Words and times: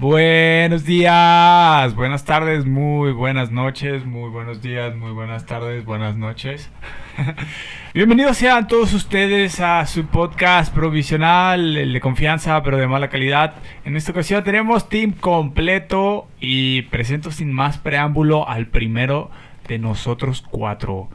Buenos 0.00 0.84
días, 0.84 1.92
buenas 1.96 2.24
tardes, 2.24 2.64
muy 2.64 3.10
buenas 3.10 3.50
noches, 3.50 4.06
muy 4.06 4.30
buenos 4.30 4.62
días, 4.62 4.94
muy 4.94 5.10
buenas 5.10 5.44
tardes, 5.44 5.84
buenas 5.84 6.16
noches. 6.16 6.70
Bienvenidos 7.94 8.36
sean 8.36 8.68
todos 8.68 8.94
ustedes 8.94 9.58
a 9.58 9.84
su 9.86 10.06
podcast 10.06 10.72
provisional, 10.72 11.76
el 11.76 11.92
de 11.92 12.00
confianza 12.00 12.62
pero 12.62 12.76
de 12.76 12.86
mala 12.86 13.08
calidad. 13.08 13.56
En 13.84 13.96
esta 13.96 14.12
ocasión 14.12 14.44
tenemos 14.44 14.88
team 14.88 15.10
completo 15.10 16.28
y 16.38 16.82
presento 16.82 17.32
sin 17.32 17.52
más 17.52 17.78
preámbulo 17.78 18.48
al 18.48 18.68
primero 18.68 19.32
de 19.66 19.80
nosotros 19.80 20.44
cuatro. 20.48 21.08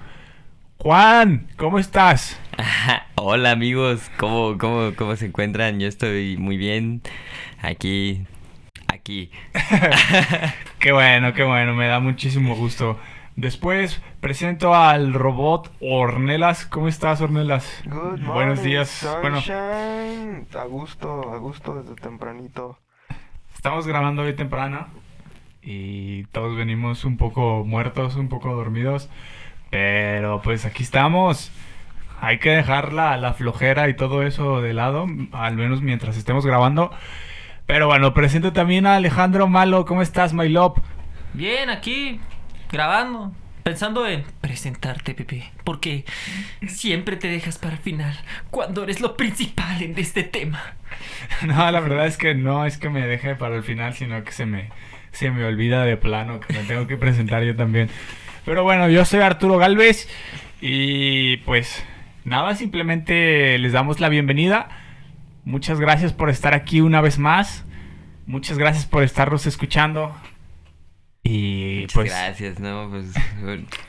Juan, 0.80 1.48
¿cómo 1.56 1.80
estás? 1.80 2.38
Hola 3.16 3.52
amigos, 3.52 4.12
¿Cómo, 4.18 4.58
cómo, 4.58 4.92
¿cómo 4.98 5.16
se 5.16 5.28
encuentran? 5.28 5.80
Yo 5.80 5.88
estoy 5.88 6.36
muy 6.36 6.58
bien. 6.58 7.02
Aquí 7.62 8.26
aquí. 8.94 9.32
qué 10.80 10.92
bueno, 10.92 11.34
qué 11.34 11.44
bueno, 11.44 11.74
me 11.74 11.88
da 11.88 12.00
muchísimo 12.00 12.56
gusto. 12.56 12.98
Después 13.36 14.00
presento 14.22 14.76
al 14.76 15.14
robot 15.14 15.72
Ornelas. 15.82 16.66
¿Cómo 16.66 16.88
estás, 16.88 17.20
Ornelas? 17.20 17.84
Buenos 18.26 18.62
días. 18.62 19.08
Bueno, 19.22 19.40
a 19.40 20.66
gusto, 20.66 21.34
a 21.34 21.38
gusto 21.38 21.82
desde 21.82 21.96
tempranito. 21.96 22.78
Estamos 23.56 23.88
grabando 23.88 24.22
hoy 24.22 24.34
temprano 24.34 24.88
y 25.62 26.26
todos 26.26 26.56
venimos 26.56 27.06
un 27.06 27.18
poco 27.18 27.64
muertos, 27.66 28.16
un 28.16 28.30
poco 28.30 28.54
dormidos, 28.54 29.10
pero 29.72 30.42
pues 30.42 30.66
aquí 30.66 30.84
estamos. 30.84 31.52
Hay 32.22 32.40
que 32.40 32.52
dejar 32.52 32.94
la, 32.94 33.18
la 33.18 33.34
flojera 33.34 33.90
y 33.90 33.96
todo 33.96 34.24
eso 34.24 34.62
de 34.62 34.74
lado, 34.74 35.08
al 35.32 35.56
menos 35.56 35.82
mientras 35.82 36.16
estemos 36.16 36.46
grabando. 36.46 36.92
Pero 37.66 37.88
bueno, 37.88 38.14
presento 38.14 38.52
también 38.52 38.86
a 38.86 38.96
Alejandro 38.96 39.48
Malo. 39.48 39.86
¿Cómo 39.86 40.02
estás, 40.02 40.34
my 40.34 40.50
love? 40.50 40.78
Bien, 41.34 41.70
aquí, 41.70 42.20
grabando. 42.72 43.32
Pensando 43.64 44.06
en 44.06 44.26
presentarte, 44.42 45.14
Pepe. 45.14 45.50
Porque 45.64 46.04
siempre 46.68 47.16
te 47.16 47.30
dejas 47.30 47.58
para 47.58 47.76
el 47.76 47.80
final. 47.80 48.14
Cuando 48.50 48.84
eres 48.84 49.00
lo 49.00 49.16
principal 49.16 49.82
en 49.82 49.98
este 49.98 50.24
tema. 50.24 50.62
No, 51.42 51.72
la 51.72 51.80
verdad 51.80 52.06
es 52.06 52.18
que 52.18 52.36
no 52.36 52.66
es 52.66 52.78
que 52.78 52.90
me 52.90 53.06
deje 53.08 53.36
para 53.36 53.56
el 53.56 53.64
final, 53.64 53.94
sino 53.94 54.24
que 54.24 54.32
se 54.32 54.46
me, 54.46 54.70
se 55.12 55.32
me 55.32 55.44
olvida 55.44 55.84
de 55.84 55.98
plano 55.98 56.40
que 56.40 56.54
me 56.54 56.64
tengo 56.64 56.86
que 56.86 56.98
presentar 56.98 57.44
yo 57.44 57.56
también. 57.56 57.90
Pero 58.46 58.64
bueno, 58.64 58.88
yo 58.90 59.04
soy 59.04 59.22
Arturo 59.22 59.58
Galvez. 59.58 60.08
Y 60.62 61.38
pues 61.38 61.84
nada, 62.26 62.56
simplemente 62.56 63.58
les 63.58 63.72
damos 63.72 64.00
la 64.00 64.10
bienvenida 64.10 64.83
Muchas 65.46 65.80
gracias 65.80 66.14
por 66.14 66.30
estar 66.30 66.54
aquí 66.54 66.82
una 66.82 67.02
vez 67.02 67.20
más. 67.20 67.66
Muchas 68.26 68.58
gracias 68.58 68.86
por 68.86 69.04
estarnos 69.04 69.46
escuchando. 69.46 70.16
Y 71.26 71.80
Muchas 71.84 71.94
pues. 71.94 72.10
Gracias, 72.12 72.60
no, 72.60 72.90
pues. 72.90 73.14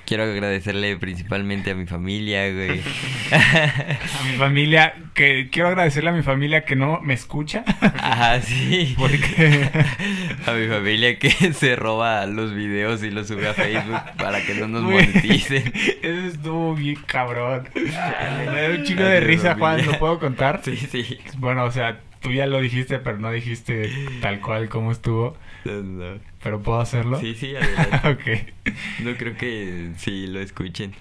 quiero 0.07 0.23
agradecerle 0.23 0.97
principalmente 0.97 1.73
a 1.73 1.75
mi 1.75 1.85
familia, 1.85 2.49
güey. 2.53 2.81
a 3.33 4.25
mi 4.31 4.37
familia, 4.39 4.95
que 5.15 5.49
quiero 5.51 5.69
agradecerle 5.71 6.11
a 6.11 6.13
mi 6.13 6.23
familia 6.23 6.65
que 6.65 6.77
no 6.77 7.01
me 7.01 7.13
escucha. 7.13 7.65
Ajá, 7.81 8.41
sí. 8.41 8.95
Porque. 8.97 9.69
a 10.47 10.53
mi 10.53 10.69
familia 10.69 11.19
que 11.19 11.31
se 11.55 11.75
roba 11.75 12.25
los 12.27 12.55
videos 12.55 13.03
y 13.03 13.11
los 13.11 13.27
sube 13.27 13.49
a 13.49 13.55
Facebook 13.55 14.01
para 14.17 14.41
que 14.41 14.55
no 14.55 14.69
nos 14.69 14.83
moneticen. 14.83 15.73
Eso 16.03 16.27
estuvo 16.29 16.77
bien 16.77 17.01
cabrón. 17.05 17.69
Me 17.75 18.63
da 18.63 18.71
un 18.79 18.85
chico 18.85 19.03
de 19.03 19.19
risa, 19.19 19.57
Juan, 19.57 19.85
¿lo 19.85 19.99
puedo 19.99 20.21
contar? 20.21 20.61
Sí, 20.65 20.77
sí. 20.77 21.19
Bueno, 21.39 21.65
o 21.65 21.73
sea, 21.73 21.99
tú 22.21 22.31
ya 22.31 22.47
lo 22.47 22.61
dijiste, 22.61 23.01
pero 23.01 23.19
no 23.19 23.33
dijiste 23.33 23.91
tal 24.21 24.41
cual 24.41 24.69
como 24.69 24.93
estuvo. 24.93 25.37
¿Pero 26.43 26.63
puedo 26.63 26.81
hacerlo? 26.81 27.19
Sí, 27.21 27.35
sí, 27.35 27.55
adelante. 27.57 28.09
ok. 28.65 28.75
No 29.05 29.17
creo 29.17 29.37
que 29.37 29.93
sí 29.97 30.27
lo 30.27 30.41
escuchen. 30.41 30.93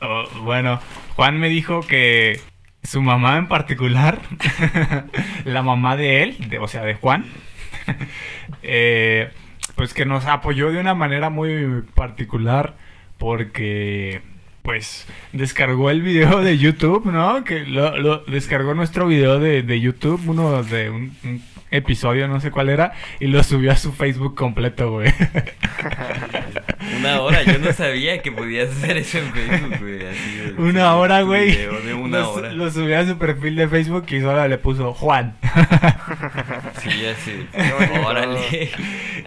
Oh, 0.00 0.24
bueno, 0.42 0.80
Juan 1.16 1.38
me 1.38 1.48
dijo 1.48 1.80
que 1.80 2.40
su 2.82 3.02
mamá 3.02 3.36
en 3.36 3.48
particular, 3.48 4.20
la 5.44 5.62
mamá 5.62 5.96
de 5.96 6.22
él, 6.22 6.58
o 6.60 6.68
sea, 6.68 6.84
de 6.84 6.94
Juan, 6.94 7.24
eh, 8.62 9.30
pues 9.74 9.94
que 9.94 10.04
nos 10.04 10.26
apoyó 10.26 10.70
de 10.70 10.78
una 10.78 10.94
manera 10.94 11.30
muy 11.30 11.82
particular 11.94 12.76
porque 13.18 14.22
pues 14.62 15.06
descargó 15.32 15.90
el 15.90 16.02
video 16.02 16.40
de 16.42 16.58
YouTube, 16.58 17.06
¿no? 17.06 17.42
Que 17.42 17.60
lo, 17.60 18.18
descargó 18.24 18.74
nuestro 18.74 19.06
video 19.06 19.38
de, 19.40 19.62
de 19.62 19.80
YouTube, 19.80 20.20
uno 20.26 20.62
de 20.62 20.90
un, 20.90 21.16
episodio, 21.70 22.28
no 22.28 22.40
sé 22.40 22.50
cuál 22.50 22.68
era, 22.68 22.92
y 23.20 23.26
lo 23.26 23.42
subió 23.42 23.72
a 23.72 23.76
su 23.76 23.92
Facebook 23.92 24.34
completo, 24.34 24.90
güey. 24.90 25.12
una 26.98 27.20
hora, 27.20 27.42
yo 27.42 27.58
no 27.58 27.72
sabía 27.72 28.22
que 28.22 28.32
podías 28.32 28.70
hacer 28.70 28.96
eso 28.96 29.18
en 29.18 29.32
Facebook, 29.32 29.78
güey. 29.80 29.98
una 30.58 30.96
hora, 30.96 31.22
güey. 31.22 31.54
De 31.56 31.94
una 31.94 32.20
lo, 32.20 32.32
hora. 32.32 32.52
Lo 32.52 32.70
subió 32.70 32.98
a 32.98 33.06
su 33.06 33.18
perfil 33.18 33.56
de 33.56 33.68
Facebook 33.68 34.06
y 34.08 34.20
solo 34.20 34.46
le 34.48 34.58
puso 34.58 34.92
Juan. 34.94 35.36
sí, 36.82 37.06
así. 37.06 37.46
Órale. 38.04 38.40
Sí, 38.50 38.70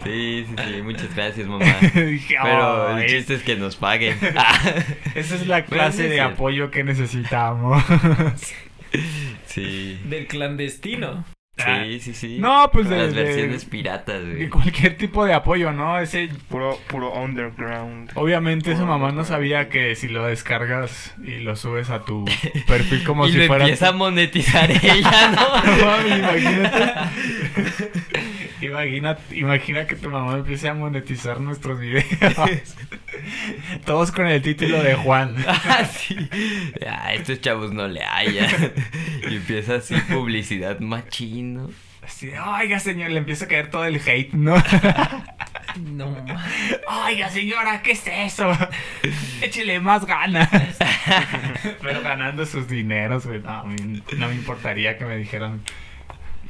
sí, 0.03 0.45
sí. 0.47 0.81
Muchas 0.81 1.15
gracias, 1.15 1.47
mamá. 1.47 1.65
Pero 1.93 2.97
el 2.97 3.07
chiste 3.07 3.35
es 3.35 3.43
que 3.43 3.55
nos 3.55 3.75
paguen. 3.75 4.17
Esa 5.15 5.35
es 5.35 5.47
la 5.47 5.65
clase 5.65 6.09
de 6.09 6.21
apoyo 6.21 6.71
que 6.71 6.83
necesitamos. 6.83 7.83
Sí. 9.45 9.99
Del 10.05 10.27
clandestino. 10.27 11.25
Sí, 11.65 11.99
sí, 11.99 12.13
sí. 12.13 12.37
No, 12.39 12.69
pues 12.71 12.89
de, 12.89 12.97
las 12.97 13.13
versiones 13.13 13.65
piratas, 13.65 14.21
güey. 14.21 14.35
De 14.35 14.49
cualquier 14.49 14.97
tipo 14.97 15.25
de 15.25 15.33
apoyo, 15.33 15.71
¿no? 15.71 15.99
Ese 15.99 16.29
puro 16.49 16.77
puro 16.87 17.13
underground. 17.13 18.11
Obviamente 18.15 18.75
su 18.75 18.85
mamá 18.85 19.11
no 19.11 19.23
sabía 19.23 19.69
que 19.69 19.95
si 19.95 20.07
lo 20.07 20.25
descargas 20.25 21.13
y 21.23 21.39
lo 21.39 21.55
subes 21.55 21.89
a 21.89 22.03
tu 22.03 22.25
perfil 22.67 23.03
como 23.03 23.27
si 23.29 23.47
fuera 23.47 23.63
empieza 23.65 23.89
a 23.89 23.93
monetizar 23.93 24.71
ella, 24.83 25.31
¿no? 25.31 26.17
imagínate. 26.17 26.93
imagina, 28.61 29.17
imagina 29.31 29.87
que 29.87 29.95
tu 29.95 30.09
mamá 30.09 30.35
empiece 30.35 30.69
a 30.69 30.73
monetizar 30.73 31.39
nuestros 31.39 31.79
videos. 31.79 32.05
Todos 33.85 34.11
con 34.11 34.27
el 34.27 34.41
título 34.41 34.81
de 34.81 34.95
Juan. 34.95 35.35
ah, 35.47 35.85
sí. 35.85 36.15
Ah, 36.85 37.13
estos 37.13 37.41
chavos 37.41 37.71
no 37.71 37.87
le 37.87 38.03
hallan. 38.03 38.73
y 39.29 39.35
empieza 39.35 39.75
así 39.75 39.95
publicidad 40.09 40.79
machino. 40.79 41.69
Así, 42.01 42.31
oiga 42.31 42.79
señor, 42.79 43.11
le 43.11 43.19
empieza 43.19 43.45
a 43.45 43.47
caer 43.47 43.69
todo 43.69 43.85
el 43.85 43.97
hate, 43.97 44.33
¿no? 44.33 44.55
no. 45.79 46.25
Oiga 47.05 47.29
señora, 47.29 47.81
¿qué 47.83 47.91
es 47.91 48.03
eso? 48.07 48.51
Échele 49.41 49.79
más 49.79 50.05
ganas. 50.05 50.49
Pero 51.81 52.01
ganando 52.01 52.45
sus 52.47 52.67
dineros, 52.67 53.27
güey. 53.27 53.39
No, 53.41 53.63
no 53.63 54.27
me 54.27 54.33
importaría 54.33 54.97
que 54.97 55.05
me 55.05 55.15
dijeran 55.17 55.61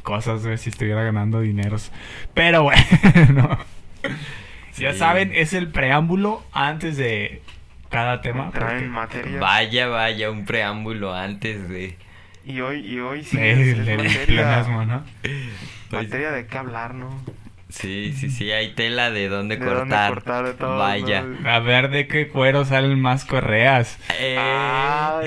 cosas, 0.02 0.44
güey, 0.46 0.58
si 0.58 0.70
estuviera 0.70 1.04
ganando 1.04 1.42
dineros. 1.42 1.92
Pero 2.34 2.64
bueno. 2.64 3.58
Ya 4.78 4.94
saben, 4.94 5.32
es 5.36 5.54
el 5.54 5.70
preámbulo 5.70 6.44
antes 6.52 6.98
de 6.98 7.42
cada 7.90 8.22
tema. 8.22 8.52
materia. 8.90 9.40
Vaya, 9.40 9.88
vaya, 9.88 10.32
un 10.32 10.46
preámbulo 10.46 11.14
antes 11.14 11.70
de. 11.70 11.98
Y 12.44 12.62
hoy, 12.62 12.80
y 12.80 13.00
hoy 13.00 13.24
sí. 13.24 13.38
es, 13.40 13.78
materia, 13.78 14.64
¿no? 14.68 15.04
Materia 15.92 16.32
de 16.32 16.48
qué 16.48 16.58
hablar, 16.58 16.96
¿no? 16.96 17.22
Sí, 17.72 18.14
sí, 18.18 18.30
sí, 18.30 18.52
hay 18.52 18.74
tela 18.74 19.12
de 19.12 19.30
dónde 19.30 19.58
cortar. 19.58 20.24
Vaya. 20.60 21.24
A 21.46 21.60
ver 21.60 21.90
de 21.90 22.08
qué 22.08 22.28
cuero 22.28 22.66
salen 22.66 23.00
más 23.00 23.24
correas. 23.24 23.98
Eh, 24.20 24.36
ah, 24.38 25.22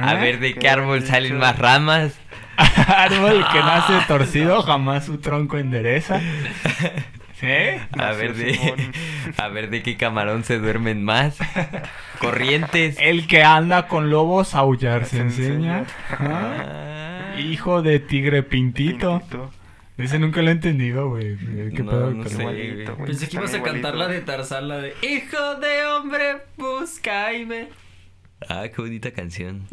a 0.00 0.14
ver 0.14 0.40
de 0.40 0.54
qué, 0.54 0.68
árbol 0.68 1.04
salen 1.04 1.38
más 1.38 1.56
ramas. 1.58 2.18
Árbol 2.86 3.44
que 3.52 3.58
nace 3.58 3.92
torcido, 4.06 4.62
jamás 4.62 5.06
su 5.06 5.18
tronco 5.18 5.58
endereza. 5.58 6.20
¿Eh? 7.42 7.80
A 7.98 8.12
ver, 8.12 8.34
de, 8.34 8.92
a 9.36 9.48
ver 9.48 9.68
de 9.68 9.82
qué 9.82 9.96
camarón 9.96 10.44
se 10.44 10.58
duermen 10.58 11.04
más. 11.04 11.36
Corrientes. 12.18 12.96
El 12.98 13.26
que 13.26 13.42
anda 13.42 13.86
con 13.86 14.08
lobos 14.08 14.54
aullar 14.54 15.04
se 15.04 15.20
enseña. 15.20 15.84
Ah. 16.10 17.34
Hijo 17.38 17.82
de 17.82 17.98
tigre 17.98 18.42
pintito. 18.42 19.22
Ese 19.98 20.18
nunca 20.18 20.42
lo 20.42 20.48
he 20.48 20.52
entendido, 20.52 21.08
güey. 21.08 21.36
¿Qué 21.70 21.82
no, 21.82 22.24
Pensé 23.04 23.28
que 23.28 23.36
ibas 23.36 23.54
a 23.54 23.62
cantar 23.62 23.94
la 23.94 24.08
de 24.08 24.22
Tarzán, 24.22 24.68
la 24.68 24.78
de 24.78 24.94
Hijo 25.02 25.54
de 25.56 25.86
hombre, 25.86 26.38
busca 26.56 27.32
y 27.32 27.44
me. 27.44 27.68
Ah, 28.48 28.66
qué 28.68 28.82
bonita 28.82 29.10
canción. 29.12 29.66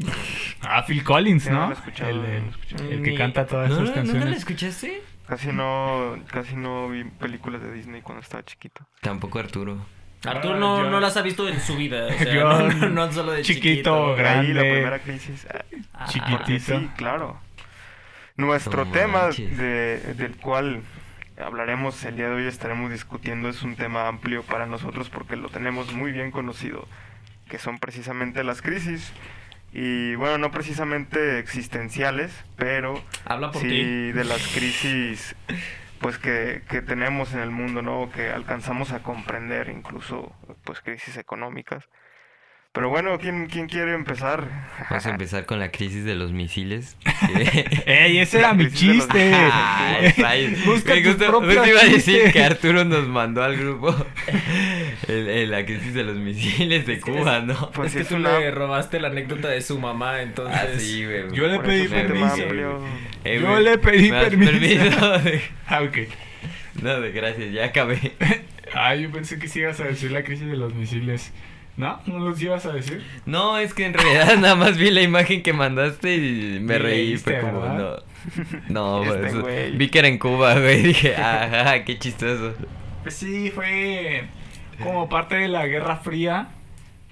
Ah, 0.62 0.84
Phil 0.86 1.04
Collins, 1.04 1.50
¿no? 1.50 1.72
el, 1.72 3.04
que 3.04 3.16
canta 3.16 3.46
todas 3.46 3.72
esas 3.72 3.92
canciones. 3.92 4.26
¿No 4.26 4.32
la 4.32 4.38
escuchaste? 4.38 5.02
Casi 5.28 5.52
no, 5.54 6.18
casi 6.28 6.56
no 6.56 6.90
vi 6.90 7.04
películas 7.06 7.62
de 7.62 7.72
Disney 7.72 8.02
cuando 8.02 8.22
estaba 8.22 8.44
chiquito. 8.44 8.86
Tampoco 9.02 9.40
Arturo. 9.40 9.78
Arturo 10.26 10.58
no, 10.58 10.90
no 10.90 11.00
las 11.00 11.18
ha 11.18 11.22
visto 11.22 11.48
en 11.48 11.60
su 11.60 11.76
vida. 11.76 12.08
O 12.08 12.12
sea, 12.12 12.34
yo, 12.80 12.90
no, 12.90 13.12
solo 13.12 13.32
de 13.32 13.42
chiquito, 13.42 14.16
grande. 14.16 14.54
la 14.54 14.62
primera 14.62 15.00
crisis. 15.00 15.48
chiquitito. 16.08 16.80
Sí, 16.80 16.90
claro. 16.98 17.40
Nuestro 18.36 18.86
tema 18.88 19.30
de, 19.30 20.14
del 20.18 20.36
cual 20.38 20.82
hablaremos 21.42 22.04
el 22.06 22.16
día 22.16 22.28
de 22.28 22.36
hoy, 22.36 22.46
estaremos 22.46 22.92
discutiendo, 22.92 23.50
es 23.50 23.64
un 23.64 23.76
tema 23.76 24.08
amplio 24.08 24.44
para 24.44 24.66
nosotros 24.66 25.10
porque 25.10 25.36
lo 25.36 25.50
tenemos 25.50 25.94
muy 25.94 26.12
bien 26.12 26.32
conocido, 26.32 26.88
que 27.52 27.60
son 27.60 27.80
precisamente 27.80 28.46
las 28.46 28.62
crisis. 28.62 29.12
Y 29.74 30.16
bueno, 30.16 30.38
no 30.38 30.52
precisamente 30.52 31.38
existenciales, 31.40 32.32
pero 32.56 32.94
Habla 33.26 33.52
por 33.52 33.62
sí 33.62 33.68
ti. 33.68 34.12
de 34.14 34.24
las 34.24 34.48
crisis 34.48 35.36
pues 36.00 36.18
que, 36.18 36.64
que 36.70 36.82
tenemos 36.82 37.34
en 37.34 37.40
el 37.42 37.52
mundo, 37.52 37.82
¿no? 37.82 38.10
Que 38.10 38.30
alcanzamos 38.32 38.92
a 38.94 39.04
comprender, 39.04 39.68
incluso 39.70 40.34
pues 40.64 40.80
crisis 40.82 41.18
económicas. 41.18 41.84
Pero 42.74 42.88
bueno, 42.88 43.18
¿quién, 43.20 43.48
quién 43.48 43.68
quiere 43.68 43.94
empezar? 43.94 44.48
Vamos 44.90 45.06
a 45.06 45.10
empezar 45.10 45.46
con 45.46 45.60
la 45.60 45.72
crisis 45.72 46.06
de 46.06 46.16
los 46.16 46.32
misiles. 46.32 46.96
¡Ey, 47.86 48.20
ese 48.20 48.40
era 48.40 48.54
mi 48.54 48.72
chiste! 48.72 49.34
Ay, 49.34 50.08
rayos. 50.18 50.64
Busca 50.66 50.94
Me 50.96 51.04
justo 51.04 51.66
iba 51.68 51.82
a 51.82 51.86
decir 51.86 52.32
que 52.32 52.42
Arturo 52.42 52.86
nos 52.86 53.06
mandó 53.10 53.44
al 53.44 53.58
grupo 53.58 53.94
el- 55.10 55.28
el- 55.28 55.52
la 55.52 55.66
crisis 55.66 55.94
de 55.94 56.04
los 56.06 56.16
misiles 56.16 56.86
de 56.86 57.02
Cuba, 57.02 57.42
¿no? 57.42 57.72
Pues 57.72 57.90
es 57.90 57.94
que 57.96 58.02
es 58.04 58.08
tú 58.08 58.16
una- 58.16 58.40
le 58.40 58.52
robaste 58.52 59.02
la 59.02 59.10
anécdota 59.10 59.50
de 59.50 59.60
su 59.60 59.78
mamá, 59.78 60.22
entonces. 60.22 60.58
Ah, 60.58 60.68
sí, 60.80 61.04
güey. 61.04 61.30
Yo 61.34 61.48
le 61.48 61.60
pedí 61.60 61.90
permiso. 61.90 62.38
Eh, 63.26 63.40
Yo 63.42 63.50
güey, 63.52 63.64
le 63.66 63.78
pedí 63.80 64.10
¿me 64.12 64.16
das 64.16 64.30
permiso. 64.30 65.20
De- 65.20 65.42
Ah, 65.68 65.82
ok. 65.82 65.98
No, 66.82 67.02
de 67.02 67.12
gracias, 67.12 67.52
ya 67.52 67.66
acabé. 67.66 68.14
Ah, 68.74 68.96
yo 68.96 69.12
pensé 69.12 69.38
que 69.40 69.50
sí 69.50 69.60
ibas 69.60 69.78
a 69.82 69.84
decir 69.84 70.10
la 70.14 70.24
crisis 70.24 70.48
de 70.48 70.56
los 70.56 70.74
misiles. 70.74 71.34
¿No? 71.82 72.00
¿No 72.06 72.20
los 72.20 72.40
ibas 72.40 72.64
a 72.68 72.74
decir? 72.74 73.04
No, 73.26 73.58
es 73.58 73.74
que 73.74 73.88
en 73.88 73.96
realidad 73.96 74.38
nada 74.40 74.54
más 74.54 74.78
vi 74.78 74.92
la 74.92 75.02
imagen 75.02 75.42
que 75.42 75.52
mandaste 75.52 76.16
y 76.16 76.60
me 76.62 76.78
reí. 76.78 77.18
Fue 77.18 77.40
como, 77.40 77.54
no. 77.54 77.60
¿verdad? 77.62 78.04
No, 78.70 79.04
Este 79.16 79.40
pues, 79.40 79.78
vi 79.80 79.90
que 79.90 79.98
era 79.98 80.08
en 80.08 80.20
Cuba, 80.20 80.54
güey. 80.60 80.84
Dije, 80.84 81.16
ajá, 81.16 81.84
qué 81.84 81.98
chistoso. 81.98 82.54
Pues 83.02 83.16
sí, 83.16 83.50
fue 83.50 84.26
como 84.84 85.10
parte 85.10 85.34
de 85.38 85.48
la 85.48 85.66
Guerra 85.66 85.96
Fría, 85.96 86.50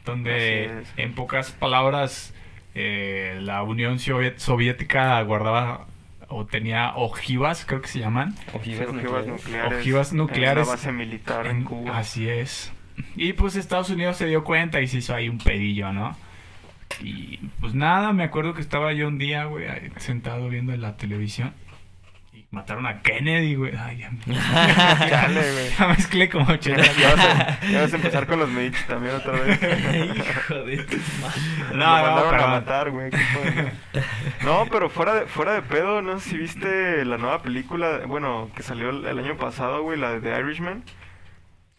donde 0.05 0.83
en 0.97 1.15
pocas 1.15 1.49
palabras 1.49 2.35
eh, 2.75 3.39
la 3.41 3.63
Unión 3.63 3.97
Soviet- 3.97 4.37
Soviética 4.37 5.19
guardaba 5.23 5.87
o 6.27 6.45
tenía 6.45 6.93
ojivas, 6.95 7.65
creo 7.65 7.81
que 7.81 7.87
se 7.87 7.97
llaman. 7.97 8.35
Sí, 8.63 8.77
ojivas 8.77 9.25
nucleares. 9.25 9.79
Ojivas 9.79 10.13
nucleares 10.13 10.61
En 10.61 10.67
la 10.67 10.75
base 10.75 10.91
militar 10.91 11.47
en, 11.47 11.57
En- 11.57 11.63
Cuba. 11.63 11.97
Así 11.97 12.29
es. 12.29 12.71
Y 13.15 13.33
pues 13.33 13.55
Estados 13.55 13.89
Unidos 13.89 14.17
se 14.17 14.25
dio 14.27 14.43
cuenta 14.43 14.81
y 14.81 14.87
se 14.87 14.97
hizo 14.97 15.13
ahí 15.15 15.29
un 15.29 15.37
pedillo, 15.37 15.91
¿no? 15.93 16.15
Y 17.01 17.37
pues 17.59 17.73
nada, 17.75 18.13
me 18.13 18.23
acuerdo 18.23 18.53
que 18.53 18.61
estaba 18.61 18.93
yo 18.93 19.07
un 19.07 19.17
día, 19.17 19.45
güey, 19.45 19.65
sentado 19.97 20.49
viendo 20.49 20.75
la 20.75 20.97
televisión. 20.97 21.53
Y 22.33 22.45
mataron 22.51 22.87
a 22.87 23.01
Kennedy, 23.01 23.55
güey. 23.55 23.73
Ay, 23.77 23.99
ya, 23.99 24.09
me- 24.11 24.19
Chale, 25.09 25.51
güey. 25.51 25.69
ya 25.79 25.87
mezclé 25.87 26.29
como 26.29 26.51
80 26.51 26.83
Ya 26.93 27.15
vas, 27.15 27.25
a, 27.25 27.59
ya 27.71 27.81
vas 27.81 27.93
a 27.93 27.95
empezar 27.95 28.25
con 28.27 28.39
los 28.39 28.49
Medici 28.49 28.83
también 28.87 29.15
otra 29.15 29.33
vez. 29.33 29.59
Hijo 29.61 30.53
de 30.65 30.77
tu 30.77 30.97
madre. 31.21 31.41
Lo 31.71 31.77
No, 31.77 31.85
no, 31.97 32.03
mandaron 32.03 32.27
a 32.27 32.37
pero... 32.37 32.47
matar, 32.47 32.91
güey. 32.91 33.11
No, 34.43 34.65
pero 34.71 34.89
fuera 34.89 35.13
de, 35.13 35.25
fuera 35.27 35.53
de 35.53 35.61
pedo, 35.61 36.01
no 36.01 36.19
sé 36.19 36.29
si 36.31 36.37
viste 36.37 37.05
la 37.05 37.17
nueva 37.17 37.41
película, 37.43 37.99
bueno, 38.07 38.49
que 38.55 38.63
salió 38.63 38.89
el, 38.89 39.05
el 39.05 39.19
año 39.19 39.37
pasado, 39.37 39.83
güey, 39.83 39.99
la 39.99 40.11
de 40.11 40.21
The 40.21 40.39
Irishman. 40.39 40.83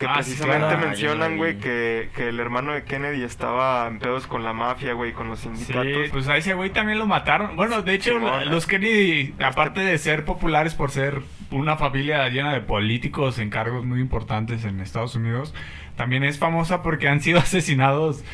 Que 0.01 0.07
Ah, 0.07 0.23
sí, 0.23 0.31
precisamente 0.33 0.77
mencionan, 0.79 1.37
güey, 1.37 1.59
que, 1.59 2.09
que 2.17 2.31
el 2.31 2.41
hermano 2.41 2.73
de 2.73 2.85
Kennedy 2.85 3.23
estaba 3.23 3.87
en 3.87 3.99
pedos 3.99 4.27
con 4.27 4.43
la 4.43 4.53
mafia, 4.55 4.95
güey, 4.95 5.13
con 5.13 5.29
los 5.29 5.41
Sí, 5.41 5.51
sindicatos. 5.55 6.09
pues 6.11 6.27
a 6.27 6.37
ese 6.39 6.55
güey 6.55 6.71
también 6.71 6.99
lo 6.99 7.07
mataron. 7.07 7.55
Bueno, 7.55 7.83
de 7.83 7.95
hecho, 7.95 8.15
Simón. 8.15 8.49
los 8.51 8.67
Kennedy, 8.67 9.35
aparte 9.45 9.81
de 9.81 9.99
ser 9.99 10.25
populares 10.25 10.75
por 10.75 10.91
ser 10.91 11.21
una 11.51 11.77
familia 11.77 12.27
llena 12.31 12.55
de 12.55 12.63
políticos 12.63 13.39
en 13.39 13.51
cargos 13.51 13.85
muy 13.85 14.01
importantes 14.01 14.65
en 14.65 14.81
Estados 14.81 15.15
Unidos, 15.17 15.55
también 15.97 16.25
es 16.25 16.39
famosa 16.39 16.83
porque 16.83 17.07
han 17.07 17.21
sido 17.21 17.39
asesinados 17.41 18.25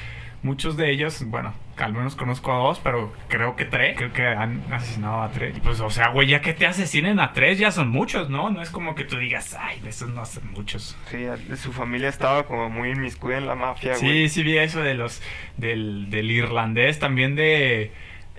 muchos 0.47 0.77
de 0.79 0.91
ellos. 0.91 1.23
Bueno, 1.27 1.53
al 1.77 1.93
menos 1.93 2.17
conozco 2.17 2.53
a 2.53 2.57
dos, 2.57 2.81
pero 2.83 3.13
creo 3.29 3.55
que 3.57 3.67
tres. 3.67 3.97
Creo 3.99 4.13
que 4.15 4.27
han 4.27 4.63
asesinado 4.73 5.21
a 5.23 5.29
tres. 5.31 5.57
Y 5.59 5.61
pues, 5.61 5.81
o 5.81 5.91
sea, 5.91 6.09
güey, 6.09 6.29
ya 6.29 6.41
que 6.41 6.55
te 6.55 6.67
asesinen 6.67 7.21
a 7.21 7.33
tres, 7.35 7.59
ya 7.59 7.71
son 7.71 7.91
muchos, 7.91 8.31
¿no? 8.31 8.49
No 8.51 8.63
es 8.63 8.71
como 8.71 8.95
que 8.95 9.05
tú 9.05 9.19
digas, 9.19 9.55
ay, 9.61 9.81
de 9.81 9.91
esos 9.91 10.09
no 10.09 10.25
son 10.25 10.51
muchos. 10.53 10.97
Sí, 11.11 11.27
su 11.57 11.73
familia 11.75 12.09
estaba 12.09 12.45
como 12.47 12.71
muy 12.71 12.91
inmiscuida 12.93 13.37
en 13.37 13.47
la 13.47 13.55
mafia, 13.55 13.95
Sí, 13.97 14.07
güey. 14.07 14.29
sí 14.31 14.43
vi 14.43 14.57
eso 14.57 14.81
de 14.81 14.95
los 14.95 15.21
del, 15.59 16.09
del 16.09 16.31
irlandés, 16.31 16.99
también 16.99 17.35
de, 17.37 17.93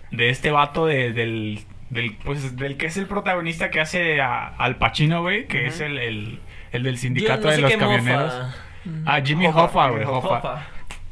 de 0.10 0.30
este 0.30 0.50
vato 0.50 0.86
de, 0.88 1.14
del, 1.14 1.60
del 1.92 2.16
pues 2.24 2.56
del 2.56 2.78
que 2.78 2.88
es 2.88 2.98
el 2.98 3.06
protagonista 3.06 3.70
que 3.70 3.80
hace 3.82 4.20
a- 4.22 4.48
al 4.48 4.78
Pacino, 4.78 5.22
güey, 5.22 5.46
que 5.48 5.68
es 5.68 5.80
el, 5.82 6.00
el, 6.00 6.40
el 6.72 6.84
del 6.84 6.98
sindicato 6.98 7.48
no 7.48 7.52
de 7.52 7.58
los 7.60 7.72
qué 7.72 7.78
mofa. 7.78 7.88
camioneros. 7.98 8.34
Ah, 9.06 9.20
Jimmy 9.24 9.48
Hoffa, 9.48 9.90
güey, 9.90 10.04
Hoffa. 10.06 10.38
Hoffa. 10.38 10.68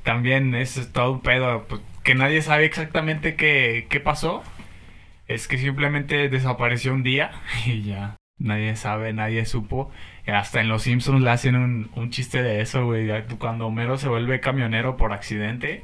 También 0.05 0.55
es 0.55 0.93
todo 0.93 1.13
un 1.13 1.21
pedo, 1.21 1.65
pues, 1.67 1.81
que 2.03 2.15
nadie 2.15 2.41
sabe 2.41 2.65
exactamente 2.65 3.35
qué, 3.35 3.87
qué 3.89 3.99
pasó. 3.99 4.43
Es 5.27 5.47
que 5.47 5.57
simplemente 5.57 6.29
desapareció 6.29 6.93
un 6.93 7.03
día 7.03 7.31
y 7.65 7.81
ya. 7.81 8.15
Nadie 8.37 8.75
sabe, 8.75 9.13
nadie 9.13 9.45
supo. 9.45 9.91
Hasta 10.27 10.61
en 10.61 10.69
Los 10.69 10.83
Simpsons 10.83 11.21
le 11.21 11.29
hacen 11.31 11.55
un, 11.55 11.89
un 11.95 12.11
chiste 12.11 12.43
de 12.43 12.61
eso, 12.61 12.85
güey. 12.85 13.09
Cuando 13.39 13.67
Homero 13.67 13.97
se 13.97 14.07
vuelve 14.07 14.39
camionero 14.39 14.95
por 14.95 15.11
accidente. 15.11 15.83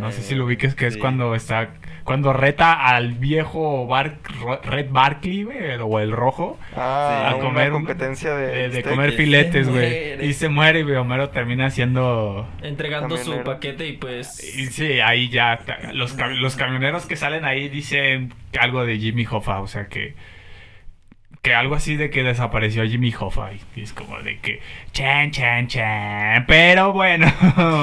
No 0.00 0.12
sé 0.12 0.22
si 0.22 0.34
lo 0.34 0.44
ubiques, 0.44 0.74
que 0.74 0.86
es 0.86 0.94
Sí. 0.94 1.00
cuando 1.00 1.34
está... 1.34 1.70
Cuando 2.04 2.34
reta 2.34 2.74
al 2.86 3.14
viejo 3.14 3.86
Bar- 3.86 4.18
Red 4.64 4.88
Barkley, 4.90 5.44
güey, 5.44 5.76
o 5.80 6.00
el 6.00 6.12
rojo. 6.12 6.58
Ah, 6.76 7.30
a 7.30 7.34
una 7.36 7.44
comer 7.44 7.70
competencia 7.72 8.34
de, 8.34 8.68
De, 8.68 8.82
comer 8.82 9.12
filetes, 9.12 9.68
güey. 9.70 10.22
Y 10.22 10.34
se 10.34 10.50
muere, 10.50 10.80
y 10.80 10.92
Homero 10.92 11.30
termina 11.30 11.70
siendo... 11.70 12.46
Entregando 12.62 13.16
su 13.16 13.42
paquete 13.42 13.86
y 13.88 13.92
pues. 13.94 14.38
Y 14.56 14.66
sí, 14.66 15.00
ahí 15.00 15.30
ya 15.30 15.60
los, 15.94 16.14
cam- 16.18 16.34
los 16.36 16.56
camioneros 16.56 17.06
que 17.06 17.16
salen 17.16 17.46
ahí 17.46 17.70
dicen 17.70 18.34
algo 18.60 18.84
de 18.84 18.98
Jimmy 18.98 19.26
Hoffa, 19.30 19.60
o 19.60 19.66
sea 19.66 19.86
que 19.86 20.14
que 21.44 21.54
algo 21.54 21.74
así 21.74 21.96
de 21.96 22.08
que 22.08 22.22
desapareció 22.22 22.84
Jimmy 22.86 23.12
Hoffa 23.18 23.50
y 23.76 23.82
es 23.82 23.92
como 23.92 24.18
de 24.22 24.38
que 24.38 24.60
chan 24.92 25.30
chan 25.30 25.68
chan, 25.68 26.46
pero 26.46 26.94
bueno, 26.94 27.30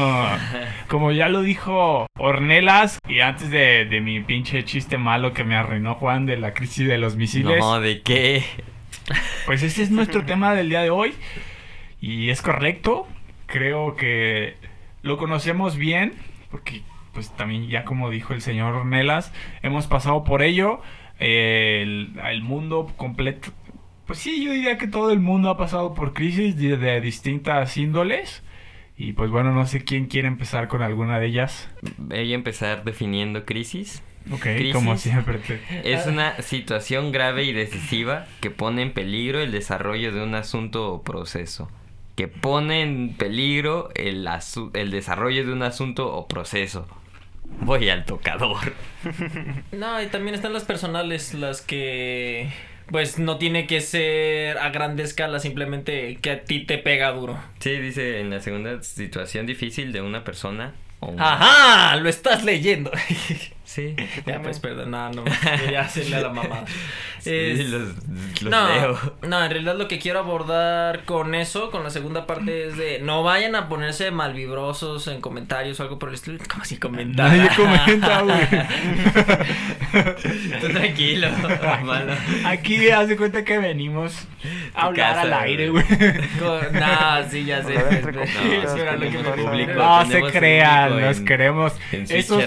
como 0.88 1.12
ya 1.12 1.30
lo 1.30 1.42
dijo 1.44 2.08
Ornelas 2.18 2.98
y 3.08 3.19
antes 3.19 3.52
de, 3.52 3.86
de 3.86 4.02
mi 4.02 4.19
pinche 4.22 4.66
chiste 4.66 4.98
malo 4.98 5.34
que 5.34 5.44
me 5.44 5.56
arruinó 5.56 5.94
Juan 5.94 6.25
de 6.25 6.38
la 6.38 6.56
crisis 6.56 6.88
de 6.88 6.98
los 6.98 7.16
misiles, 7.16 7.60
No, 7.60 7.80
¿de 7.80 8.02
qué? 8.02 8.44
pues 9.46 9.62
ese 9.62 9.84
es 9.84 9.92
nuestro 9.92 10.25
tema 10.25 10.56
del 10.56 10.69
día 10.69 10.81
de 10.81 10.90
hoy. 10.90 11.13
Y 12.00 12.32
es 12.32 12.41
correcto. 12.41 13.08
Creo 13.46 13.96
que 13.96 14.56
lo 15.03 15.18
conocemos 15.18 15.75
bien. 15.75 16.13
Porque, 16.50 16.82
pues 17.13 17.30
también, 17.36 17.68
ya 17.68 17.86
como 17.86 18.10
dijo 18.10 18.34
el 18.34 18.41
señor 18.41 18.74
Ornelas, 18.74 19.32
hemos 19.62 19.86
pasado 19.88 20.24
por 20.24 20.41
ello. 20.41 20.82
El, 21.22 22.20
el 22.25 22.42
mundo 22.42 22.92
completo. 22.98 23.51
Pues 24.08 24.20
sí, 24.20 24.44
yo 24.44 24.51
diría 24.51 24.78
que 24.78 24.88
todo 24.88 25.12
el 25.12 25.20
mundo 25.20 25.50
ha 25.50 25.58
pasado 25.58 25.94
por 25.94 26.13
crisis 26.13 26.58
de, 26.58 26.75
de 26.78 27.00
distintas 27.00 27.78
índoles. 27.78 28.44
Y 28.98 29.13
pues 29.13 29.32
bueno, 29.32 29.51
no 29.54 29.66
sé 29.66 29.84
quién 29.84 30.06
quiere 30.08 30.28
empezar 30.28 30.68
con 30.68 30.82
alguna 30.82 31.20
de 31.20 31.28
ellas. 31.28 31.70
Voy 31.98 32.32
a 32.32 32.36
empezar 32.36 32.84
definiendo 32.84 33.46
crisis. 33.46 34.04
Ok, 34.32 34.42
¿Crisis? 34.42 34.74
como 34.74 34.98
siempre. 34.98 35.40
te- 35.40 35.60
Es 35.94 36.06
una 36.06 36.40
situación 36.42 37.12
grave 37.12 37.44
y 37.46 37.54
decisiva 37.54 38.28
que 38.42 38.51
pone 38.51 38.82
en 38.84 38.92
peligro 38.92 39.40
el 39.42 39.51
desarrollo 39.51 40.12
de 40.12 40.22
un 40.24 40.36
asunto 40.36 40.92
o 40.94 41.01
proceso. 41.04 41.72
Que 42.16 42.28
pone 42.28 42.82
en 42.84 43.16
peligro 43.18 43.90
el, 43.96 44.28
asu- 44.28 44.70
el 44.75 44.92
desarrollo 44.92 45.46
de 45.48 45.54
un 45.54 45.63
asunto 45.63 46.13
o 46.13 46.28
proceso. 46.28 46.88
Voy 47.60 47.89
al 47.89 48.05
tocador. 48.05 48.74
No, 49.72 50.00
y 50.01 50.08
también 50.08 50.36
están 50.36 50.53
las 50.53 50.63
personales, 50.63 51.34
las 51.34 51.62
que. 51.62 52.51
Pues 52.91 53.17
no 53.17 53.38
tiene 53.38 53.65
que 53.67 53.81
ser 53.81 54.58
a 54.58 54.70
grande 54.70 55.03
escala, 55.03 55.39
simplemente 55.39 56.17
que 56.22 56.31
a 56.31 56.43
ti 56.43 56.65
te 56.65 56.77
pega 56.77 57.12
duro. 57.12 57.39
Sí, 57.60 57.77
dice 57.77 58.20
en 58.20 58.29
la 58.29 58.41
segunda 58.41 58.84
situación 58.84 59.46
difícil 59.48 59.91
de 59.91 60.01
una 60.01 60.24
persona 60.24 60.74
o 61.00 61.15
¡Ajá! 61.17 61.96
Lo 61.96 62.10
estás 62.10 62.43
leyendo. 62.43 62.91
Sí. 63.72 63.96
ya, 64.25 64.42
pues 64.42 64.60
perdón, 64.60 64.92
no, 64.92 65.10
no. 65.12 65.24
Quería 65.24 65.80
hacerle 65.82 66.18
a 66.18 66.22
la 66.22 66.30
mamá. 66.30 66.66
Sí, 67.22 67.54
los, 67.66 67.90
los 68.42 68.50
no, 68.50 68.68
leo. 68.68 68.98
no, 69.28 69.44
en 69.44 69.51
realidad 69.51 69.78
lo 69.78 69.88
que 69.88 70.00
quiero 70.00 70.18
abordar 70.18 71.06
con 71.06 71.36
eso, 71.36 71.70
con 71.70 71.84
la 71.84 71.92
segunda 71.92 72.25
parte, 72.25 72.66
es 72.68 72.78
de 72.78 72.98
no 73.00 73.22
vayan 73.22 73.54
a 73.54 73.70
ponerse 73.70 74.10
malvibrosos 74.10 75.06
en 75.08 75.22
comentarios 75.22 75.80
o 75.80 75.84
algo 75.84 76.00
por 76.00 76.10
el 76.10 76.16
estilo. 76.16 76.40
Como 76.51 76.66
si 76.66 76.78
comentara. 76.78 77.30
Nadie 77.30 77.50
comenta, 77.56 78.22
güey. 78.24 78.48
Tú 80.62 80.68
tranquilo, 80.70 81.28
malo. 81.86 82.13
Aquí 82.44 82.90
haz 82.90 83.08
de 83.08 83.16
cuenta 83.18 83.46
que 83.46 83.60
venimos 83.60 84.28
a 84.74 84.86
hablar 84.88 85.13
casa, 85.13 85.22
al 85.22 85.34
aire, 85.34 85.70
güey. 85.70 85.86
Con- 85.86 86.74
No, 86.74 87.30
sí, 87.30 87.46
ya 87.46 87.62
sé. 87.63 87.75
No, 89.75 90.06
se 90.08 90.22
crean, 90.32 91.04
en- 91.04 91.24
queremos. 91.25 91.74
en 91.92 92.08
esos, 92.10 92.44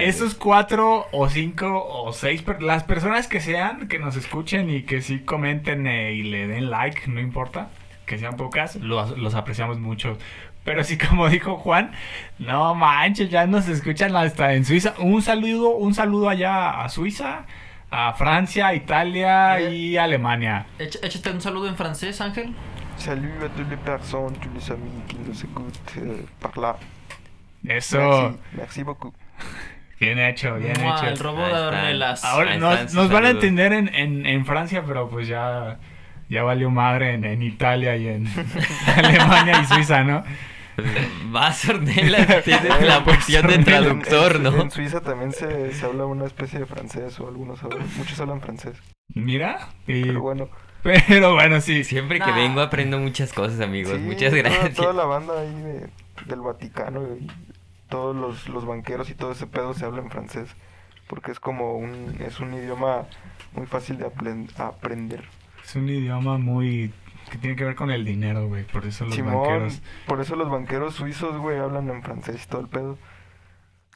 esos 0.00 0.34
cuatro 0.34 0.63
cuatro 0.64 1.06
o 1.12 1.28
cinco 1.28 1.84
o 1.86 2.12
seis, 2.12 2.40
per- 2.42 2.62
las 2.62 2.84
personas 2.84 3.26
que 3.28 3.40
sean, 3.40 3.86
que 3.86 3.98
nos 3.98 4.16
escuchen 4.16 4.70
y 4.70 4.82
que 4.84 5.02
sí 5.02 5.18
comenten 5.20 5.86
eh, 5.86 6.14
y 6.14 6.22
le 6.22 6.46
den 6.46 6.70
like, 6.70 7.06
no 7.10 7.20
importa, 7.20 7.68
que 8.06 8.16
sean 8.18 8.36
pocas, 8.36 8.76
los, 8.76 9.18
los 9.18 9.34
apreciamos 9.34 9.78
mucho. 9.78 10.16
Pero 10.64 10.82
sí, 10.82 10.96
como 11.08 11.28
dijo 11.28 11.56
Juan, 11.58 11.92
no 12.38 12.74
manches, 12.74 13.28
ya 13.28 13.46
nos 13.46 13.68
escuchan 13.68 14.16
hasta 14.16 14.54
en 14.54 14.64
Suiza. 14.64 14.94
Un 14.98 15.20
saludo, 15.20 15.76
un 15.76 15.92
saludo 15.92 16.30
allá 16.30 16.82
a 16.82 16.88
Suiza, 16.88 17.44
a 17.90 18.14
Francia, 18.14 18.72
Italia 18.74 19.60
y 19.60 19.98
Alemania. 19.98 20.64
Échate 20.78 21.30
un 21.30 21.42
saludo 21.42 21.68
en 21.68 21.76
francés, 21.76 22.20
Ángel. 22.22 22.54
Salut 22.96 23.34
à 23.44 23.48
toutes 23.50 23.68
les 23.68 23.76
personnes, 23.76 24.32
tous 24.40 24.48
les 24.54 24.70
amis 24.72 25.02
qui 25.08 25.16
nous 25.18 25.38
écoutent 25.44 25.92
euh, 25.98 26.22
par 26.40 26.58
là. 26.58 26.76
Eso, 27.68 27.98
Merci, 27.98 28.38
merci 28.56 28.82
beaucoup. 28.84 29.12
Bien 30.04 30.18
hecho, 30.18 30.54
bien 30.56 30.74
Mua, 30.80 30.96
hecho. 30.96 31.06
el 31.08 31.18
robo 31.18 31.44
de. 31.46 31.52
Ornelas. 31.52 32.24
Ahora 32.24 32.56
nos, 32.56 32.72
están 32.72 32.88
sus 32.88 32.96
nos 32.96 33.10
van 33.10 33.24
a 33.24 33.30
entender 33.30 33.72
en, 33.72 33.94
en, 33.94 34.26
en 34.26 34.44
Francia, 34.46 34.82
pero 34.86 35.08
pues 35.08 35.26
ya, 35.28 35.78
ya 36.28 36.42
valió 36.42 36.70
madre 36.70 37.14
en, 37.14 37.24
en 37.24 37.42
Italia 37.42 37.96
y 37.96 38.08
en 38.08 38.26
Alemania 38.96 39.60
y 39.62 39.64
Suiza, 39.66 40.04
¿no? 40.04 40.22
Vas, 41.30 41.68
Ornelas, 41.68 42.42
tienes 42.42 42.80
la 42.86 43.00
función 43.02 43.46
de 43.46 43.58
traductor, 43.58 44.36
en, 44.36 44.42
¿no? 44.42 44.60
En 44.62 44.70
Suiza 44.70 45.00
también 45.00 45.32
se, 45.32 45.72
se 45.72 45.86
habla 45.86 46.04
una 46.06 46.24
especie 46.26 46.58
de 46.58 46.66
francés 46.66 47.18
o 47.20 47.28
algunos 47.28 47.62
hablan, 47.62 47.86
muchos 47.96 48.18
hablan 48.20 48.40
francés. 48.40 48.76
Mira, 49.14 49.68
y- 49.86 50.02
Pero 50.02 50.20
bueno, 50.22 50.48
pero 50.82 51.34
bueno, 51.34 51.60
sí. 51.60 51.84
Siempre 51.84 52.18
que 52.18 52.26
Nah. 52.26 52.36
vengo 52.36 52.60
aprendo 52.60 52.98
muchas 52.98 53.32
cosas, 53.32 53.60
amigos. 53.60 53.92
sí, 53.94 54.00
Muchas 54.00 54.30
toda- 54.30 54.42
gracias. 54.42 54.74
Toda, 54.74 54.92
la 54.92 55.04
banda 55.04 55.34
ahí 55.40 55.54
de- 55.62 55.88
del 56.26 56.40
Vaticano 56.40 57.02
y 57.20 57.26
todos 57.94 58.16
los, 58.16 58.48
los 58.48 58.66
banqueros 58.66 59.08
y 59.08 59.14
todo 59.14 59.30
ese 59.30 59.46
pedo 59.46 59.72
se 59.72 59.84
habla 59.84 60.02
en 60.02 60.10
francés. 60.10 60.56
Porque 61.06 61.30
es 61.30 61.38
como 61.38 61.76
un, 61.76 62.16
es 62.18 62.40
un 62.40 62.52
idioma 62.52 63.06
muy 63.54 63.66
fácil 63.66 63.98
de 63.98 64.06
aprender. 64.58 65.22
Es 65.62 65.76
un 65.76 65.88
idioma 65.88 66.36
muy... 66.38 66.92
que 67.30 67.38
tiene 67.38 67.54
que 67.54 67.62
ver 67.62 67.76
con 67.76 67.92
el 67.92 68.04
dinero, 68.04 68.48
güey. 68.48 68.64
Por 68.64 68.84
eso 68.84 69.04
los 69.04 69.14
Simón, 69.14 69.34
banqueros... 69.34 69.80
por 70.08 70.20
eso 70.20 70.34
los 70.34 70.50
banqueros 70.50 70.94
suizos, 70.94 71.36
güey, 71.36 71.58
hablan 71.58 71.88
en 71.88 72.02
francés 72.02 72.42
y 72.44 72.48
todo 72.48 72.62
el 72.62 72.68
pedo. 72.68 72.98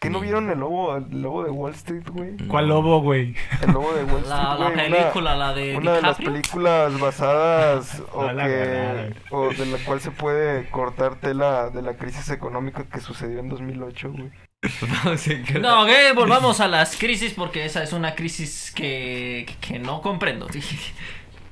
¿Qué 0.00 0.10
no 0.10 0.18
Mm. 0.20 0.22
vieron 0.22 0.50
el 0.50 0.58
lobo, 0.60 0.96
el 0.96 1.22
lobo 1.22 1.42
de 1.44 1.50
Wall 1.50 1.74
Street, 1.74 2.04
güey? 2.08 2.36
¿Cuál 2.46 2.68
lobo, 2.68 3.00
güey? 3.02 3.34
El 3.62 3.72
lobo 3.72 3.92
de 3.94 4.04
Wall 4.04 4.22
Street, 4.22 4.28
La, 4.28 4.54
la 4.54 4.66
una- 4.68 4.82
película, 4.84 5.36
la 5.36 5.54
de 5.54 5.76
Una 5.76 5.92
de 5.94 6.02
las 6.02 6.16
películas 6.18 7.00
basadas 7.00 8.02
o 8.12 8.30
No 8.32 8.44
que 8.44 9.14
o 9.30 9.48
de 9.50 9.66
la 9.66 9.78
cual 9.84 10.00
se 10.00 10.10
puede 10.12 10.68
cortar 10.70 11.16
tela 11.16 11.70
de 11.70 11.82
la 11.82 11.96
crisis 11.96 12.30
económica 12.30 12.84
que 12.84 13.00
sucedió 13.00 13.40
en 13.40 13.48
2008, 13.48 14.12
güey. 14.12 14.30
No, 15.60 15.86
que 15.86 16.12
volvamos 16.16 16.60
a 16.60 16.68
las 16.68 16.96
crisis 16.96 17.34
porque 17.34 17.64
esa 17.64 17.82
es 17.82 17.92
una 17.92 18.14
crisis 18.14 18.72
que, 18.74 19.46
que 19.60 19.78
no 19.78 20.00
comprendo. 20.00 20.48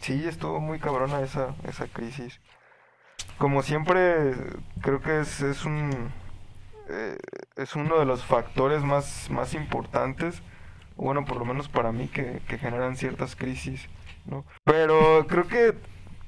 Sí, 0.00 0.24
estuvo 0.26 0.60
muy 0.60 0.78
cabrona 0.78 1.20
esa 1.20 1.54
esa 1.68 1.86
crisis. 1.88 2.40
Como 3.38 3.62
siempre, 3.62 4.34
creo 4.82 5.00
que 5.00 5.20
es, 5.20 5.40
es 5.42 5.64
un 5.64 6.12
eh, 6.88 7.16
es 7.56 7.74
uno 7.76 7.98
de 7.98 8.04
los 8.04 8.24
factores 8.24 8.82
más 8.82 9.28
más 9.30 9.54
importantes, 9.54 10.42
bueno, 10.96 11.24
por 11.24 11.36
lo 11.38 11.44
menos 11.44 11.68
para 11.68 11.92
mí 11.92 12.08
que, 12.08 12.40
que 12.48 12.58
generan 12.58 12.96
ciertas 12.96 13.36
crisis, 13.36 13.88
¿no? 14.26 14.44
Pero 14.64 15.26
creo 15.28 15.46
que 15.46 15.74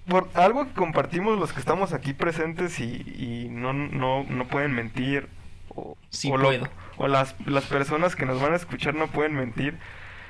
por 0.09 0.29
algo 0.35 0.67
que 0.67 0.73
compartimos 0.73 1.39
los 1.39 1.53
que 1.53 1.61
estamos 1.61 1.93
aquí 1.93 2.13
presentes 2.15 2.81
y, 2.81 2.85
y 3.19 3.49
no, 3.51 3.73
no, 3.73 4.25
no 4.25 4.49
pueden 4.49 4.73
mentir 4.75 5.29
o, 5.75 5.97
Sí 6.11 6.31
o 6.31 6.37
lo- 6.39 6.49
o 6.97 7.09
las, 7.09 7.35
las 7.47 7.65
personas 7.65 8.17
que 8.17 8.25
nos 8.27 8.41
van 8.41 8.53
a 8.53 8.57
escuchar 8.57 8.95
no 8.95 9.07
pueden 9.09 9.35
mentir 9.35 9.79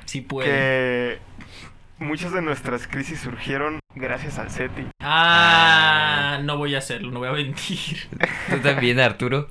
Sí 0.05 0.21
puede. 0.21 0.49
que 0.49 1.19
muchas 1.99 2.33
de 2.33 2.43
nuestras 2.43 2.87
crisis 2.87 3.21
surgieron 3.21 3.81
gracias 3.95 4.39
al 4.39 4.51
SETI. 4.51 4.87
Ah, 5.01 6.39
no 6.45 6.57
voy 6.57 6.75
a 6.75 6.79
hacerlo, 6.79 7.11
no 7.11 7.19
voy 7.21 7.29
a 7.29 7.33
mentir. 7.33 8.09
Tú 8.51 8.59
también, 8.59 9.01
Arturo. 9.01 9.49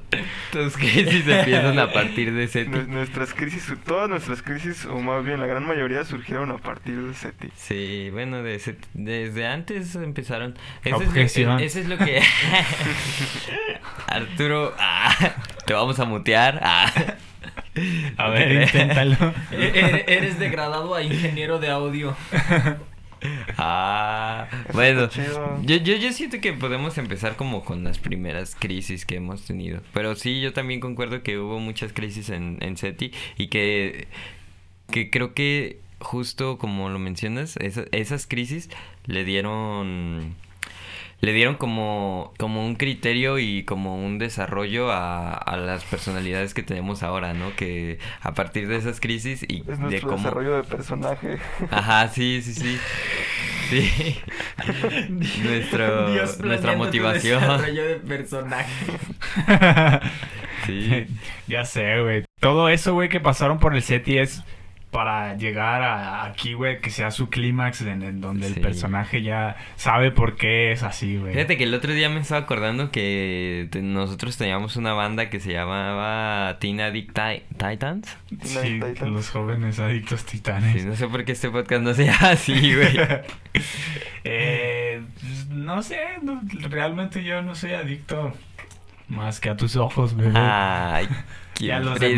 Tus 0.52 0.78
crisis 0.78 1.28
empiezan 1.28 1.78
a 1.80 1.92
partir 1.92 2.34
de 2.34 2.48
Nue- 2.48 2.88
Nuestras 2.88 3.34
crisis, 3.34 3.72
todas 3.86 4.10
nuestras 4.10 4.42
crisis, 4.42 4.86
o 4.86 5.00
más 5.00 5.24
bien 5.26 5.40
la 5.42 5.48
gran 5.48 5.66
mayoría, 5.68 6.04
surgieron 6.06 6.52
a 6.52 6.58
partir 6.58 6.96
del 6.96 7.16
SETI. 7.16 7.50
Sí, 7.56 8.10
bueno, 8.12 8.42
desde, 8.44 8.78
desde 8.94 9.48
antes 9.48 9.96
empezaron. 9.96 10.58
Eso 10.84 10.96
Objeción. 10.98 11.60
Es, 11.60 11.76
eso 11.76 11.80
es 11.82 11.88
lo 11.90 11.98
que. 11.98 12.22
Arturo, 14.08 14.74
ah, 14.80 15.14
te 15.66 15.74
vamos 15.74 16.00
a 16.00 16.06
mutear. 16.06 16.60
ah. 16.64 16.92
A 18.18 18.30
ver, 18.30 18.64
inténtalo. 18.64 19.16
E- 19.52 19.72
e- 19.74 20.06
Eres 20.08 20.40
degradado 20.40 20.94
a 20.96 21.04
ingeniero 21.04 21.60
de 21.60 21.70
audio. 21.70 22.16
Ah, 23.58 24.48
bueno, 24.74 25.10
yo, 25.64 25.78
yo, 25.78 25.96
yo 25.96 26.12
siento 26.14 26.40
que 26.40 26.54
podemos 26.54 27.00
empezar 27.00 27.36
como 27.36 27.66
con 27.66 27.84
las 27.84 27.98
primeras 27.98 28.56
crisis 28.56 29.06
que 29.08 29.16
hemos 29.16 29.44
tenido. 29.44 29.82
Pero 29.92 30.16
sí, 30.16 30.40
yo 30.40 30.54
también 30.54 30.80
concuerdo 30.80 31.24
que 31.24 31.40
hubo 31.40 31.60
muchas 31.60 31.94
crisis 31.94 32.30
en, 32.30 32.58
en 32.62 32.78
SETI 32.78 33.12
y 33.38 33.48
que, 33.48 34.08
que 34.92 35.10
creo 35.10 35.34
que 35.34 35.80
justo 36.00 36.60
como 36.60 36.90
lo 36.90 37.00
mencionas, 37.00 37.58
esa- 37.58 37.86
esas 37.92 38.28
crisis 38.28 38.70
le 39.08 39.24
dieron 39.24 40.36
le 41.20 41.34
dieron 41.34 41.56
como, 41.56 42.34
como 42.38 42.66
un 42.66 42.76
criterio 42.76 43.40
y 43.40 43.64
como 43.64 43.96
un 43.96 44.20
desarrollo 44.20 44.92
a, 44.92 45.34
a 45.34 45.58
las 45.58 45.84
personalidades 45.84 46.54
que 46.54 46.62
tenemos 46.64 47.02
ahora, 47.02 47.34
¿no? 47.34 47.56
Que 47.56 47.98
a 48.22 48.34
partir 48.34 48.68
de 48.68 48.76
esas 48.76 49.00
crisis 49.00 49.44
y 49.48 49.62
Es 49.62 49.66
de 49.66 49.78
nuestro 49.78 50.10
cómo... 50.10 50.18
desarrollo 50.24 50.56
de 50.58 50.64
personaje. 50.64 51.38
Ajá, 51.72 52.08
sí, 52.10 52.42
sí, 52.44 52.54
sí. 52.54 52.78
Sí. 53.70 54.20
Nuestro, 55.44 56.12
Dios 56.12 56.40
nuestra 56.40 56.74
tu 56.74 56.78
motivación. 56.78 57.42
desarrollo 57.42 57.86
de 57.86 57.96
personaje. 57.96 58.86
Sí. 60.66 61.08
ya 61.48 61.66
sé, 61.66 62.02
güey. 62.02 62.26
Todo 62.40 62.70
eso, 62.70 62.94
güey, 62.94 63.10
que 63.10 63.20
pasaron 63.20 63.60
por 63.60 63.76
el 63.76 63.82
SETI 63.82 64.20
es 64.20 64.44
para 64.92 65.36
llegar 65.36 65.84
a 65.84 66.24
aquí, 66.26 66.54
güey, 66.54 66.80
que 66.80 66.90
sea 66.90 67.12
su 67.12 67.30
clímax 67.30 67.82
en, 67.82 68.02
en 68.04 68.22
donde 68.22 68.48
Sí. 68.48 68.54
el 68.56 68.62
personaje 68.62 69.22
ya 69.22 69.58
sabe 69.76 70.12
por 70.12 70.38
qué 70.38 70.72
es 70.72 70.82
así, 70.82 71.18
güey. 71.18 71.34
Fíjate 71.34 71.58
que 71.58 71.66
el 71.66 71.74
otro 71.74 71.94
día 71.94 72.10
me 72.10 72.22
estaba 72.22 72.42
acordando 72.42 72.90
que 72.90 73.68
te- 73.70 73.82
nosotros 73.82 74.38
teníamos 74.38 74.76
una 74.78 74.94
banda 74.94 75.30
que 75.30 75.40
se 75.42 75.52
llamaba 75.52 76.58
Teen 76.60 76.80
Addict 76.80 77.14
Ti- 77.14 77.44
Titans. 77.58 78.18
Sí, 78.44 78.80
Titans. 78.80 79.12
los 79.12 79.30
jóvenes 79.30 79.78
adictos 79.80 80.24
titanes. 80.26 80.82
Sí, 80.82 80.88
no 80.88 80.96
sé 80.96 81.08
por 81.10 81.26
qué 81.26 81.34
este 81.34 81.50
podcast 81.50 81.82
no 81.84 81.94
se 81.94 82.06
llama 82.06 82.30
así, 82.32 82.74
güey. 82.76 82.98
Eh, 84.24 85.02
no 85.50 85.82
sé, 85.84 86.00
no- 86.22 86.42
realmente 86.70 87.24
yo 87.24 87.42
no 87.42 87.56
soy 87.56 87.74
adicto 87.74 88.34
más 89.08 89.40
que 89.40 89.50
a 89.50 89.56
tus 89.58 89.76
ojos, 89.76 90.16
bebé. 90.16 90.34
Ay, 90.36 91.08
qué 91.54 91.66
Y 91.66 91.72
a 91.72 91.80
los 91.80 92.00
de 92.00 92.14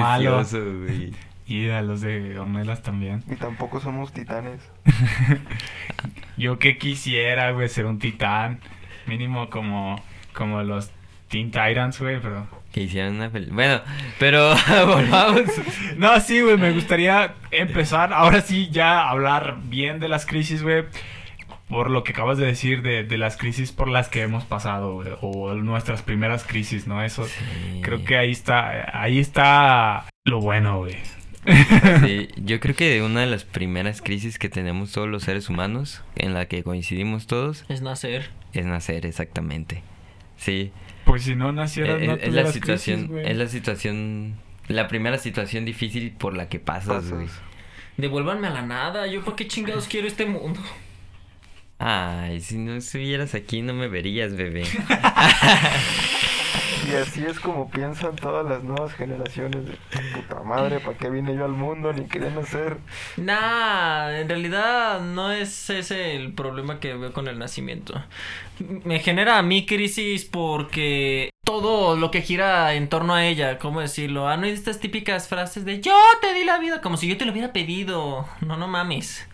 güey. 0.60 1.14
Y 1.50 1.68
a 1.72 1.82
los 1.82 2.02
de 2.02 2.38
Ornelas 2.40 2.84
también. 2.84 3.24
Y 3.28 3.36
tampoco 3.36 3.80
somos 3.80 4.14
titanes. 4.14 4.62
Yo 6.38 6.60
que 6.60 6.78
quisiera, 6.78 7.52
güey, 7.52 7.68
ser 7.70 7.86
un 7.86 8.00
titán. 8.00 8.60
Mínimo 9.08 9.50
como, 9.50 10.02
como 10.34 10.62
los 10.62 10.92
Teen 11.28 11.48
Titans, 11.52 12.00
güey, 12.00 12.20
pero... 12.22 12.48
Que 12.72 12.82
hicieron 12.84 13.16
una 13.16 13.32
pel- 13.32 13.50
Bueno, 13.52 13.82
pero 14.20 14.54
volvamos. 14.86 15.42
No, 15.98 16.20
sí, 16.20 16.40
güey, 16.42 16.58
me 16.58 16.72
gustaría 16.72 17.34
empezar, 17.52 18.14
ahora 18.14 18.42
sí, 18.42 18.70
ya 18.72 19.00
a 19.02 19.10
hablar 19.10 19.58
bien 19.64 20.00
de 20.00 20.08
las 20.08 20.26
crisis, 20.28 20.62
güey. 20.62 20.84
Por 21.68 21.90
lo 21.90 22.04
que 22.04 22.12
acabas 22.14 22.38
de 22.38 22.46
decir, 22.46 22.82
de, 22.84 23.04
de 23.04 23.18
las 23.18 23.38
crisis 23.38 23.72
por 23.72 23.88
las 23.90 24.08
que 24.10 24.22
hemos 24.22 24.44
pasado, 24.44 24.94
güey. 24.94 25.10
O 25.22 25.54
nuestras 25.56 26.02
primeras 26.04 26.44
crisis, 26.44 26.86
¿no? 26.88 27.04
Eso, 27.04 27.26
Sí. 27.26 27.82
creo 27.84 28.04
que 28.06 28.18
ahí 28.18 28.32
está, 28.32 29.00
ahí 29.02 29.20
está 29.20 30.06
lo 30.26 30.40
bueno, 30.42 30.78
güey. 30.80 30.96
Sí, 32.04 32.28
yo 32.38 32.60
creo 32.60 32.76
que 32.76 33.02
una 33.02 33.22
de 33.22 33.28
las 33.28 33.44
primeras 33.46 34.02
crisis 34.02 34.38
que 34.40 34.50
tenemos 34.50 34.92
todos 34.92 35.08
los 35.08 35.24
seres 35.24 35.50
humanos, 35.50 36.02
en 36.16 36.34
la 36.34 36.48
que 36.48 36.64
coincidimos 36.64 37.28
todos, 37.28 37.66
Es 37.70 37.82
nacer. 37.82 38.30
es 38.54 38.66
nacer, 38.66 39.06
exactamente. 39.06 39.82
Sí, 40.38 40.72
Pues 41.06 41.24
si 41.24 41.36
no 41.36 41.52
nacieras, 41.52 42.02
es, 42.02 42.08
no 42.08 42.14
es 42.16 42.34
la 42.34 42.52
situación, 42.52 43.08
crisis, 43.08 43.28
es 43.30 43.38
la 43.38 43.48
situación, 43.48 44.36
la 44.68 44.88
primera 44.88 45.18
situación 45.18 45.66
difícil 45.66 46.12
por 46.12 46.36
la 46.36 46.50
que 46.50 46.60
pasas, 46.60 46.88
Pasas. 47.04 47.12
güey. 47.12 47.28
Devuélvanme 47.98 48.48
a 48.48 48.52
la 48.52 48.62
nada. 48.62 49.08
¿Yo 49.08 49.24
para 49.26 49.36
qué 49.36 49.48
chingados 49.48 49.88
quiero 49.88 50.08
este 50.08 50.26
mundo? 50.26 50.62
Ay, 51.80 52.40
si 52.42 52.58
no 52.58 52.76
estuvieras 52.76 53.36
aquí 53.36 53.62
no 53.62 53.74
me 53.74 53.88
verías, 53.88 54.36
bebé. 54.36 54.64
Y 56.90 56.96
así 56.96 57.26
es 57.26 57.40
como 57.40 57.70
piensan 57.70 58.16
todas 58.16 58.46
las 58.46 58.64
nuevas 58.64 58.94
generaciones 58.94 59.66
de 59.66 59.78
puta 60.14 60.42
madre, 60.44 60.80
¿para 60.80 60.98
qué 60.98 61.10
vine 61.10 61.36
yo 61.36 61.46
al 61.46 61.52
mundo? 61.52 61.94
Ni 61.94 62.06
quería 62.08 62.30
nacer. 62.30 62.78
Nah, 63.18 64.12
en 64.18 64.30
realidad 64.30 65.02
no 65.02 65.32
es 65.32 65.70
ese 65.70 66.16
el 66.16 66.34
problema 66.34 66.80
que 66.80 66.94
veo 66.96 67.14
con 67.14 67.28
el 67.28 67.38
nacimiento. 67.38 68.02
Me 68.60 69.00
genera 69.00 69.38
a 69.38 69.42
mí 69.42 69.66
crisis 69.66 70.26
porque 70.26 71.30
todo 71.44 71.96
lo 71.96 72.12
que 72.12 72.22
gira 72.22 72.74
en 72.74 72.90
torno 72.90 73.14
a 73.14 73.26
ella, 73.26 73.58
¿cómo 73.60 73.82
decirlo? 73.82 74.28
Ah, 74.28 74.38
no 74.38 74.46
hay 74.46 74.52
estas 74.52 74.80
típicas 74.80 75.28
frases 75.28 75.66
de 75.66 75.82
yo 75.82 75.98
te 76.22 76.34
di 76.34 76.44
la 76.44 76.60
vida, 76.60 76.82
como 76.82 76.98
si 76.98 77.08
yo 77.08 77.18
te 77.18 77.26
lo 77.26 77.32
hubiera 77.32 77.54
pedido. 77.54 78.28
No, 78.42 78.58
no 78.58 78.68
mames. 78.68 79.28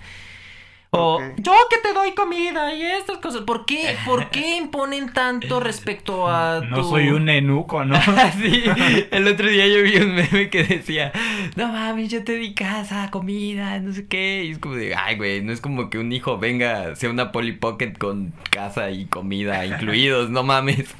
O 0.97 1.19
yo 1.37 1.53
que 1.69 1.77
te 1.77 1.93
doy 1.93 2.13
comida 2.13 2.73
y 2.73 2.81
estas 2.83 3.17
cosas. 3.17 3.41
¿Por 3.41 3.65
qué, 3.65 3.95
¿por 4.05 4.29
qué 4.29 4.57
imponen 4.61 5.11
tanto 5.13 5.59
respecto 5.59 6.27
a 6.27 6.61
No 6.61 6.77
tu- 6.81 6.89
soy 6.89 7.09
un 7.09 7.29
enuco, 7.29 7.83
¿no? 7.85 7.95
sí, 8.41 8.63
el 9.11 9.27
otro 9.27 9.47
día 9.49 9.67
yo 9.67 9.83
vi 9.83 9.97
un 9.97 10.15
meme 10.15 10.49
que 10.49 10.63
decía, 10.63 11.11
no 11.55 11.67
mames, 11.67 12.09
yo 12.09 12.23
te 12.23 12.33
di 12.35 12.53
casa, 12.53 13.09
comida, 13.11 13.79
no 13.79 13.93
sé 13.93 14.07
qué. 14.07 14.43
Y 14.45 14.51
es 14.51 14.59
como 14.59 14.75
de, 14.75 14.95
ay, 14.95 15.15
güey, 15.17 15.41
no 15.41 15.51
es 15.51 15.61
como 15.61 15.89
que 15.89 15.97
un 15.97 16.11
hijo 16.11 16.37
venga, 16.37 16.95
sea 16.95 17.09
una 17.09 17.31
Polly 17.31 17.53
Pocket 17.53 17.93
con 17.97 18.33
casa 18.49 18.91
y 18.91 19.05
comida 19.05 19.65
incluidos, 19.65 20.29
no 20.29 20.43
mames. 20.43 20.93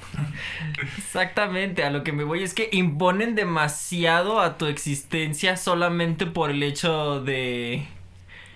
Exactamente, 0.98 1.84
a 1.84 1.90
lo 1.90 2.04
que 2.04 2.12
me 2.12 2.24
voy 2.24 2.44
es 2.44 2.54
que 2.54 2.70
imponen 2.72 3.36
demasiado 3.36 4.40
a 4.40 4.58
tu 4.58 4.66
existencia 4.66 5.58
solamente 5.58 6.26
por 6.26 6.50
el 6.52 6.64
hecho 6.64 7.22
de 7.22 7.86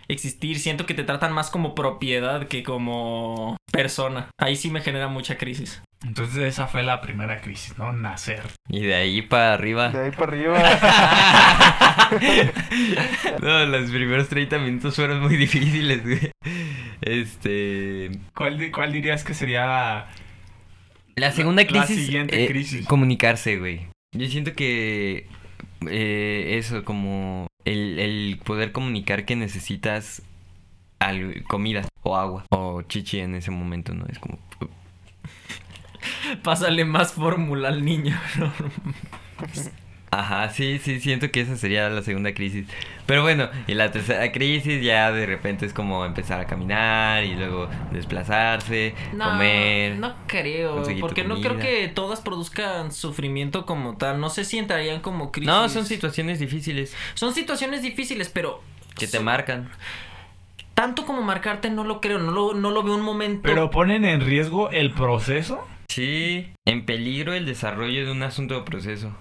existir. 0.10 0.60
Siento 0.60 0.86
que 0.86 0.94
te 0.94 1.04
tratan 1.04 1.32
más 1.32 1.50
como 1.50 1.76
propiedad 1.76 2.48
que 2.48 2.64
como 2.64 3.56
persona. 3.72 4.30
Ahí 4.38 4.58
sí 4.58 4.70
me 4.70 4.82
genera 4.82 5.08
mucha 5.08 5.38
crisis. 5.38 5.82
Entonces 6.06 6.38
esa 6.44 6.68
fue 6.68 6.84
la 6.84 7.02
primera 7.02 7.42
crisis, 7.42 7.78
¿no? 7.78 7.92
Nacer. 7.94 8.44
Y 8.70 8.82
de 8.82 8.96
ahí 8.96 9.22
para 9.22 9.54
arriba. 9.54 9.90
De 9.90 10.06
ahí 10.06 10.12
para 10.12 10.32
arriba. 10.32 10.60
No, 13.42 13.66
los 13.66 13.90
primeros 13.92 14.30
30 14.30 14.58
minutos 14.60 14.96
fueron 14.96 15.22
muy 15.22 15.36
difíciles, 15.38 16.04
güey. 16.04 16.32
Este. 17.02 18.12
¿Cuál, 18.36 18.72
cuál 18.72 18.92
dirías 18.92 19.24
que 19.24 19.34
sería 19.34 19.66
la... 19.66 20.10
La 21.16 21.32
segunda 21.32 21.64
La 21.64 21.68
crisis. 21.68 22.06
siguiente 22.06 22.44
eh, 22.44 22.48
crisis. 22.48 22.86
Comunicarse, 22.88 23.58
güey. 23.58 23.88
Yo 24.16 24.28
siento 24.28 24.54
que. 24.54 25.28
eh, 25.88 26.56
eso, 26.58 26.84
como. 26.84 27.48
El, 27.72 28.00
el 28.00 28.40
poder 28.44 28.72
comunicar 28.72 29.26
que 29.26 29.36
necesitas 29.36 30.22
al- 31.00 31.44
comida 31.44 31.88
o 32.04 32.16
agua 32.18 32.46
o 32.50 32.82
chichi 32.84 33.20
en 33.20 33.36
ese 33.36 33.52
momento, 33.52 33.94
¿no? 33.94 34.06
Es 34.08 34.20
como. 34.20 34.40
Pásale 36.44 36.86
más 36.86 37.14
fórmula 37.14 37.70
al 37.70 37.84
niño. 37.84 38.18
¿no? 38.40 38.52
Ajá, 40.12 40.50
sí, 40.50 40.80
sí, 40.80 41.00
siento 41.00 41.30
que 41.30 41.42
esa 41.42 41.56
sería 41.56 41.88
la 41.90 42.02
segunda 42.02 42.34
crisis. 42.34 42.66
Pero 43.06 43.22
bueno, 43.22 43.50
y 43.68 43.76
la 43.76 43.92
tercera 43.92 44.32
crisis 44.32 44.84
ya 44.84 45.12
de 45.12 45.26
repente 45.28 45.68
es 45.68 45.74
como 45.74 46.04
empezar 46.04 46.40
a 46.40 46.46
caminar 46.46 47.24
y 47.24 47.36
luego 47.36 47.70
desplazarse, 47.92 48.96
comer. 49.12 49.98
No 49.98 50.16
creo, 50.26 50.84
porque 51.00 51.24
no 51.24 51.40
creo 51.42 51.60
que 51.60 51.88
todas 51.90 52.22
produzcan 52.22 52.92
sufrimiento 52.92 53.66
como 53.66 53.98
tal. 53.98 54.20
No 54.20 54.30
sé 54.30 54.46
si 54.46 54.58
entrarían 54.58 55.02
como 55.02 55.32
crisis. 55.32 55.48
No, 55.48 55.70
son 55.70 55.86
situaciones 55.86 56.40
difíciles 56.40 56.96
Son 57.14 57.34
situaciones 57.34 57.82
difíciles, 57.84 58.30
pero 58.30 58.62
que 58.98 59.08
te 59.08 59.20
marcan. 59.20 59.70
tanto 60.74 61.06
como 61.06 61.22
marcarte 61.22 61.70
no 61.70 61.84
lo 61.84 62.02
creo, 62.02 62.18
no 62.18 62.32
lo, 62.32 62.54
no 62.54 62.72
lo 62.72 62.82
veo 62.84 62.96
un 62.96 63.02
momento. 63.02 63.42
Pero 63.44 63.70
ponen 63.70 64.06
en 64.06 64.22
riesgo 64.22 64.72
el 64.72 64.92
proceso. 64.92 65.68
Sí, 65.88 66.48
en 66.66 66.86
peligro 66.86 67.34
el 67.34 67.46
desarrollo 67.46 68.06
de 68.06 68.12
un 68.12 68.24
asunto 68.24 68.58
o 68.58 68.66
proceso. 68.66 69.12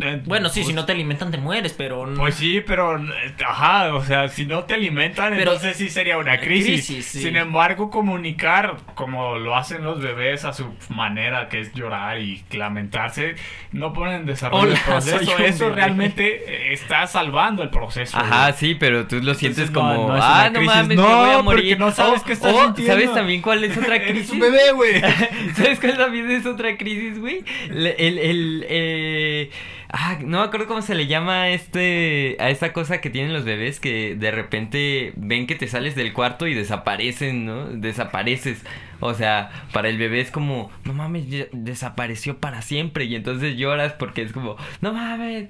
Eh, 0.00 0.22
bueno, 0.26 0.48
sí, 0.48 0.60
pues- 0.60 0.68
si 0.68 0.72
no 0.74 0.84
te 0.84 0.92
alimentan 0.92 1.32
te 1.32 1.38
mueres, 1.38 1.72
pero 1.76 2.06
no. 2.06 2.20
Pues 2.20 2.36
sí, 2.36 2.60
pero, 2.64 2.98
eh, 2.98 3.34
ajá, 3.44 3.92
o 3.94 4.04
sea, 4.04 4.28
si 4.28 4.46
no 4.46 4.62
te 4.62 4.74
alimentan, 4.74 5.30
Pero- 5.30 5.42
entonces 5.54 5.76
sí 5.76 5.88
sería 5.90 6.18
una 6.18 6.38
crisis. 6.38 6.86
Crisis, 6.86 7.06
sí. 7.06 7.22
Sin 7.22 7.36
embargo, 7.36 7.90
comunicar, 7.90 8.76
como 8.94 9.38
lo 9.38 9.56
hacen 9.56 9.82
los 9.82 10.00
bebés 10.00 10.44
a 10.44 10.52
su 10.52 10.72
manera, 10.88 11.48
que 11.48 11.58
es 11.60 11.72
llorar 11.74 12.20
y 12.20 12.44
lamentarse, 12.52 13.34
no 13.72 13.92
ponen 13.92 14.20
en 14.20 14.26
desarrollo 14.26 14.62
Hola, 14.68 14.74
el 14.74 14.80
proceso. 14.84 15.36
Eso 15.38 15.64
bebé. 15.64 15.76
realmente 15.76 16.44
eh, 16.68 16.72
está 16.72 17.06
salvando 17.08 17.64
el 17.64 17.70
proceso. 17.70 18.16
Ajá, 18.16 18.52
sí, 18.52 18.76
pero 18.76 19.08
tú 19.08 19.20
lo 19.20 19.34
sientes 19.34 19.72
no, 19.72 19.80
como, 19.80 20.08
no 20.10 20.16
es 20.16 20.22
ah, 20.24 20.36
una 20.42 20.50
no 20.50 20.58
crisis". 20.60 20.74
mames, 20.76 20.96
No, 20.96 21.08
me 21.08 21.14
voy 21.14 21.30
a 21.30 21.32
porque 21.42 21.42
morir. 21.42 21.78
no 21.80 21.90
sabes 21.90 22.20
O- 22.20 22.24
qué 22.24 22.32
estás 22.34 22.54
o, 22.54 22.64
sintiendo. 22.66 22.92
¿Sabes 22.92 23.14
también 23.14 23.42
cuál 23.42 23.64
es 23.64 23.76
otra 23.76 23.96
Eres 23.96 24.10
crisis? 24.10 24.30
un 24.30 24.38
bebé, 24.38 24.70
güey. 24.74 25.00
¿Sabes 25.56 25.80
cuál 25.80 25.96
también 25.96 26.30
es 26.30 26.46
otra 26.46 26.76
crisis, 26.76 27.18
güey? 27.18 27.42
El, 27.68 27.86
el, 28.18 28.66
eh, 28.68 29.50
ah, 29.88 30.18
no 30.20 30.38
me 30.38 30.44
acuerdo 30.44 30.66
cómo 30.66 30.82
se 30.82 30.94
le 30.94 31.06
llama 31.06 31.42
a 31.42 31.50
este, 31.50 32.36
a 32.40 32.50
esta 32.50 32.72
cosa 32.72 33.00
que 33.00 33.10
tienen 33.10 33.32
los 33.32 33.44
bebés 33.44 33.80
que 33.80 34.14
de 34.16 34.30
repente 34.30 35.12
ven 35.16 35.46
que 35.46 35.54
te 35.54 35.68
sales 35.68 35.94
del 35.94 36.12
cuarto 36.12 36.46
y 36.46 36.54
desaparecen, 36.54 37.46
¿no? 37.46 37.66
Desapareces. 37.66 38.62
O 39.00 39.14
sea, 39.14 39.50
para 39.72 39.88
el 39.88 39.98
bebé 39.98 40.20
es 40.20 40.30
como, 40.30 40.70
no 40.84 40.92
mames, 40.92 41.24
desapareció 41.52 42.38
para 42.38 42.62
siempre. 42.62 43.04
Y 43.04 43.14
entonces 43.14 43.56
lloras 43.56 43.92
porque 43.92 44.22
es 44.22 44.32
como, 44.32 44.56
no 44.80 44.92
mames. 44.92 45.48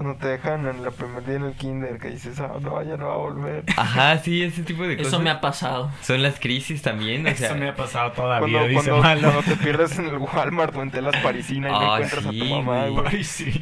Cuando 0.00 0.16
te 0.18 0.28
dejan 0.28 0.66
en 0.66 0.82
la 0.82 0.90
primer 0.92 1.22
día 1.26 1.34
en 1.36 1.42
el 1.44 1.52
kinder, 1.52 1.98
que 1.98 2.08
dices, 2.08 2.40
ah, 2.40 2.52
no, 2.58 2.82
ya 2.82 2.96
no 2.96 3.08
va 3.08 3.12
a 3.12 3.16
volver. 3.18 3.64
Ajá, 3.76 4.16
sí, 4.16 4.42
ese 4.42 4.62
tipo 4.62 4.84
de 4.84 4.96
cosas. 4.96 5.12
Eso 5.12 5.20
me 5.22 5.28
ha 5.28 5.42
pasado. 5.42 5.90
Son 6.00 6.22
las 6.22 6.40
crisis 6.40 6.80
también, 6.80 7.26
o 7.26 7.34
sea. 7.34 7.48
Eso 7.48 7.56
me 7.56 7.68
ha 7.68 7.74
pasado 7.76 8.10
todavía, 8.12 8.60
Cuando, 8.60 8.68
dice 8.80 8.88
cuando, 8.88 9.02
Malo. 9.02 9.20
cuando 9.34 9.42
te 9.42 9.56
pierdes 9.62 9.98
en 9.98 10.06
el 10.06 10.16
Walmart 10.16 10.74
o 10.74 10.80
en 10.82 10.90
Telas 10.90 11.14
Parisina 11.22 11.68
y 11.68 11.72
no 11.72 11.78
Ah, 11.92 11.96
encuentras 11.96 12.24
a 12.24 12.28
tu 12.30 12.34
sí, 12.34 12.48
mamá, 12.50 12.86
güey. 12.86 13.24
sí. 13.24 13.60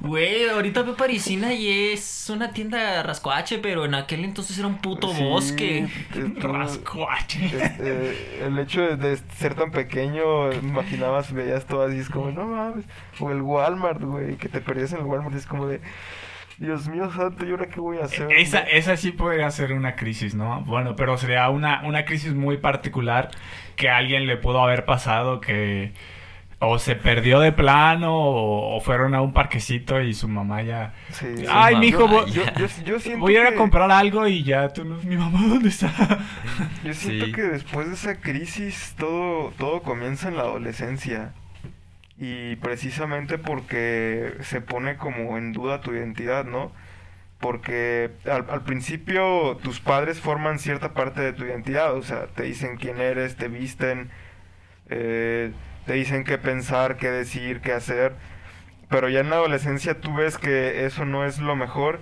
Güey, 0.00 0.48
ahorita 0.48 0.82
veo 0.82 0.96
Parisina 0.96 1.54
y 1.54 1.92
es 1.92 2.28
una 2.28 2.50
tienda 2.50 3.04
rascoache, 3.04 3.58
pero 3.58 3.84
en 3.84 3.94
aquel 3.94 4.24
entonces 4.24 4.58
era 4.58 4.66
un 4.66 4.78
puto 4.78 5.14
Sí, 5.14 5.22
bosque. 5.22 5.78
es- 5.84 6.34
tú- 6.40 6.48
Rascuache. 6.48 7.46
este, 7.56 8.44
el 8.46 8.58
hecho 8.58 8.80
de, 8.82 8.96
de 8.96 9.16
ser 9.38 9.54
tan 9.54 9.70
pequeño, 9.70 10.52
imaginabas, 10.54 11.32
veías 11.32 11.66
todo 11.66 11.82
así, 11.86 11.98
es 12.00 12.08
como, 12.10 12.32
no 12.32 12.46
mames. 12.48 12.84
O 13.20 13.30
el 13.30 13.42
Walmart, 13.42 14.02
güey, 14.02 14.36
que 14.36 14.48
te 14.48 14.60
perdías 14.60 14.92
en 14.92 15.00
el 15.00 15.04
Walmart, 15.04 15.34
es 15.34 15.46
como 15.46 15.66
de, 15.66 15.80
Dios 16.58 16.88
mío 16.88 17.10
santo, 17.12 17.46
¿y 17.46 17.50
ahora 17.50 17.66
qué 17.66 17.80
voy 17.80 17.98
a 17.98 18.04
hacer? 18.04 18.32
Esa, 18.32 18.60
esa 18.60 18.96
sí 18.96 19.12
podría 19.12 19.50
ser 19.50 19.72
una 19.72 19.94
crisis, 19.94 20.34
¿no? 20.34 20.62
Bueno, 20.62 20.96
pero 20.96 21.18
sería 21.18 21.48
una, 21.50 21.82
una 21.84 22.04
crisis 22.04 22.32
muy 22.34 22.56
particular 22.56 23.30
que 23.76 23.90
a 23.90 23.98
alguien 23.98 24.26
le 24.26 24.36
pudo 24.38 24.62
haber 24.62 24.84
pasado 24.86 25.40
que 25.40 25.92
o 26.58 26.78
se 26.78 26.96
perdió 26.96 27.40
de 27.40 27.52
plano 27.52 28.16
o, 28.16 28.76
o 28.76 28.80
fueron 28.80 29.14
a 29.14 29.20
un 29.20 29.34
parquecito 29.34 30.00
y 30.00 30.14
su 30.14 30.26
mamá 30.28 30.62
ya... 30.62 30.94
Sí. 31.10 31.26
Ay, 31.50 31.74
mamá, 31.74 31.80
mijo, 31.80 32.08
voy, 32.08 32.30
Yo, 32.30 32.42
yo, 32.58 32.66
yo 32.86 32.98
siento 32.98 33.20
voy 33.20 33.36
a 33.36 33.40
ir 33.42 33.46
a 33.46 33.54
comprar 33.54 33.90
algo 33.90 34.26
y 34.26 34.42
ya 34.42 34.70
tú 34.70 34.84
no... 34.84 34.96
Mi 35.04 35.18
mamá, 35.18 35.40
¿dónde 35.46 35.68
está? 35.68 35.90
Yo 36.82 36.94
siento 36.94 37.26
Sí. 37.26 37.32
que 37.32 37.42
después 37.42 37.88
de 37.88 37.94
esa 37.94 38.20
crisis 38.20 38.94
todo, 38.98 39.52
todo 39.58 39.82
comienza 39.82 40.28
en 40.28 40.36
la 40.36 40.44
adolescencia. 40.44 41.34
Y 42.18 42.56
precisamente 42.56 43.38
porque 43.38 44.34
se 44.42 44.60
pone 44.60 44.96
como 44.96 45.36
en 45.36 45.52
duda 45.52 45.80
tu 45.80 45.92
identidad, 45.92 46.44
¿no? 46.44 46.72
Porque 47.40 48.10
al, 48.24 48.46
al 48.50 48.62
principio 48.64 49.58
tus 49.62 49.80
padres 49.80 50.20
forman 50.20 50.58
cierta 50.58 50.94
parte 50.94 51.20
de 51.20 51.32
tu 51.34 51.44
identidad, 51.44 51.94
o 51.94 52.02
sea, 52.02 52.26
te 52.28 52.44
dicen 52.44 52.78
quién 52.78 53.00
eres, 53.00 53.36
te 53.36 53.48
visten, 53.48 54.10
eh, 54.88 55.52
te 55.86 55.92
dicen 55.94 56.24
qué 56.24 56.38
pensar, 56.38 56.96
qué 56.96 57.10
decir, 57.10 57.60
qué 57.60 57.72
hacer. 57.72 58.14
Pero 58.88 59.08
ya 59.08 59.20
en 59.20 59.30
la 59.30 59.36
adolescencia 59.36 60.00
tú 60.00 60.14
ves 60.14 60.38
que 60.38 60.86
eso 60.86 61.04
no 61.04 61.24
es 61.26 61.38
lo 61.38 61.56
mejor 61.56 62.00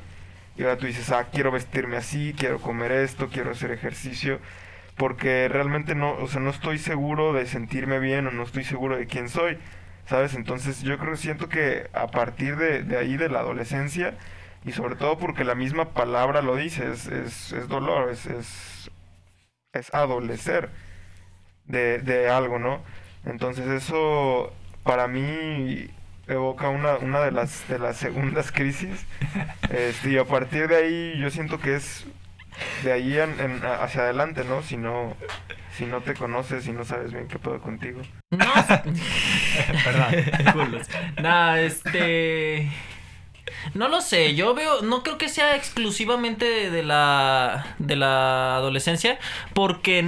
y 0.57 0.62
ahora 0.62 0.77
tú 0.79 0.87
dices, 0.87 1.11
ah, 1.11 1.27
quiero 1.33 1.50
vestirme 1.50 1.96
así, 1.96 2.35
quiero 2.38 2.61
comer 2.61 2.92
esto, 2.92 3.29
quiero 3.29 3.50
hacer 3.50 3.72
ejercicio, 3.72 4.38
porque 4.96 5.48
realmente 5.48 5.94
no, 5.94 6.12
o 6.12 6.29
sea, 6.29 6.40
no 6.40 6.50
estoy 6.50 6.79
seguro 6.79 7.33
de 7.33 7.46
sentirme 7.46 7.98
bien 7.98 8.27
o 8.27 8.31
no 8.31 8.44
estoy 8.44 8.64
seguro 8.64 8.96
de 8.96 9.07
quién 9.07 9.29
soy, 9.29 9.59
¿sabes? 10.07 10.35
Entonces 10.35 10.83
yo 10.83 10.99
creo, 10.99 11.17
siento 11.17 11.49
que 11.49 11.88
a 11.93 12.09
partir 12.09 12.57
de, 12.57 12.83
de 12.83 12.99
ahí, 12.99 13.17
de 13.17 13.29
la 13.29 13.40
adolescencia, 13.40 14.14
y 14.64 14.73
sobre 14.73 14.97
todo 14.97 15.19
porque 15.19 15.45
la 15.45 15.55
misma 15.55 15.90
palabra 15.90 16.43
lo 16.43 16.57
dice, 16.57 16.90
es, 16.90 17.07
es, 17.07 17.53
es 17.53 17.69
dolor, 17.69 18.11
es, 18.11 18.27
es, 18.27 18.90
es 19.73 19.93
adolecer 19.95 20.71
de, 21.67 21.99
de 21.99 22.29
algo, 22.31 22.59
¿no? 22.59 22.83
Entonces 23.25 23.67
eso 23.69 24.53
para 24.83 25.09
mí 25.09 25.88
evoca 26.27 26.69
una, 26.69 26.97
una 26.97 27.21
de 27.21 27.31
las 27.33 27.67
de 27.69 27.79
las 27.79 27.97
segundas 27.97 28.51
crisis 28.53 29.05
este, 29.71 30.11
y 30.11 30.19
a 30.19 30.25
partir 30.25 30.69
de 30.69 30.77
ahí 30.77 31.19
yo 31.19 31.31
siento 31.31 31.61
que 31.61 31.77
es 31.77 32.07
de 32.83 32.93
ahí 32.93 33.19
hacia 33.19 34.03
adelante, 34.03 34.45
¿no? 34.45 34.62
Si 34.62 34.77
no 34.77 35.14
si 35.76 35.87
no 35.87 36.00
te 36.00 36.14
conoces 36.14 36.66
y 36.68 36.72
no 36.72 36.84
sabes 36.84 37.12
bien 37.12 37.26
qué 37.28 37.38
puedo 37.38 37.60
contigo. 37.60 38.00
No, 38.30 38.46
Perdón. 39.84 40.82
Nah, 41.20 41.58
este. 41.58 42.70
No 43.72 43.88
lo 43.88 44.00
sé, 44.00 44.35
yo 44.35 44.55
veo, 44.55 44.83
no 44.83 45.03
creo 45.03 45.18
que 45.18 45.29
sea 45.29 45.57
exclusivamente 45.57 46.70
de 46.70 46.83
la 46.83 47.74
de 47.79 47.96
la 47.96 48.57
adolescencia, 48.57 49.18
porque 49.55 50.05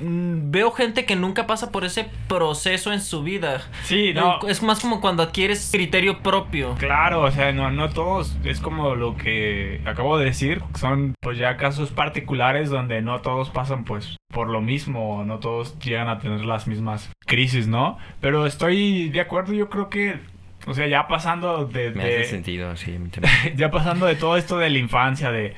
veo 0.00 0.70
gente 0.72 1.04
que 1.04 1.16
nunca 1.16 1.46
pasa 1.46 1.70
por 1.70 1.84
ese 1.84 2.08
proceso 2.28 2.92
en 2.92 3.00
su 3.00 3.22
vida. 3.22 3.62
Sí, 3.84 4.12
no. 4.12 4.40
Es 4.46 4.62
más 4.62 4.80
como 4.80 5.00
cuando 5.00 5.22
adquieres 5.22 5.70
criterio 5.72 6.22
propio. 6.22 6.74
Claro, 6.78 7.22
o 7.22 7.30
sea, 7.30 7.52
no, 7.52 7.70
no 7.70 7.90
todos, 7.90 8.36
es 8.44 8.60
como 8.60 8.94
lo 8.94 9.16
que 9.16 9.80
acabo 9.86 10.18
de 10.18 10.26
decir, 10.26 10.62
son 10.78 11.14
pues 11.20 11.38
ya 11.38 11.56
casos 11.56 11.90
particulares 11.90 12.70
donde 12.70 13.02
no 13.02 13.20
todos 13.20 13.50
pasan 13.50 13.84
pues 13.84 14.16
por 14.32 14.48
lo 14.48 14.60
mismo, 14.60 15.24
no 15.24 15.38
todos 15.38 15.78
llegan 15.78 16.08
a 16.08 16.18
tener 16.18 16.44
las 16.44 16.66
mismas 16.66 17.10
crisis, 17.26 17.68
¿no? 17.68 17.96
Pero 18.20 18.46
estoy 18.46 19.08
de 19.08 19.20
acuerdo, 19.20 19.52
yo 19.52 19.70
creo 19.70 19.88
que, 19.88 20.18
o 20.66 20.74
sea, 20.74 20.86
ya 20.86 21.06
pasando 21.08 21.66
de... 21.66 21.90
Me 21.92 22.04
de- 22.04 22.14
hace 22.20 22.24
sentido, 22.30 22.76
sí. 22.76 22.98
ya 23.56 23.70
pasando 23.70 24.06
de 24.06 24.16
todo 24.16 24.36
esto 24.36 24.58
de 24.58 24.70
la 24.70 24.78
infancia, 24.78 25.30
de, 25.30 25.54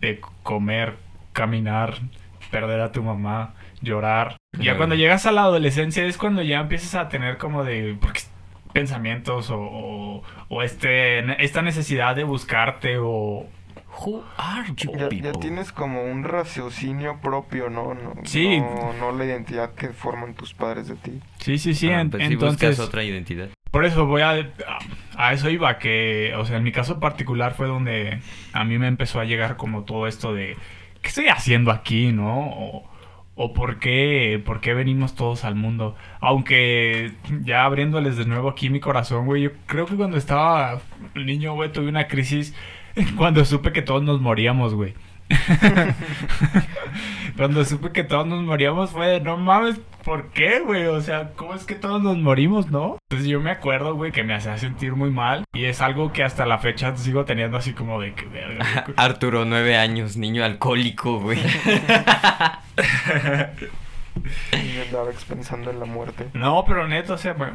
de 0.00 0.20
comer, 0.42 0.96
caminar, 1.32 1.94
perder 2.50 2.80
a 2.80 2.92
tu 2.92 3.02
mamá, 3.02 3.54
llorar. 3.80 4.36
Ya 4.58 4.76
cuando 4.76 4.94
llegas 4.94 5.26
a 5.26 5.32
la 5.32 5.42
adolescencia 5.42 6.04
es 6.04 6.18
cuando 6.18 6.42
ya 6.42 6.60
empiezas 6.60 6.94
a 6.94 7.08
tener 7.08 7.38
como 7.38 7.64
de 7.64 7.96
porque- 8.00 8.22
pensamientos 8.72 9.50
o, 9.50 9.58
o, 9.60 10.22
o 10.48 10.62
este, 10.62 11.42
esta 11.44 11.62
necesidad 11.62 12.14
de 12.16 12.24
buscarte 12.24 12.98
o... 12.98 13.46
Who 14.06 14.22
are 14.36 14.68
you 14.68 14.92
Ya, 14.92 14.98
ya 15.00 15.08
people? 15.08 15.32
tienes 15.40 15.72
como 15.72 16.04
un 16.04 16.22
raciocinio 16.22 17.18
propio, 17.20 17.68
¿no? 17.70 17.92
no 17.94 18.14
Sí. 18.24 18.60
No, 18.60 18.92
no 19.00 19.10
la 19.12 19.24
identidad 19.24 19.74
que 19.74 19.88
forman 19.88 20.34
tus 20.34 20.54
padres 20.54 20.86
de 20.86 20.94
ti. 20.94 21.20
Sí, 21.40 21.58
sí, 21.58 21.74
sí. 21.74 21.88
Ah, 21.90 22.00
en- 22.02 22.10
pues 22.10 22.22
entonces, 22.22 22.68
buscas 22.70 22.86
otra 22.86 23.02
identidad. 23.02 23.48
Por 23.70 23.84
eso 23.84 24.06
voy 24.06 24.22
a, 24.22 24.52
a... 25.16 25.32
eso 25.32 25.50
iba, 25.50 25.78
que, 25.78 26.32
o 26.36 26.44
sea, 26.44 26.56
en 26.56 26.64
mi 26.64 26.72
caso 26.72 27.00
particular 27.00 27.54
fue 27.54 27.66
donde 27.66 28.20
a 28.52 28.64
mí 28.64 28.78
me 28.78 28.88
empezó 28.88 29.20
a 29.20 29.24
llegar 29.24 29.56
como 29.56 29.84
todo 29.84 30.06
esto 30.06 30.34
de... 30.34 30.56
¿Qué 31.02 31.08
estoy 31.08 31.28
haciendo 31.28 31.70
aquí, 31.70 32.12
no? 32.12 32.84
O, 33.36 33.54
por 33.54 33.78
qué, 33.78 34.42
por 34.44 34.60
qué 34.60 34.74
venimos 34.74 35.14
todos 35.14 35.44
al 35.44 35.54
mundo. 35.54 35.96
Aunque 36.20 37.12
ya 37.42 37.64
abriéndoles 37.64 38.18
de 38.18 38.26
nuevo 38.26 38.50
aquí 38.50 38.68
mi 38.68 38.80
corazón, 38.80 39.24
güey, 39.24 39.42
yo 39.44 39.50
creo 39.66 39.86
que 39.86 39.96
cuando 39.96 40.18
estaba 40.18 40.80
niño, 41.14 41.54
güey, 41.54 41.72
tuve 41.72 41.88
una 41.88 42.06
crisis 42.06 42.54
cuando 43.16 43.44
supe 43.44 43.72
que 43.72 43.82
todos 43.82 44.02
nos 44.02 44.20
moríamos, 44.20 44.74
güey. 44.74 44.94
cuando 47.36 47.64
supe 47.64 47.92
que 47.92 48.04
todos 48.04 48.26
nos 48.26 48.42
moríamos 48.42 48.90
fue 48.90 49.20
no 49.20 49.36
mames, 49.36 49.80
¿por 50.04 50.30
qué, 50.30 50.60
güey? 50.60 50.86
O 50.86 51.00
sea, 51.00 51.30
¿cómo 51.36 51.54
es 51.54 51.64
que 51.64 51.74
todos 51.74 52.02
nos 52.02 52.16
morimos, 52.18 52.70
no? 52.70 52.98
Entonces 53.08 53.28
yo 53.28 53.40
me 53.40 53.50
acuerdo, 53.50 53.94
güey, 53.94 54.12
que 54.12 54.24
me 54.24 54.34
hacía 54.34 54.56
sentir 54.58 54.94
muy 54.94 55.10
mal 55.10 55.44
y 55.52 55.64
es 55.64 55.80
algo 55.80 56.12
que 56.12 56.22
hasta 56.22 56.46
la 56.46 56.58
fecha 56.58 56.96
sigo 56.96 57.24
teniendo 57.24 57.56
así 57.56 57.72
como 57.72 58.00
de 58.00 58.14
que, 58.14 58.26
verga. 58.26 58.86
Arturo, 58.96 59.44
nueve 59.44 59.76
años, 59.76 60.16
niño 60.16 60.44
alcohólico, 60.44 61.20
güey. 61.20 61.38
Y 64.52 64.80
andaba 64.80 65.10
pensando 65.28 65.70
en 65.70 65.80
la 65.80 65.86
muerte. 65.86 66.28
No, 66.34 66.64
pero 66.66 66.86
neto, 66.86 67.14
o 67.14 67.18
sea, 67.18 67.34
me, 67.34 67.52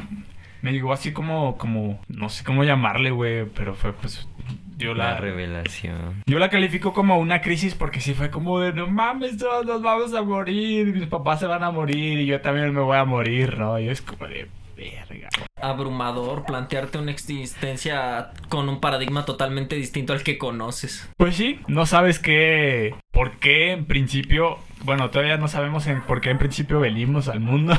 me 0.62 0.72
llegó 0.72 0.92
así 0.92 1.12
como, 1.12 1.56
como, 1.58 2.00
no 2.08 2.28
sé 2.28 2.44
cómo 2.44 2.64
llamarle, 2.64 3.10
güey, 3.10 3.46
pero 3.46 3.74
fue 3.74 3.92
pues, 3.92 4.28
yo 4.76 4.94
La 4.94 5.12
la, 5.12 5.16
revelación. 5.18 6.22
yo 6.26 6.38
la 6.38 6.50
califico 6.50 6.92
como 6.92 7.18
una 7.18 7.40
crisis 7.40 7.74
porque 7.74 8.00
sí 8.00 8.14
fue 8.14 8.30
como 8.30 8.60
de, 8.60 8.72
no 8.72 8.86
mames, 8.86 9.38
todos 9.38 9.64
nos 9.64 9.82
vamos 9.82 10.14
a 10.14 10.22
morir, 10.22 10.94
mis 10.94 11.08
papás 11.08 11.40
se 11.40 11.46
van 11.46 11.64
a 11.64 11.70
morir 11.70 12.20
y 12.20 12.26
yo 12.26 12.40
también 12.40 12.72
me 12.74 12.80
voy 12.80 12.96
a 12.96 13.04
morir, 13.04 13.58
¿no? 13.58 13.78
Y 13.78 13.88
es 13.88 14.02
como 14.02 14.26
de, 14.26 14.48
verga. 14.76 15.28
Abrumador 15.60 16.44
plantearte 16.44 16.98
una 16.98 17.10
existencia 17.10 18.30
con 18.48 18.68
un 18.68 18.80
paradigma 18.80 19.24
totalmente 19.24 19.76
distinto 19.76 20.12
al 20.12 20.22
que 20.22 20.36
conoces. 20.38 21.08
Pues 21.16 21.36
sí, 21.36 21.60
no 21.66 21.86
sabes 21.86 22.18
qué, 22.18 22.94
por 23.10 23.38
qué 23.38 23.72
en 23.72 23.86
principio, 23.86 24.58
bueno, 24.86 25.10
todavía 25.10 25.36
no 25.36 25.48
sabemos 25.48 25.86
por 26.06 26.20
qué 26.20 26.30
en 26.30 26.38
principio 26.38 26.78
venimos 26.78 27.28
al 27.28 27.40
mundo, 27.40 27.74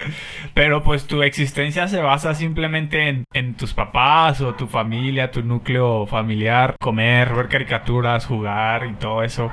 pero 0.54 0.82
pues 0.82 1.06
tu 1.06 1.22
existencia 1.22 1.86
se 1.86 2.00
basa 2.00 2.34
simplemente 2.34 3.24
en, 3.32 3.54
tus 3.54 3.72
papás 3.72 4.40
o 4.40 4.54
tu 4.54 4.66
familia, 4.66 5.30
tu 5.30 5.42
núcleo 5.42 6.06
familiar, 6.06 6.76
comer, 6.80 7.32
ver 7.32 7.48
caricaturas, 7.48 8.26
jugar 8.26 8.86
y 8.86 8.94
todo 8.94 9.22
eso, 9.22 9.52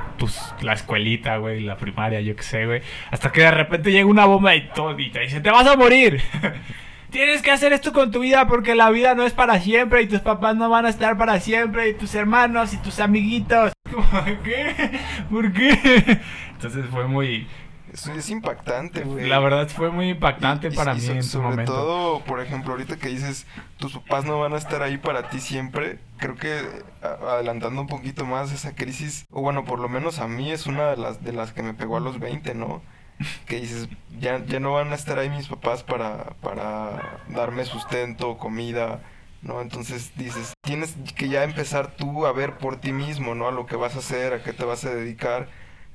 la 0.62 0.74
escuelita, 0.74 1.38
güey, 1.38 1.62
la 1.62 1.78
primaria, 1.78 2.22
yo 2.22 2.36
qué 2.36 2.44
sé, 2.44 2.66
güey, 2.66 2.82
hasta 3.12 3.32
que 3.32 3.42
de 3.42 3.52
repente 3.52 3.92
llega 3.92 4.08
una 4.08 4.26
bomba 4.26 4.56
y 4.56 4.68
todo 4.70 5.00
y 5.00 5.12
te 5.12 5.22
dice, 5.22 5.40
te 5.42 5.52
vas 5.52 5.68
a 5.68 5.78
morir. 5.78 6.22
Tienes 7.12 7.42
que 7.42 7.52
hacer 7.52 7.72
esto 7.72 7.94
con 7.94 8.12
tu 8.12 8.20
vida 8.20 8.46
porque 8.46 8.76
la 8.76 8.90
vida 8.90 9.16
no 9.16 9.24
es 9.24 9.32
para 9.32 9.60
siempre 9.62 10.02
y 10.02 10.08
tus 10.08 10.20
papás 10.20 10.56
no 10.56 10.70
van 10.70 10.86
a 10.86 10.90
estar 10.90 11.18
para 11.18 11.40
siempre 11.40 11.88
y 11.88 11.94
tus 11.94 12.14
hermanos 12.14 12.74
y 12.74 12.78
tus 12.78 13.00
amiguitos. 13.00 13.72
¿Qué? 14.44 15.00
¿Por 15.30 15.54
qué? 15.54 16.20
Entonces 16.56 16.86
fue 16.92 17.08
muy... 17.08 17.48
Eso 17.94 18.12
es 18.14 18.30
impactante, 18.30 19.02
güey. 19.02 19.30
La 19.30 19.40
verdad 19.40 19.70
fue 19.70 19.90
muy 19.90 20.10
impactante 20.10 20.68
Y- 20.68 20.74
y- 20.74 20.76
para 20.76 20.94
y 20.94 20.96
mí 20.96 21.02
so- 21.02 21.12
en 21.14 21.24
su 21.24 21.30
sobre 21.30 21.50
momento. 21.50 21.74
todo, 21.74 22.20
por 22.26 22.42
ejemplo, 22.42 22.72
ahorita 22.74 22.98
que 22.98 23.08
dices, 23.10 23.46
tus 23.78 23.94
papás 23.94 24.26
no 24.26 24.40
van 24.40 24.54
a 24.54 24.58
estar 24.58 24.82
ahí 24.82 24.98
para 24.98 25.30
ti 25.30 25.40
siempre, 25.40 26.00
creo 26.18 26.36
que 26.36 26.62
adelantando 27.02 27.80
un 27.82 27.88
poquito 27.88 28.26
más 28.26 28.52
esa 28.52 28.76
crisis, 28.76 29.26
o 29.32 29.42
bueno, 29.42 29.64
por 29.64 29.80
lo 29.80 29.88
menos 29.88 30.20
a 30.20 30.28
mí 30.28 30.52
es 30.52 30.66
una 30.66 30.88
de 30.88 30.98
las, 30.98 31.24
de 31.24 31.32
las 31.32 31.54
que 31.54 31.64
me 31.64 31.74
pegó 31.74 31.96
a 31.96 32.02
los 32.02 32.20
20, 32.20 32.54
¿no? 32.56 32.82
Que 33.48 33.62
dices, 33.62 33.88
ya, 34.20 34.44
ya 34.46 34.60
no 34.60 34.74
van 34.74 34.92
a 34.92 34.96
estar 34.96 35.18
ahí 35.20 35.30
mis 35.30 35.48
papás 35.48 35.84
para, 35.84 36.32
para 36.42 37.20
darme 37.30 37.64
sustento, 37.64 38.38
comida, 38.38 39.00
¿no? 39.42 39.62
Entonces 39.62 40.12
dices, 40.18 40.54
tienes 40.64 40.98
que 41.16 41.30
ya 41.30 41.44
empezar 41.46 41.96
tú 41.96 42.26
a 42.26 42.34
ver 42.34 42.58
por 42.58 42.76
ti 42.78 42.92
mismo, 42.92 43.36
¿no? 43.36 43.48
A 43.48 43.52
lo 43.52 43.68
que 43.68 43.78
vas 43.78 43.96
a 43.96 44.00
hacer, 44.00 44.34
a 44.34 44.44
qué 44.44 44.52
te 44.52 44.66
vas 44.66 44.84
a 44.84 44.90
dedicar. 44.90 45.48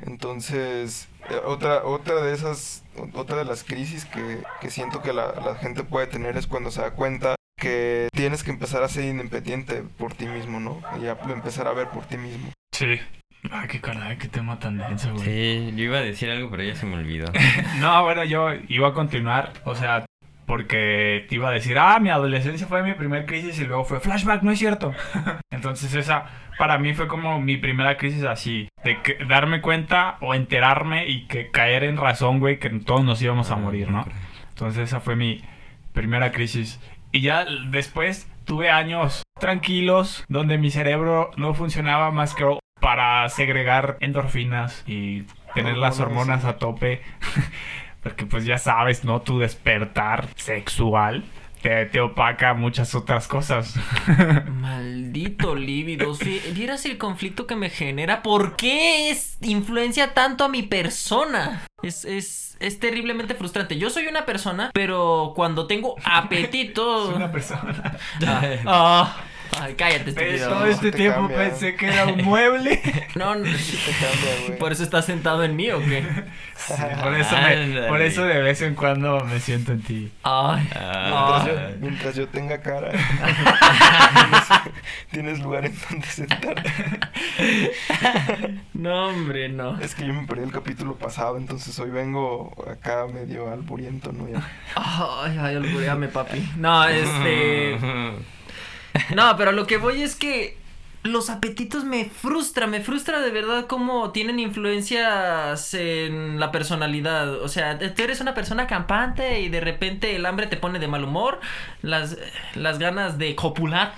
Entonces, 0.06 1.08
eh, 1.28 1.40
otra, 1.44 1.84
otra 1.84 2.22
de 2.22 2.34
esas, 2.34 2.84
otra 3.14 3.36
de 3.36 3.44
las 3.44 3.64
crisis 3.64 4.04
que, 4.04 4.38
que 4.60 4.70
siento 4.70 5.02
que 5.02 5.12
la, 5.12 5.32
la 5.44 5.54
gente 5.56 5.82
puede 5.84 6.06
tener 6.06 6.36
es 6.36 6.46
cuando 6.46 6.70
se 6.70 6.80
da 6.80 6.92
cuenta 6.92 7.34
que 7.56 8.08
tienes 8.12 8.42
que 8.42 8.50
empezar 8.50 8.82
a 8.82 8.88
ser 8.88 9.04
independiente 9.04 9.82
por 9.98 10.14
ti 10.14 10.26
mismo, 10.26 10.58
¿no? 10.58 10.80
Y 11.00 11.06
a 11.06 11.18
empezar 11.32 11.68
a 11.68 11.72
ver 11.72 11.88
por 11.88 12.04
ti 12.06 12.16
mismo. 12.16 12.50
Sí. 12.72 12.98
Ay, 13.50 13.68
qué 13.68 13.80
caray, 13.80 14.18
qué 14.18 14.28
tema 14.28 14.58
tan 14.58 14.78
denso, 14.78 15.12
güey. 15.14 15.24
Sí, 15.24 15.72
yo 15.76 15.84
iba 15.84 15.98
a 15.98 16.02
decir 16.02 16.30
algo, 16.30 16.50
pero 16.50 16.62
ya 16.62 16.74
se 16.74 16.86
me 16.86 16.96
olvidó. 16.96 17.30
No, 17.78 18.02
bueno, 18.02 18.24
yo 18.24 18.48
iba 18.68 18.88
a 18.88 18.94
continuar, 18.94 19.52
o 19.64 19.74
sea, 19.74 20.04
porque 20.50 21.26
te 21.28 21.36
iba 21.36 21.48
a 21.48 21.52
decir, 21.52 21.78
ah, 21.78 22.00
mi 22.00 22.10
adolescencia 22.10 22.66
fue 22.66 22.82
mi 22.82 22.94
primer 22.94 23.24
crisis 23.24 23.60
y 23.60 23.66
luego 23.66 23.84
fue 23.84 24.00
flashback, 24.00 24.42
no 24.42 24.50
es 24.50 24.58
cierto. 24.58 24.92
Entonces 25.52 25.94
esa 25.94 26.24
para 26.58 26.76
mí 26.76 26.92
fue 26.92 27.06
como 27.06 27.40
mi 27.40 27.56
primera 27.56 27.96
crisis 27.96 28.24
así, 28.24 28.68
de 28.82 29.00
que 29.00 29.24
darme 29.26 29.60
cuenta 29.60 30.16
o 30.20 30.34
enterarme 30.34 31.06
y 31.06 31.28
que 31.28 31.52
caer 31.52 31.84
en 31.84 31.96
razón, 31.96 32.40
güey, 32.40 32.58
que 32.58 32.68
todos 32.68 33.04
nos 33.04 33.22
íbamos 33.22 33.52
a 33.52 33.56
morir, 33.56 33.92
¿no? 33.92 34.04
Entonces 34.48 34.88
esa 34.88 34.98
fue 34.98 35.14
mi 35.14 35.40
primera 35.92 36.32
crisis. 36.32 36.80
Y 37.12 37.20
ya 37.20 37.44
después 37.68 38.28
tuve 38.44 38.70
años 38.70 39.22
tranquilos 39.38 40.24
donde 40.28 40.58
mi 40.58 40.72
cerebro 40.72 41.30
no 41.36 41.54
funcionaba 41.54 42.10
más 42.10 42.34
que 42.34 42.58
para 42.80 43.28
segregar 43.28 43.98
endorfinas 44.00 44.82
y 44.84 45.26
tener 45.54 45.76
las 45.76 46.00
Hormonas, 46.00 46.44
a 46.44 46.56
tope. 46.58 47.02
Porque 48.02 48.26
pues 48.26 48.44
ya 48.44 48.58
sabes, 48.58 49.04
¿no? 49.04 49.20
Tu 49.22 49.38
despertar 49.38 50.28
sexual 50.36 51.24
te, 51.62 51.86
te 51.86 52.00
opaca 52.00 52.54
muchas 52.54 52.94
otras 52.94 53.28
cosas. 53.28 53.74
Maldito 54.48 55.54
lívido. 55.54 56.14
Si 56.14 56.40
vieras 56.54 56.84
el 56.86 56.98
conflicto 56.98 57.46
que 57.46 57.56
me 57.56 57.70
genera. 57.70 58.22
¿Por 58.22 58.56
qué 58.56 59.10
es 59.10 59.36
influencia 59.42 60.14
tanto 60.14 60.44
a 60.44 60.48
mi 60.48 60.62
persona? 60.62 61.62
Es, 61.82 62.04
es, 62.04 62.56
es 62.60 62.78
terriblemente 62.78 63.34
frustrante. 63.34 63.78
Yo 63.78 63.90
soy 63.90 64.06
una 64.06 64.26
persona, 64.26 64.70
pero 64.72 65.32
cuando 65.36 65.66
tengo 65.66 65.96
apetito. 66.04 67.10
Es 67.10 67.16
una 67.16 67.32
persona. 67.32 67.98
Ah, 68.66 69.16
ay, 69.58 69.74
cállate, 69.74 70.12
Pero 70.12 70.30
estúpido. 70.32 70.48
todo 70.48 70.66
este 70.66 70.90
te 70.92 70.96
tiempo 70.98 71.20
cambia. 71.20 71.36
pensé 71.38 71.74
que 71.76 71.86
era 71.86 72.06
un 72.06 72.22
mueble. 72.24 72.80
No, 73.16 73.34
no. 73.34 73.42
Cambia, 73.44 74.46
güey. 74.46 74.58
¿Por 74.58 74.70
eso 74.72 74.84
estás 74.84 75.04
sentado 75.06 75.42
en 75.44 75.56
mí 75.56 75.70
o 75.70 75.80
qué? 75.80 76.04
Sí, 76.56 76.72
por, 77.02 77.14
eso 77.14 77.36
me- 77.36 77.82
por 77.88 78.00
eso 78.02 78.24
de 78.24 78.40
vez 78.40 78.62
en 78.62 78.74
cuando 78.76 79.24
me 79.24 79.40
siento 79.40 79.72
en 79.72 79.82
ti. 79.82 80.12
Ay. 80.22 80.62
Mientras, 80.72 81.46
yo, 81.46 81.52
mientras 81.80 82.14
yo 82.14 82.28
tenga 82.28 82.60
cara, 82.60 82.90
tienes, 84.14 84.44
tienes 85.10 85.40
lugar 85.40 85.66
en 85.66 85.74
donde 85.90 86.06
sentarte. 86.06 86.70
No, 88.74 89.08
hombre, 89.08 89.48
no. 89.50 89.78
Es 89.80 89.94
que 89.94 90.06
yo 90.06 90.14
me 90.14 90.26
perdí 90.26 90.44
el 90.44 90.52
capítulo 90.52 90.94
pasado, 90.96 91.36
entonces 91.36 91.78
hoy 91.78 91.90
vengo 91.90 92.54
acá 92.70 93.06
medio 93.12 93.50
alburiento, 93.52 94.10
¿no? 94.12 94.26
Ya. 94.28 94.40
Ay, 94.74 95.36
ay, 95.38 95.56
albureame, 95.56 96.08
papi. 96.08 96.50
No, 96.56 96.84
este. 96.88 97.76
No, 99.14 99.36
pero 99.36 99.52
lo 99.52 99.66
que 99.66 99.76
voy 99.76 100.02
es 100.02 100.16
que 100.16 100.58
los 101.02 101.30
apetitos 101.30 101.84
me 101.84 102.04
frustra, 102.04 102.66
me 102.66 102.80
frustra 102.80 103.20
de 103.20 103.30
verdad 103.30 103.66
cómo 103.66 104.10
tienen 104.10 104.38
influencias 104.38 105.72
en 105.74 106.38
la 106.38 106.52
personalidad. 106.52 107.40
O 107.42 107.48
sea, 107.48 107.78
tú 107.78 108.02
eres 108.02 108.20
una 108.20 108.34
persona 108.34 108.66
campante 108.66 109.40
y 109.40 109.48
de 109.48 109.60
repente 109.60 110.14
el 110.14 110.26
hambre 110.26 110.46
te 110.46 110.56
pone 110.56 110.78
de 110.78 110.88
mal 110.88 111.04
humor, 111.04 111.40
las, 111.82 112.18
las 112.54 112.78
ganas 112.78 113.16
de 113.16 113.34
copular 113.34 113.94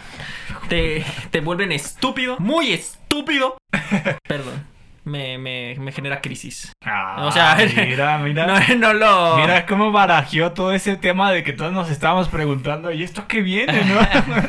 te, 0.69 1.05
te 1.31 1.41
vuelven 1.41 1.73
estúpido, 1.73 2.37
muy 2.39 2.73
estúpido. 2.73 3.57
Perdón. 4.29 4.72
Me, 5.05 5.37
me, 5.39 5.75
me 5.79 5.93
genera 5.93 6.21
crisis. 6.21 6.73
Ah, 6.85 7.25
O 7.27 7.33
sea, 7.33 7.57
mira, 7.77 8.19
mira. 8.19 8.47
No, 8.47 8.75
no 8.77 8.93
lo... 8.95 9.37
Mira 9.39 9.67
cómo 9.67 9.91
barajeó 9.93 10.53
todo 10.53 10.73
ese 10.73 10.97
tema 10.97 11.33
de 11.33 11.43
que 11.43 11.53
todos 11.53 11.73
nos 11.73 11.91
estábamos 11.91 12.29
preguntando, 12.29 12.91
¿y 12.93 13.03
esto 13.03 13.27
qué 13.27 13.41
viene, 13.43 13.83
no? 13.85 14.01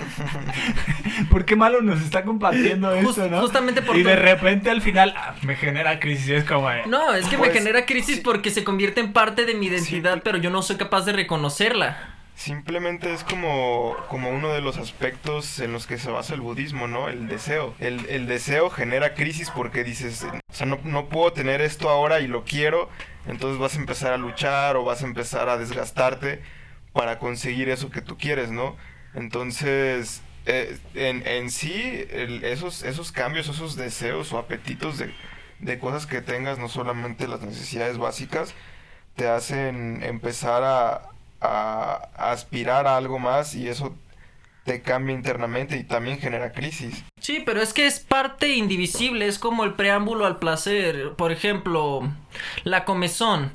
¿Por 1.30 1.46
qué 1.46 1.56
malo 1.56 1.82
nos 1.82 2.02
está 2.02 2.24
compartiendo 2.24 2.90
Just- 2.96 3.10
esto, 3.18 3.30
no? 3.30 3.42
justamente 3.42 3.82
por 3.82 3.98
Y 3.98 4.04
de 4.04 4.16
repente 4.16 4.70
al 4.70 4.82
final 4.82 5.14
ah, 5.18 5.36
me 5.42 5.56
genera 5.56 6.00
crisis, 6.00 6.30
es 6.30 6.44
como... 6.44 6.70
de, 6.70 6.86
No, 6.88 7.14
es 7.14 7.26
que 7.28 7.38
Pues, 7.38 7.52
me 7.52 7.58
genera 7.60 7.86
crisis 7.86 8.18
sí. 8.18 8.22
porque 8.24 8.52
se 8.52 8.64
convierte 8.64 9.02
en 9.02 9.14
parte 9.14 9.46
de 9.46 9.56
mi 9.56 9.68
identidad, 9.68 10.16
Sí. 10.16 10.22
pero 10.24 10.38
yo 10.38 10.50
no 10.50 10.62
soy 10.62 10.78
capaz 10.78 11.06
de 11.06 11.14
reconocerla. 11.14 12.13
Simplemente 12.36 13.14
es 13.14 13.24
como, 13.24 13.96
como 14.10 14.30
uno 14.30 14.50
de 14.50 14.62
los 14.62 14.78
aspectos 14.78 15.60
en 15.60 15.72
los 15.72 15.86
que 15.88 15.98
se 15.98 16.10
basa 16.10 16.34
el 16.34 16.42
budismo, 16.42 16.88
¿no? 16.88 17.08
El 17.08 17.28
deseo. 17.28 17.76
El, 17.80 18.06
el 18.10 18.26
deseo 18.26 18.70
genera 18.70 19.14
crisis 19.14 19.52
porque 19.52 19.84
dices, 19.84 20.24
o 20.24 20.54
sea, 20.54 20.66
no, 20.66 20.80
no 20.84 21.10
puedo 21.10 21.32
tener 21.32 21.62
esto 21.62 21.90
ahora 21.90 22.20
y 22.22 22.28
lo 22.28 22.44
quiero, 22.44 22.90
entonces 23.28 23.60
vas 23.60 23.76
a 23.76 23.80
empezar 23.80 24.14
a 24.14 24.18
luchar 24.18 24.76
o 24.76 24.84
vas 24.84 25.04
a 25.04 25.06
empezar 25.06 25.48
a 25.48 25.58
desgastarte 25.58 26.42
para 26.92 27.20
conseguir 27.20 27.70
eso 27.70 27.92
que 27.92 28.02
tú 28.02 28.18
quieres, 28.18 28.52
¿no? 28.52 28.76
Entonces, 29.14 30.22
eh, 30.46 30.78
en, 30.96 31.26
en 31.28 31.52
sí, 31.52 32.06
esos, 32.42 32.84
esos 32.84 33.12
cambios, 33.12 33.48
esos 33.48 33.76
deseos 33.76 34.34
o 34.34 34.40
apetitos 34.40 34.98
de, 34.98 35.14
de 35.60 35.80
cosas 35.80 36.08
que 36.08 36.22
tengas, 36.22 36.58
no 36.58 36.68
solamente 36.68 37.28
las 37.28 37.42
necesidades 37.42 37.98
básicas, 38.00 38.54
te 39.16 39.28
hacen 39.28 40.04
empezar 40.04 40.64
a, 40.64 41.13
a- 41.44 42.10
a 42.16 42.32
aspirar 42.32 42.88
a 42.88 42.98
algo 42.98 43.20
más 43.20 43.54
y 43.56 43.68
eso 43.68 43.96
te 44.64 44.82
cambia 44.82 45.14
internamente 45.14 45.76
y 45.78 45.84
también 45.84 46.20
genera 46.20 46.54
crisis. 46.54 47.04
Sí, 47.20 47.44
pero 47.46 47.62
es 47.62 47.74
que 47.74 47.86
es 47.86 48.00
parte 48.00 48.56
indivisible, 48.56 49.28
es 49.28 49.38
como 49.38 49.66
el 49.66 49.74
preámbulo 49.74 50.26
al 50.26 50.40
placer. 50.40 51.14
Por 51.18 51.32
ejemplo, 51.34 52.10
la 52.64 52.86
comezón. 52.86 53.52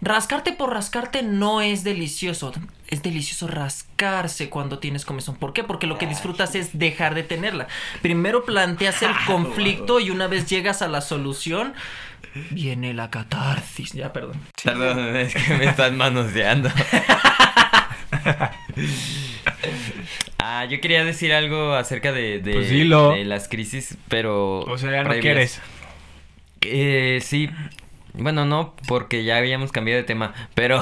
Rascarte 0.00 0.52
por 0.52 0.72
rascarte 0.72 1.24
no 1.24 1.60
es 1.60 1.82
delicioso. 1.82 2.52
Es 2.86 3.02
delicioso 3.02 3.48
rascarse 3.48 4.48
cuando 4.48 4.78
tienes 4.78 5.04
comezón. 5.04 5.34
¿Por 5.34 5.52
qué? 5.52 5.64
Porque 5.64 5.88
lo 5.88 5.98
que 5.98 6.06
disfrutas 6.06 6.54
es 6.54 6.78
dejar 6.78 7.16
de 7.16 7.24
tenerla. 7.24 7.66
Primero 8.00 8.44
planteas 8.44 9.02
el 9.02 9.10
conflicto 9.26 9.98
y 9.98 10.10
una 10.10 10.28
vez 10.28 10.46
llegas 10.48 10.82
a 10.82 10.88
la 10.88 11.00
solución, 11.00 11.74
viene 12.50 12.94
la 12.94 13.10
catarsis. 13.10 13.92
Ya, 13.92 14.12
perdón. 14.12 14.40
Perdón, 14.62 15.16
es 15.16 15.34
que 15.34 15.54
me 15.54 15.64
están 15.66 15.96
manoseando. 15.96 16.70
ah, 20.38 20.64
yo 20.66 20.80
quería 20.80 21.04
decir 21.04 21.32
algo 21.32 21.74
acerca 21.74 22.12
de, 22.12 22.40
de, 22.40 22.52
Pues 22.52 22.70
dilo. 22.70 23.10
de 23.12 23.24
las 23.24 23.48
crisis, 23.48 23.96
pero... 24.08 24.60
O 24.60 24.78
sea, 24.78 24.90
ya 24.90 25.02
no 25.02 25.10
previas. 25.10 25.22
quieres. 25.22 25.60
Eh, 26.62 27.18
sí. 27.22 27.50
Bueno, 28.14 28.44
no, 28.44 28.74
porque 28.86 29.24
ya 29.24 29.36
habíamos 29.36 29.70
cambiado 29.72 30.00
de 30.00 30.04
tema, 30.06 30.34
pero 30.54 30.80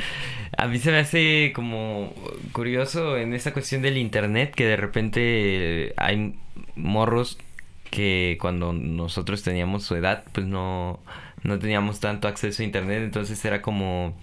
a 0.56 0.66
mí 0.66 0.78
se 0.78 0.90
me 0.90 0.98
hace 0.98 1.52
como 1.54 2.12
curioso 2.52 3.16
en 3.16 3.34
esta 3.34 3.52
cuestión 3.52 3.82
del 3.82 3.98
internet 3.98 4.52
que 4.54 4.66
de 4.66 4.76
repente 4.76 5.94
hay 5.96 6.34
morros 6.74 7.38
que 7.92 8.38
cuando 8.42 8.74
nosotros 8.74 9.44
teníamos 9.44 9.84
su 9.84 9.96
edad, 9.96 10.24
pues 10.34 10.46
no, 10.48 11.00
no 11.44 11.60
teníamos 11.60 12.00
tanto 12.00 12.28
acceso 12.28 12.62
a 12.62 12.66
internet, 12.66 13.02
entonces 13.04 13.44
era 13.46 13.62
como 13.62 14.16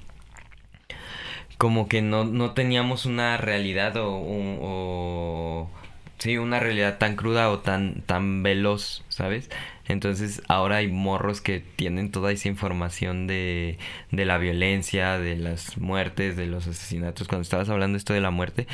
como 1.57 1.87
que 1.89 2.01
no, 2.01 2.23
no 2.25 2.53
teníamos 2.53 3.05
una 3.05 3.37
realidad 3.37 3.97
o, 3.97 4.09
o- 4.15 5.61
o- 5.63 5.69
sí, 6.17 6.37
una 6.37 6.59
realidad 6.59 6.97
tan 6.97 7.15
cruda 7.15 7.49
o 7.49 7.59
tan, 7.59 8.01
tan 8.03 8.43
veloz, 8.43 9.03
¿sabes? 9.09 9.49
Entonces 9.87 10.41
ahora 10.47 10.77
hay 10.77 10.87
morros 10.91 11.41
que 11.41 11.59
tienen 11.59 12.11
toda 12.11 12.31
esa 12.31 12.47
información 12.47 13.27
de, 13.27 13.77
de 14.11 14.25
la 14.25 14.37
violencia, 14.37 15.17
de 15.17 15.35
las 15.37 15.77
muertes, 15.77 16.37
de 16.37 16.45
los 16.47 16.67
asesinatos. 16.67 17.27
Cuando 17.27 17.41
estabas 17.43 17.69
hablando 17.69 17.97
esto 17.97 18.13
de 18.13 18.21
la 18.21 18.31
muerte, 18.31 18.67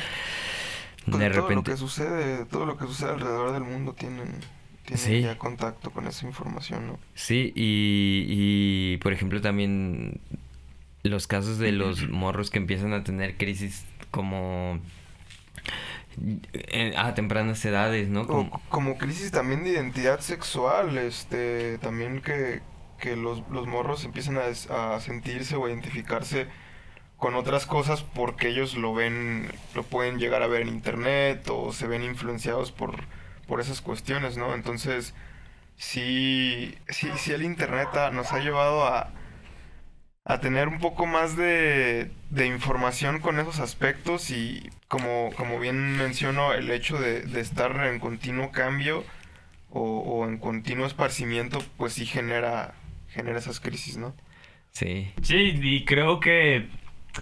Con 1.10 1.20
de 1.20 1.28
todo 1.30 1.50
repente... 1.50 1.52
lo 1.52 1.64
que 1.64 1.76
sucede, 1.76 2.46
todo 2.46 2.66
lo 2.66 2.76
que 2.76 2.86
sucede 2.86 3.10
alrededor 3.10 3.52
del 3.52 3.64
mundo 3.64 3.94
tienen, 3.94 4.48
tienen 4.86 5.04
Sí. 5.04 5.20
ya 5.22 5.36
contacto 5.38 5.90
con 5.90 6.06
esa 6.06 6.26
información, 6.26 6.86
¿no? 6.86 6.98
Sí, 7.14 7.52
y, 7.54 8.24
y 8.28 8.96
por 8.98 9.12
ejemplo 9.12 9.40
también 9.40 10.20
los 11.02 11.26
casos 11.26 11.58
de 11.58 11.72
los 11.72 12.08
morros 12.08 12.50
que 12.50 12.58
empiezan 12.58 12.92
a 12.94 13.04
tener 13.04 13.36
crisis 13.36 13.84
como 14.10 14.80
en- 16.70 16.96
a 16.96 17.14
tempranas 17.14 17.64
edades, 17.64 18.08
¿no? 18.08 18.22
O 18.22 18.26
Como- 18.26 18.62
como 18.68 18.98
crisis 18.98 19.30
también 19.30 19.64
de 19.64 19.70
identidad 19.70 20.20
sexual, 20.20 20.96
este, 20.96 21.78
también 21.78 22.22
que, 22.22 22.62
que 22.98 23.16
los, 23.16 23.42
los 23.50 23.66
morros 23.66 24.04
empiezan 24.04 24.38
a, 24.38 24.94
a 24.94 25.00
sentirse 25.00 25.56
o 25.56 25.66
a 25.66 25.68
identificarse 25.70 26.46
con 27.18 27.34
otras 27.34 27.66
cosas 27.66 28.02
porque 28.02 28.48
ellos 28.48 28.76
lo 28.76 28.94
ven, 28.94 29.48
lo 29.74 29.82
pueden 29.82 30.18
llegar 30.18 30.42
a 30.42 30.46
ver 30.46 30.62
en 30.62 30.68
internet 30.68 31.46
o 31.50 31.72
se 31.72 31.86
ven 31.86 32.02
influenciados 32.02 32.72
por, 32.72 32.94
por 33.46 33.60
esas 33.60 33.80
cuestiones, 33.82 34.36
¿no? 34.36 34.54
Entonces, 34.54 35.14
sí, 35.76 36.76
sí, 36.88 37.10
sí 37.18 37.32
el 37.32 37.42
internet 37.44 37.88
ha- 37.96 38.10
nos 38.12 38.32
ha 38.32 38.40
llevado 38.40 38.86
a, 38.86 39.12
a 40.24 40.40
tener 40.40 40.68
un 40.68 40.78
poco 40.80 41.06
más 41.06 41.36
de, 41.36 42.10
de 42.30 42.46
información 42.46 43.20
con 43.20 43.38
esos 43.38 43.60
aspectos 43.60 44.30
y 44.30 44.68
como, 44.88 45.30
como 45.36 45.60
bien 45.60 45.96
menciono, 45.96 46.52
el 46.52 46.70
hecho 46.70 46.98
de, 46.98 47.22
de 47.22 47.40
estar 47.40 47.72
en 47.86 48.00
continuo 48.00 48.50
cambio 48.50 49.04
o, 49.70 49.82
o 50.00 50.26
en 50.28 50.38
continuo 50.38 50.86
esparcimiento, 50.86 51.60
pues 51.78 51.94
sí 51.94 52.06
genera, 52.06 52.74
genera 53.08 53.38
esas 53.38 53.60
crisis, 53.60 53.98
¿no? 53.98 54.14
Sí. 54.72 55.12
Sí, 55.22 55.54
y 55.62 55.84
creo 55.84 56.20
que 56.20 56.68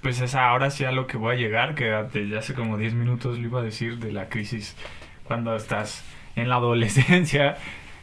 pues 0.02 0.20
es 0.20 0.34
ahora 0.34 0.70
sí 0.70 0.84
a 0.84 0.90
lo 0.92 1.06
que 1.06 1.16
voy 1.16 1.34
a 1.36 1.38
llegar, 1.38 1.74
que 1.76 1.84
desde 2.12 2.36
hace 2.38 2.54
como 2.54 2.76
10 2.76 2.94
minutos 2.94 3.38
lo 3.38 3.44
iba 3.46 3.60
a 3.60 3.62
decir 3.62 3.98
de 3.98 4.12
la 4.12 4.28
crisis 4.28 4.76
cuando 5.24 5.56
estás 5.56 6.04
en 6.36 6.48
la 6.48 6.56
adolescencia, 6.56 7.56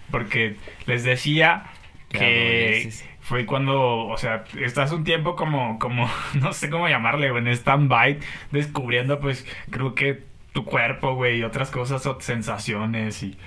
porque 0.09 0.57
les 0.85 1.03
decía 1.03 1.65
que 2.09 2.91
fue 3.21 3.45
cuando, 3.45 4.07
o 4.07 4.17
sea, 4.17 4.43
estás 4.59 4.91
un 4.91 5.03
tiempo 5.03 5.35
como, 5.35 5.79
como, 5.79 6.09
no 6.33 6.53
sé 6.53 6.69
cómo 6.69 6.87
llamarle, 6.87 7.27
en 7.27 7.47
stand-by, 7.47 8.19
descubriendo 8.51 9.19
pues 9.19 9.45
creo 9.69 9.95
que 9.95 10.23
tu 10.53 10.65
cuerpo, 10.65 11.15
güey, 11.15 11.39
y 11.39 11.43
otras 11.43 11.71
cosas, 11.71 12.07
sensaciones 12.19 13.23
y, 13.23 13.37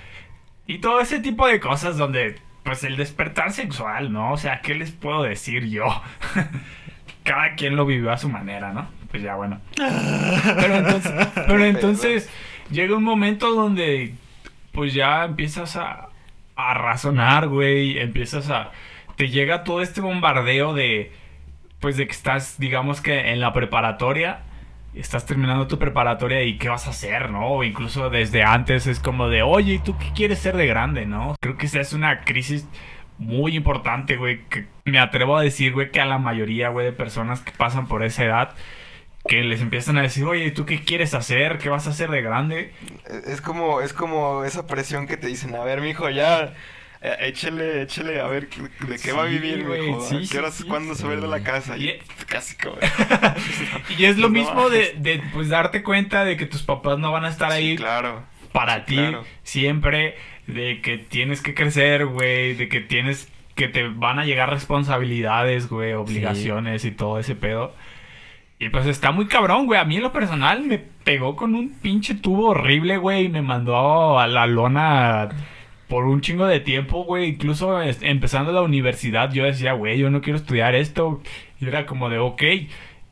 y 0.65 0.79
todo 0.79 0.99
ese 0.99 1.19
tipo 1.19 1.47
de 1.47 1.59
cosas 1.59 1.97
donde, 1.97 2.37
pues 2.63 2.83
el 2.83 2.97
despertar 2.97 3.51
sexual, 3.51 4.11
¿no? 4.11 4.33
O 4.33 4.37
sea, 4.37 4.61
¿qué 4.61 4.73
les 4.73 4.91
puedo 4.91 5.21
decir 5.21 5.65
yo? 5.65 5.85
Cada 7.23 7.53
quien 7.55 7.75
lo 7.75 7.85
vivió 7.85 8.11
a 8.11 8.17
su 8.17 8.29
manera, 8.29 8.73
¿no? 8.73 8.87
Pues 9.11 9.21
ya, 9.21 9.35
bueno. 9.35 9.59
Pero 9.77 10.75
entonces, 10.75 11.13
pero 11.47 11.63
entonces 11.63 12.29
llega 12.71 12.95
un 12.95 13.03
momento 13.03 13.53
donde, 13.53 14.13
pues 14.71 14.93
ya 14.93 15.25
empiezas 15.25 15.75
a, 15.75 16.09
a 16.55 16.73
razonar, 16.73 17.47
güey, 17.47 17.99
empiezas 17.99 18.49
a... 18.49 18.71
Te 19.15 19.29
llega 19.29 19.63
todo 19.63 19.81
este 19.81 20.01
bombardeo 20.01 20.73
de, 20.73 21.11
pues 21.79 21.97
de 21.97 22.05
que 22.05 22.11
estás, 22.11 22.59
digamos 22.59 23.01
que 23.01 23.31
en 23.31 23.39
la 23.39 23.53
preparatoria, 23.53 24.41
estás 24.93 25.25
terminando 25.25 25.67
tu 25.67 25.77
preparatoria 25.77 26.43
y 26.43 26.57
qué 26.57 26.69
vas 26.69 26.87
a 26.87 26.91
hacer, 26.91 27.29
¿no? 27.29 27.63
Incluso 27.63 28.09
desde 28.09 28.43
antes 28.43 28.87
es 28.87 28.99
como 28.99 29.29
de, 29.29 29.41
oye, 29.43 29.75
¿y 29.75 29.79
tú 29.79 29.97
qué 29.97 30.11
quieres 30.15 30.39
ser 30.39 30.57
de 30.57 30.67
grande, 30.67 31.05
no? 31.05 31.35
Creo 31.41 31.57
que 31.57 31.65
esa 31.65 31.79
es 31.79 31.93
una 31.93 32.21
crisis 32.21 32.67
muy 33.17 33.55
importante, 33.55 34.17
güey, 34.17 34.41
que 34.49 34.65
me 34.85 34.99
atrevo 34.99 35.37
a 35.37 35.41
decir, 35.41 35.73
güey, 35.73 35.91
que 35.91 36.01
a 36.01 36.05
la 36.05 36.17
mayoría, 36.17 36.69
güey, 36.69 36.85
de 36.85 36.91
personas 36.91 37.41
que 37.41 37.51
pasan 37.51 37.87
por 37.87 38.03
esa 38.03 38.23
edad, 38.25 38.55
que 39.27 39.43
les 39.43 39.61
empiezan 39.61 39.97
a 39.97 40.01
decir, 40.03 40.23
oye, 40.25 40.45
¿y 40.45 40.51
tú 40.51 40.65
qué 40.65 40.81
quieres 40.83 41.13
hacer? 41.13 41.57
¿Qué 41.57 41.69
vas 41.69 41.87
a 41.87 41.91
hacer 41.91 42.09
de 42.09 42.21
grande? 42.21 42.73
Es 43.05 43.27
es 43.35 43.41
como, 43.41 43.81
es 43.81 43.93
como 43.93 44.43
esa 44.43 44.67
presión 44.67 45.07
que 45.07 45.17
te 45.17 45.27
dicen, 45.27 45.55
a 45.55 45.63
ver, 45.63 45.81
mijo, 45.81 46.09
ya, 46.09 46.53
eh, 47.01 47.15
échele, 47.21 47.81
échele, 47.81 48.19
a 48.21 48.27
ver, 48.27 48.47
¿de 48.49 48.99
qué 48.99 49.11
va 49.11 49.23
a 49.23 49.25
vivir, 49.25 49.65
güey, 49.65 49.81
mijo? 49.81 50.05
¿A 50.05 50.09
sí, 50.09 50.17
qué 50.19 50.25
sí, 50.27 50.37
horas, 50.37 50.53
sí, 50.55 50.63
cuándo 50.65 50.95
se 50.95 51.05
va 51.05 51.11
a 51.11 51.15
ir 51.15 51.21
de 51.21 51.27
la 51.27 51.41
casa? 51.43 51.77
Y- 51.77 51.89
Y 51.89 52.25
casi 52.27 52.55
como... 52.57 52.77
Y 53.97 54.05
es 54.05 54.17
lo 54.17 54.29
mismo 54.29 54.69
de, 54.69 54.95
de, 54.97 55.21
pues, 55.33 55.49
darte 55.49 55.81
cuenta 55.83 56.23
de 56.25 56.37
que 56.37 56.45
tus 56.45 56.63
papás 56.63 56.99
no 56.99 57.11
van 57.11 57.25
a 57.25 57.29
estar 57.29 57.51
ahí 57.51 57.75
claro. 57.75 58.23
para 58.51 58.85
ti 58.85 58.95
claro. 58.95 59.23
siempre, 59.43 60.15
de 60.47 60.81
que 60.81 60.97
tienes 60.97 61.41
que 61.41 61.53
crecer, 61.53 62.05
güey, 62.05 62.53
de 62.55 62.69
que 62.69 62.81
tienes 62.81 63.27
que 63.55 63.67
te 63.69 63.87
van 63.87 64.19
a 64.19 64.25
llegar 64.25 64.49
responsabilidades, 64.49 65.67
güey, 65.69 65.93
obligaciones 65.93 66.83
y 66.85 66.91
todo 66.91 67.19
ese 67.19 67.35
pedo. 67.35 67.73
Y 68.57 68.69
pues 68.69 68.85
está 68.85 69.11
muy 69.11 69.27
cabrón, 69.27 69.65
güey. 69.65 69.79
A 69.79 69.85
mí 69.85 69.97
en 69.97 70.03
lo 70.03 70.13
personal 70.13 70.63
me 70.63 70.77
pegó 70.77 71.35
con 71.35 71.55
un 71.55 71.69
pinche 71.71 72.15
tubo 72.15 72.49
horrible, 72.49 72.97
güey, 72.97 73.25
y 73.25 73.29
me 73.29 73.41
mandó 73.41 74.17
a 74.17 74.27
la 74.27 74.47
lona 74.47 75.29
por 75.87 76.05
un 76.05 76.21
chingo 76.21 76.47
de 76.47 76.61
tiempo, 76.61 77.03
güey. 77.03 77.29
Incluso 77.29 77.81
empezando 77.81 78.51
la 78.51 78.61
universidad, 78.61 79.31
yo 79.33 79.43
decía, 79.43 79.73
güey, 79.73 79.97
yo 79.99 80.09
no 80.09 80.21
quiero 80.21 80.37
estudiar 80.37 80.73
esto. 80.75 81.21
Y 81.59 81.67
era 81.67 81.85
como 81.85 82.09
de, 82.09 82.17
ok, 82.19 82.43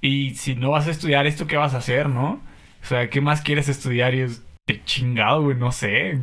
y 0.02 0.32
si 0.36 0.56
no 0.56 0.72
vas 0.72 0.88
a 0.88 0.92
estudiar 0.92 1.28
esto, 1.28 1.48
¿qué 1.48 1.58
vas 1.58 1.74
a 1.74 1.78
hacer, 1.78 2.10
no? 2.10 2.42
O 2.82 2.86
sea, 2.86 3.10
¿qué 3.10 3.22
más 3.22 3.42
quieres 3.42 3.70
estudiar? 3.70 4.14
Y 4.16 4.22
es, 4.22 4.46
De 4.66 4.82
chingado, 4.86 5.44
güey, 5.44 5.58
no 5.58 5.74
sé. 5.74 6.20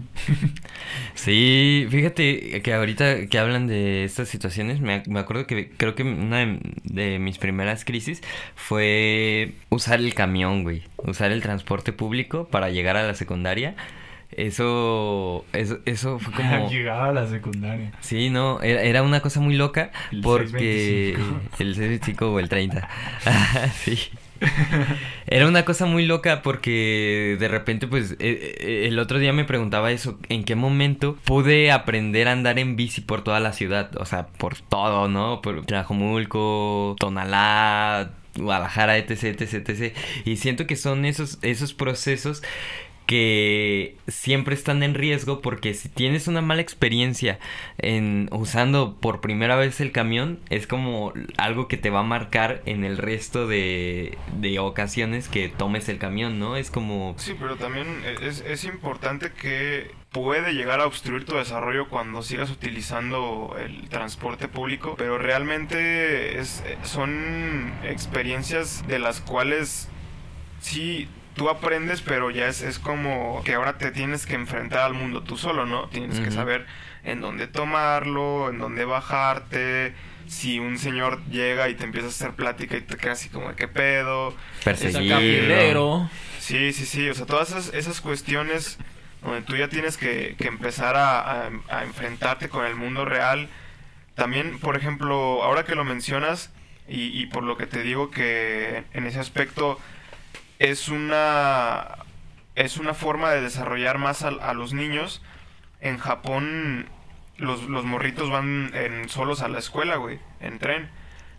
Sí, 1.15 1.87
fíjate 1.91 2.63
que 2.63 2.73
ahorita 2.73 3.27
que 3.27 3.39
hablan 3.39 3.67
de 3.67 4.05
estas 4.05 4.29
situaciones, 4.31 4.81
me, 4.81 5.03
me 5.07 5.21
acuerdo 5.21 5.47
que 5.47 5.71
creo 5.77 5.95
que 5.95 6.05
una 6.05 6.39
de, 6.39 6.59
de 6.85 7.19
mis 7.19 7.37
primeras 7.37 7.85
crisis 7.85 8.23
fue 8.55 9.57
usar 9.69 10.01
el 10.01 10.15
camión, 10.15 10.63
güey. 10.63 10.85
Usar 10.97 11.33
el 11.33 11.43
transporte 11.43 11.93
público 11.93 12.49
para 12.49 12.71
llegar 12.71 12.97
a 12.97 13.07
la 13.07 13.15
secundaria. 13.15 13.77
Eso, 14.33 15.45
eso, 15.53 15.81
eso 15.85 16.19
fue 16.19 16.33
como... 16.33 16.67
Llegaba 16.71 17.09
a 17.09 17.13
la 17.13 17.27
secundaria. 17.27 17.93
Sí, 18.01 18.31
no, 18.31 18.63
era, 18.63 18.81
era 18.83 19.03
una 19.03 19.21
cosa 19.21 19.41
muy 19.41 19.55
loca 19.55 19.91
El 20.11 20.23
porque 20.23 21.13
625. 21.15 21.41
el 21.59 21.75
625 21.75 22.33
o 22.33 22.39
el 22.39 22.49
30. 22.49 22.89
sí. 23.75 23.99
Era 25.27 25.47
una 25.47 25.65
cosa 25.65 25.87
muy 25.87 26.07
loca 26.07 26.43
porque 26.43 27.37
de 27.39 27.49
repente 27.49 27.87
pues 27.87 28.13
eh, 28.13 28.17
eh, 28.21 28.89
el 28.89 28.99
otro 28.99 29.19
día 29.19 29.33
me 29.33 29.45
preguntaba 29.45 29.93
eso, 29.93 30.19
¿en 30.29 30.45
qué 30.45 30.55
momento 30.55 31.17
pude 31.25 31.71
aprender 31.71 32.29
a 32.29 32.33
andar 32.33 32.59
en 32.59 32.77
bici 32.77 33.01
por 33.01 33.23
toda 33.23 33.41
la 33.41 33.53
ciudad? 33.53 33.91
O 33.97 34.07
sea, 34.07 34.27
por 34.27 34.57
todo, 34.57 35.09
¿no? 35.09 35.43
Por 35.43 35.65
Tlajomulco, 35.67 36.97
Tonalá, 36.99 38.11
Guadalajara, 38.37 38.97
etc, 38.97 39.41
etc, 39.41 39.69
etc. 39.69 39.97
Y 40.25 40.37
siento 40.37 40.67
que 40.67 40.77
son 40.77 41.05
esos, 41.05 41.39
esos 41.43 41.75
procesos 41.75 42.43
que 43.11 43.97
siempre 44.07 44.55
están 44.55 44.85
en 44.85 44.95
riesgo 44.95 45.41
porque 45.41 45.75
si 45.75 45.89
tienes 45.89 46.29
una 46.29 46.43
mala 46.43 46.63
experiencia 46.63 47.41
en 47.79 48.29
usando 48.31 48.99
por 49.01 49.21
primera 49.21 49.57
vez 49.57 49.81
el 49.81 49.91
camión 49.91 50.39
es 50.49 50.69
como 50.69 51.13
algo 51.37 51.67
que 51.67 51.77
te 51.77 51.91
va 51.91 52.01
a 52.01 52.05
marcar 52.05 52.63
en 52.67 52.85
el 52.85 52.99
resto 52.99 53.49
de, 53.49 54.17
de 54.37 54.61
ocasiones 54.61 55.29
que 55.29 55.49
tomes 55.49 55.89
el 55.89 55.99
camión, 55.99 56.39
¿no? 56.39 56.55
Es 56.55 56.71
como 56.71 57.17
Sí, 57.19 57.35
pero 57.37 57.57
también 57.57 57.89
es, 58.23 58.45
es 58.47 58.63
importante 58.63 59.33
que 59.33 59.91
puede 60.13 60.53
llegar 60.53 60.79
a 60.79 60.87
obstruir 60.87 61.25
tu 61.25 61.35
desarrollo 61.35 61.89
cuando 61.89 62.23
sigas 62.23 62.49
utilizando 62.49 63.57
el 63.59 63.89
transporte 63.89 64.47
público, 64.47 64.95
pero 64.97 65.19
realmente 65.19 66.39
es, 66.39 66.63
son 66.85 67.73
experiencias 67.83 68.87
de 68.87 69.01
las 69.01 69.21
cuales 69.21 69.89
sí 70.61 71.09
tú 71.41 71.49
aprendes, 71.49 72.03
pero 72.03 72.31
ya 72.31 72.49
es, 72.49 72.61
es 72.61 72.79
como 72.79 73.41
que 73.47 73.55
ahora 73.55 73.79
te 73.79 73.91
tienes 73.93 74.27
que 74.27 74.35
enfrentar 74.35 74.81
al 74.81 74.93
mundo 74.93 75.23
tú 75.23 75.39
solo, 75.39 75.65
¿no? 75.65 75.89
Tienes 75.89 76.21
que 76.21 76.31
saber 76.31 76.67
en 77.03 77.23
dónde 77.23 77.47
tomarlo, 77.47 78.51
en 78.51 78.59
dónde 78.59 78.85
bajarte. 78.85 79.95
Si 80.29 80.59
un 80.59 80.77
señor 80.79 81.19
llega 81.31 81.71
y 81.71 81.75
te 81.77 81.85
empieza 81.85 82.09
a 82.09 82.11
hacer 82.11 82.33
plática 82.33 82.77
y 82.77 82.83
te 82.83 82.99
quedas 82.99 83.21
así 83.21 83.31
como, 83.31 83.57
¿qué 83.57 83.69
pedo? 83.69 84.37
perseguido. 84.99 85.57
Sí, 86.41 86.75
sí, 86.75 86.85
sí, 86.85 87.09
o 87.09 87.15
sea, 87.15 87.25
todas 87.25 87.49
esas, 87.49 87.73
esas 87.73 88.03
cuestiones 88.03 88.77
donde 89.23 89.41
tú 89.41 89.57
ya 89.57 89.69
tienes 89.69 89.97
que, 89.97 90.35
que 90.39 90.47
empezar 90.47 90.95
a, 90.97 91.21
a- 91.21 91.51
a 91.71 91.85
enfrentarte 91.85 92.51
con 92.51 92.67
el 92.67 92.77
mundo 92.77 93.07
real. 93.07 93.49
También, 94.15 94.59
por 94.59 94.77
ejemplo, 94.77 95.43
ahora 95.43 95.65
que 95.65 95.75
lo 95.75 95.85
mencionas 95.85 96.51
y, 96.87 97.19
y 97.19 97.27
por 97.29 97.45
lo 97.45 97.57
que 97.57 97.65
te 97.67 97.83
digo 97.83 98.11
que 98.11 98.85
en 98.93 99.07
ese 99.07 99.21
aspecto 99.21 99.79
es 100.61 100.89
una, 100.91 101.97
es 102.55 102.77
una 102.77 102.95
forma 102.95 103.31
de 103.31 103.41
desarrollar 103.41 103.99
más 103.99 104.23
a, 104.23 104.55
los 104.55 104.75
niños. 104.75 105.23
En 105.81 105.99
Japón 105.99 106.87
los, 107.39 107.63
los 107.65 107.85
morritos 107.85 108.31
van 108.31 108.71
solos 109.09 109.43
a 109.43 109.49
la 109.49 109.59
escuela, 109.59 109.97
güey, 109.97 110.21
en 110.41 110.59
tren. 110.59 110.91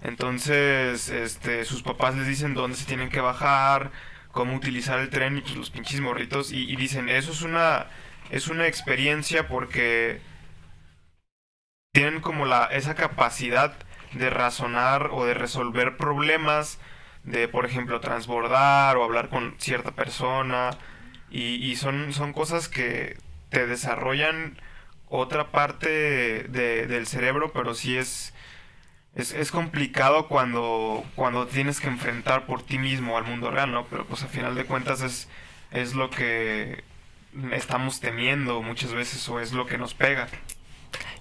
Entonces, 0.03 1.09
este, 1.09 1.63
sus 1.65 1.83
papás 1.83 2.15
les 2.15 2.27
dicen 2.27 2.55
dónde 2.55 2.75
se 2.75 2.85
tienen 2.85 3.09
que 3.09 3.21
bajar, 3.21 3.91
cómo 4.31 4.55
utilizar 4.55 4.99
el 4.99 5.11
tren 5.11 5.37
y 5.37 5.41
pues 5.41 5.55
los 5.55 5.69
pinches 5.69 6.01
morritos 6.01 6.51
y, 6.51 6.71
y 6.71 6.75
dicen, 6.75 7.07
eso 7.07 7.31
es 7.31 7.43
una 7.43 7.87
es 8.31 8.47
una 8.47 8.65
experiencia 8.65 9.47
porque 9.47 10.21
tienen 11.93 12.21
como 12.21 12.45
la 12.45 12.65
esa 12.65 12.95
capacidad 12.95 13.73
de 14.13 14.29
razonar 14.29 15.09
o 15.11 15.25
de 15.25 15.33
resolver 15.35 15.97
problemas 15.97 16.79
de 17.23 17.47
por 17.47 17.65
ejemplo 17.65 17.99
transbordar 18.01 18.97
o 18.97 19.03
hablar 19.03 19.29
con 19.29 19.55
cierta 19.59 19.91
persona 19.91 20.71
y, 21.29 21.75
son 21.77 22.13
son 22.13 22.33
cosas 22.33 22.67
que 22.69 23.17
te 23.49 23.67
desarrollan 23.67 24.57
otra 25.09 25.51
parte 25.51 25.89
de- 25.89 26.87
del 26.87 27.07
cerebro 27.07 27.51
pero 27.53 27.73
sí 27.75 27.97
es 27.97 28.33
es, 29.15 29.33
es 29.33 29.51
complicado 29.51 30.27
cuando, 30.27 31.03
cuando 31.15 31.45
tienes 31.47 31.79
que 31.81 31.87
enfrentar 31.87 32.45
por 32.45 32.63
ti 32.63 32.79
mismo 32.79 33.17
al 33.17 33.25
mundo 33.25 33.51
real, 33.51 33.71
¿no? 33.71 33.85
Pero 33.87 34.05
pues 34.05 34.23
a 34.23 34.27
final 34.27 34.55
de 34.55 34.65
cuentas 34.65 35.01
es, 35.01 35.27
es 35.71 35.95
lo 35.95 36.09
que 36.09 36.83
estamos 37.51 37.99
temiendo 37.99 38.61
muchas 38.61 38.93
veces 38.93 39.27
o 39.29 39.39
es 39.39 39.51
lo 39.53 39.65
que 39.65 39.77
nos 39.77 39.93
pega. 39.93 40.27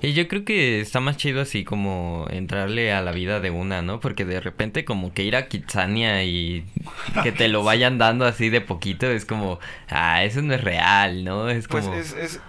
Y 0.02 0.14
yo 0.14 0.28
creo 0.28 0.44
que 0.44 0.80
está 0.80 1.00
más 1.00 1.16
chido 1.16 1.42
así 1.42 1.62
como 1.64 2.26
entrarle 2.30 2.92
a 2.92 3.02
la 3.02 3.12
vida 3.12 3.40
de 3.40 3.50
una, 3.50 3.82
¿no? 3.82 4.00
Porque 4.00 4.24
de 4.24 4.40
repente 4.40 4.84
como 4.84 5.12
que 5.12 5.24
ir 5.24 5.36
a 5.36 5.48
Kitsania 5.48 6.24
y 6.24 6.64
que 7.22 7.32
te 7.32 7.48
lo 7.48 7.62
vayan 7.64 7.98
dando 7.98 8.24
así 8.24 8.48
de 8.48 8.60
poquito 8.60 9.06
es 9.10 9.24
como, 9.26 9.58
ah, 9.88 10.24
eso 10.24 10.40
no 10.42 10.54
es 10.54 10.62
real, 10.62 11.24
¿no? 11.24 11.50
Es 11.50 11.68
Pues 11.68 11.84
como, 11.84 11.96
es, 11.96 12.12
es, 12.14 12.40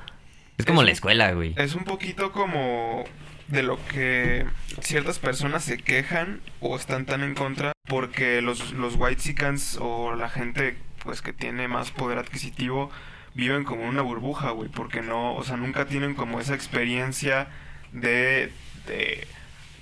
es 0.58 0.66
como 0.66 0.82
es 0.82 0.86
la 0.86 0.92
escuela, 0.92 1.32
güey. 1.34 1.54
es 1.58 1.76
un 1.76 1.84
poquito 1.84 2.32
como 2.32 3.04
de 3.50 3.64
lo 3.64 3.78
que 3.88 4.46
ciertas 4.82 5.20
personas 5.20 5.64
se 5.64 5.78
quejan 5.78 6.40
o 6.62 6.78
están 6.78 7.06
tan 7.06 7.22
en 7.22 7.36
contra 7.36 7.74
porque 7.86 8.42
los, 8.42 8.72
los 8.72 8.96
whitexicans 8.96 9.78
o 9.82 10.16
la 10.16 10.30
gente 10.30 10.78
pues 11.04 11.22
que 11.22 11.34
tiene 11.34 11.68
más 11.68 11.92
poder 11.92 12.18
adquisitivo 12.18 12.92
viven 13.34 13.64
como 13.64 13.88
una 13.88 14.02
burbuja, 14.02 14.52
güey, 14.52 14.70
porque 14.70 15.02
no, 15.02 15.36
o 15.36 15.44
sea, 15.44 15.58
nunca 15.58 15.86
tienen 15.86 16.16
como 16.16 16.40
esa 16.40 16.54
experiencia 16.54 17.48
de, 17.92 18.52
de 18.88 19.28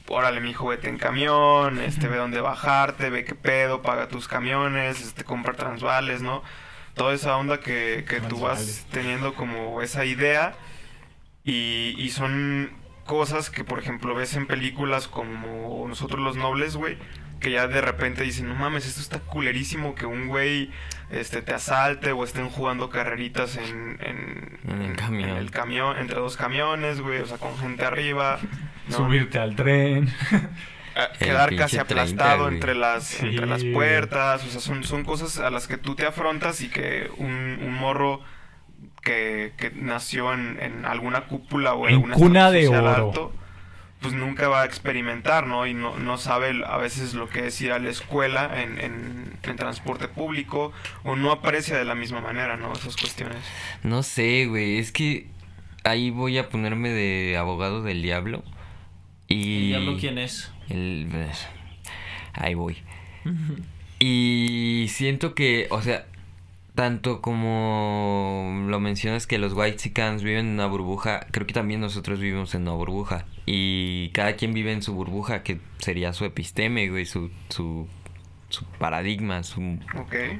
órale, 0.07 0.41
mijo, 0.41 0.67
vete 0.67 0.89
en 0.89 0.97
camión, 0.97 1.79
este, 1.79 2.07
ve 2.07 2.17
dónde 2.17 2.41
bajarte, 2.41 3.09
ve 3.09 3.25
qué 3.25 3.35
pedo, 3.35 3.81
paga 3.81 4.07
tus 4.07 4.27
camiones, 4.27 5.01
este, 5.01 5.23
compra 5.23 5.53
transvales, 5.53 6.21
¿no? 6.21 6.43
Toda 6.95 7.13
esa 7.13 7.37
onda 7.37 7.59
que, 7.59 8.05
que 8.07 8.19
tú 8.19 8.39
vas 8.39 8.85
teniendo 8.91 9.33
como 9.33 9.81
esa 9.81 10.05
idea 10.05 10.55
y, 11.43 11.95
y 11.97 12.09
son 12.09 12.71
cosas 13.05 13.49
que, 13.49 13.63
por 13.63 13.79
ejemplo, 13.79 14.13
ves 14.13 14.35
en 14.35 14.45
películas 14.45 15.07
como 15.07 15.85
Nosotros 15.87 16.19
los 16.19 16.35
Nobles, 16.35 16.75
güey, 16.75 16.97
que 17.39 17.51
ya 17.51 17.67
de 17.67 17.81
repente 17.81 18.23
dicen, 18.23 18.49
no 18.49 18.55
mames, 18.55 18.85
esto 18.85 19.01
está 19.01 19.19
culerísimo 19.19 19.95
que 19.95 20.05
un 20.05 20.27
güey 20.27 20.71
este, 21.11 21.41
te 21.41 21.53
asalte 21.53 22.11
o 22.11 22.23
estén 22.23 22.49
jugando 22.49 22.89
carreritas 22.89 23.57
en, 23.57 23.97
en, 24.01 24.59
En 24.69 24.81
el 24.83 24.95
camión. 24.95 25.29
en 25.29 25.37
el 25.37 25.51
camión, 25.51 25.97
entre 25.97 26.19
dos 26.19 26.37
camiones, 26.37 27.01
güey, 27.01 27.19
o 27.21 27.25
sea, 27.25 27.37
con 27.37 27.57
gente 27.57 27.83
arriba. 27.85 28.39
¿no? 28.89 28.97
Subirte 28.97 29.39
al 29.39 29.55
tren. 29.55 30.09
a 30.95 31.03
El 31.05 31.17
quedar 31.19 31.55
casi 31.55 31.77
30, 31.77 31.81
aplastado 31.81 32.47
entre 32.49 32.75
las 32.75 33.03
Sí, 33.05 33.27
entre 33.27 33.45
las 33.45 33.63
puertas, 33.63 34.45
o 34.45 34.49
sea, 34.49 34.59
son, 34.61 34.83
son 34.83 35.03
cosas 35.03 35.39
a 35.39 35.49
las 35.49 35.67
que 35.67 35.77
tú 35.77 35.95
te 35.95 36.05
afrontas 36.05 36.61
y 36.61 36.69
que 36.69 37.09
un, 37.17 37.59
un 37.61 37.73
morro 37.73 38.21
que, 39.01 39.53
que 39.57 39.71
nació 39.71 40.33
en, 40.33 40.57
en 40.61 40.85
alguna 40.85 41.21
cúpula 41.27 41.73
o 41.73 41.87
en, 41.87 41.89
En 41.89 41.95
alguna 41.95 42.15
cuna 42.15 42.51
de 42.51 42.67
oro. 42.67 42.89
alto, 43.07 43.33
pues 44.01 44.13
nunca 44.13 44.47
va 44.47 44.61
a 44.61 44.65
experimentar, 44.65 45.45
¿no? 45.45 45.67
Y 45.67 45.73
no, 45.73 45.97
no 45.97 46.17
sabe 46.17 46.63
a 46.65 46.77
veces 46.77 47.13
lo 47.13 47.27
que 47.29 47.47
es 47.47 47.59
ir 47.61 47.71
a 47.71 47.79
la 47.79 47.89
escuela 47.89 48.61
en, 48.61 48.79
en, 48.79 49.37
en 49.43 49.55
transporte 49.55 50.07
público 50.07 50.71
o 51.03 51.15
no 51.15 51.31
aprecia 51.31 51.77
de 51.77 51.85
la 51.85 51.95
misma 51.95 52.21
manera, 52.21 52.55
¿no? 52.55 52.71
Esas 52.73 52.95
cuestiones. 52.95 53.37
No 53.83 54.03
sé, 54.03 54.45
güey, 54.45 54.77
es 54.77 54.91
que 54.91 55.27
ahí 55.83 56.11
voy 56.11 56.37
a 56.37 56.49
ponerme 56.49 56.89
de 56.89 57.37
abogado 57.37 57.81
del 57.83 58.01
diablo. 58.01 58.43
Y... 59.27 59.57
¿El 59.57 59.67
diablo 59.67 59.97
quién 59.99 60.17
es? 60.17 60.51
El... 60.69 61.07
Ahí 62.33 62.53
voy. 62.53 62.77
Y 64.01 64.85
siento 64.87 65.35
que, 65.35 65.67
o 65.71 65.81
sea, 65.81 66.05
tanto 66.79 67.19
como 67.19 68.63
lo 68.69 68.79
mencionas 68.79 69.27
que 69.27 69.37
los 69.37 69.51
Whitexicans 69.51 70.23
viven 70.23 70.47
en 70.47 70.53
una 70.53 70.65
burbuja, 70.65 71.27
creo 71.29 71.45
que 71.45 71.53
también 71.53 71.81
nosotros 71.81 72.21
vivimos 72.21 72.55
en 72.55 72.61
una 72.61 72.71
burbuja. 72.71 73.25
Y 73.45 74.11
cada 74.13 74.37
quien 74.37 74.53
vive 74.53 74.71
en 74.71 74.81
su 74.81 74.93
burbuja, 74.93 75.43
que 75.43 75.59
sería 75.79 76.13
su 76.13 76.23
episteme, 76.23 76.87
güey, 76.87 77.05
su, 77.05 77.31
su, 77.49 77.85
su 78.47 78.63
paradigma, 78.63 79.43
su 79.43 79.77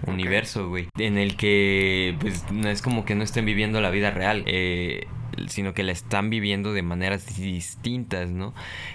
universo, 0.08 0.70
güey. 0.70 0.88
En 0.98 1.18
el 1.18 1.36
que, 1.36 2.16
pues, 2.22 2.50
no 2.54 2.70
es 2.70 2.82
como 2.82 3.04
que 3.04 3.16
no 3.16 3.26
estén 3.26 3.44
viviendo 3.44 3.82
la 3.82 3.90
vida 3.90 4.10
real, 4.12 4.44
eh, 4.46 5.08
sino 5.48 5.74
que 5.74 5.84
la 5.84 5.92
están 5.92 6.30
viviendo 6.30 6.72
de 6.72 6.84
maneras 6.84 7.36
distintas, 7.38 8.30
¿no? 8.30 8.54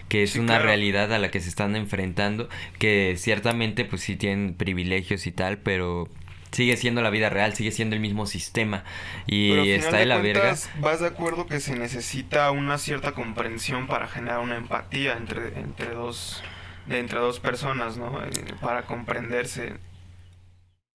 Que 0.09 0.23
es 0.23 0.31
Sí, 0.31 0.39
una 0.39 0.55
claro. 0.55 0.65
realidad 0.65 1.13
a 1.13 1.19
la 1.19 1.31
que 1.31 1.41
se 1.41 1.51
están 1.51 1.77
enfrentando, 1.77 2.49
que 2.79 3.17
ciertamente, 3.19 3.85
pues, 3.85 4.01
sí 4.01 4.17
tienen 4.17 4.55
privilegios 4.55 5.27
y 5.27 5.31
tal, 5.31 5.59
pero 5.59 6.09
sigue 6.55 6.77
siendo 6.77 7.03
la 7.03 7.11
vida 7.11 7.31
real, 7.31 7.55
sigue 7.55 7.73
siendo 7.73 7.97
el 7.97 8.01
mismo 8.01 8.27
sistema. 8.27 8.85
Y 9.27 9.51
Pero 9.51 9.63
al 9.63 9.67
final 9.67 9.85
está 9.85 9.97
de 9.97 9.99
de 9.99 10.07
la 10.07 10.19
verga. 10.19 10.57
¿Vas 10.81 11.01
de 11.01 11.07
acuerdo 11.07 11.47
que 11.47 11.61
se 11.61 11.77
necesita 11.77 12.51
una 12.51 12.79
cierta 12.79 13.13
comprensión 13.13 13.87
para 13.87 14.07
generar 14.09 14.41
una 14.41 14.57
empatía 14.57 15.17
entre, 15.17 15.59
entre 15.61 15.91
dos 15.91 16.43
de 16.87 16.99
entre 16.99 17.19
dos 17.19 17.41
personas, 17.41 17.97
¿no? 17.97 18.23
Eh, 18.23 18.31
Para 18.61 18.83
comprenderse. 18.83 19.75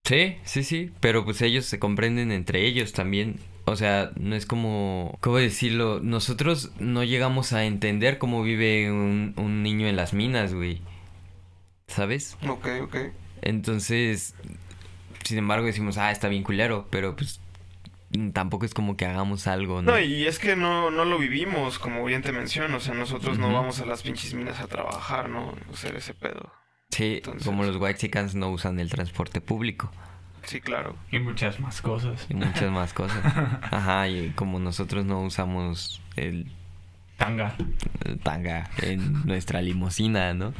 Sí, 0.03 0.37
sí, 0.43 0.63
sí, 0.63 0.91
pero 0.99 1.23
pues 1.23 1.41
ellos 1.41 1.65
se 1.65 1.79
comprenden 1.79 2.31
entre 2.31 2.65
ellos 2.65 2.93
también. 2.93 3.39
O 3.65 3.75
sea, 3.75 4.11
no 4.15 4.35
es 4.35 4.45
como, 4.47 5.17
¿cómo 5.21 5.37
decirlo? 5.37 5.99
Nosotros 6.01 6.71
no 6.79 7.03
llegamos 7.03 7.53
a 7.53 7.65
entender 7.65 8.17
cómo 8.17 8.41
vive 8.41 8.91
un, 8.91 9.33
un 9.37 9.61
niño 9.61 9.87
en 9.87 9.95
las 9.95 10.13
minas, 10.13 10.53
güey. 10.53 10.81
¿Sabes? 11.87 12.37
Ok, 12.47 12.67
ok. 12.83 12.95
Entonces, 13.41 14.35
sin 15.23 15.37
embargo 15.37 15.65
decimos, 15.65 15.97
ah, 15.97 16.11
está 16.11 16.27
bien 16.27 16.43
culero, 16.43 16.87
pero 16.89 17.15
pues 17.15 17.39
tampoco 18.33 18.65
es 18.65 18.73
como 18.73 18.97
que 18.97 19.05
hagamos 19.05 19.45
algo, 19.47 19.81
¿no? 19.81 19.91
No, 19.91 19.99
y 19.99 20.25
es 20.25 20.39
que 20.39 20.55
no, 20.55 20.89
no 20.89 21.05
lo 21.05 21.17
vivimos, 21.19 21.77
como 21.79 22.03
bien 22.05 22.21
te 22.23 22.31
menciono. 22.31 22.77
O 22.77 22.79
sea, 22.79 22.93
nosotros 22.95 23.37
no 23.37 23.53
vamos 23.53 23.79
a 23.81 23.85
las 23.85 24.01
pinches 24.01 24.33
minas 24.33 24.59
a 24.59 24.67
trabajar, 24.67 25.29
¿no? 25.29 25.53
Hacer 25.71 25.95
ese 25.95 26.13
pedo. 26.13 26.51
sí, 26.89 27.15
entonces- 27.17 27.45
como 27.45 27.63
los 27.63 27.75
white 27.77 27.99
chickens 27.99 28.33
no 28.35 28.49
usan 28.49 28.79
el 28.79 28.89
transporte 28.89 29.41
público 29.41 29.91
Sí, 30.43 30.59
claro. 30.61 30.95
Y 31.11 31.19
muchas 31.19 31.59
más 31.59 31.81
cosas. 31.81 32.25
y 32.29 32.33
muchas 32.33 32.71
más 32.71 32.93
cosas. 32.93 33.21
Ajá, 33.71 34.07
y 34.07 34.31
como 34.31 34.57
nosotros 34.59 35.05
no 35.05 35.21
usamos 35.21 36.01
el, 36.15 36.51
Tanga. 37.17 37.55
el 38.05 38.17
tanga 38.19 38.69
en 38.81 39.25
nuestra 39.27 39.61
limusina, 39.61 40.33
¿no? 40.33 40.53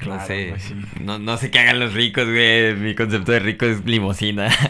No 0.00 0.04
Claro, 0.04 0.26
sé, 0.26 0.48
güey, 0.50 0.60
sí. 0.60 0.74
no, 1.00 1.18
no 1.18 1.36
sé 1.38 1.50
qué 1.50 1.58
hagan 1.60 1.80
los 1.80 1.94
ricos, 1.94 2.26
güey. 2.26 2.74
Mi 2.74 2.94
concepto 2.94 3.32
de 3.32 3.38
rico 3.40 3.66
es 3.66 3.84
limusina. 3.84 4.48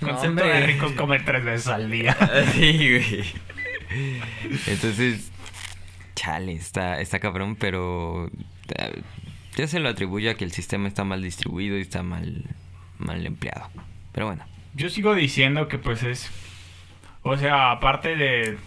No, 0.00 0.08
Concepto 0.10 0.42
hombre. 0.44 0.60
de 0.60 0.66
ricos 0.66 0.92
comer 0.92 1.24
tres 1.24 1.44
veces 1.44 1.66
al 1.68 1.90
día. 1.90 2.14
sí, 2.52 2.72
güey. 2.90 3.24
Entonces, 4.66 5.30
chale, 6.14 6.52
está, 6.52 7.00
está 7.00 7.18
cabrón, 7.20 7.56
pero 7.56 8.30
eh, 8.76 9.02
yo 9.56 9.66
se 9.66 9.80
lo 9.80 9.88
atribuyo 9.88 10.30
a 10.30 10.34
que 10.34 10.44
el 10.44 10.52
sistema 10.52 10.88
está 10.88 11.04
mal 11.04 11.22
distribuido 11.22 11.78
y 11.78 11.80
está 11.80 12.02
mal, 12.02 12.44
mal 12.98 13.24
empleado. 13.26 13.68
Pero 14.12 14.26
bueno. 14.26 14.44
Yo 14.74 14.90
sigo 14.90 15.14
diciendo 15.14 15.68
que 15.68 15.78
pues 15.78 16.02
es, 16.02 16.30
o 17.22 17.36
sea, 17.36 17.70
aparte 17.70 18.16
de 18.16 18.58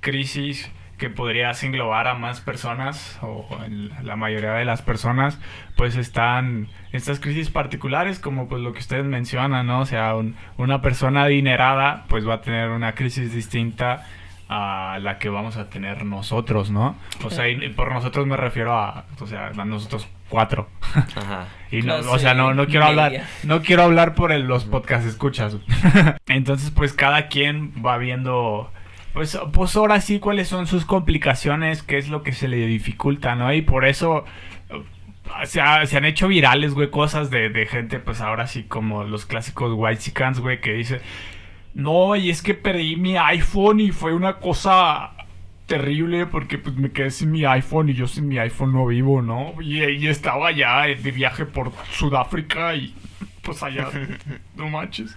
crisis 0.00 0.68
que 0.98 1.10
podrías 1.10 1.62
englobar 1.64 2.06
a 2.08 2.14
más 2.14 2.40
personas 2.40 3.18
o 3.22 3.46
en 3.64 3.90
la 4.06 4.16
mayoría 4.16 4.52
de 4.52 4.64
las 4.64 4.80
personas, 4.82 5.38
pues 5.76 5.96
están 5.96 6.68
estas 6.92 7.18
crisis 7.20 7.50
particulares 7.50 8.18
como 8.20 8.48
pues 8.48 8.62
lo 8.62 8.72
que 8.72 8.78
ustedes 8.78 9.04
mencionan, 9.04 9.66
¿no? 9.66 9.80
O 9.80 9.86
sea, 9.86 10.14
un- 10.14 10.36
una 10.56 10.80
persona 10.82 11.24
adinerada 11.24 12.04
pues 12.08 12.26
va 12.28 12.34
a 12.34 12.40
tener 12.42 12.70
una 12.70 12.92
crisis 12.94 13.32
distinta 13.34 14.06
a 14.48 14.98
la 15.00 15.18
que 15.18 15.30
vamos 15.30 15.56
a 15.56 15.68
tener 15.70 16.04
nosotros, 16.04 16.70
¿no? 16.70 16.96
O 17.24 17.30
sea, 17.30 17.48
y 17.48 17.68
por 17.70 17.90
nosotros 17.92 18.26
me 18.26 18.36
refiero 18.36 18.78
a, 18.78 19.04
o 19.18 19.26
sea, 19.26 19.48
a 19.48 19.64
nosotros 19.64 20.06
cuatro. 20.28 20.68
Ajá. 21.16 21.46
Y 21.70 21.78
no, 21.82 21.94
Clase 21.94 22.08
o 22.10 22.18
sea, 22.18 22.34
no, 22.34 22.54
no 22.54 22.66
quiero 22.66 22.86
media. 22.86 23.04
hablar, 23.06 23.22
no 23.42 23.62
quiero 23.62 23.82
hablar 23.82 24.14
por 24.14 24.32
el- 24.32 24.46
los 24.46 24.64
podcast 24.64 25.06
escuchas. 25.06 25.56
Entonces, 26.26 26.70
pues 26.70 26.92
cada 26.92 27.28
quien 27.28 27.72
va 27.84 27.96
viendo, 27.98 28.70
pues, 29.14 29.38
pues 29.52 29.76
ahora 29.76 30.00
sí 30.00 30.18
cuáles 30.18 30.48
son 30.48 30.66
sus 30.66 30.84
complicaciones, 30.84 31.82
qué 31.82 31.96
es 31.96 32.08
lo 32.08 32.22
que 32.22 32.32
se 32.32 32.48
le 32.48 32.66
dificulta, 32.66 33.34
¿no? 33.36 33.52
Y 33.54 33.62
por 33.62 33.86
eso 33.86 34.24
eh, 34.68 34.82
se, 35.46 35.62
se 35.86 35.96
han 35.96 36.04
hecho 36.04 36.28
virales, 36.28 36.74
güey, 36.74 36.90
cosas 36.90 37.30
de, 37.30 37.48
de 37.48 37.66
gente, 37.66 38.00
pues 38.00 38.20
ahora 38.20 38.46
sí 38.46 38.64
como 38.64 39.04
los 39.04 39.24
clásicos 39.24 39.72
white 39.74 40.02
chickens, 40.02 40.40
güey, 40.40 40.60
que 40.60 40.74
dice, 40.74 41.00
no, 41.74 42.16
y 42.16 42.28
es 42.28 42.42
que 42.42 42.54
perdí 42.54 42.96
mi 42.96 43.16
iPhone 43.16 43.80
y 43.80 43.92
fue 43.92 44.12
una 44.12 44.38
cosa 44.38 45.12
terrible 45.66 46.26
porque 46.26 46.58
pues 46.58 46.76
me 46.76 46.92
quedé 46.92 47.10
sin 47.10 47.30
mi 47.30 47.44
iPhone 47.44 47.88
y 47.88 47.94
yo 47.94 48.06
sin 48.06 48.28
mi 48.28 48.38
iPhone 48.38 48.72
no 48.72 48.86
vivo, 48.86 49.22
¿no? 49.22 49.54
Y, 49.62 50.06
estaba 50.06 50.48
allá 50.48 50.82
de 50.82 51.10
viaje 51.10 51.46
por 51.46 51.72
Sudáfrica 51.90 52.74
y 52.74 52.94
pues 53.44 53.62
allá, 53.62 53.88
no 54.56 54.68
manches. 54.68 55.16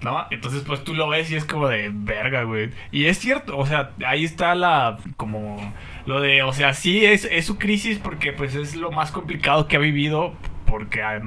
¿No? 0.00 0.26
Entonces 0.30 0.62
pues 0.66 0.84
tú 0.84 0.94
lo 0.94 1.08
ves 1.08 1.30
y 1.30 1.36
es 1.36 1.44
como 1.44 1.68
de 1.68 1.90
verga, 1.92 2.42
güey. 2.42 2.70
Y 2.90 3.06
es 3.06 3.18
cierto, 3.18 3.56
o 3.56 3.66
sea, 3.66 3.90
ahí 4.06 4.24
está 4.24 4.54
la, 4.54 4.98
como, 5.16 5.72
lo 6.06 6.20
de, 6.20 6.42
o 6.42 6.52
sea, 6.52 6.74
sí 6.74 7.04
es, 7.04 7.24
es 7.24 7.46
su 7.46 7.58
crisis 7.58 7.98
porque 7.98 8.32
pues 8.32 8.54
es 8.54 8.76
lo 8.76 8.90
más 8.90 9.10
complicado 9.10 9.68
que 9.68 9.76
ha 9.76 9.80
vivido 9.80 10.34
porque 10.66 11.02
ah, 11.02 11.20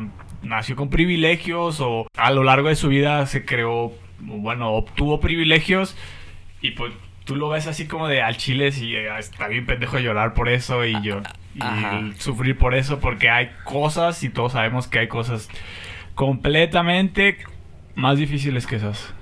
nació 0.43 0.75
con 0.75 0.89
privilegios 0.89 1.79
o 1.81 2.07
a 2.17 2.31
lo 2.31 2.43
largo 2.43 2.69
de 2.69 2.75
su 2.75 2.89
vida 2.89 3.25
se 3.25 3.45
creó, 3.45 3.93
bueno, 4.19 4.71
obtuvo 4.71 5.19
privilegios 5.19 5.95
y 6.61 6.71
pues 6.71 6.93
tú 7.25 7.35
lo 7.35 7.49
ves 7.49 7.67
así 7.67 7.87
como 7.87 8.07
de 8.07 8.21
al 8.21 8.37
chile 8.37 8.71
y 8.75 8.95
eh, 8.95 9.09
está 9.17 9.47
bien 9.47 9.65
pendejo 9.65 9.99
llorar 9.99 10.33
por 10.33 10.49
eso 10.49 10.85
y 10.85 11.01
yo 11.01 11.21
y 11.55 11.61
Ajá. 11.61 12.01
sufrir 12.17 12.57
por 12.57 12.75
eso 12.75 12.99
porque 12.99 13.29
hay 13.29 13.49
cosas 13.63 14.23
y 14.23 14.29
todos 14.29 14.51
sabemos 14.53 14.87
que 14.87 14.99
hay 14.99 15.07
cosas 15.07 15.49
completamente 16.15 17.37
más 17.95 18.17
difíciles 18.17 18.65
que 18.67 18.77
esas. 18.77 19.13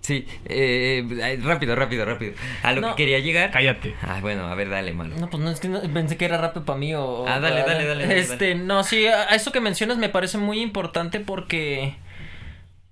Sí, 0.00 0.24
eh, 0.44 1.04
rápido, 1.42 1.74
rápido, 1.74 2.04
rápido. 2.04 2.34
A 2.62 2.72
lo 2.72 2.80
No. 2.80 2.88
que 2.94 3.02
quería 3.02 3.18
llegar. 3.18 3.50
Cállate. 3.50 3.96
Ah, 4.02 4.18
bueno, 4.20 4.46
a 4.46 4.54
ver, 4.54 4.68
dale, 4.68 4.92
malo. 4.92 5.16
No, 5.18 5.28
pues 5.28 5.42
no, 5.42 5.50
es 5.50 5.58
que 5.58 5.68
no- 5.68 5.80
pensé 5.92 6.16
que 6.16 6.26
era 6.26 6.38
rápido 6.38 6.64
para 6.64 6.78
mí 6.78 6.94
o... 6.94 7.24
Ah, 7.26 7.40
dale, 7.40 7.62
para- 7.62 7.74
dale, 7.74 7.86
dale, 7.88 8.06
dale, 8.06 8.18
Este, 8.20 8.54
no, 8.54 8.84
sí, 8.84 9.06
a 9.08 9.22
a 9.22 9.34
eso 9.34 9.50
que 9.50 9.60
mencionas 9.60 9.98
me 9.98 10.08
parece 10.08 10.38
muy 10.38 10.60
importante 10.60 11.18
porque... 11.18 11.96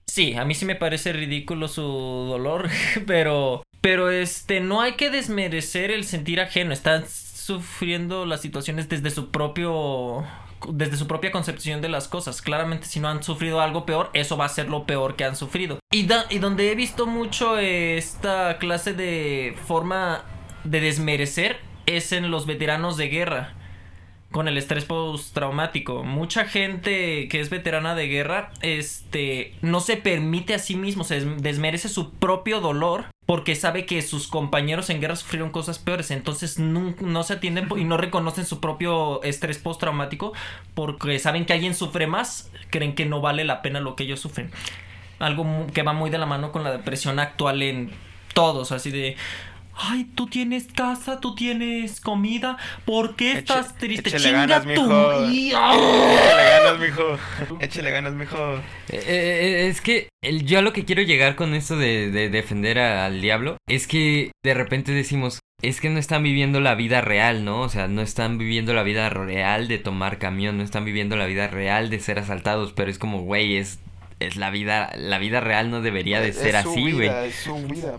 Sí, 0.07 0.35
a 0.35 0.45
mí 0.45 0.55
sí 0.57 0.65
me 0.65 0.75
parece 0.75 1.13
ridículo 1.13 1.69
su 1.69 1.83
dolor, 1.83 2.69
pero... 3.07 3.63
Pero, 3.81 4.11
este, 4.11 4.59
no 4.61 4.81
hay 4.81 4.93
que 4.95 5.11
desmerecer 5.11 5.91
el 5.93 6.05
sentir 6.05 6.41
ajeno. 6.41 6.73
Están 6.73 7.05
sufriendo 7.07 8.25
las 8.27 8.41
situaciones 8.41 8.89
desde 8.89 9.11
su 9.11 9.31
propio... 9.31 10.25
Desde 10.69 10.97
su 10.97 11.07
propia 11.07 11.31
concepción 11.33 11.81
de 11.81 11.89
las 11.89 12.09
cosas. 12.09 12.43
Claramente, 12.43 12.87
si 12.87 13.01
no 13.01 13.09
han 13.09 13.23
sufrido 13.23 13.61
algo 13.61 13.85
peor, 13.87 14.11
eso 14.15 14.37
va 14.37 14.45
a 14.47 14.49
ser 14.49 14.69
lo 14.69 14.85
peor 14.87 15.17
que 15.17 15.25
han 15.25 15.37
sufrido. 15.37 15.79
Y, 15.91 16.07
da- 16.07 16.27
y 16.31 16.39
donde 16.39 16.71
he 16.71 16.75
visto 16.75 17.07
mucho 17.07 17.59
eh, 17.59 17.97
esta 17.97 18.59
clase 18.59 18.93
de 18.95 19.57
forma 19.67 20.23
de 20.65 20.81
desmerecer 20.81 21.59
es 21.87 22.13
en 22.13 22.31
los 22.31 22.47
veteranos 22.47 22.97
de 22.97 23.09
guerra 23.09 23.53
con 24.35 24.49
el 24.49 24.59
estrés 24.59 24.85
postraumático. 24.85 26.03
Mucha 26.03 26.45
gente 26.45 27.29
que 27.29 27.39
es 27.39 27.51
veterana 27.51 27.95
de 27.95 28.09
guerra, 28.09 28.51
este, 28.63 29.55
no 29.63 29.79
se 29.79 29.97
permite 29.97 30.55
a 30.55 30.59
sí 30.59 30.75
mismo, 30.75 31.05
se 31.05 31.21
des- 31.21 31.41
desmerece 31.41 31.89
su 31.89 32.11
propio 32.11 32.61
dolor 32.61 33.05
porque 33.27 33.55
sabe 33.55 33.87
que 33.87 34.03
sus 34.03 34.27
compañeros 34.27 34.91
en 34.91 35.01
guerra 35.01 35.15
sufrieron 35.15 35.51
cosas 35.51 35.79
peores, 35.79 36.11
entonces 36.11 36.59
no, 36.59 36.97
no 37.01 37.23
se 37.23 37.35
atienden 37.35 37.69
y 37.77 37.85
no 37.85 37.97
reconocen 37.97 38.45
su 38.45 38.59
propio 38.59 39.23
estrés 39.23 39.59
postraumático 39.59 40.33
porque 40.75 41.21
saben 41.21 41.47
que 41.47 41.53
alguien 41.53 41.77
sufre 41.77 42.09
más, 42.09 42.51
creen 42.71 42.97
que 42.97 43.07
no 43.07 43.21
vale 43.21 43.45
la 43.45 43.63
pena 43.63 43.79
lo 43.79 43.95
que 43.95 44.03
ellos 44.03 44.19
sufren. 44.19 44.51
Algo 45.21 45.47
que 45.73 45.85
va 45.85 45.93
muy 45.93 46.11
de 46.11 46.19
la 46.19 46.27
mano 46.27 46.51
con 46.51 46.65
la 46.65 46.73
depresión 46.73 47.21
actual 47.21 47.63
en 47.63 47.93
todos, 48.35 48.73
así 48.73 48.91
de... 48.91 49.17
Ay, 49.77 50.05
tú 50.15 50.27
tienes 50.27 50.67
casa, 50.73 51.21
tú 51.21 51.35
tienes 51.35 52.01
comida, 52.01 52.57
¿por 52.85 53.17
qué 53.17 53.33
Eche- 53.33 53.39
estás 53.39 53.77
triste? 53.77 54.09
échale 54.11 54.25
Chinga 54.25 54.47
ganas, 54.47 54.63
tu... 54.63 54.69
mijo. 54.69 55.31
y- 55.31 55.49
Échale 55.51 56.45
ganas, 56.45 56.79
mijo. 56.81 57.19
Échale 57.61 57.91
ganas, 57.91 58.13
mijo. 58.15 58.55
Eh, 58.91 59.03
eh, 59.07 59.67
es 59.69 59.81
que 59.81 60.09
el, 60.23 60.45
yo 60.47 60.59
a 60.59 60.63
lo 60.63 60.73
que 60.73 60.85
quiero 60.85 61.03
llegar 61.03 61.35
con 61.37 61.55
esto 61.55 61.77
de, 61.77 62.11
de 62.11 62.29
defender 62.31 62.79
a- 62.79 63.07
al 63.07 63.21
diablo 63.21 63.57
es 63.69 63.87
que 63.87 64.31
de 64.45 64.55
repente 64.55 64.93
decimos, 64.93 65.41
es 65.63 65.81
que 65.81 65.91
no 65.91 65.99
están 65.99 66.23
viviendo 66.23 66.61
la 66.61 66.75
vida 66.75 67.01
real, 67.01 67.45
¿no? 67.45 67.61
O 67.63 67.69
sea, 67.69 67.89
no 67.89 68.03
están 68.03 68.39
viviendo 68.39 68.75
la 68.75 68.83
vida 68.83 69.09
real 69.11 69.67
de 69.69 69.79
tomar 69.79 70.19
camión, 70.19 70.57
no 70.59 70.63
están 70.63 70.85
viviendo 70.85 71.17
la 71.17 71.27
vida 71.27 71.49
real 71.49 71.91
de 71.91 72.01
ser 72.01 72.19
asaltados, 72.19 72.73
pero 72.73 72.91
es 72.91 72.99
como, 72.99 73.23
güey, 73.23 73.57
es, 73.57 73.79
es 74.21 74.37
la 74.37 74.51
vida, 74.51 74.93
la 74.97 75.19
vida 75.19 75.41
real 75.41 75.71
no 75.71 75.81
debería 75.81 76.21
de 76.21 76.33
ser 76.33 76.55
es 76.55 76.67
así, 76.67 76.93
güey. 76.93 77.11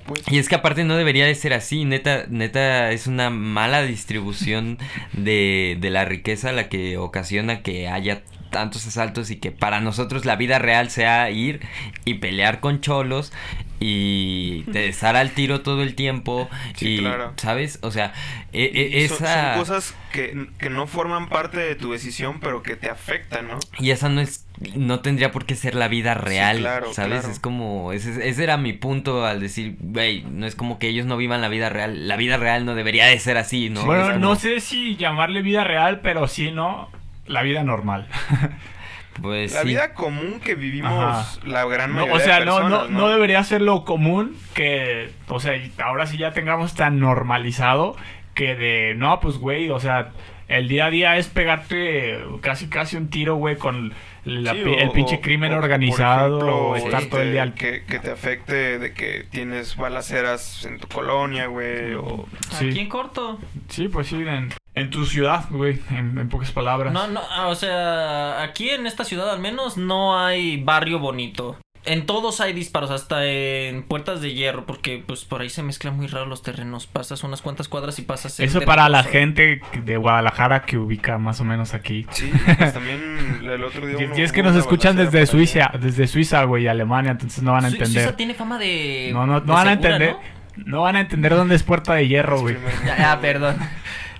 pues. 0.05 0.23
Y 0.29 0.39
es 0.39 0.49
que 0.49 0.55
aparte 0.55 0.83
no 0.83 0.95
debería 0.95 1.25
de 1.25 1.35
ser 1.35 1.53
así, 1.53 1.85
neta, 1.85 2.25
neta 2.29 2.91
es 2.91 3.07
una 3.07 3.29
mala 3.29 3.83
distribución 3.83 4.77
de, 5.13 5.77
de 5.79 5.89
la 5.89 6.05
riqueza 6.05 6.51
la 6.51 6.69
que 6.69 6.97
ocasiona 6.97 7.61
que 7.61 7.87
haya 7.87 8.23
tantos 8.49 8.87
asaltos 8.87 9.31
y 9.31 9.35
que 9.35 9.51
para 9.51 9.81
nosotros 9.81 10.23
la 10.23 10.37
vida 10.37 10.59
real 10.59 10.89
sea 10.89 11.29
ir 11.29 11.59
y 12.05 12.15
pelear 12.15 12.61
con 12.61 12.79
cholos 12.79 13.33
y 13.79 14.63
te 14.71 14.87
estar 14.89 15.15
al 15.15 15.31
tiro 15.31 15.61
todo 15.61 15.83
el 15.83 15.95
tiempo 15.95 16.49
Sí, 16.75 16.95
y 16.95 16.99
claro. 16.99 17.33
sabes 17.37 17.79
o 17.81 17.91
sea 17.91 18.13
e- 18.53 18.71
e- 19.03 19.07
son- 19.09 19.27
cosas 19.57 19.95
que, 20.13 20.47
que 20.59 20.69
no 20.69 20.87
forman 20.87 21.27
parte 21.27 21.57
de 21.59 21.75
tu 21.75 21.91
decisión, 21.91 22.39
pero 22.39 22.63
que 22.63 22.75
te 22.77 22.89
afectan, 22.89 23.47
¿no? 23.49 23.59
y 23.79 23.91
esa 23.91 24.07
no 24.09 24.21
es 24.21 24.45
no 24.75 25.01
tendría 25.01 25.31
por 25.33 25.45
qué 25.45 25.55
ser 25.55 25.75
la 25.75 25.89
vida 25.89 26.13
real 26.13 26.59
claro, 26.59 26.93
sabes 26.93 27.19
claro. 27.19 27.33
es 27.33 27.39
como 27.39 27.91
ese, 27.91 28.29
ese 28.29 28.43
era 28.43 28.55
mi 28.55 28.71
punto 28.71 29.25
al 29.25 29.41
decir 29.41 29.75
güey 29.79 30.21
no 30.31 30.45
es 30.45 30.55
como 30.55 30.79
que 30.79 30.87
ellos 30.87 31.05
no 31.05 31.17
vivan 31.17 31.41
la 31.41 31.49
vida 31.49 31.67
real 31.69 32.07
la 32.07 32.15
vida 32.15 32.37
real 32.37 32.63
no 32.65 32.73
debería 32.75 33.05
de 33.07 33.19
ser 33.19 33.35
así 33.37 33.69
no 33.69 33.83
bueno, 33.85 34.03
como- 34.05 34.19
no 34.19 34.35
sé 34.37 34.61
si 34.61 34.95
llamarle 34.95 35.41
vida 35.41 35.65
real, 35.65 35.99
pero 36.01 36.27
sí, 36.29 36.51
¿no? 36.51 36.89
La 37.27 37.41
vida 37.41 37.63
normal. 37.63 38.07
pues 39.21 39.53
La 39.53 39.61
sí 39.61 39.67
vida 39.67 39.93
común 39.93 40.39
que 40.43 40.55
vivimos 40.55 40.91
Ajá. 40.93 41.39
la 41.45 41.65
gran 41.65 41.91
No, 41.91 42.01
mayoría 42.07 42.15
o 42.15 42.19
sea, 42.19 42.39
de 42.39 42.45
no, 42.45 42.69
no, 42.69 42.87
no 42.89 43.09
debería 43.09 43.43
ser 43.43 43.61
lo 43.61 43.85
común 43.85 44.35
que, 44.53 45.11
o 45.27 45.39
sea, 45.39 45.53
ahora 45.83 46.05
sí 46.07 46.17
ya 46.17 46.31
tengamos 46.33 46.73
tan 46.75 46.99
normalizado 46.99 47.95
que 48.33 48.55
de, 48.55 48.93
no, 48.97 49.19
pues 49.21 49.37
güey, 49.37 49.69
o 49.69 49.79
sea, 49.79 50.11
el 50.47 50.67
día 50.67 50.85
a 50.87 50.89
día 50.91 51.17
es 51.17 51.27
pegarte 51.27 52.19
casi 52.41 52.67
casi 52.67 52.97
un 52.97 53.09
tiro, 53.09 53.35
güey, 53.35 53.55
con 53.55 53.93
la 54.25 54.51
Sí, 54.53 54.61
pi- 54.63 54.69
o- 54.69 54.77
el 54.79 54.91
pinche 54.91 55.21
crimen 55.21 55.51
o, 55.51 55.55
por 55.55 55.63
organizado 55.63 56.37
ejemplo, 56.37 56.57
o 56.69 56.75
estar 56.75 57.05
todo 57.05 57.21
el 57.21 57.31
día 57.31 57.43
al... 57.43 57.53
que, 57.53 57.83
que 57.85 57.97
te 57.99 58.11
afecte 58.11 58.77
de 58.77 58.93
que 58.93 59.25
tienes 59.31 59.75
balaceras 59.77 60.65
en 60.65 60.79
tu 60.79 60.87
colonia, 60.87 61.47
güey, 61.47 61.93
o... 61.93 62.27
Sí. 62.51 62.69
Aquí 62.69 62.79
en 62.79 62.89
corto. 62.89 63.39
Sí, 63.69 63.87
pues 63.87 64.07
sí, 64.07 64.17
en, 64.17 64.49
en 64.75 64.89
tu 64.89 65.05
ciudad, 65.05 65.45
güey, 65.49 65.79
en, 65.89 66.17
en 66.17 66.29
pocas 66.29 66.51
palabras. 66.51 66.93
No, 66.93 67.07
no, 67.07 67.21
ah, 67.31 67.47
o 67.47 67.55
sea, 67.55 68.43
aquí 68.43 68.69
en 68.69 68.85
esta 68.87 69.03
ciudad 69.03 69.29
al 69.31 69.39
menos 69.39 69.77
no 69.77 70.19
hay 70.19 70.61
barrio 70.61 70.99
bonito. 70.99 71.57
En 71.87 72.07
todos 72.07 72.41
hay 72.41 72.51
disparos, 72.51 72.89
hasta 72.89 73.25
en 73.27 73.83
puertas 73.83 74.19
de 74.19 74.33
hierro, 74.33 74.65
porque 74.65 75.03
pues 75.05 75.23
por 75.23 75.41
ahí 75.41 75.49
se 75.51 75.61
mezclan 75.61 75.95
muy 75.95 76.07
raro 76.07 76.25
los 76.25 76.41
terrenos. 76.41 76.87
Pasas 76.87 77.23
unas 77.23 77.43
cuantas 77.43 77.67
cuadras 77.67 77.99
y 77.99 78.01
pasas. 78.01 78.39
Eso 78.39 78.61
para 78.61 78.89
la 78.89 79.03
gente 79.03 79.61
de 79.83 79.97
Guadalajara 79.97 80.63
que 80.63 80.79
ubica 80.79 81.19
más 81.19 81.39
o 81.41 81.43
menos 81.43 81.75
aquí. 81.75 82.07
Sí, 82.09 82.31
pues 82.57 82.73
también 82.73 83.39
el 83.43 83.63
otro 83.63 83.85
día... 83.85 83.97
Y, 84.01 84.05
uno- 84.05 84.17
y 84.17 84.21
es 84.23 84.31
que 84.31 84.41
nos 84.41 84.55
escuchan 84.55 84.95
desde 84.95 85.11
por 85.11 85.17
allá. 85.19 85.27
Suiza, 85.27 85.71
desde 85.79 86.07
Suiza, 86.07 86.43
güey, 86.45 86.63
y 86.63 86.67
Alemania, 86.67 87.11
entonces 87.11 87.43
no 87.43 87.51
van 87.51 87.65
a 87.65 87.67
entender. 87.67 88.03
Suiza 88.03 88.17
tiene 88.17 88.33
fama 88.33 88.57
de. 88.57 89.11
No, 89.13 89.27
no, 89.27 89.41
de 89.41 89.45
no 89.45 89.53
van 89.53 89.67
a 89.67 89.73
entender. 89.73 90.15
¿no? 90.57 90.65
¿no? 90.65 90.81
van 90.81 90.95
a 90.95 91.01
entender 91.01 91.35
dónde 91.35 91.53
es 91.53 91.61
puerta 91.61 91.93
de 91.93 92.07
hierro, 92.07 92.41
güey. 92.41 92.55
güey. 92.55 93.21
perdón. 93.21 93.57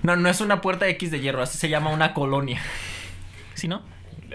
No, 0.02 0.16
no 0.16 0.28
es 0.28 0.40
una 0.40 0.60
puerta 0.60 0.86
X 0.88 1.10
de 1.10 1.20
hierro, 1.20 1.42
así 1.42 1.58
se 1.58 1.68
llama 1.68 1.90
una 1.90 2.12
colonia. 2.14 2.60
¿Sí, 3.54 3.68
no? 3.68 3.82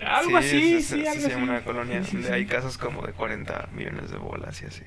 Algo 0.06 0.38
así, 0.38 0.76
es- 0.76 0.88
sí, 0.88 1.02
es- 1.02 1.08
algo 1.08 1.22
se 1.22 1.30
llama 1.30 1.44
así. 1.44 1.52
una 1.52 1.62
colonia 1.62 2.04
Sí, 2.04 2.06
sí, 2.10 2.14
donde 2.18 2.28
sí. 2.30 2.34
hay 2.34 2.46
casas 2.46 2.78
como 2.78 3.06
de 3.06 3.14
40 3.14 3.70
millones 3.74 4.10
de 4.12 4.18
bolas 4.18 4.62
y 4.62 4.66
así. 4.66 4.84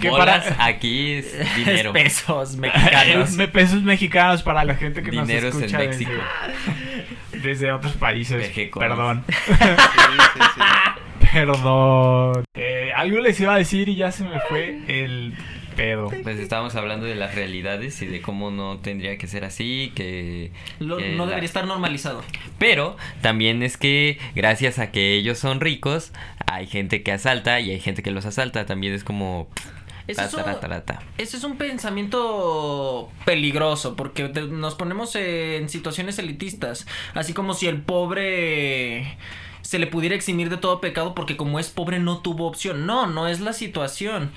Que 0.00 0.10
Bolas, 0.10 0.44
para- 0.44 0.64
aquí 0.66 1.12
es 1.14 1.34
dinero. 1.56 1.92
pesos 1.94 2.56
mexicanos. 2.58 3.32
Me- 3.32 3.48
pesos 3.48 3.82
mexicanos 3.82 4.42
para 4.42 4.64
la 4.64 4.74
gente 4.74 5.02
que 5.02 5.10
Dineros 5.10 5.54
nos 5.54 5.62
en 5.62 5.64
escucha 5.70 5.78
México. 5.78 6.10
desde, 7.32 7.48
desde 7.48 7.72
otros 7.72 7.94
países. 7.94 8.46
Pejecones. 8.48 8.88
Perdón. 8.90 9.24
Sí, 9.26 9.54
sí, 9.54 10.40
sí. 10.54 10.60
Perdón. 11.32 12.44
Eh, 12.54 12.92
algo 12.94 13.18
les 13.20 13.40
iba 13.40 13.54
a 13.54 13.58
decir 13.58 13.88
y 13.88 13.96
ya 13.96 14.12
se 14.12 14.24
me 14.24 14.38
fue 14.48 14.80
el 14.86 15.34
pedo. 15.74 16.10
Pues 16.22 16.38
estábamos 16.38 16.74
hablando 16.76 17.06
de 17.06 17.14
las 17.14 17.34
realidades 17.34 18.00
y 18.02 18.06
de 18.06 18.20
cómo 18.22 18.50
no 18.50 18.78
tendría 18.78 19.18
que 19.18 19.26
ser 19.26 19.44
así, 19.44 19.92
que... 19.94 20.50
Lo- 20.78 20.96
que 20.96 21.10
no 21.12 21.24
la- 21.24 21.30
debería 21.30 21.46
estar 21.46 21.66
normalizado. 21.66 22.22
Pero 22.58 22.96
también 23.20 23.62
es 23.62 23.76
que 23.76 24.18
gracias 24.34 24.78
a 24.78 24.90
que 24.90 25.14
ellos 25.14 25.38
son 25.38 25.60
ricos, 25.60 26.12
hay 26.46 26.66
gente 26.66 27.02
que 27.02 27.12
asalta 27.12 27.60
y 27.60 27.70
hay 27.70 27.80
gente 27.80 28.02
que 28.02 28.10
los 28.10 28.26
asalta. 28.26 28.66
También 28.66 28.94
es 28.94 29.04
como... 29.04 29.48
Ese 30.06 30.20
ta, 30.20 30.26
es 30.26 30.34
un- 30.34 30.40
es 31.16 31.44
pensamiento 31.56 33.10
peligroso 33.24 33.96
porque 33.96 34.28
te- 34.28 34.42
nos 34.42 34.74
ponemos 34.74 35.16
en 35.16 35.68
situaciones 35.70 36.18
elitistas, 36.18 36.86
así 37.14 37.32
como 37.32 37.54
si 37.54 37.68
el 37.68 37.80
pobre 37.80 39.16
se 39.64 39.78
le 39.78 39.86
pudiera 39.86 40.14
eximir 40.14 40.50
de 40.50 40.58
todo 40.58 40.80
pecado 40.80 41.14
porque 41.14 41.36
como 41.36 41.58
es 41.58 41.70
pobre 41.70 41.98
no 41.98 42.18
tuvo 42.18 42.46
opción. 42.46 42.84
No, 42.86 43.06
no 43.06 43.26
es 43.28 43.40
la 43.40 43.52
situación. 43.54 44.30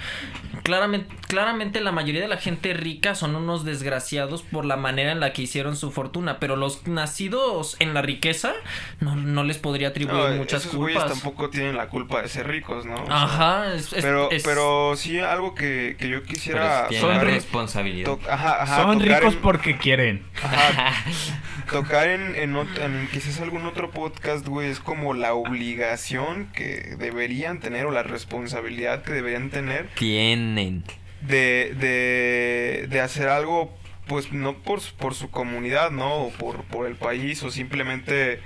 Claramente, 0.63 1.13
claramente 1.27 1.81
la 1.81 1.91
mayoría 1.91 2.21
de 2.21 2.27
la 2.27 2.37
gente 2.37 2.73
rica 2.73 3.13
son 3.15 3.35
unos 3.35 3.63
desgraciados 3.65 4.41
por 4.41 4.65
la 4.65 4.75
manera 4.77 5.11
en 5.11 5.19
la 5.19 5.33
que 5.33 5.41
hicieron 5.43 5.75
su 5.75 5.91
fortuna, 5.91 6.39
pero 6.39 6.55
los 6.55 6.87
nacidos 6.87 7.75
en 7.79 7.93
la 7.93 8.01
riqueza 8.01 8.53
no, 8.99 9.15
no 9.15 9.43
les 9.43 9.57
podría 9.57 9.89
atribuir 9.89 10.17
No, 10.31 10.35
muchas 10.37 10.63
esos 10.65 10.75
güeyes 10.75 10.99
culpas. 11.01 11.19
tampoco 11.21 11.49
tienen 11.49 11.75
la 11.77 11.87
culpa 11.87 12.21
de 12.21 12.27
ser 12.29 12.47
ricos, 12.47 12.85
¿no? 12.85 12.95
O 12.95 13.05
sea, 13.05 13.23
Ajá, 13.23 13.73
es- 13.73 13.93
es- 13.93 14.03
pero, 14.03 14.31
es- 14.31 14.43
pero 14.43 14.95
sí 14.95 15.19
algo 15.19 15.53
que, 15.55 15.95
que 15.99 16.09
yo 16.09 16.23
quisiera 16.23 16.87
tienen 16.87 17.07
son 17.17 17.21
responsabilidad. 17.25 18.17
ajá, 18.29 18.63
ajá, 18.63 18.81
Son 18.83 18.99
ricos 18.99 19.33
en- 19.35 19.41
porque 19.41 19.77
quieren. 19.77 20.25
ajá, 20.41 20.93
tocar 21.71 22.07
en, 22.09 22.35
en 22.35 23.07
quizás 23.11 23.39
algún 23.41 23.65
otro 23.65 23.91
podcast, 23.91 24.47
güey, 24.47 24.69
es 24.69 24.79
como 24.79 25.13
la 25.17 25.33
obligación 25.33 26.51
que 26.53 26.95
deberían 26.97 27.59
tener 27.59 27.85
o 27.85 27.91
la 27.91 28.03
responsabilidad 28.03 29.03
que 29.03 29.13
deberían 29.13 29.49
tener 29.49 29.89
Tienen. 29.95 30.83
de, 31.21 31.73
de, 31.79 32.87
de 32.89 33.01
hacer 33.01 33.27
algo, 33.27 33.75
pues 34.07 34.31
no 34.31 34.57
por, 34.63 34.79
su- 34.81 34.95
por 34.95 35.13
su 35.15 35.29
comunidad, 35.29 35.91
¿no? 35.91 36.13
O 36.25 36.29
por, 36.31 36.63
por 36.63 36.87
el 36.87 36.95
país, 36.95 37.43
o 37.43 37.51
simplemente 37.51 38.39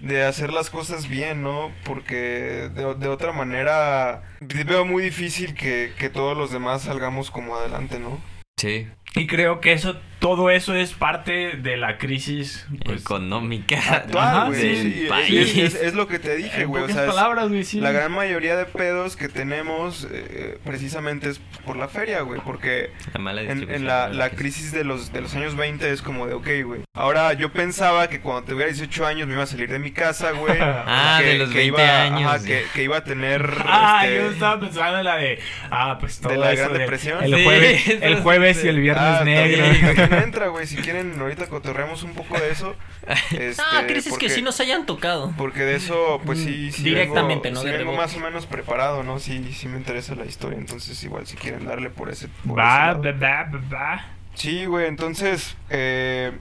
de 0.00 0.24
hacer 0.24 0.52
las 0.52 0.68
cosas 0.70 1.08
bien, 1.08 1.42
¿no? 1.42 1.70
Porque 1.84 2.70
de, 2.74 2.94
de 2.96 3.08
otra 3.08 3.32
manera 3.32 4.22
veo 4.40 4.84
muy 4.84 5.02
difícil 5.04 5.54
que, 5.54 5.92
que 5.98 6.08
todos 6.08 6.36
los 6.36 6.50
demás 6.50 6.82
salgamos 6.82 7.30
como 7.30 7.54
adelante, 7.56 7.98
¿no? 8.00 8.20
Sí. 8.56 8.88
Y 9.14 9.26
creo 9.26 9.60
que 9.60 9.72
eso, 9.72 9.96
todo 10.20 10.48
eso 10.48 10.74
es 10.74 10.94
parte 10.94 11.58
de 11.58 11.76
la 11.76 11.98
crisis. 11.98 12.66
Pues, 12.84 13.02
Económica 13.02 13.78
Actual, 13.90 14.46
güey, 14.48 14.62
del 14.62 14.92
sí, 14.94 15.02
es- 15.02 15.08
país. 15.10 15.58
es, 15.58 15.74
es 15.74 15.94
lo 15.94 16.08
que 16.08 16.18
te 16.18 16.34
dije, 16.34 16.64
güey, 16.64 16.84
o 16.84 16.88
sea, 16.88 17.06
palabras, 17.06 17.50
güey, 17.50 17.62
sí. 17.64 17.78
La 17.78 17.92
gran 17.92 18.10
mayoría 18.12 18.56
de 18.56 18.64
pedos 18.64 19.16
que 19.16 19.28
tenemos 19.28 20.08
eh, 20.10 20.58
precisamente 20.64 21.28
es 21.28 21.40
por 21.66 21.76
la 21.76 21.88
feria, 21.88 22.22
güey, 22.22 22.40
porque 22.42 22.90
La 23.12 23.20
mala 23.20 23.42
en, 23.42 23.70
en 23.70 23.86
la, 23.86 24.08
la 24.08 24.30
crisis 24.30 24.72
de 24.72 24.84
los, 24.84 25.12
de 25.12 25.20
los 25.20 25.34
años 25.34 25.56
20 25.56 25.90
es 25.90 26.00
como 26.00 26.26
de, 26.26 26.32
ok, 26.32 26.48
güey. 26.64 26.80
Ahora 26.94 27.34
yo 27.34 27.52
pensaba 27.52 28.08
que 28.08 28.20
cuando 28.22 28.44
tuviera 28.50 28.70
18 28.72 29.06
años 29.06 29.26
me 29.28 29.34
iba 29.34 29.42
a 29.42 29.46
salir 29.46 29.68
de 29.70 29.78
mi 29.78 29.90
casa, 29.92 30.30
güey. 30.32 30.56
Ah, 30.62 31.18
que- 31.20 31.26
de 31.28 31.38
los 31.38 31.50
que 31.50 31.58
20 31.58 31.82
iba, 31.82 32.02
años, 32.02 32.32
ajá, 32.32 32.44
que, 32.46 32.64
que 32.72 32.82
iba 32.82 32.96
a 32.96 33.04
tener... 33.04 33.50
Ah, 33.66 34.02
este, 34.06 34.16
yo 34.16 34.30
estaba 34.30 34.58
pensando 34.60 34.98
en 34.98 35.04
la 35.04 35.16
de. 35.16 35.38
Ah, 35.70 35.98
pues 36.00 36.18
todo 36.20 36.32
¿De 36.32 36.38
la 36.38 36.52
eso 36.52 36.62
Gran 36.62 36.72
de- 36.72 36.78
Depresión? 36.78 37.22
El 37.22 37.34
Sí, 37.34 37.44
jueves, 37.44 37.88
el 38.02 38.12
eso 38.14 38.22
jueves 38.22 38.56
sí. 38.58 38.66
y 38.66 38.70
el 38.70 38.80
viernes 38.80 39.01
ah, 39.02 39.24
negro. 39.24 39.64
también, 39.96 40.12
entra, 40.24 40.48
güey. 40.48 40.66
Si 40.66 40.76
quieren, 40.76 41.18
ahorita 41.20 41.46
cotorreamos 41.48 42.02
un 42.02 42.14
poco 42.14 42.38
de 42.38 42.50
eso. 42.50 42.74
Este, 43.32 43.60
Ah, 43.62 43.82
crisis 43.86 44.10
porque- 44.12 44.26
que 44.26 44.32
sí 44.32 44.42
nos 44.42 44.60
hayan 44.60 44.86
tocado. 44.86 45.32
Porque 45.36 45.60
de 45.62 45.74
eso, 45.76 46.20
pues 46.24 46.38
sí, 46.38 46.70
sí 46.70 46.82
Directamente, 46.84 47.48
vengo, 47.48 47.60
¿no? 47.62 47.66
sí 47.66 47.72
De 47.72 47.78
vengo 47.78 47.92
más 47.96 48.14
o 48.14 48.20
menos 48.20 48.46
preparado, 48.46 49.02
¿no? 49.02 49.18
Sí, 49.18 49.52
sí 49.52 49.66
me 49.68 49.76
interesa 49.76 50.14
la 50.14 50.24
historia, 50.24 50.58
entonces 50.58 51.02
igual 51.02 51.26
si 51.26 51.36
quieren 51.36 51.64
darle 51.66 51.90
por 51.90 52.10
ese... 52.10 52.28
por 52.46 52.58
ese 52.60 52.68
Va, 52.68 52.92
va, 52.94 53.12
va, 53.12 53.42
va, 53.44 53.60
va. 53.72 54.04
Sí, 54.34 54.64
güey, 54.66 54.86
entonces, 54.86 55.56
eh, 55.68 56.32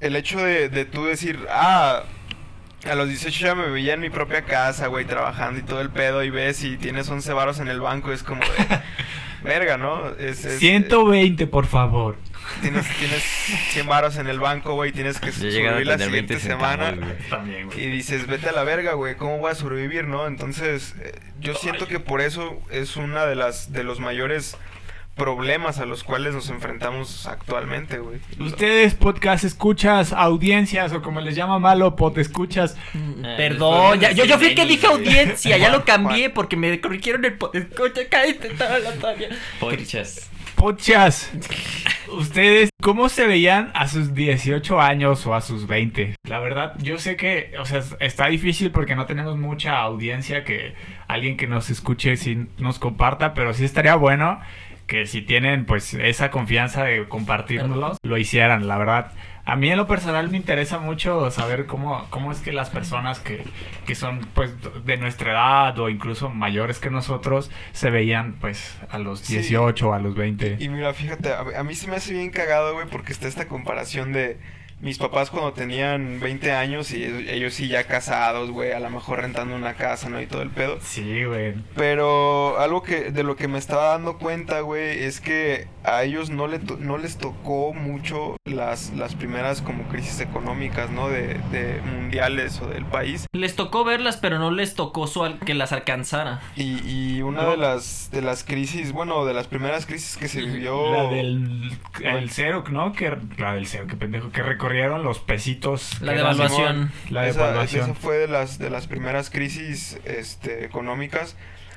el 0.00 0.16
hecho 0.16 0.38
de, 0.38 0.68
de 0.68 0.84
tú 0.84 1.04
decir, 1.06 1.40
ah, 1.50 2.02
a 2.88 2.94
los 2.94 3.08
18 3.08 3.46
ya 3.46 3.54
me 3.54 3.68
veía 3.68 3.94
en 3.94 4.00
mi 4.00 4.10
propia 4.10 4.42
casa, 4.42 4.88
güey, 4.88 5.04
trabajando 5.06 5.58
y 5.60 5.62
todo 5.62 5.80
el 5.80 5.90
pedo, 5.90 6.22
y 6.22 6.30
ves 6.30 6.62
y 6.62 6.76
tienes 6.76 7.08
11 7.08 7.32
varos 7.32 7.58
en 7.60 7.68
el 7.68 7.80
banco, 7.80 8.12
es 8.12 8.22
como 8.22 8.42
de, 8.42 8.48
verga, 9.42 9.76
¿no? 9.78 10.08
Es, 10.16 10.44
es- 10.44 10.58
120, 10.58 11.46
por 11.46 11.66
favor. 11.66 12.16
tienes, 12.60 12.86
tienes 12.98 13.22
100 13.70 13.86
varos 13.86 14.16
en 14.16 14.26
el 14.26 14.38
banco, 14.40 14.74
güey, 14.74 14.92
tienes 14.92 15.18
que 15.20 15.32
sobrevivir 15.32 15.86
la 15.86 15.96
tener 15.96 16.10
20 16.12 16.38
siguiente 16.38 16.38
semana. 16.40 16.90
centavos. 16.90 17.16
También, 17.30 17.68
Y 17.76 17.86
dices, 17.86 18.26
vete 18.26 18.48
a 18.48 18.52
la 18.52 18.64
verga, 18.64 18.92
güey, 18.94 19.14
¿cómo 19.16 19.38
voy 19.38 19.50
a 19.50 19.54
sobrevivir, 19.54 20.04
no? 20.06 20.26
Entonces, 20.26 20.94
eh, 21.00 21.12
yo 21.40 21.54
siento 21.54 21.86
que 21.86 22.00
por 22.00 22.20
eso 22.20 22.60
es 22.70 22.96
una 22.96 23.26
de 23.26 23.36
las 23.36 23.72
de 23.72 23.84
los 23.84 24.00
mayores 24.00 24.56
problemas 25.14 25.78
a 25.78 25.86
los 25.86 26.04
cuales 26.04 26.34
nos 26.34 26.48
enfrentamos 26.50 27.26
actualmente, 27.26 27.98
güey. 27.98 28.18
Ustedes, 28.40 28.94
podcast 28.94 29.44
escuchas, 29.44 30.12
audiencias, 30.12 30.92
o 30.92 31.02
como 31.02 31.20
les 31.20 31.36
llama 31.36 31.58
malo, 31.58 31.96
pot 31.96 32.16
escuchas. 32.18 32.76
Ah, 33.24 33.34
Perdón, 33.36 34.00
ya, 34.00 34.12
yo, 34.12 34.24
yo 34.24 34.38
fui 34.38 34.48
el 34.48 34.54
que 34.54 34.64
dije 34.66 34.86
audiencia, 34.86 35.56
ya 35.58 35.68
lo 35.70 35.84
cambié 35.84 36.30
porque 36.30 36.56
me 36.56 36.80
corrigieron 36.80 37.24
el 37.24 37.34
po- 37.34 37.50
escucha, 37.52 38.00
cállate, 38.10 38.48
estaba 38.48 38.78
la. 38.78 38.92
Ustedes, 42.08 42.70
¿cómo 42.80 43.08
se 43.08 43.26
veían 43.26 43.70
a 43.74 43.88
sus 43.88 44.14
18 44.14 44.80
años 44.80 45.26
o 45.26 45.34
a 45.34 45.40
sus 45.40 45.66
20? 45.66 46.14
La 46.28 46.38
verdad, 46.38 46.74
yo 46.78 46.98
sé 46.98 47.16
que, 47.16 47.52
o 47.58 47.64
sea, 47.64 47.82
está 48.00 48.26
difícil 48.28 48.70
porque 48.70 48.94
no 48.94 49.06
tenemos 49.06 49.36
mucha 49.38 49.78
audiencia 49.78 50.44
que 50.44 50.74
alguien 51.08 51.36
que 51.36 51.46
nos 51.46 51.68
escuche 51.70 52.16
si 52.16 52.46
nos 52.58 52.78
comparta, 52.78 53.34
pero 53.34 53.54
sí 53.54 53.64
estaría 53.64 53.94
bueno 53.96 54.40
que 54.92 55.06
si 55.06 55.22
tienen 55.22 55.64
pues 55.64 55.94
esa 55.94 56.30
confianza 56.30 56.84
de 56.84 57.08
compartirnos, 57.08 57.96
lo 58.02 58.18
hicieran, 58.18 58.68
la 58.68 58.76
verdad. 58.76 59.10
A 59.46 59.56
mí 59.56 59.70
en 59.70 59.78
lo 59.78 59.86
personal 59.86 60.28
me 60.28 60.36
interesa 60.36 60.80
mucho 60.80 61.30
saber 61.30 61.64
cómo, 61.64 62.04
cómo 62.10 62.30
es 62.30 62.40
que 62.40 62.52
las 62.52 62.68
personas 62.68 63.18
que, 63.18 63.42
que 63.86 63.94
son 63.94 64.20
pues 64.34 64.54
de 64.84 64.98
nuestra 64.98 65.32
edad 65.32 65.78
o 65.78 65.88
incluso 65.88 66.28
mayores 66.28 66.78
que 66.78 66.90
nosotros 66.90 67.50
se 67.72 67.88
veían 67.88 68.34
pues 68.38 68.78
a 68.90 68.98
los 68.98 69.20
Sí. 69.20 69.32
18 69.38 69.88
o 69.88 69.94
a 69.94 69.98
los 69.98 70.14
20. 70.14 70.58
Y 70.60 70.68
mira, 70.68 70.92
fíjate, 70.92 71.30
a, 71.32 71.40
a 71.58 71.64
mí 71.64 71.74
se 71.74 71.88
me 71.88 71.96
hace 71.96 72.12
bien 72.12 72.28
cagado, 72.30 72.74
güey, 72.74 72.86
porque 72.86 73.12
está 73.12 73.28
esta 73.28 73.48
comparación 73.48 74.12
de 74.12 74.36
mis 74.82 74.98
papás 74.98 75.30
cuando 75.30 75.52
tenían 75.52 76.20
20 76.20 76.52
años 76.52 76.92
y 76.92 77.02
ellos, 77.04 77.54
sí 77.54 77.68
ya 77.68 77.84
casados, 77.84 78.50
güey, 78.50 78.72
a 78.72 78.80
lo 78.80 78.90
mejor 78.90 79.20
rentando 79.20 79.54
una 79.56 79.74
casa, 79.74 80.08
¿no? 80.10 80.20
Y 80.20 80.26
todo 80.26 80.42
el 80.42 80.50
pedo. 80.50 80.78
Sí, 80.82 81.24
güey. 81.24 81.54
Pero 81.76 82.58
algo 82.58 82.82
que 82.82 83.10
de 83.10 83.22
lo 83.22 83.36
que 83.36 83.48
me 83.48 83.58
estaba 83.58 83.86
dando 83.86 84.18
cuenta, 84.18 84.60
güey, 84.60 85.04
es 85.04 85.20
que 85.20 85.68
a 85.84 86.02
ellos 86.04 86.30
no, 86.30 86.46
le 86.48 86.58
to- 86.58 86.76
no 86.78 86.98
les 86.98 87.16
tocó 87.16 87.72
mucho 87.72 88.36
las, 88.44 88.92
las 88.94 89.14
primeras 89.14 89.62
como 89.62 89.84
crisis 89.84 90.20
económicas, 90.20 90.90
¿no? 90.90 91.08
De, 91.08 91.34
de 91.52 91.80
mundiales 91.82 92.60
o 92.60 92.66
del 92.66 92.84
país. 92.84 93.26
Les 93.32 93.54
tocó 93.54 93.84
verlas, 93.84 94.16
pero 94.16 94.38
no 94.38 94.50
les 94.50 94.74
tocó 94.74 95.06
su 95.06 95.22
al- 95.24 95.38
que 95.38 95.54
las 95.54 95.72
alcanzara. 95.72 96.40
Y, 96.56 96.80
y 97.16 97.22
una 97.22 97.44
de 97.44 97.56
las 97.56 98.10
de 98.10 98.20
las 98.22 98.42
crisis, 98.44 98.92
bueno, 98.92 99.24
de 99.24 99.34
las 99.34 99.46
primeras 99.46 99.86
crisis 99.86 100.16
que 100.16 100.26
se 100.28 100.40
vivió... 100.42 100.92
La 100.92 101.04
del 101.10 101.72
el 102.02 102.30
cero, 102.30 102.64
¿no? 102.70 102.92
Que, 102.92 103.16
la 103.38 103.54
del 103.54 103.66
cero, 103.66 103.86
qué 103.88 103.96
pendejo. 103.96 104.30
Que 104.30 104.42
recorrió 104.42 104.71
corrieron 104.72 105.02
los 105.04 105.18
pesitos. 105.18 106.00
La 106.00 106.12
devaluación. 106.12 106.90
La 107.10 107.26
esa, 107.28 107.40
devaluación. 107.46 107.84
esa 107.90 107.94
fue 107.94 108.16
de 108.16 108.28
las, 108.28 108.58
de 108.58 108.70
las 108.70 108.86
primeras 108.86 109.28
crisis 109.30 110.00
este, 110.04 110.64
económicas, 110.64 111.36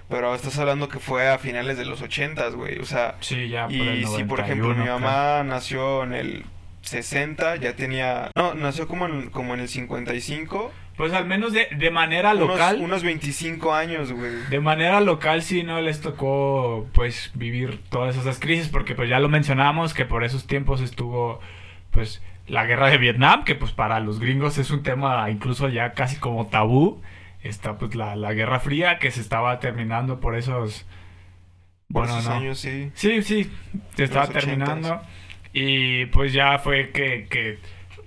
pero 0.09 0.33
estás 0.33 0.57
hablando 0.59 0.87
que 0.87 0.99
fue 0.99 1.27
a 1.27 1.37
finales 1.37 1.77
de 1.77 1.85
los 1.85 2.01
ochentas, 2.01 2.55
güey. 2.55 2.79
O 2.79 2.85
sea, 2.85 3.15
Sí, 3.19 3.49
ya 3.49 3.67
por 3.67 3.73
el 3.75 3.99
y 4.01 4.05
si 4.05 4.23
por 4.23 4.39
ejemplo 4.39 4.69
91, 4.69 4.75
mi 4.75 4.83
creo. 4.83 4.99
mamá 4.99 5.43
nació 5.43 6.03
en 6.03 6.13
el 6.13 6.45
60, 6.83 7.57
ya 7.57 7.75
tenía... 7.75 8.31
No, 8.35 8.53
nació 8.53 8.87
como 8.87 9.07
en, 9.07 9.29
como 9.29 9.53
en 9.55 9.59
el 9.59 9.67
55. 9.67 10.71
Pues 10.95 11.11
al 11.11 11.25
menos 11.25 11.51
de, 11.51 11.67
de 11.77 11.91
manera 11.91 12.33
Unos, 12.33 12.47
local. 12.47 12.77
unos 12.79 13.03
25 13.03 13.73
años, 13.73 14.13
güey. 14.13 14.31
De 14.49 14.61
manera 14.61 15.01
local 15.01 15.41
sí 15.41 15.63
no 15.63 15.81
les 15.81 15.99
tocó 15.99 16.87
pues 16.93 17.31
vivir 17.33 17.81
todas 17.89 18.15
esas 18.15 18.39
crisis 18.39 18.69
porque 18.69 18.95
pues 18.95 19.09
ya 19.09 19.19
lo 19.19 19.27
mencionamos 19.27 19.93
que 19.93 20.05
por 20.05 20.23
esos 20.23 20.47
tiempos 20.47 20.79
estuvo 20.79 21.41
pues 21.91 22.21
la 22.47 22.65
guerra 22.65 22.89
de 22.89 22.97
Vietnam 22.97 23.43
que 23.43 23.55
pues 23.55 23.71
para 23.71 23.99
los 23.99 24.19
gringos 24.19 24.57
es 24.57 24.71
un 24.71 24.83
tema 24.83 25.29
incluso 25.29 25.67
ya 25.69 25.93
casi 25.93 26.17
como 26.17 26.47
tabú 26.47 27.01
está 27.41 27.77
pues 27.77 27.95
la, 27.95 28.15
la 28.15 28.33
guerra 28.33 28.59
fría 28.59 28.99
que 28.99 29.11
se 29.11 29.21
estaba 29.21 29.59
terminando 29.59 30.19
por 30.19 30.35
esos 30.35 30.85
Por 31.91 32.07
bueno 32.07 32.19
esos 32.19 32.29
no 32.29 32.35
años, 32.35 32.59
sí. 32.59 32.91
sí 32.93 33.21
sí 33.23 33.51
se 33.95 34.03
estaba 34.03 34.27
terminando 34.27 35.01
y 35.53 36.05
pues 36.07 36.33
ya 36.33 36.59
fue 36.59 36.91
que, 36.91 37.27
que 37.29 37.59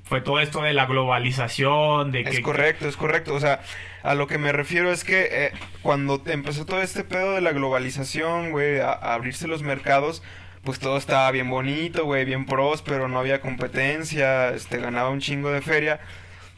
fue 0.04 0.20
todo 0.20 0.40
esto 0.40 0.62
de 0.62 0.72
la 0.74 0.86
globalización 0.86 2.12
de 2.12 2.20
Es 2.22 2.36
que 2.36 2.42
correcto, 2.42 2.88
es 2.88 2.96
correcto. 2.96 3.34
O 3.34 3.40
sea, 3.40 3.60
a 4.02 4.14
lo 4.14 4.26
que 4.26 4.38
me 4.38 4.52
refiero 4.52 4.90
es 4.90 5.04
que 5.04 5.28
eh, 5.30 5.52
cuando 5.82 6.22
empezó 6.26 6.64
todo 6.66 6.80
este 6.82 7.04
pedo 7.04 7.34
de 7.34 7.40
la 7.40 7.52
globalización, 7.52 8.50
güey, 8.50 8.80
a, 8.80 8.90
a 8.92 9.14
abrirse 9.14 9.48
los 9.48 9.62
mercados, 9.62 10.22
pues 10.64 10.78
todo 10.78 10.96
estaba 10.96 11.30
bien 11.30 11.50
bonito, 11.50 12.04
güey, 12.04 12.24
bien 12.24 12.46
próspero, 12.46 13.08
no 13.08 13.18
había 13.18 13.40
competencia, 13.40 14.50
este, 14.50 14.78
ganaba 14.78 15.10
un 15.10 15.20
chingo 15.20 15.50
de 15.50 15.62
feria. 15.62 16.00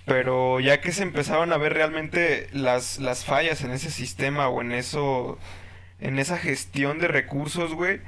Pero 0.07 0.61
ya 0.61 0.81
que 0.81 0.93
se 0.93 1.03
empezaron 1.03 1.53
a 1.53 1.57
ver 1.57 1.75
realmente 1.75 2.49
las, 2.53 2.99
las 2.99 3.25
fallas 3.25 3.63
en 3.63 3.71
ese 3.71 3.91
sistema 3.91 4.49
o 4.49 4.61
en 4.61 4.73
eso, 4.73 5.39
en 6.01 6.19
esa 6.19 6.37
gestión 6.39 6.99
de 6.99 7.09
recursos, 7.09 7.75
güey, 7.75 8.01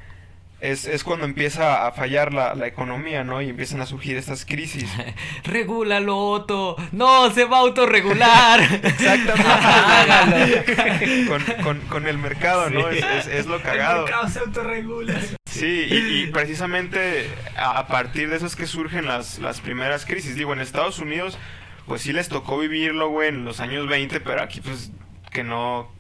es, 0.63 0.87
es 0.87 1.05
cuando 1.05 1.27
empieza 1.27 1.87
a 1.87 1.93
fallar 1.93 2.33
la, 2.33 2.55
la 2.55 2.69
economía, 2.69 3.25
¿no? 3.25 3.43
Y 3.43 3.49
empiezan 3.49 3.81
a 3.81 3.87
surgir 3.87 4.17
estas 4.17 4.45
crisis. 4.45 4.89
Regúlalo, 5.45 6.17
Otto. 6.17 6.77
No, 6.93 7.31
se 7.33 7.45
va 7.45 7.57
a 7.59 7.61
autorregular. 7.61 8.61
Exactamente. 8.83 10.65
con, 11.29 11.43
con, 11.65 11.81
con 11.89 12.07
el 12.07 12.17
mercado, 12.19 12.71
¿no? 12.71 12.89
Es, 12.89 13.05
es, 13.05 13.27
es 13.27 13.47
lo 13.47 13.61
cagado. 13.61 14.07
se 14.29 14.39
autorregula. 14.39 15.21
Sí, 15.53 15.87
y, 15.91 16.23
y 16.23 16.27
precisamente 16.29 17.29
a, 17.57 17.87
partir 17.87 18.31
de 18.31 18.37
eso 18.37 18.47
es 18.47 18.57
que 18.57 18.67
surgen 18.67 19.07
las, 19.07 19.39
las 19.39 19.61
primeras 19.61 20.07
crisis. 20.07 20.35
Digo, 20.35 20.55
en 20.55 20.61
Estados 20.61 20.99
Unidos, 20.99 21.39
pues 21.87 22.01
sí 22.01 22.15
les 22.15 22.29
tocó 22.29 22.59
vivirlo, 22.59 23.11
güey, 23.11 23.29
en 23.29 23.45
los 23.45 23.61
años 23.61 23.87
20, 23.87 24.21
pero 24.21 24.43
aquí 24.43 24.61
pues 24.61 24.93
que 25.31 25.45
no 25.45 25.91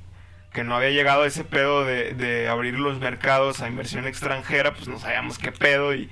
que 0.54 0.64
no 0.64 0.76
había 0.76 0.90
llegado 0.90 1.24
ese 1.24 1.44
pedo 1.44 1.84
de, 1.84 2.12
de 2.12 2.48
abrir 2.48 2.78
los 2.78 2.98
mercados 2.98 3.62
a 3.62 3.68
inversión 3.68 4.06
extranjera, 4.06 4.74
pues 4.74 4.86
no 4.86 4.98
sabíamos 4.98 5.38
qué 5.38 5.50
pedo 5.50 5.94
y 5.94 6.10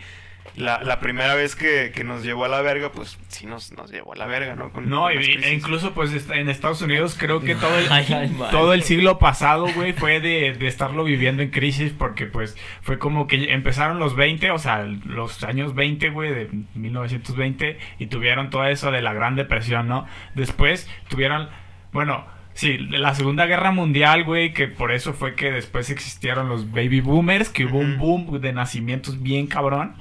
la, 0.60 0.82
la 0.82 1.00
primera 1.00 1.34
vez 1.34 1.56
que, 1.56 1.90
que 1.94 2.04
nos 2.04 2.22
llevó 2.22 2.44
a 2.44 2.48
la 2.48 2.60
verga, 2.60 2.92
pues 2.92 3.18
sí 3.28 3.46
nos, 3.46 3.72
nos 3.72 3.90
llevó 3.90 4.12
a 4.12 4.16
la 4.16 4.26
verga, 4.26 4.54
¿no? 4.54 4.70
Con- 4.70 4.88
No, 4.88 5.02
con 5.04 5.12
y- 5.22 5.24
e 5.42 5.54
incluso 5.54 5.92
pues 5.92 6.28
en 6.30 6.48
Estados 6.48 6.80
Unidos 6.82 7.16
creo 7.18 7.40
que 7.40 7.54
todo 7.54 7.76
el, 7.78 7.86
Ay, 7.90 8.06
ay, 8.14 8.28
madre. 8.30 8.52
todo 8.56 8.72
el 8.74 8.82
siglo 8.82 9.18
pasado, 9.18 9.66
güey, 9.74 9.92
fue 9.92 10.20
de, 10.20 10.52
de 10.52 10.66
estarlo 10.68 11.02
viviendo 11.04 11.42
en 11.42 11.50
crisis 11.50 11.92
porque 11.96 12.26
pues 12.26 12.56
fue 12.82 12.98
como 12.98 13.26
que 13.26 13.52
empezaron 13.52 13.98
los 13.98 14.14
20, 14.14 14.50
o 14.52 14.58
sea, 14.58 14.82
los 14.84 15.42
años 15.44 15.74
20, 15.74 16.10
güey, 16.10 16.32
de 16.32 16.48
1920 16.74 17.78
y 17.98 18.06
tuvieron 18.06 18.50
todo 18.50 18.66
eso 18.66 18.90
de 18.90 19.02
la 19.02 19.12
Gran 19.12 19.36
Depresión, 19.36 19.88
¿no? 19.88 20.06
Después 20.34 20.88
tuvieron, 21.08 21.48
bueno, 21.92 22.26
sí, 22.54 22.78
la 22.78 23.14
Segunda 23.14 23.46
Guerra 23.46 23.70
Mundial, 23.72 24.24
güey, 24.24 24.52
que 24.52 24.68
por 24.68 24.92
eso 24.92 25.12
fue 25.12 25.34
que 25.34 25.50
después 25.50 25.90
existieron 25.90 26.48
los 26.48 26.70
baby 26.70 27.00
boomers, 27.00 27.48
que 27.48 27.64
hubo 27.64 27.78
un 27.78 27.98
boom 27.98 28.40
de 28.40 28.52
nacimientos 28.52 29.22
bien 29.22 29.46
cabrón. 29.46 29.94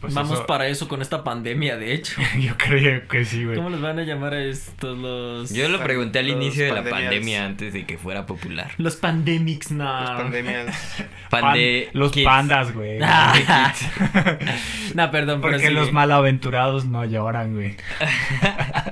Pues 0.00 0.14
Vamos 0.14 0.32
eso- 0.32 0.46
para 0.46 0.66
eso 0.68 0.88
con 0.88 1.02
esta 1.02 1.22
pandemia, 1.24 1.76
de 1.76 1.92
hecho. 1.92 2.20
Yo 2.40 2.56
creo 2.56 3.06
que 3.06 3.24
sí, 3.26 3.44
güey. 3.44 3.56
¿Cómo 3.56 3.68
les 3.68 3.80
van 3.82 3.98
a 3.98 4.02
llamar 4.02 4.32
a 4.32 4.42
estos 4.42 4.96
los... 4.96 5.52
Yo 5.52 5.68
lo 5.68 5.78
pregunté 5.82 6.20
al 6.20 6.28
Los 6.28 6.36
inicio 6.36 6.64
de 6.64 6.72
la 6.72 6.82
pandemia 6.82 7.44
antes 7.44 7.74
de 7.74 7.84
que 7.84 7.98
fuera 7.98 8.24
popular. 8.24 8.70
Los 8.78 8.96
pandemics, 8.96 9.70
no. 9.72 9.84
Las 9.84 10.10
pandemias. 10.22 10.96
Pande 11.30 11.88
Pan- 11.92 12.00
los 12.00 12.12
Kids. 12.12 12.24
pandas, 12.24 12.72
güey. 12.72 12.98
Ah. 13.02 13.72
no, 14.94 15.10
perdón, 15.10 15.40
pero 15.40 15.52
Porque 15.52 15.68
sí. 15.68 15.72
los 15.72 15.92
malaventurados 15.92 16.86
no 16.86 17.04
lloran, 17.04 17.54
güey. 17.54 17.76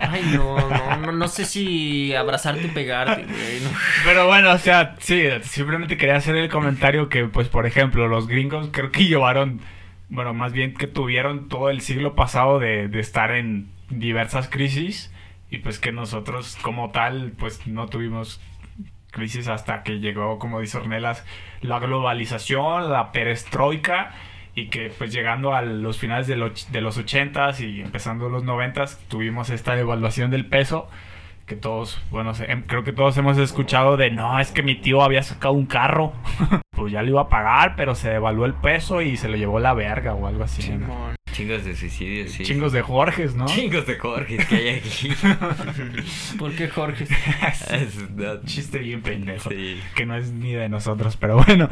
Ay, 0.01 0.23
no, 0.35 0.57
no, 0.69 0.97
no, 0.99 1.13
no 1.13 1.29
sé 1.29 1.45
si 1.45 2.15
abrazarte 2.15 2.67
y 2.67 2.71
pegarte, 2.71 3.23
güey. 3.25 3.61
no. 3.63 3.71
Pero 4.05 4.27
bueno, 4.27 4.51
o 4.53 4.59
sea, 4.59 4.95
sí, 4.99 5.25
simplemente 5.43 5.97
quería 5.97 6.17
hacer 6.17 6.37
el 6.37 6.49
comentario 6.49 7.09
que, 7.09 7.25
pues, 7.25 7.49
por 7.49 7.67
ejemplo, 7.67 8.09
los 8.09 8.27
gringos 8.29 8.69
creo 8.73 8.91
que 8.93 9.05
llevaron, 9.07 9.61
bueno, 10.09 10.35
más 10.35 10.53
bien 10.53 10.75
que 10.75 10.87
tuvieron 10.87 11.49
todo 11.49 11.71
el 11.71 11.81
siglo 11.81 12.15
pasado 12.15 12.59
de, 12.59 12.89
de 12.89 13.01
estar 13.01 13.31
en 13.33 13.71
diversas 13.91 14.49
crisis 14.49 15.13
y 15.51 15.59
pues 15.59 15.79
que 15.79 15.93
nosotros 15.93 16.57
como 16.63 16.91
tal, 16.91 17.33
pues 17.39 17.67
no 17.67 17.87
tuvimos 17.87 18.41
crisis 19.11 19.49
hasta 19.49 19.83
que 19.83 20.01
llegó, 20.01 20.39
como 20.39 20.61
dice 20.61 20.79
Ornelas, 20.79 21.25
la 21.63 21.79
globalización, 21.79 22.91
la 22.93 23.11
perestroika 23.13 24.13
y 24.55 24.69
que 24.69 24.91
pues 24.97 25.13
llegando 25.13 25.55
a 25.55 25.63
los 25.63 25.99
finales 25.99 26.27
de, 26.27 26.37
los- 26.37 26.71
de 26.73 26.81
los 26.81 26.99
80s 26.99 27.61
y 27.61 27.81
empezando 27.81 28.29
los 28.29 28.45
90s 28.45 28.99
tuvimos 29.09 29.51
esta 29.51 29.75
devaluación 29.77 30.31
del 30.31 30.47
peso 30.47 30.89
que 31.49 31.57
todos, 31.57 32.01
bueno, 32.11 32.35
se- 32.35 32.51
em- 32.53 32.63
creo 32.63 32.85
que 32.85 32.93
todos 32.93 33.17
hemos 33.17 33.37
escuchado 33.39 33.97
de, 33.97 34.11
no, 34.11 34.39
es 34.39 34.53
que 34.53 34.63
mi 34.63 34.77
tío 34.77 35.03
había 35.03 35.23
sacado 35.23 35.55
un 35.55 35.67
carro, 35.67 36.13
pues 36.77 36.93
ya 36.93 37.03
lo 37.03 37.09
iba 37.09 37.23
a 37.23 37.29
pagar, 37.29 37.75
pero 37.77 37.95
se 37.95 38.11
devaluó 38.11 38.45
el 38.47 38.55
peso 38.55 39.03
y 39.03 39.17
se 39.17 39.29
lo 39.29 39.37
llevó 39.37 39.59
la 39.59 39.75
verga 39.75 40.15
o 40.15 40.27
algo 40.27 40.45
así. 40.45 40.71
Chingos 41.33 41.65
de 41.65 41.77
suicidios, 41.77 42.33
sí. 42.33 42.43
Chingos 42.43 42.73
de 42.73 42.83
Jorges, 42.83 43.35
¿no? 43.37 43.47
Chingos 43.47 43.87
de 43.87 43.97
Jorge 43.97 44.39
que 44.39 44.57
hay 44.57 44.69
aquí. 44.81 45.11
¿Por 46.39 46.53
qué, 46.53 46.69
Jorge? 46.69 47.07
Es 47.71 48.11
no, 48.11 48.41
Chiste 48.45 48.79
bien 48.79 49.03
pendejo. 49.03 49.49
Sí. 49.51 49.81
Que 49.95 50.05
no 50.07 50.17
es 50.17 50.33
ni 50.33 50.53
de 50.53 50.69
nosotros, 50.69 51.17
pero 51.17 51.37
bueno. 51.37 51.69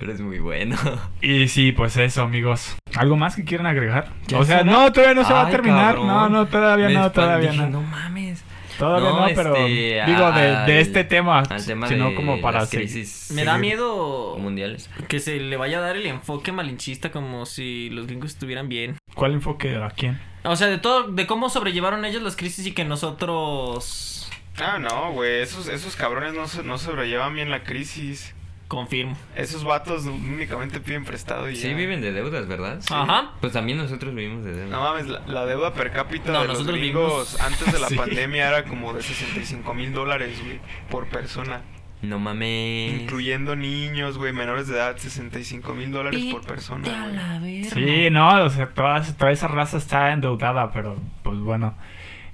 Pero 0.00 0.12
es 0.12 0.20
muy 0.20 0.38
bueno. 0.40 0.76
Y 1.20 1.46
sí, 1.48 1.70
pues 1.72 1.96
eso, 1.96 2.22
amigos. 2.22 2.76
¿Algo 2.96 3.16
más 3.16 3.36
que 3.36 3.44
quieran 3.44 3.66
agregar? 3.66 4.08
¿Ya 4.26 4.38
O 4.38 4.44
sea, 4.44 4.60
será? 4.60 4.70
no, 4.72 4.90
todavía 4.92 5.14
no 5.14 5.24
se 5.26 5.32
va 5.32 5.46
a 5.46 5.50
terminar. 5.50 5.94
cabrón. 5.94 6.06
No, 6.08 6.28
no, 6.28 6.46
todavía 6.46 6.88
Me 6.88 6.94
no, 6.94 7.12
todavía 7.12 7.50
dije, 7.52 7.62
no. 7.64 7.70
No 7.70 7.82
mames. 7.82 8.42
Todavía 8.78 9.08
no, 9.10 9.20
No, 9.28 9.34
pero 9.34 9.56
este, 9.56 10.02
digo 10.06 10.32
de, 10.32 10.48
al- 10.56 10.66
de 10.66 10.80
este 10.80 11.04
tema, 11.04 11.40
Al 11.48 11.64
tema 11.64 11.88
sino 11.88 12.10
de 12.10 12.14
como 12.14 12.40
para 12.40 12.60
las 12.60 12.68
seguir. 12.68 12.86
crisis 12.88 13.30
Me 13.34 13.44
da 13.44 13.56
miedo 13.58 14.36
mundiales. 14.38 14.90
que 15.08 15.18
se 15.20 15.38
le 15.40 15.56
vaya 15.56 15.78
a 15.78 15.80
dar 15.80 15.96
el 15.96 16.06
enfoque 16.06 16.52
malinchista 16.52 17.10
como 17.10 17.46
si 17.46 17.88
los 17.90 18.06
gringos 18.06 18.32
estuvieran 18.32 18.68
bien. 18.68 18.96
¿Cuál 19.14 19.32
enfoque 19.34 19.76
a 19.76 19.88
quién? 19.90 20.20
O 20.44 20.54
sea, 20.56 20.66
de 20.68 20.78
todo, 20.78 21.08
de 21.08 21.26
cómo 21.26 21.48
sobrellevaron 21.48 22.04
ellos 22.04 22.22
las 22.22 22.36
crisis 22.36 22.66
y 22.66 22.72
que 22.72 22.84
nosotros 22.84 24.30
Ah, 24.58 24.78
no, 24.78 25.12
güey. 25.12 25.40
Esos, 25.40 25.68
esos 25.68 25.96
cabrones 25.96 26.32
no, 26.34 26.46
se- 26.48 26.62
no 26.62 26.78
sobrellevan 26.78 27.34
bien 27.34 27.50
la 27.50 27.62
crisis. 27.62 28.34
Confirmo. 28.68 29.16
Esos 29.36 29.64
vatos 29.64 30.04
únicamente 30.06 30.80
piden 30.80 31.04
prestado 31.04 31.48
y 31.48 31.56
Sí, 31.56 31.68
ya. 31.70 31.74
viven 31.76 32.00
de 32.00 32.12
deudas, 32.12 32.46
¿verdad? 32.48 32.80
Ajá. 32.90 33.32
Pues 33.40 33.52
también 33.52 33.78
nosotros 33.78 34.14
vivimos 34.14 34.44
de 34.44 34.52
deudas. 34.52 34.70
No 34.70 34.80
mames, 34.80 35.06
la, 35.06 35.20
la 35.26 35.46
deuda 35.46 35.72
per 35.74 35.92
cápita 35.92 36.32
No, 36.32 36.40
de 36.42 36.48
los 36.48 36.54
nosotros 36.58 36.78
gringos 36.78 37.32
vivimos- 37.34 37.40
antes 37.40 37.72
de 37.72 37.78
la 37.78 37.88
Sí. 37.90 37.94
pandemia 37.96 38.48
era 38.48 38.64
como 38.64 38.92
de 38.92 39.02
65 39.02 39.72
mil 39.74 39.92
dólares, 39.92 40.38
güey, 40.44 40.60
por 40.90 41.06
persona. 41.06 41.62
No 42.02 42.18
mames. 42.18 43.00
Incluyendo 43.02 43.56
niños, 43.56 44.18
güey, 44.18 44.32
menores 44.32 44.68
de 44.68 44.74
edad, 44.74 44.96
65 44.98 45.72
mil 45.72 45.90
dólares 45.90 46.22
por 46.30 46.42
persona. 46.44 47.38
güey. 47.40 47.64
Sí, 47.64 48.10
no, 48.10 48.44
o 48.44 48.50
sea, 48.50 48.68
toda, 48.68 49.02
toda 49.02 49.30
esa 49.32 49.48
raza 49.48 49.78
está 49.78 50.12
endeudada, 50.12 50.70
pero 50.72 50.96
pues 51.22 51.38
bueno. 51.38 51.74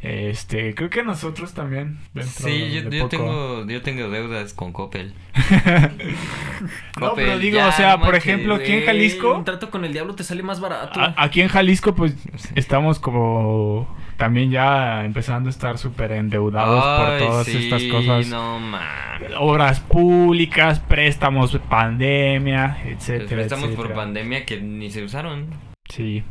Este, 0.03 0.75
creo 0.75 0.91
que 0.91 1.05
nosotros 1.05 1.55
también. 1.55 1.99
Sí, 2.23 2.73
yo, 2.73 2.91
de 2.91 2.99
yo 2.99 3.05
poco. 3.05 3.09
tengo, 3.09 3.67
yo 3.69 3.83
tengo 3.83 4.11
deudas 4.11 4.53
con 4.53 4.73
Coppel. 4.73 5.15
No, 7.01 7.15
pero 7.15 7.39
digo, 7.39 7.57
ya, 7.57 7.69
o 7.69 7.73
sea, 7.73 7.97
no 7.97 8.05
por 8.05 8.15
ejemplo, 8.15 8.55
aquí 8.55 8.73
en 8.73 8.85
Jalisco, 8.85 9.35
Un 9.35 9.45
trato 9.45 9.71
con 9.71 9.85
el 9.85 9.93
diablo 9.93 10.15
te 10.15 10.23
sale 10.25 10.43
más 10.43 10.61
barato. 10.61 11.01
a- 11.01 11.15
aquí 11.17 11.41
en 11.41 11.49
Jalisco, 11.49 11.95
pues 11.95 12.15
estamos 12.55 12.99
como 13.01 13.89
también 14.17 14.51
ya 14.51 15.05
empezando 15.05 15.49
a 15.49 15.51
estar 15.51 15.79
súper 15.79 16.13
endeudados 16.13 16.85
por 16.85 17.19
todas 17.19 17.47
sí, 17.47 17.65
estas 17.65 17.83
cosas. 17.85 18.29
No 18.29 18.61
mames. 18.61 19.33
Obras 19.39 19.81
públicas, 19.81 20.79
préstamos, 20.81 21.57
pandemia, 21.69 22.79
etcétera. 22.85 23.43
Estamos 23.43 23.67
por 23.71 23.87
etcétera. 23.87 23.95
pandemia 23.95 24.47
que 24.47 24.61
ni 24.61 24.91
se 24.91 25.03
usaron. 25.03 25.47
Sí. 25.89 26.23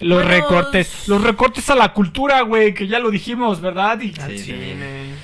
Los 0.00 0.22
Bueno, 0.24 0.28
recortes, 0.28 1.08
los 1.08 1.22
recortes 1.22 1.70
a 1.70 1.74
la 1.74 1.92
cultura, 1.92 2.40
güey, 2.42 2.74
que 2.74 2.86
ya 2.88 2.98
lo 2.98 3.10
dijimos, 3.10 3.60
¿verdad? 3.60 4.00
Y- 4.00 4.12
Al 4.20 4.30
Sí, 4.32 4.38
cine, 4.38 5.14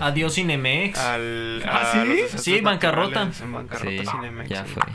Adiós 0.00 0.34
Cinemex. 0.34 0.98
al... 0.98 1.62
¿Ah, 1.66 1.90
sí? 2.04 2.38
Sí, 2.38 2.60
bancarrota. 2.60 3.30
En 3.42 3.52
bancarrota 3.52 3.90
Sí, 3.90 4.06
Cinemex. 4.06 4.48
ya 4.50 4.64
fue. 4.64 4.82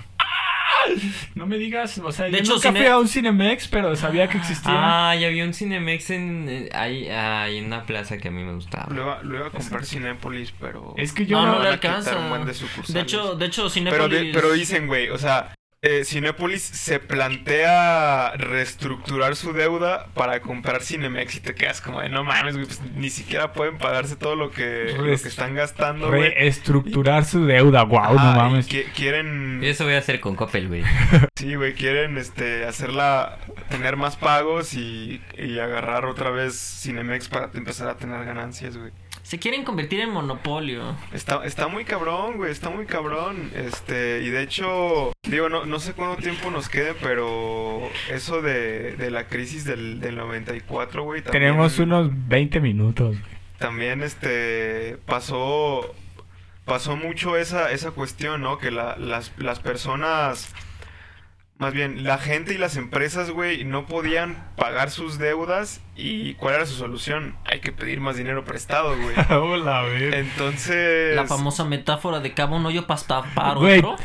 No 1.36 1.46
me 1.46 1.58
digas, 1.58 1.98
o 2.00 2.12
sea, 2.12 2.26
De 2.26 2.32
yo 2.34 2.38
hecho, 2.40 2.54
nunca 2.56 2.70
Cine- 2.70 2.80
fui 2.80 2.88
a 2.88 2.98
un 2.98 3.08
Cinemex, 3.08 3.68
pero 3.70 3.96
sabía 3.96 4.28
que 4.28 4.38
existía. 4.38 4.74
Ah, 4.76 5.16
ya 5.16 5.28
había 5.28 5.46
un 5.46 5.54
Cinemex 5.54 6.10
en, 6.10 6.48
eh, 6.50 6.70
ahí, 6.74 7.08
ah, 7.10 7.48
en 7.48 7.66
una 7.68 7.86
plaza 7.86 8.18
que 8.18 8.28
a 8.28 8.32
mí 8.32 8.44
me 8.44 8.54
gustaba. 8.54 8.94
Lo 8.94 9.02
iba, 9.04 9.24
lo 9.24 9.36
iba 9.38 9.48
a 9.48 9.50
comprar 9.50 9.86
Cinépolis, 9.86 10.54
pero. 10.60 10.94
Es 10.98 11.14
que 11.14 11.26
yo 11.26 11.38
No, 11.40 11.46
no, 11.48 11.54
no 11.56 11.64
le 11.64 11.70
alcanza. 11.70 12.12
de 12.16 13.00
hecho, 13.00 13.36
de 13.36 13.46
hecho, 13.46 13.62
Pero, 13.62 13.70
Cinépolis... 13.70 14.20
de- 14.20 14.32
pero 14.34 14.52
dicen, 14.52 14.88
güey, 14.88 15.10
o 15.10 15.18
sea, 15.18 15.56
eh, 15.86 16.04
Cinépolis 16.06 16.64
se 16.64 17.00
plantea 17.00 18.32
reestructurar 18.38 19.36
su 19.36 19.54
deuda 19.54 20.08
para 20.14 20.40
comprar 20.42 20.82
Cinemex 20.82 21.36
y 21.36 21.40
te 21.42 21.56
quedas 21.56 21.82
como 21.82 22.00
de 22.02 22.10
no 22.10 22.24
mames, 22.24 22.56
güey, 22.56 22.66
pues 22.66 22.82
ni 22.96 23.10
siquiera 23.10 23.54
pueden 23.54 23.78
pagarse 23.78 24.16
todo 24.16 24.36
lo 24.36 24.50
que, 24.52 24.94
lo 24.96 25.04
que 25.04 25.10
Res- 25.12 25.26
están 25.26 25.56
gastando, 25.56 26.08
güey. 26.08 26.30
reestructurar 26.34 27.26
su 27.26 27.46
deuda, 27.46 27.84
wow, 27.84 28.14
no 28.16 28.34
mames. 28.34 28.70
qui- 28.70 28.86
quieren, 28.96 29.62
Eso 29.64 29.84
voy 29.84 29.94
a 29.96 29.98
hacer 30.00 30.20
con 30.20 30.36
Coppel, 30.36 30.68
güey. 30.70 30.84
sí, 31.36 31.56
güey, 31.56 31.74
quieren, 31.74 32.18
este, 32.18 32.66
hacerla, 32.66 33.38
tener 33.70 33.98
más 33.98 34.16
pagos 34.16 34.74
y, 34.74 35.22
y 35.38 35.60
agarrar 35.60 36.06
otra 36.06 36.30
vez 36.30 36.56
Cinemex 36.82 37.28
para 37.28 37.50
empezar 37.54 37.90
a 37.90 37.98
tener 37.98 38.24
ganancias, 38.26 38.78
güey. 38.78 38.92
Se 39.24 39.40
quieren 39.40 39.64
convertir 39.64 40.00
en 40.02 40.10
monopolio. 40.12 40.96
Está, 41.14 41.44
está 41.46 41.68
muy 41.68 41.86
cabrón, 41.86 42.36
güey, 42.38 42.52
está 42.52 42.70
muy 42.70 42.86
cabrón. 42.86 43.50
Este, 43.56 44.22
y 44.22 44.30
de 44.30 44.44
hecho, 44.44 45.14
digo, 45.28 45.50
no, 45.50 45.66
no 45.66 45.80
sé 45.80 45.94
cuánto 45.94 46.22
tiempo 46.22 46.52
nos 46.52 46.70
quede, 46.70 46.94
pero 47.02 47.90
eso 48.12 48.42
de, 48.42 48.96
de 48.98 49.10
la 49.10 49.28
crisis 49.28 49.64
del, 49.66 50.00
del 50.02 50.18
94, 50.18 51.04
güey. 51.04 51.22
también- 51.22 51.44
Tenemos 51.44 51.80
unos 51.80 52.10
20 52.28 52.60
minutos. 52.60 53.16
También, 53.60 54.04
este, 54.04 54.98
pasó, 55.06 55.96
pasó 56.66 56.98
mucho 56.98 57.38
esa, 57.38 57.72
esa 57.72 57.92
cuestión, 57.92 58.42
¿no? 58.42 58.58
Que 58.58 58.72
la- 58.72 58.98
las, 58.98 59.32
las 59.38 59.60
personas, 59.62 60.54
más 61.64 61.74
bien, 61.74 62.04
la 62.04 62.18
gente 62.18 62.54
y 62.54 62.58
las 62.58 62.76
empresas, 62.76 63.32
güey, 63.32 63.64
no 63.64 63.86
podían 63.86 64.36
pagar 64.58 64.90
sus 64.92 65.18
deudas. 65.18 65.82
¿Y 65.96 66.34
cuál 66.34 66.56
era 66.56 66.66
su 66.66 66.76
solución? 66.76 67.36
Hay 67.46 67.62
que 67.62 67.72
pedir 67.72 68.02
más 68.02 68.18
dinero 68.18 68.44
prestado, 68.44 68.98
güey. 68.98 69.16
Hola, 69.30 69.84
ver. 69.84 70.14
Entonces... 70.14 71.16
La 71.16 71.26
famosa 71.26 71.64
metáfora 71.64 72.20
de 72.20 72.34
cava 72.34 72.58
un 72.58 72.66
hoyo 72.66 72.86
para 72.86 73.00
tapar 73.02 73.58
Güey. 73.58 73.80
otro. 73.80 73.96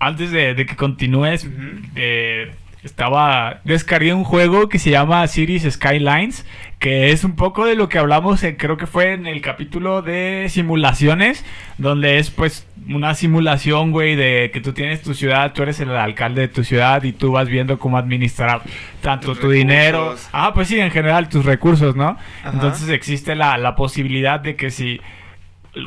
Antes 0.00 0.32
de, 0.32 0.54
de 0.54 0.66
que 0.66 0.74
continúes, 0.74 1.46
eh, 1.94 2.52
estaba. 2.88 3.60
Descargué 3.64 4.12
un 4.12 4.24
juego 4.24 4.68
que 4.68 4.78
se 4.78 4.90
llama 4.90 5.26
Cities 5.28 5.66
Skylines. 5.72 6.44
Que 6.78 7.10
es 7.10 7.24
un 7.24 7.34
poco 7.34 7.66
de 7.66 7.74
lo 7.74 7.88
que 7.88 7.98
hablamos, 7.98 8.44
en- 8.44 8.54
creo 8.54 8.76
que 8.76 8.86
fue 8.86 9.12
en 9.12 9.26
el 9.26 9.40
capítulo 9.40 10.00
de 10.00 10.46
simulaciones. 10.48 11.44
Donde 11.76 12.18
es 12.18 12.30
pues 12.30 12.66
una 12.88 13.14
simulación, 13.14 13.90
güey, 13.90 14.14
de 14.16 14.50
que 14.52 14.60
tú 14.60 14.72
tienes 14.72 15.02
tu 15.02 15.12
ciudad, 15.14 15.52
tú 15.52 15.62
eres 15.64 15.80
el 15.80 15.90
alcalde 15.90 16.42
de 16.42 16.48
tu 16.48 16.62
ciudad 16.64 17.02
y 17.02 17.12
tú 17.12 17.32
vas 17.32 17.48
viendo 17.48 17.78
cómo 17.80 17.98
administrar 17.98 18.62
tanto 19.02 19.28
Tus 19.28 19.40
tu 19.40 19.50
dinero. 19.50 20.14
Ah, 20.32 20.52
pues 20.54 20.68
sí, 20.68 20.78
en 20.78 20.90
general 20.92 21.28
tus 21.28 21.44
recursos, 21.44 21.96
¿no? 21.96 22.16
Ajá. 22.42 22.50
Entonces 22.52 22.88
existe 22.90 23.34
la, 23.34 23.58
la 23.58 23.74
posibilidad 23.74 24.38
de 24.40 24.54
que 24.56 24.70
si 24.70 25.00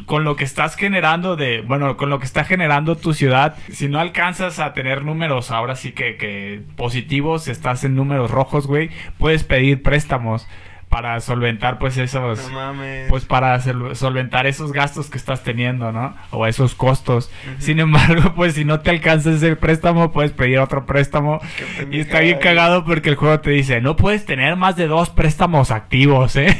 con 0.05 0.23
lo 0.23 0.35
que 0.35 0.43
estás 0.43 0.75
generando 0.75 1.35
de, 1.35 1.61
bueno, 1.61 1.97
con 1.97 2.09
lo 2.09 2.19
que 2.19 2.25
está 2.25 2.43
generando 2.43 2.95
tu 2.95 3.13
ciudad, 3.13 3.55
si 3.71 3.87
no 3.87 3.99
alcanzas 3.99 4.59
a 4.59 4.73
tener 4.73 5.03
números 5.03 5.51
ahora 5.51 5.75
sí 5.75 5.91
que, 5.91 6.17
que 6.17 6.61
positivos, 6.75 7.47
estás 7.47 7.83
en 7.83 7.95
números 7.95 8.31
rojos, 8.31 8.67
güey, 8.67 8.89
puedes 9.17 9.43
pedir 9.43 9.81
préstamos 9.83 10.47
para 10.91 11.19
solventar 11.21 11.79
pues 11.79 11.97
esos, 11.97 12.49
No 12.49 12.53
mames. 12.53 13.07
pues 13.09 13.23
para 13.25 13.59
sol- 13.61 13.95
solventar 13.95 14.45
esos 14.45 14.73
gastos 14.73 15.09
que 15.09 15.17
estás 15.17 15.41
teniendo, 15.41 15.91
¿no? 15.93 16.15
O 16.31 16.45
esos 16.45 16.75
costos. 16.75 17.31
Sin 17.59 17.79
embargo, 17.79 18.33
pues 18.35 18.53
si 18.55 18.65
no 18.65 18.81
te 18.81 18.89
alcanza 18.89 19.31
ese 19.31 19.55
préstamo, 19.55 20.11
puedes 20.11 20.33
pedir 20.33 20.59
otro 20.59 20.85
préstamo. 20.85 21.39
Y 21.89 22.01
está 22.01 22.19
bien 22.19 22.39
cagado 22.39 22.83
porque 22.83 23.07
el 23.09 23.15
juego 23.15 23.39
te 23.39 23.51
dice, 23.51 23.79
no 23.79 23.95
puedes 23.95 24.25
tener 24.25 24.57
más 24.57 24.75
de 24.75 24.87
dos 24.87 25.09
préstamos 25.09 25.71
activos, 25.71 26.35
¿eh? 26.35 26.55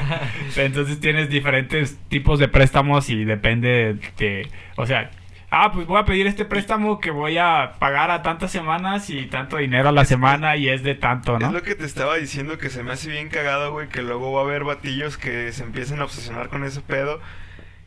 Entonces 0.56 0.98
tienes 0.98 1.28
diferentes 1.28 1.98
tipos 2.08 2.38
de 2.38 2.48
préstamos 2.48 3.10
y 3.10 3.24
depende 3.24 3.96
de, 4.18 4.48
o 4.76 4.86
sea, 4.86 5.10
ah, 5.50 5.72
pues 5.72 5.86
voy 5.86 5.98
a 6.00 6.04
pedir 6.04 6.26
este 6.26 6.44
préstamo 6.44 7.00
que 7.00 7.10
voy 7.10 7.38
a 7.38 7.72
pagar 7.78 8.10
a 8.10 8.22
tantas 8.22 8.50
semanas 8.50 9.10
y 9.10 9.26
tanto 9.26 9.56
dinero 9.56 9.88
a 9.88 9.92
la 9.92 10.04
semana 10.04 10.56
y 10.56 10.68
es 10.68 10.82
de 10.82 10.94
tanto, 10.94 11.34
Es 11.34 11.40
¿no? 11.40 11.52
lo 11.52 11.62
que 11.62 11.74
te 11.74 11.84
estaba 11.84 12.16
diciendo 12.16 12.58
que 12.58 12.70
se 12.70 12.82
me 12.82 12.92
hace 12.92 13.10
bien 13.10 13.28
cagado, 13.28 13.72
güey, 13.72 13.88
que 13.88 14.02
luego 14.02 14.32
va 14.32 14.40
a 14.42 14.44
haber 14.44 14.64
batillos 14.64 15.18
que 15.18 15.52
se 15.52 15.62
empiecen 15.64 16.00
a 16.00 16.04
obsesionar 16.04 16.48
con 16.48 16.64
ese 16.64 16.80
pedo 16.80 17.20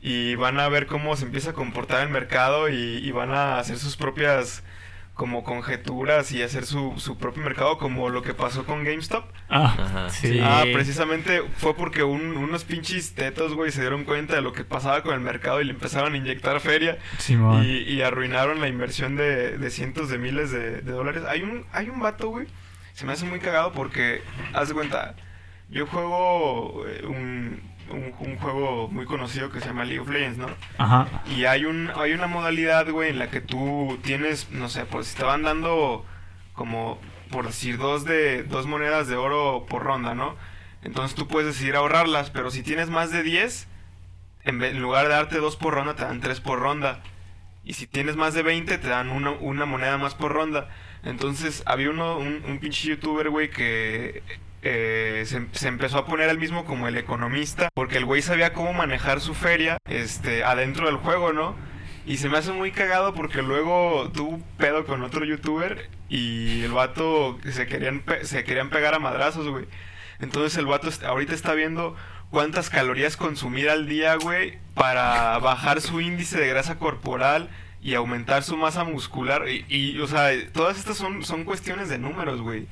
y 0.01 0.35
van 0.35 0.59
a 0.59 0.67
ver 0.67 0.85
cómo 0.87 1.15
se 1.15 1.25
empieza 1.25 1.51
a 1.51 1.53
comportar 1.53 2.03
el 2.03 2.09
mercado 2.09 2.67
y, 2.69 2.75
y 2.75 3.11
van 3.11 3.31
a 3.31 3.57
hacer 3.59 3.77
sus 3.77 3.95
propias 3.95 4.63
como 5.13 5.43
conjeturas 5.43 6.31
y 6.31 6.41
hacer 6.41 6.65
su, 6.65 6.93
su 6.97 7.17
propio 7.19 7.43
mercado 7.43 7.77
como 7.77 8.09
lo 8.09 8.23
que 8.23 8.33
pasó 8.33 8.65
con 8.65 8.83
GameStop. 8.83 9.23
Ah, 9.47 9.75
Ajá. 9.79 10.09
sí. 10.09 10.39
Ah, 10.41 10.63
precisamente 10.73 11.43
fue 11.57 11.75
porque 11.75 12.01
un- 12.03 12.35
unos 12.35 12.63
pinches 12.63 13.13
tetos, 13.13 13.53
güey, 13.53 13.71
se 13.71 13.81
dieron 13.81 14.05
cuenta 14.05 14.35
de 14.35 14.41
lo 14.41 14.53
que 14.53 14.63
pasaba 14.63 15.03
con 15.03 15.13
el 15.13 15.19
mercado 15.19 15.61
y 15.61 15.65
le 15.65 15.71
empezaron 15.73 16.13
a 16.13 16.17
inyectar 16.17 16.59
feria 16.61 16.97
Simón. 17.19 17.63
y, 17.63 17.77
y 17.83 18.01
arruinaron 18.01 18.59
la 18.59 18.67
inversión 18.67 19.15
de, 19.15 19.57
de 19.59 19.69
cientos 19.69 20.09
de 20.09 20.17
miles 20.17 20.49
de, 20.51 20.81
de 20.81 20.91
dólares. 20.91 21.23
Hay 21.29 21.43
un, 21.43 21.65
hay 21.73 21.89
un 21.89 21.99
vato, 21.99 22.29
güey. 22.29 22.47
Se 22.93 23.05
me 23.05 23.13
hace 23.13 23.25
muy 23.25 23.39
cagado 23.39 23.71
porque, 23.71 24.21
haz 24.53 24.69
de 24.69 24.73
cuenta, 24.73 25.15
yo 25.69 25.85
juego 25.87 26.85
eh, 26.87 27.05
un, 27.05 27.61
un, 27.89 28.13
un 28.19 28.37
juego 28.37 28.87
muy 28.89 29.05
conocido 29.05 29.49
que 29.51 29.59
se 29.59 29.67
llama 29.67 29.85
League 29.85 29.99
of 29.99 30.09
Legends, 30.09 30.37
¿no? 30.37 30.47
Ajá. 30.77 31.07
Y 31.35 31.45
hay, 31.45 31.65
un, 31.65 31.91
hay 31.95 32.13
una 32.13 32.27
modalidad, 32.27 32.89
güey, 32.89 33.09
en 33.11 33.19
la 33.19 33.29
que 33.29 33.41
tú 33.41 33.97
tienes, 34.03 34.49
no 34.51 34.69
sé, 34.69 34.85
pues 34.85 35.15
van 35.19 35.43
dando 35.43 36.05
como, 36.53 36.99
por 37.31 37.45
decir, 37.47 37.77
dos, 37.77 38.05
de, 38.05 38.43
dos 38.43 38.67
monedas 38.67 39.07
de 39.07 39.15
oro 39.15 39.65
por 39.69 39.83
ronda, 39.83 40.13
¿no? 40.15 40.35
Entonces 40.83 41.15
tú 41.15 41.27
puedes 41.27 41.47
decidir 41.53 41.75
ahorrarlas, 41.75 42.29
pero 42.29 42.51
si 42.51 42.61
tienes 42.63 42.89
más 42.89 43.11
de 43.11 43.23
10, 43.23 43.67
en, 44.43 44.59
vez- 44.59 44.71
en 44.75 44.81
lugar 44.81 45.05
de 45.07 45.13
darte 45.13 45.37
dos 45.37 45.55
por 45.55 45.73
ronda, 45.73 45.95
te 45.95 46.03
dan 46.03 46.19
tres 46.19 46.39
por 46.41 46.59
ronda. 46.59 47.01
Y 47.63 47.73
si 47.73 47.87
tienes 47.87 48.17
más 48.17 48.33
de 48.33 48.43
20, 48.43 48.77
te 48.77 48.87
dan 48.89 49.09
una, 49.09 49.31
una 49.31 49.65
moneda 49.65 49.97
más 49.97 50.15
por 50.15 50.33
ronda. 50.33 50.69
Entonces 51.03 51.63
había 51.65 51.89
uno, 51.89 52.17
un, 52.17 52.43
un 52.45 52.59
pinche 52.59 52.87
youtuber, 52.89 53.29
güey, 53.29 53.49
que 53.49 54.21
eh, 54.63 55.25
se, 55.25 55.67
empezó 55.67 55.97
a 55.97 56.05
poner 56.05 56.29
él 56.29 56.39
mismo 56.39 56.65
como 56.65 56.87
el 56.87 56.97
economista, 56.97 57.69
porque 57.73 57.97
el 57.97 58.05
güey 58.05 58.21
sabía 58.21 58.53
cómo 58.53 58.73
manejar 58.73 59.19
su 59.19 59.33
feria 59.33 59.77
este, 59.89 60.43
adentro 60.43 60.87
del 60.87 60.95
juego, 60.97 61.33
¿no? 61.33 61.55
Y 62.05 62.17
se 62.17 62.29
me 62.29 62.37
hace 62.37 62.51
muy 62.51 62.71
cagado 62.71 63.13
porque 63.13 63.41
luego 63.41 64.09
tuvo 64.13 64.29
un 64.35 64.41
pedo 64.57 64.85
con 64.85 65.03
otro 65.03 65.25
youtuber 65.25 65.89
y 66.09 66.63
el 66.63 66.71
vato 66.71 67.37
se 67.49 67.67
querían, 67.67 68.03
se 68.23 68.43
querían 68.43 68.69
pegar 68.69 68.93
a 68.93 68.99
madrazos, 68.99 69.47
güey. 69.47 69.65
Entonces 70.19 70.57
el 70.57 70.65
vato 70.65 70.89
ahorita 71.05 71.33
está 71.33 71.53
viendo 71.53 71.95
cuántas 72.29 72.69
calorías 72.69 73.17
consumir 73.17 73.69
al 73.69 73.87
día, 73.87 74.15
güey, 74.15 74.59
para 74.73 75.37
bajar 75.39 75.81
su 75.81 76.01
índice 76.01 76.39
de 76.39 76.47
grasa 76.47 76.77
corporal 76.77 77.49
y 77.81 77.95
aumentar 77.95 78.43
su 78.43 78.57
masa 78.57 78.83
muscular. 78.83 79.47
Y, 79.49 79.65
y, 79.67 79.99
o 79.99 80.07
sea, 80.07 80.29
todas 80.51 80.77
estas 80.77 80.97
son, 80.97 81.23
son 81.25 81.43
cuestiones 81.43 81.89
de 81.89 81.97
números, 81.97 82.41
güey. 82.41 82.67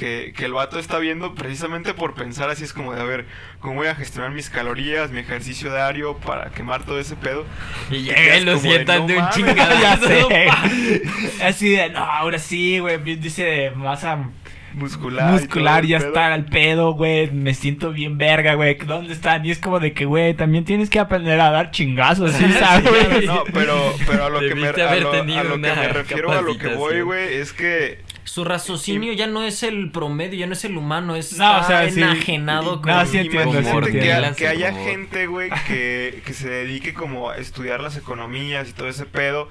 Que, 0.00 0.32
que 0.34 0.46
el 0.46 0.54
vato 0.54 0.78
está 0.78 0.98
viendo 0.98 1.34
precisamente 1.34 1.92
por 1.92 2.14
pensar 2.14 2.48
así 2.48 2.64
es 2.64 2.72
como 2.72 2.94
de, 2.94 3.02
a 3.02 3.04
ver, 3.04 3.26
¿cómo 3.58 3.74
voy 3.74 3.88
a 3.88 3.94
gestionar 3.94 4.30
mis 4.30 4.48
calorías, 4.48 5.10
mi 5.10 5.18
ejercicio 5.20 5.70
diario 5.70 6.16
para 6.16 6.48
quemar 6.52 6.84
todo 6.86 6.98
ese 6.98 7.16
pedo? 7.16 7.44
Y 7.90 8.06
Te 8.06 8.14
llega 8.14 8.20
y 8.20 8.24
quedas 8.24 8.44
lo 8.44 8.52
como 8.54 8.62
de, 8.62 8.68
sientan 8.70 8.98
"No 9.00 9.06
de 9.08 9.12
un 9.12 9.20
mames". 9.20 9.34
chingadazo. 9.36 10.30
ya. 10.30 11.46
Así 11.46 11.68
de, 11.68 11.90
no, 11.90 11.98
ahora 11.98 12.38
sí, 12.38 12.78
güey, 12.78 12.96
dice 13.18 13.44
de 13.44 13.70
masa 13.72 14.30
Muscular. 14.72 15.32
muscular, 15.32 15.84
ya 15.84 15.98
está 15.98 16.32
al 16.32 16.46
pedo, 16.46 16.92
güey, 16.94 17.30
me 17.30 17.52
siento 17.52 17.92
bien 17.92 18.16
verga, 18.16 18.54
güey, 18.54 18.76
¿dónde 18.78 19.12
están? 19.12 19.44
Y 19.44 19.50
es 19.50 19.58
como 19.58 19.80
de 19.80 19.92
que, 19.92 20.06
güey, 20.06 20.32
también 20.32 20.64
tienes 20.64 20.88
que 20.88 20.98
aprender 20.98 21.38
a 21.40 21.50
dar 21.50 21.72
chingazos, 21.72 22.32
¿sí, 22.32 22.50
sabes? 22.58 23.26
No, 23.26 23.44
pero, 23.52 23.92
pero 24.06 24.24
a 24.24 24.30
lo 24.30 24.40
que 24.40 24.54
me, 24.54 24.68
a 24.68 24.72
lo, 24.72 25.10
a 25.12 25.44
lo 25.44 25.56
que 25.56 25.58
me 25.60 25.88
refiero, 25.88 26.32
a 26.32 26.40
lo 26.40 26.56
que 26.56 26.68
voy, 26.68 27.02
güey, 27.02 27.34
es 27.34 27.52
que 27.52 27.98
Su 28.30 28.44
raciocinio 28.44 29.12
ya 29.12 29.26
no 29.26 29.42
es 29.42 29.62
el 29.64 29.90
promedio, 29.90 30.38
ya 30.38 30.46
no 30.46 30.52
es 30.52 30.64
el 30.64 30.76
humano, 30.76 31.16
es 31.16 31.36
No, 31.36 31.58
o 31.60 31.64
sea, 31.64 31.84
está 31.84 31.94
sí. 31.94 32.00
enajenado 32.00 32.76
No, 32.76 32.82
con... 32.82 33.06
sí 33.08 33.18
entiendo, 33.18 33.60
sí 33.60 33.68
entiendo. 33.68 34.36
que, 34.36 34.46
haya 34.46 34.72
gente, 34.72 35.26
güey, 35.26 35.50
que, 35.66 36.22
que 36.24 36.32
se 36.32 36.48
dedique 36.48 36.94
como 36.94 37.30
a 37.30 37.38
estudiar 37.38 37.80
las 37.80 37.96
economías 37.96 38.68
y 38.68 38.72
todo 38.72 38.88
ese 38.88 39.04
pedo 39.04 39.48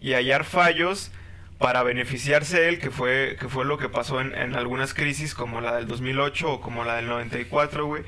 y 0.00 0.12
hallar 0.12 0.44
fallos 0.44 1.10
para 1.58 1.82
beneficiarse 1.82 2.68
él, 2.68 2.78
que 2.78 2.90
fue, 2.90 3.36
que 3.40 3.48
fue 3.48 3.64
lo 3.64 3.78
que 3.78 3.88
pasó 3.88 4.20
en, 4.20 4.34
en 4.36 4.54
algunas 4.54 4.94
crisis 4.94 5.34
como 5.34 5.60
la 5.60 5.74
del 5.74 5.88
2008 5.88 6.52
o 6.52 6.60
como 6.60 6.84
la 6.84 6.96
del 6.96 7.06
94, 7.08 7.84
güey, 7.86 8.04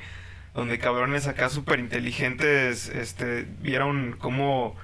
donde 0.55 0.79
cabrones 0.79 1.27
acá 1.27 1.49
súper 1.49 1.79
inteligentes 1.79 2.87
este, 2.87 3.45
vieron 3.59 4.15
como 4.17 4.75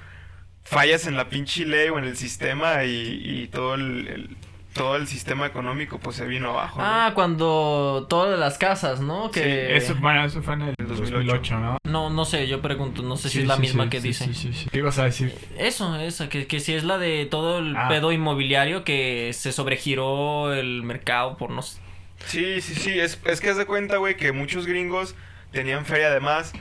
fallas 0.64 1.06
en 1.06 1.16
la 1.16 1.28
pinche 1.30 1.64
ley 1.64 1.88
o 1.88 1.98
en 1.98 2.04
el 2.04 2.16
sistema 2.16 2.84
y, 2.84 3.22
y 3.42 3.48
todo 3.48 3.74
el, 3.74 4.06
el- 4.08 4.36
todo 4.74 4.96
el 4.96 5.06
sistema 5.08 5.46
económico 5.46 5.98
pues 5.98 6.16
se 6.16 6.26
vino 6.26 6.50
abajo. 6.50 6.78
¿no? 6.80 6.84
Ah, 6.86 7.12
cuando 7.14 8.06
todas 8.08 8.38
las 8.38 8.56
casas, 8.56 9.00
¿no? 9.00 9.30
Que 9.30 9.76
Eso, 9.76 9.94
bueno, 9.96 10.24
eso 10.24 10.42
fue 10.42 10.54
en 10.54 10.62
el 10.62 10.74
El 10.78 10.86
2008, 10.86 11.12
2008, 11.16 11.58
¿no? 11.58 11.78
no 11.84 12.10
no 12.10 12.24
sé, 12.24 12.46
yo 12.46 12.60
pregunto, 12.62 13.02
no 13.02 13.16
sé 13.16 13.28
si 13.30 13.40
es 13.40 13.46
la 13.46 13.56
sí, 13.56 13.62
misma 13.62 13.84
sí, 13.84 13.90
que 13.90 14.00
sí, 14.00 14.08
dice. 14.08 14.24
Sí, 14.26 14.34
sí, 14.34 14.52
sí. 14.52 14.68
¿Qué 14.70 14.78
ibas 14.78 14.98
a 14.98 15.04
decir? 15.04 15.34
Eso, 15.58 15.96
esa, 15.96 16.28
que, 16.28 16.46
que 16.46 16.60
si 16.60 16.74
es 16.74 16.84
la 16.84 16.98
de 16.98 17.26
todo 17.26 17.58
el 17.58 17.74
Ah. 17.76 17.88
pedo 17.88 18.12
inmobiliario 18.12 18.84
que 18.84 19.32
se 19.34 19.52
sobregiró 19.52 20.52
el 20.54 20.82
mercado 20.82 21.36
por 21.36 21.50
no 21.50 21.62
sé. 21.62 21.80
Sí, 22.26 22.60
sí, 22.60 22.74
sí, 22.74 22.98
es, 23.00 23.18
es 23.24 23.40
que 23.40 23.48
haz 23.50 23.56
de 23.56 23.66
cuenta, 23.66 23.96
güey, 23.96 24.16
que 24.16 24.30
muchos 24.32 24.66
gringos 24.66 25.14
tenían 25.52 25.84
feria 25.86 26.08
además. 26.08 26.52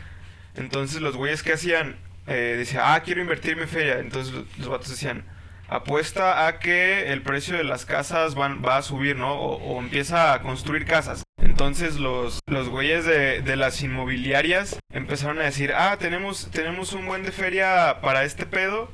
Entonces 0.55 1.01
los 1.01 1.15
güeyes 1.15 1.43
que 1.43 1.53
hacían, 1.53 1.95
eh, 2.27 2.55
decían, 2.57 2.83
ah, 2.85 3.01
quiero 3.03 3.21
invertirme 3.21 3.63
en 3.63 3.69
feria. 3.69 3.99
Entonces 3.99 4.33
los, 4.33 4.45
los 4.57 4.67
vatos 4.69 4.89
decían, 4.89 5.25
apuesta 5.69 6.47
a 6.47 6.59
que 6.59 7.11
el 7.11 7.21
precio 7.21 7.57
de 7.57 7.63
las 7.63 7.85
casas 7.85 8.35
van, 8.35 8.63
va 8.65 8.77
a 8.77 8.81
subir, 8.81 9.15
¿no? 9.15 9.33
O, 9.33 9.79
empieza 9.79 10.33
a 10.33 10.41
construir 10.41 10.85
casas. 10.85 11.23
Entonces 11.41 11.99
los, 11.99 12.39
los 12.47 12.69
güeyes 12.69 13.05
de, 13.05 13.41
de 13.41 13.55
las 13.55 13.81
inmobiliarias 13.81 14.79
empezaron 14.91 15.39
a 15.39 15.43
decir, 15.43 15.73
ah, 15.73 15.97
tenemos, 15.99 16.49
tenemos 16.51 16.93
un 16.93 17.05
buen 17.05 17.23
de 17.23 17.31
feria 17.31 17.99
para 18.01 18.23
este 18.23 18.45
pedo. 18.45 18.91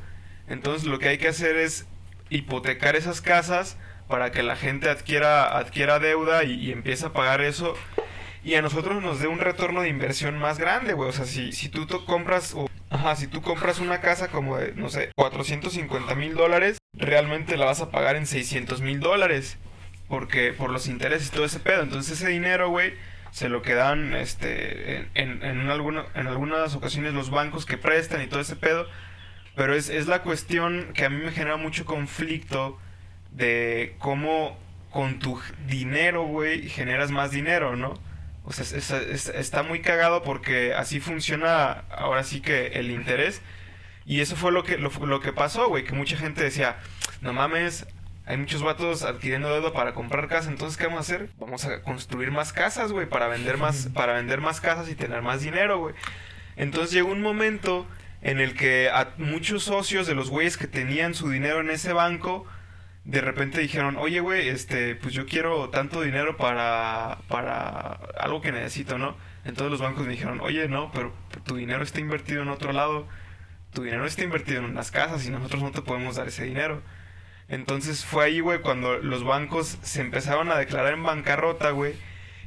Entonces 0.48 0.88
lo 0.88 1.00
que 1.00 1.10
hay 1.10 1.18
que 1.18 1.30
hacer 1.30 1.56
es 1.56 1.88
hipotecar 2.30 2.96
esas 2.96 3.22
casas 3.22 3.78
para 4.08 4.32
que 4.32 4.44
la 4.44 4.56
gente 4.56 4.90
adquiera, 4.90 5.58
adquiera 5.58 6.00
deuda 6.00 6.44
y, 6.44 6.54
y 6.54 6.72
empiece 6.72 7.06
a 7.06 7.14
pagar 7.14 7.42
eso. 7.42 7.76
Y 8.46 8.54
a 8.54 8.62
nosotros 8.62 9.02
nos 9.02 9.20
dé 9.20 9.28
un 9.28 9.40
retorno 9.40 9.82
de 9.82 9.90
inversión 9.90 10.38
más 10.38 10.60
grande, 10.60 10.94
güey. 10.94 11.10
O 11.10 11.12
sea, 11.12 11.26
si, 11.26 11.70
tú 11.70 11.88
compras, 12.06 12.56
ajá, 12.96 13.16
si 13.16 13.28
tú 13.28 13.42
compras 13.42 13.80
una 13.80 14.02
casa 14.02 14.28
como 14.30 14.58
de, 14.58 14.74
no 14.76 14.90
sé, 14.90 15.12
450 15.16 16.16
mil 16.16 16.34
dólares, 16.36 16.78
realmente 16.94 17.58
la 17.58 17.66
vas 17.66 17.82
a 17.82 17.92
pagar 17.92 18.16
en 18.16 18.26
600 18.28 18.82
mil 18.82 19.00
dólares. 19.00 19.58
Porque, 20.08 20.54
por 20.54 20.70
los 20.70 20.88
intereses 20.88 21.30
y 21.30 21.32
todo 21.32 21.46
ese 21.46 21.60
pedo. 21.60 21.82
Entonces 21.82 22.20
ese 22.22 22.30
dinero, 22.30 22.70
güey, 22.70 22.94
se 23.32 23.50
lo 23.50 23.64
quedan, 23.64 24.14
este, 24.16 24.98
en, 24.98 25.10
en, 25.16 25.44
en, 25.44 25.70
alguna- 25.72 26.06
en 26.14 26.28
algunas 26.28 26.76
ocasiones 26.76 27.14
los 27.14 27.32
bancos 27.32 27.66
que 27.66 27.78
prestan 27.78 28.22
y 28.22 28.28
todo 28.28 28.40
ese 28.40 28.56
pedo. 28.56 28.88
Pero 29.56 29.74
es, 29.74 29.90
es 29.90 30.06
la 30.08 30.22
cuestión 30.22 30.92
que 30.94 31.06
a 31.06 31.10
mí 31.10 31.18
me 31.24 31.32
genera 31.32 31.58
mucho 31.58 31.86
conflicto 31.86 32.78
de 33.32 33.96
cómo 34.00 34.58
con 34.92 35.20
tu 35.20 35.42
dinero, 35.68 36.24
güey, 36.26 36.70
generas 36.70 37.10
más 37.12 37.32
dinero, 37.32 37.76
¿no? 37.76 37.94
O 38.46 38.54
sea, 38.54 38.64
es- 38.64 38.74
es- 38.74 38.92
es- 38.92 39.28
está 39.30 39.64
muy 39.64 39.82
cagado 39.82 40.22
porque 40.24 40.74
así 40.74 41.00
funciona 41.00 41.84
ahora 41.90 42.24
sí 42.24 42.42
que 42.42 42.68
el 42.68 42.92
interés. 42.92 43.42
Y 44.06 44.22
eso 44.22 44.36
fue 44.36 44.52
lo 44.52 44.64
que, 44.64 44.78
lo, 44.78 44.90
lo 45.06 45.20
que 45.20 45.34
pasó, 45.34 45.68
güey, 45.68 45.84
que 45.84 45.94
mucha 45.94 46.16
gente 46.16 46.44
decía, 46.44 46.78
no 47.22 47.34
mames, 47.34 47.88
hay 48.28 48.38
muchos 48.38 48.62
vatos 48.62 49.02
adquiriendo 49.04 49.52
deuda 49.52 49.74
para 49.74 49.94
comprar 49.96 50.28
casa, 50.28 50.50
entonces 50.50 50.78
¿qué 50.78 50.86
vamos 50.86 51.00
a 51.00 51.02
hacer? 51.16 51.30
Vamos 51.40 51.66
a 51.66 51.82
construir 51.82 52.30
más 52.32 52.54
casas, 52.54 52.92
güey, 52.92 53.08
para 53.10 53.28
vender 53.28 53.58
más, 53.58 53.90
para 53.94 54.14
vender 54.14 54.42
más 54.42 54.62
casas 54.62 54.90
y 54.90 54.96
tener 54.96 55.24
más 55.24 55.42
dinero, 55.42 55.80
güey. 55.80 55.96
Entonces 56.56 56.92
llegó 56.92 57.12
un 57.12 57.22
momento 57.22 57.88
en 58.22 58.40
el 58.40 58.54
que 58.56 58.90
a 58.92 59.10
muchos 59.18 59.64
socios 59.64 60.06
de 60.08 60.14
los 60.16 60.30
güeyes 60.30 60.58
que 60.58 60.68
tenían 60.68 61.14
su 61.16 61.30
dinero 61.30 61.60
en 61.62 61.70
ese 61.72 61.92
banco, 61.94 62.46
de 63.06 63.22
repente 63.22 63.62
dijeron, 63.62 63.98
oye, 63.98 64.20
güey, 64.20 64.50
este, 64.50 64.96
pues 64.96 65.14
yo 65.14 65.28
quiero 65.28 65.70
tanto 65.70 66.02
dinero 66.02 66.38
para, 66.38 67.20
para 67.28 68.00
algo 68.20 68.42
que 68.42 68.52
necesito, 68.52 68.98
¿no? 68.98 69.16
Entonces 69.46 69.72
los 69.72 69.82
bancos 69.82 70.06
me 70.08 70.14
dijeron, 70.14 70.40
oye, 70.42 70.68
no, 70.68 70.92
pero 70.92 71.14
tu 71.44 71.56
dinero 71.56 71.84
está 71.84 72.00
invertido 72.00 72.42
en 72.42 72.50
otro 72.50 72.74
lado, 72.74 73.08
tu 73.74 73.84
dinero 73.84 74.08
está 74.08 74.24
invertido 74.24 74.66
en 74.66 74.74
las 74.74 74.90
casas 74.90 75.26
y 75.26 75.30
nosotros 75.30 75.62
no 75.62 75.72
te 75.72 75.84
podemos 75.84 76.16
dar 76.16 76.28
ese 76.28 76.46
dinero. 76.46 76.82
Entonces 77.48 78.04
fue 78.04 78.26
ahí, 78.26 78.40
güey, 78.40 78.62
cuando 78.62 78.98
los 78.98 79.24
bancos 79.24 79.78
se 79.84 80.02
empezaron 80.02 80.52
a 80.52 80.58
declarar 80.58 80.94
en 80.94 81.04
bancarrota, 81.04 81.70
güey. 81.70 81.94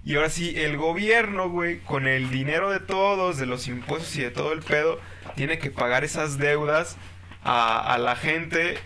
Y 0.05 0.17
ahora 0.17 0.29
sí, 0.29 0.55
el 0.59 0.77
gobierno, 0.77 1.51
güey, 1.51 1.79
con 1.81 2.09
el 2.09 2.31
dinero 2.31 2.71
de 2.71 2.81
todos, 2.81 3.39
de 3.39 3.47
los 3.47 3.69
impuestos 3.69 4.17
y 4.17 4.23
de 4.23 4.31
todo 4.33 4.53
el 4.53 4.61
pedo, 4.63 5.01
tiene 5.37 5.59
que 5.59 5.71
pagar 5.71 6.03
esas 6.03 6.39
deudas 6.39 6.97
a 7.45 7.97
la 7.99 8.17
gente 8.17 8.79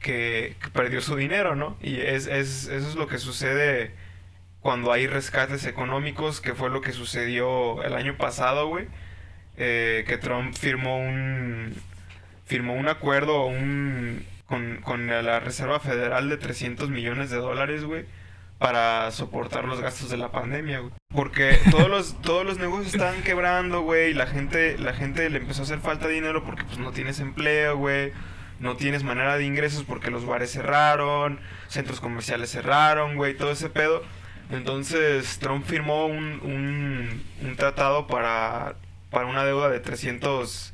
que, 0.00 0.56
que 0.62 0.68
perdió 0.70 1.00
su 1.00 1.16
dinero, 1.16 1.54
¿no? 1.56 1.76
Y 1.80 2.00
es, 2.00 2.26
es, 2.26 2.68
eso 2.68 2.88
es 2.88 2.94
lo 2.96 3.06
que 3.08 3.18
sucede 3.18 3.94
cuando 4.60 4.92
hay 4.92 5.06
rescates 5.06 5.64
económicos, 5.66 6.40
que 6.40 6.54
fue 6.54 6.70
lo 6.70 6.80
que 6.80 6.92
sucedió 6.92 7.82
el 7.84 7.94
año 7.94 8.16
pasado, 8.16 8.68
güey. 8.68 8.86
eh, 9.56 10.04
que 10.08 10.18
Trump 10.18 10.54
firmó 10.54 10.98
un 10.98 11.74
firmó 12.46 12.74
un 12.74 12.88
acuerdo 12.88 13.44
un, 13.46 14.24
con, 14.46 14.78
con 14.82 15.06
la 15.08 15.40
Reserva 15.40 15.80
Federal 15.80 16.28
de 16.30 16.38
300 16.38 16.90
millones 16.90 17.30
de 17.30 17.36
dólares, 17.38 17.84
güey, 17.84 18.06
para 18.58 19.10
soportar 19.10 19.64
los 19.64 19.80
gastos 19.80 20.10
de 20.10 20.16
la 20.16 20.30
pandemia, 20.32 20.80
güey. 20.80 20.92
Porque 21.14 21.58
todos 21.70 21.88
los, 21.90 22.20
todos 22.22 22.44
los 22.46 22.58
negocios 22.58 22.94
estaban 22.94 23.22
quebrando, 23.22 23.82
güey, 23.82 24.10
y 24.10 24.14
la 24.14 24.26
gente, 24.26 24.78
la 24.78 24.94
gente 24.94 25.28
le 25.30 25.38
empezó 25.38 25.62
a 25.62 25.64
hacer 25.64 25.80
falta 25.80 26.08
de 26.08 26.14
dinero 26.14 26.44
porque 26.44 26.64
pues 26.64 26.78
no 26.78 26.92
tienes 26.92 27.20
empleo, 27.20 27.76
güey. 27.76 28.12
No 28.60 28.76
tienes 28.76 29.04
manera 29.04 29.36
de 29.36 29.44
ingresos 29.44 29.84
porque 29.84 30.10
los 30.10 30.26
bares 30.26 30.50
cerraron, 30.52 31.40
centros 31.68 32.00
comerciales 32.00 32.50
cerraron, 32.50 33.16
güey, 33.16 33.36
todo 33.36 33.52
ese 33.52 33.70
pedo. 33.70 34.02
Entonces 34.50 35.38
Trump 35.38 35.64
firmó 35.64 36.06
un, 36.06 36.40
un, 36.42 37.22
un 37.42 37.56
tratado 37.56 38.06
para, 38.06 38.76
para 39.10 39.26
una 39.26 39.44
deuda 39.44 39.68
de 39.68 39.80
300 39.80 40.72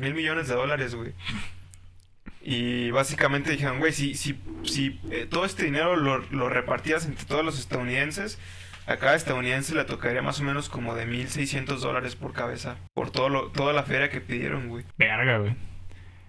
mil 0.00 0.14
millones 0.14 0.48
de 0.48 0.54
dólares, 0.54 0.94
güey. 0.94 1.12
Y 2.42 2.92
básicamente 2.92 3.50
dijeron, 3.50 3.80
güey, 3.80 3.92
si, 3.92 4.14
si, 4.14 4.38
si 4.62 5.00
eh, 5.10 5.26
todo 5.28 5.44
este 5.44 5.64
dinero 5.64 5.96
lo, 5.96 6.18
lo 6.30 6.48
repartías 6.48 7.04
entre 7.04 7.24
todos 7.24 7.44
los 7.44 7.58
estadounidenses, 7.58 8.38
a 8.86 8.98
cada 8.98 9.16
estadounidense 9.16 9.74
le 9.74 9.84
tocaría 9.84 10.22
más 10.22 10.38
o 10.38 10.44
menos 10.44 10.68
como 10.68 10.94
de 10.94 11.06
1.600 11.08 11.78
dólares 11.78 12.14
por 12.14 12.32
cabeza. 12.32 12.76
Por 12.94 13.10
todo 13.10 13.28
lo, 13.28 13.48
toda 13.48 13.72
la 13.72 13.82
feria 13.82 14.10
que 14.10 14.20
pidieron, 14.20 14.68
güey. 14.68 14.84
Verga, 14.96 15.38
güey. 15.38 15.56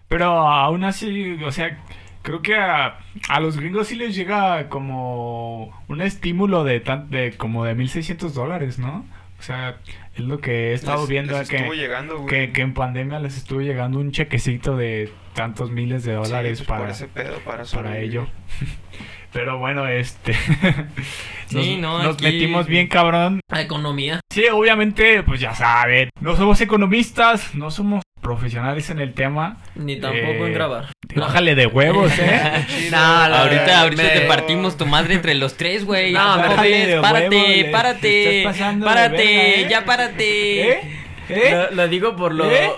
Pero 0.08 0.26
aún 0.48 0.84
así, 0.84 1.38
o 1.44 1.52
sea, 1.52 1.80
creo 2.22 2.42
que 2.42 2.56
a, 2.56 3.00
a 3.30 3.40
los 3.40 3.58
gringos 3.58 3.88
sí 3.88 3.96
les 3.96 4.16
llega 4.16 4.70
como 4.70 5.78
un 5.88 6.02
estímulo 6.02 6.64
de, 6.64 6.80
tan, 6.80 7.10
de 7.10 7.34
como 7.38 7.66
de 7.66 7.76
1.600 7.76 8.32
dólares, 8.32 8.80
¿no? 8.80 9.06
O 9.40 9.42
sea, 9.44 9.78
es 10.16 10.22
lo 10.22 10.40
que 10.40 10.72
he 10.72 10.74
estado 10.74 11.02
Les- 11.02 11.10
viendo 11.10 11.38
les 11.38 11.48
que, 11.50 11.58
estuvo 11.58 11.74
llegando, 11.74 12.18
güey. 12.20 12.28
que, 12.28 12.52
que 12.54 12.62
en 12.62 12.74
pandemia 12.74 13.20
les 13.20 13.38
estuvo 13.38 13.62
llegando 13.62 14.00
un 14.00 14.12
chequecito 14.12 14.76
de 14.76 15.12
tantos 15.34 15.70
miles 15.72 16.04
de 16.04 16.14
Sí, 16.14 16.24
dólares 16.24 16.64
pues, 16.66 16.68
para, 16.80 16.92
ese 16.92 17.08
pedo, 17.08 17.38
para, 17.46 17.98
ello. 18.00 18.28
Pero 19.34 19.60
bueno, 19.60 19.88
este... 19.88 20.34
Sí, 21.48 21.78
nos, 21.78 22.00
no, 22.00 22.04
nos 22.04 22.16
aquí- 22.16 22.26
metimos 22.26 22.68
bien 22.68 22.88
cabrón. 22.88 23.40
A 23.50 23.62
economía. 23.62 24.20
Sí, 24.32 24.44
obviamente, 24.52 25.24
pues 25.24 25.40
ya 25.40 25.54
saben, 25.56 26.10
no 26.20 26.36
somos 26.36 26.60
economistas, 26.60 27.56
no 27.56 27.72
somos 27.72 28.04
profesionales 28.22 28.90
en 28.90 29.00
el 29.00 29.14
tema. 29.14 29.58
Ni 29.76 29.98
tampoco 30.00 30.44
Eh, 30.44 30.48
en 30.48 30.54
grabar. 30.54 30.86
Bájale 31.16 31.56
de 31.56 31.68
huevos, 31.68 32.12
¿eh? 32.20 32.66
No, 32.92 32.98
ahorita, 32.98 33.82
ahorita 33.82 34.04
me- 34.04 34.10
te 34.10 34.22
partimos 34.22 34.78
tu 34.78 34.86
madre 34.86 35.14
entre 35.16 35.34
los 35.36 35.56
tres, 35.56 35.86
güey. 35.86 36.12
No, 36.14 36.20
¿Cómo 36.36 36.48
bájale 36.50 36.70
ves? 36.70 36.88
de 36.88 37.02
párate, 37.02 37.30
huevo, 37.30 37.48
le- 37.48 37.66
párate, 37.66 38.44
párate, 38.84 39.18
verga, 39.18 39.32
¿eh? 39.34 39.68
ya 39.70 39.86
párate. 39.86 40.70
¿Eh? 40.72 40.80
¿Eh? 41.30 41.50
Lo, 41.52 41.72
lo 41.76 41.88
digo 41.88 42.16
por 42.16 42.34
lo. 42.34 42.50
¿Eh? 42.52 42.70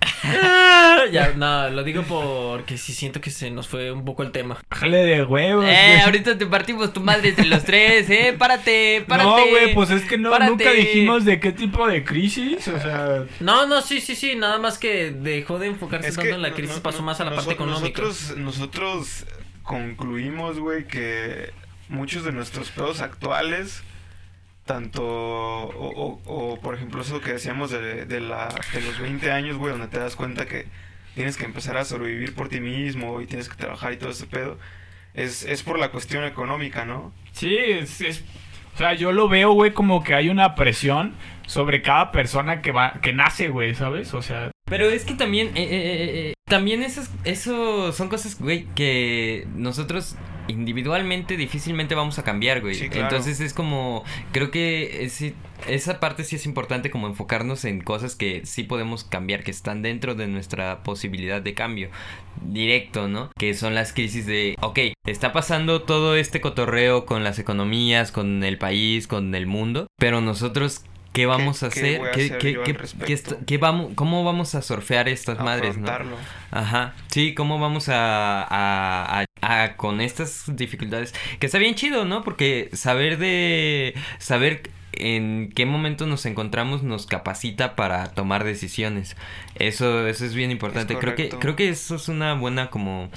ya, 1.12 1.32
no, 1.36 1.70
lo 1.70 1.82
digo 1.84 2.02
porque 2.02 2.78
sí 2.78 2.92
siento 2.94 3.20
que 3.20 3.30
se 3.30 3.50
nos 3.50 3.68
fue 3.68 3.92
un 3.92 4.04
poco 4.04 4.22
el 4.22 4.32
tema. 4.32 4.58
Bájale 4.70 4.98
de 4.98 5.24
huevos. 5.24 5.64
Eh, 5.64 5.68
güey. 5.68 6.00
ahorita 6.00 6.38
te 6.38 6.46
partimos 6.46 6.92
tu 6.92 7.00
madre 7.00 7.30
entre 7.30 7.46
los 7.46 7.64
tres, 7.64 8.08
eh. 8.10 8.34
Párate, 8.38 9.04
párate. 9.08 9.28
No, 9.28 9.46
güey, 9.48 9.74
pues 9.74 9.90
es 9.90 10.02
que 10.04 10.18
no, 10.18 10.30
Párate. 10.30 10.50
nunca 10.50 10.70
dijimos 10.72 11.24
de 11.24 11.40
qué 11.40 11.52
tipo 11.52 11.86
de 11.86 12.04
crisis, 12.04 12.68
o 12.68 12.80
sea... 12.80 13.24
No, 13.40 13.66
no, 13.66 13.82
sí, 13.82 14.00
sí, 14.00 14.14
sí, 14.16 14.36
nada 14.36 14.58
más 14.58 14.78
que 14.78 15.10
dejó 15.10 15.58
de 15.58 15.68
enfocarse 15.68 16.08
Es 16.08 16.14
tanto 16.14 16.28
que 16.30 16.34
en 16.34 16.42
la 16.42 16.52
crisis, 16.52 16.76
no- 16.76 16.82
pasó 16.82 17.02
más 17.02 17.20
a 17.20 17.24
la 17.24 17.34
parte 17.34 17.52
económica. 17.52 18.02
Nosotros, 18.02 18.36
nosotros 18.38 19.26
concluimos, 19.62 20.58
güey, 20.58 20.86
que 20.86 21.50
muchos 21.88 22.24
de 22.24 22.32
nuestros 22.32 22.70
pedos 22.70 23.00
actuales, 23.00 23.82
tanto, 24.72 25.02
o, 25.04 25.88
o- 25.90 26.20
o, 26.52 26.60
por 26.60 26.76
ejemplo 26.76 27.02
eso 27.02 27.20
que 27.20 27.32
decíamos 27.32 27.72
de, 27.72 28.04
de, 28.06 28.20
la, 28.20 28.48
de 28.72 28.80
los 28.82 29.00
20 29.00 29.32
años, 29.32 29.56
güey, 29.56 29.72
donde 29.72 29.88
te 29.88 29.98
das 29.98 30.14
cuenta 30.14 30.46
que 30.46 30.66
tienes 31.16 31.36
que 31.36 31.44
empezar 31.44 31.76
a 31.76 31.84
sobrevivir 31.84 32.34
por 32.36 32.48
ti 32.48 32.60
mismo 32.60 33.20
y 33.20 33.26
tienes 33.26 33.48
que 33.48 33.56
trabajar 33.56 33.92
y 33.92 33.96
todo 33.96 34.10
ese 34.10 34.26
pedo, 34.26 34.58
es, 35.14 35.42
es 35.44 35.64
por 35.64 35.76
la 35.80 35.90
cuestión 35.90 36.22
económica, 36.24 36.84
¿no? 36.84 37.12
Sí, 37.32 37.56
es, 37.56 38.00
es- 38.00 38.22
O 38.74 38.78
sea, 38.78 38.94
yo 38.94 39.10
lo 39.10 39.28
veo, 39.28 39.50
güey, 39.52 39.72
como 39.72 40.04
que 40.04 40.14
hay 40.14 40.28
una 40.28 40.54
presión 40.54 41.14
sobre 41.46 41.82
cada 41.82 42.12
persona 42.12 42.62
que 42.62 42.70
va 42.70 43.00
que 43.02 43.12
nace, 43.12 43.48
güey, 43.48 43.74
¿sabes? 43.74 44.14
O 44.14 44.22
sea... 44.22 44.52
Pero 44.66 44.88
es 44.88 45.04
que 45.04 45.14
también, 45.14 45.48
eh, 45.48 45.64
eh, 45.64 46.28
eh, 46.30 46.34
también 46.46 46.84
esos, 46.84 47.10
eso 47.24 47.90
son 47.92 48.08
cosas, 48.08 48.38
güey, 48.38 48.66
que 48.76 49.48
nosotros 49.56 50.14
individualmente 50.50 51.36
difícilmente 51.36 51.94
vamos 51.94 52.18
a 52.18 52.24
cambiar, 52.24 52.60
güey. 52.60 52.74
Sí, 52.74 52.88
claro. 52.88 53.04
Entonces 53.08 53.40
es 53.40 53.54
como, 53.54 54.04
creo 54.32 54.50
que 54.50 55.04
es- 55.04 55.24
esa 55.68 56.00
parte 56.00 56.24
sí 56.24 56.36
es 56.36 56.46
importante 56.46 56.90
como 56.90 57.06
enfocarnos 57.06 57.64
en 57.64 57.80
cosas 57.82 58.16
que 58.16 58.42
sí 58.46 58.62
podemos 58.64 59.04
cambiar, 59.04 59.42
que 59.44 59.50
están 59.50 59.82
dentro 59.82 60.14
de 60.14 60.26
nuestra 60.26 60.82
posibilidad 60.82 61.42
de 61.42 61.54
cambio 61.54 61.90
directo, 62.42 63.08
¿no? 63.08 63.30
Que 63.38 63.54
son 63.54 63.74
las 63.74 63.92
crisis 63.92 64.26
de, 64.26 64.56
ok, 64.60 64.78
está 65.06 65.32
pasando 65.32 65.82
todo 65.82 66.16
este 66.16 66.40
cotorreo 66.40 67.04
con 67.06 67.24
las 67.24 67.38
economías, 67.38 68.12
con 68.12 68.42
el 68.44 68.58
país, 68.58 69.06
con 69.06 69.34
el 69.34 69.46
mundo, 69.46 69.86
pero 69.98 70.20
nosotros... 70.20 70.84
¿Qué 71.12 71.26
vamos 71.26 71.62
a 71.64 71.70
qué 71.70 71.80
hacer? 71.80 72.00
a 72.06 72.10
¿Qué, 72.12 72.24
hacer 72.24 72.38
qué- 72.38 72.52
qué- 72.64 72.76
qué 73.04 73.20
qué 73.46 73.58
vamos, 73.58 73.92
¿Cómo 73.96 74.22
vamos 74.24 74.54
a 74.54 74.62
surfear 74.62 75.08
estas 75.08 75.38
madres, 75.40 75.76
no? 75.76 75.86
Ajá, 76.52 76.94
sí, 77.08 77.34
¿cómo 77.34 77.58
vamos 77.58 77.88
a, 77.88 78.42
a, 78.42 79.20
a- 79.42 79.62
a- 79.64 79.76
con 79.76 80.00
estas 80.00 80.44
dificultades? 80.56 81.14
Que 81.40 81.46
está 81.46 81.58
bien 81.58 81.74
chido, 81.74 82.04
¿no? 82.04 82.22
Porque 82.22 82.70
saber 82.72 83.18
de, 83.18 83.94
saber 84.18 84.62
en 84.92 85.50
qué 85.54 85.66
momento 85.66 86.06
nos 86.06 86.26
encontramos 86.26 86.82
nos 86.82 87.06
capacita 87.06 87.74
para 87.76 88.06
tomar 88.12 88.44
decisiones. 88.44 89.16
Eso, 89.56 90.06
eso 90.06 90.24
es 90.24 90.34
bien 90.34 90.50
importante. 90.50 90.96
creo 90.96 91.14
que, 91.16 91.28
creo 91.30 91.56
que 91.56 91.68
eso 91.70 91.96
es 91.96 92.08
una 92.08 92.34
buena 92.34 92.70
como 92.70 93.08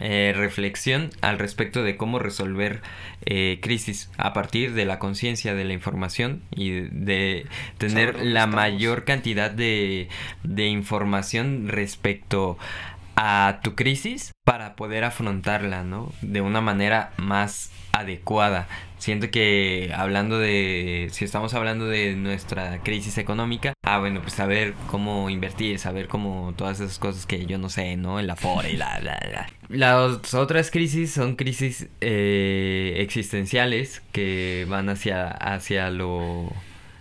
eh, 0.00 0.32
reflexión 0.34 1.10
al 1.20 1.38
respecto 1.38 1.84
de 1.84 1.96
cómo 1.96 2.18
resolver 2.18 2.82
eh, 3.26 3.60
crisis 3.62 4.10
a 4.16 4.32
partir 4.32 4.74
de 4.74 4.84
la 4.84 4.98
conciencia 4.98 5.54
de 5.54 5.64
la 5.64 5.72
información 5.72 6.42
y 6.50 6.80
de, 6.80 7.46
tener 7.78 8.16
la 8.16 8.40
estamos. 8.40 8.56
mayor 8.56 9.04
cantidad 9.04 9.50
de, 9.50 10.08
de 10.42 10.66
información 10.66 11.68
respecto 11.68 12.58
a 13.16 13.60
tu 13.62 13.74
crisis 13.76 14.32
para 14.44 14.74
poder 14.74 15.04
afrontarla, 15.04 15.84
¿no? 15.84 16.12
De 16.20 16.40
una 16.40 16.60
manera 16.60 17.12
más 17.16 17.70
adecuada. 17.92 18.66
Siento 19.04 19.30
que 19.30 19.92
hablando 19.94 20.38
de, 20.38 21.10
si 21.12 21.26
estamos 21.26 21.52
hablando 21.52 21.86
de 21.86 22.16
nuestra 22.16 22.82
crisis 22.82 23.18
económica, 23.18 23.74
ah, 23.84 23.98
bueno, 23.98 24.22
pues 24.22 24.32
saber 24.32 24.72
cómo 24.86 25.28
invertir, 25.28 25.78
saber 25.78 26.08
cómo 26.08 26.54
todas 26.56 26.80
esas 26.80 26.98
cosas 26.98 27.26
que 27.26 27.44
yo 27.44 27.58
no 27.58 27.68
sé, 27.68 27.98
¿no? 27.98 28.18
El 28.18 28.30
afore 28.30 28.72
y 28.72 28.78
la, 28.78 28.98
la, 29.00 29.20
la. 29.30 29.50
Las 29.68 30.32
otras 30.32 30.70
crisis 30.70 31.12
son 31.12 31.36
crisis 31.36 31.88
eh, 32.00 32.94
existenciales 33.00 34.00
que 34.10 34.64
van 34.70 34.88
hacia, 34.88 35.28
hacia 35.28 35.90
lo, 35.90 36.50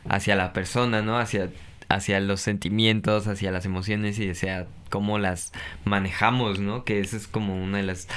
hacia 0.10 0.36
la 0.36 0.52
persona, 0.52 1.02
¿no? 1.02 1.18
Hacia 1.18 1.52
hacia 1.88 2.20
los 2.20 2.42
sentimientos, 2.42 3.28
hacia 3.28 3.52
las 3.52 3.66
emociones 3.66 4.20
y 4.20 4.30
hacia 4.30 4.68
cómo 4.90 5.20
las 5.20 5.54
manejamos, 5.86 6.60
¿no? 6.60 6.84
Que 6.84 7.00
esa 7.00 7.16
es 7.16 7.28
como 7.28 7.56
una 7.56 7.78
de 7.78 7.84
las 7.84 8.10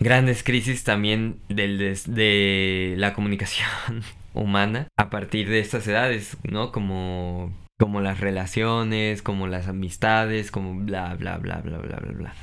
grandes 0.00 0.42
crisis 0.42 0.84
también 0.84 1.40
del 1.48 1.78
de 1.78 2.94
la 2.96 3.14
comunicación 3.14 3.68
humana 4.34 4.88
a 4.96 5.10
partir 5.10 5.48
de 5.48 5.60
estas 5.60 5.86
edades, 5.86 6.36
¿no? 6.42 6.72
Como 6.72 7.52
como 7.78 8.00
las 8.00 8.18
relaciones, 8.20 9.22
como 9.22 9.46
las 9.46 9.68
amistades, 9.68 10.50
como 10.50 10.74
bla 10.74 11.14
bla 11.14 11.38
bla 11.38 11.58
bla 11.58 11.78
bla 11.78 11.96
bla 11.98 12.12
bla. 12.12 12.34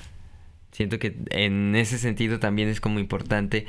Siento 0.72 1.00
que 1.00 1.16
en 1.30 1.76
ese 1.76 1.98
sentido 1.98 2.40
también 2.40 2.70
es 2.70 2.82
como 2.82 3.00
importante 3.00 3.66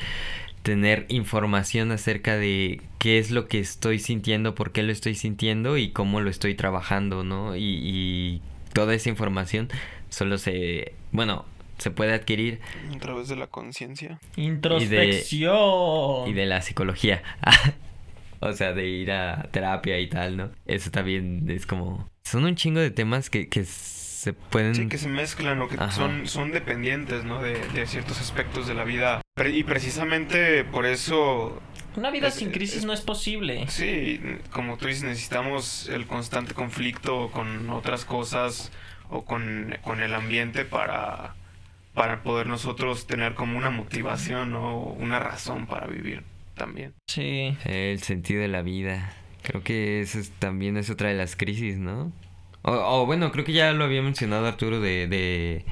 tener 0.63 1.07
información 1.09 1.93
acerca 1.93 2.37
de 2.37 2.81
qué 2.99 3.19
es 3.19 3.31
lo 3.31 3.47
que 3.47 3.61
estoy 3.61 4.01
sintiendo, 4.01 4.57
por 4.57 4.73
qué 4.73 4.83
lo 4.83 4.91
estoy 4.91 5.15
sintiendo 5.15 5.77
y 5.79 5.91
cómo 5.91 6.21
lo 6.21 6.31
estoy 6.31 6.57
trabajando, 6.57 7.23
¿no? 7.23 7.55
Y, 7.55 7.63
y 7.63 8.43
toda 8.73 8.95
esa 8.95 9.09
información 9.09 9.69
solo 10.09 10.39
se, 10.39 10.95
bueno, 11.13 11.45
se 11.79 11.91
puede 11.91 12.15
adquirir 12.15 12.61
A 12.95 12.99
través 12.99 13.29
de 13.29 13.37
la 13.37 13.47
conciencia. 13.49 14.19
Introspección. 14.37 16.29
y 16.29 16.33
de 16.33 16.47
la 16.47 16.63
psicología. 16.63 17.23
o 18.41 18.53
sea, 18.53 18.73
de 18.73 18.87
ir 18.89 19.11
a 19.13 19.49
terapia 19.51 19.99
y 19.99 20.09
tal, 20.09 20.37
¿no? 20.37 20.51
Eso 20.67 20.91
también 20.91 21.49
es 21.51 21.67
como... 21.67 22.09
Son 22.25 22.45
un 22.45 22.55
chingo 22.57 22.81
de 22.81 22.91
temas 22.91 23.31
que, 23.31 23.49
que 23.49 23.65
se 23.65 24.33
pueden... 24.33 24.75
Sí, 24.75 24.89
que 24.89 24.99
se 24.99 25.09
mezclan 25.09 25.61
o 25.63 25.69
que 25.69 25.77
Ajá. 25.77 25.91
son, 25.93 26.27
son 26.27 26.51
dependientes, 26.53 27.25
¿no? 27.25 27.41
De, 27.43 27.59
de 27.69 27.87
ciertos 27.87 28.21
aspectos 28.21 28.67
de 28.67 28.75
la 28.75 28.85
vida. 28.85 29.21
Pre- 29.35 29.51
y 29.51 29.63
precisamente 29.65 30.65
por 30.65 30.87
eso, 30.87 31.61
Una 31.97 32.11
vida 32.11 32.29
Es- 32.29 32.35
sin 32.35 32.51
crisis 32.51 32.79
es- 32.79 32.85
no 32.85 32.93
es 32.93 33.01
posible. 33.03 33.67
sí, 33.69 34.21
como 34.51 34.77
tú 34.77 34.87
dices, 34.89 35.05
necesitamos 35.05 35.89
el 35.89 36.07
constante 36.07 36.55
conflicto 36.55 37.31
con 37.31 37.71
otras 37.71 38.05
cosas 38.05 38.73
o 39.09 39.25
con, 39.25 39.77
con 39.83 40.01
el 40.03 40.13
ambiente 40.15 40.65
para, 40.65 41.37
para 41.97 42.23
poder 42.23 42.47
nosotros 42.49 43.09
tener 43.09 43.35
como 43.35 43.59
una 43.59 43.71
motivación 43.71 44.55
o 44.55 44.79
una 44.85 45.19
razón 45.21 45.67
para 45.67 45.89
vivir 45.89 46.25
también. 46.57 46.95
Sí. 47.07 47.57
El 47.65 48.03
sentido 48.03 48.43
de 48.43 48.49
la 48.49 48.63
vida. 48.63 49.13
Creo 49.43 49.63
que 49.63 50.01
eso 50.01 50.19
es- 50.19 50.31
también 50.39 50.77
es 50.77 50.91
otra 50.91 51.09
de 51.09 51.15
las 51.15 51.37
crisis, 51.37 51.79
¿no? 51.79 52.13
O, 52.63 52.73
o 52.73 53.07
bueno, 53.07 53.31
creo 53.33 53.45
que 53.45 53.53
ya 53.53 53.73
lo 53.73 53.85
había 53.85 54.03
mencionado 54.03 54.47
Arturo 54.47 54.81
de... 54.81 55.07
de... 55.07 55.65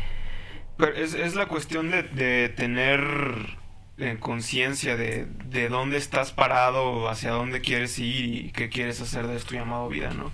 Pero 0.77 0.93
es, 0.97 1.15
es 1.15 1.35
la 1.35 1.47
cuestión 1.47 1.91
de, 1.91 2.03
de 2.03 2.49
tener 2.49 3.59
eh, 3.99 4.17
conciencia 4.21 4.97
de, 4.97 5.27
de 5.27 5.69
dónde 5.69 5.97
estás 5.99 6.33
parado, 6.33 7.09
hacia 7.09 7.31
dónde 7.31 7.61
quieres 7.61 7.99
ir 7.99 8.25
y 8.47 8.53
qué 8.53 8.69
quieres 8.69 9.01
hacer 9.01 9.27
de 9.29 9.39
tu 9.41 9.55
llamado 9.55 9.89
vida, 9.89 10.13
¿no? 10.15 10.33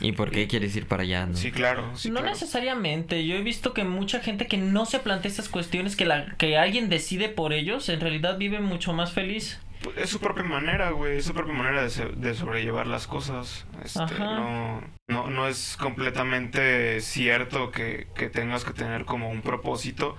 ¿Y 0.00 0.12
por 0.12 0.30
qué 0.30 0.46
quieres 0.46 0.76
ir 0.76 0.86
para 0.86 1.02
allá, 1.02 1.26
no? 1.26 1.36
Sí, 1.36 1.50
claro. 1.50 1.96
Sí, 1.96 2.08
no 2.08 2.16
claro. 2.20 2.30
necesariamente. 2.30 3.26
Yo 3.26 3.34
he 3.36 3.42
visto 3.42 3.74
que 3.74 3.82
mucha 3.84 4.20
gente 4.20 4.46
que 4.46 4.56
no 4.56 4.86
se 4.86 5.00
plantea 5.00 5.28
estas 5.30 5.48
cuestiones, 5.48 5.96
que, 5.96 6.04
la, 6.06 6.36
que 6.36 6.56
alguien 6.56 6.88
decide 6.88 7.28
por 7.28 7.52
ellos, 7.52 7.88
en 7.88 8.00
realidad 8.00 8.38
vive 8.38 8.60
mucho 8.60 8.92
más 8.92 9.12
feliz. 9.12 9.60
Pues 9.82 9.96
Es 9.96 10.10
su 10.10 10.20
propia 10.20 10.44
manera, 10.44 10.90
güey. 10.90 11.18
Es 11.18 11.24
su 11.24 11.34
propia 11.34 11.54
manera 11.54 11.82
de, 11.82 11.90
se- 11.90 12.06
de 12.10 12.34
sobrellevar 12.34 12.86
las 12.86 13.06
cosas. 13.08 13.66
Este, 13.84 14.00
Ajá. 14.00 14.36
no, 14.36 14.84
no, 15.08 15.30
no 15.30 15.48
es 15.48 15.76
completamente 15.76 17.00
cierto 17.00 17.70
que, 17.70 18.06
que 18.14 18.28
tengas 18.28 18.64
que 18.64 18.72
tener 18.72 19.04
como 19.04 19.30
un 19.30 19.42
propósito. 19.42 20.16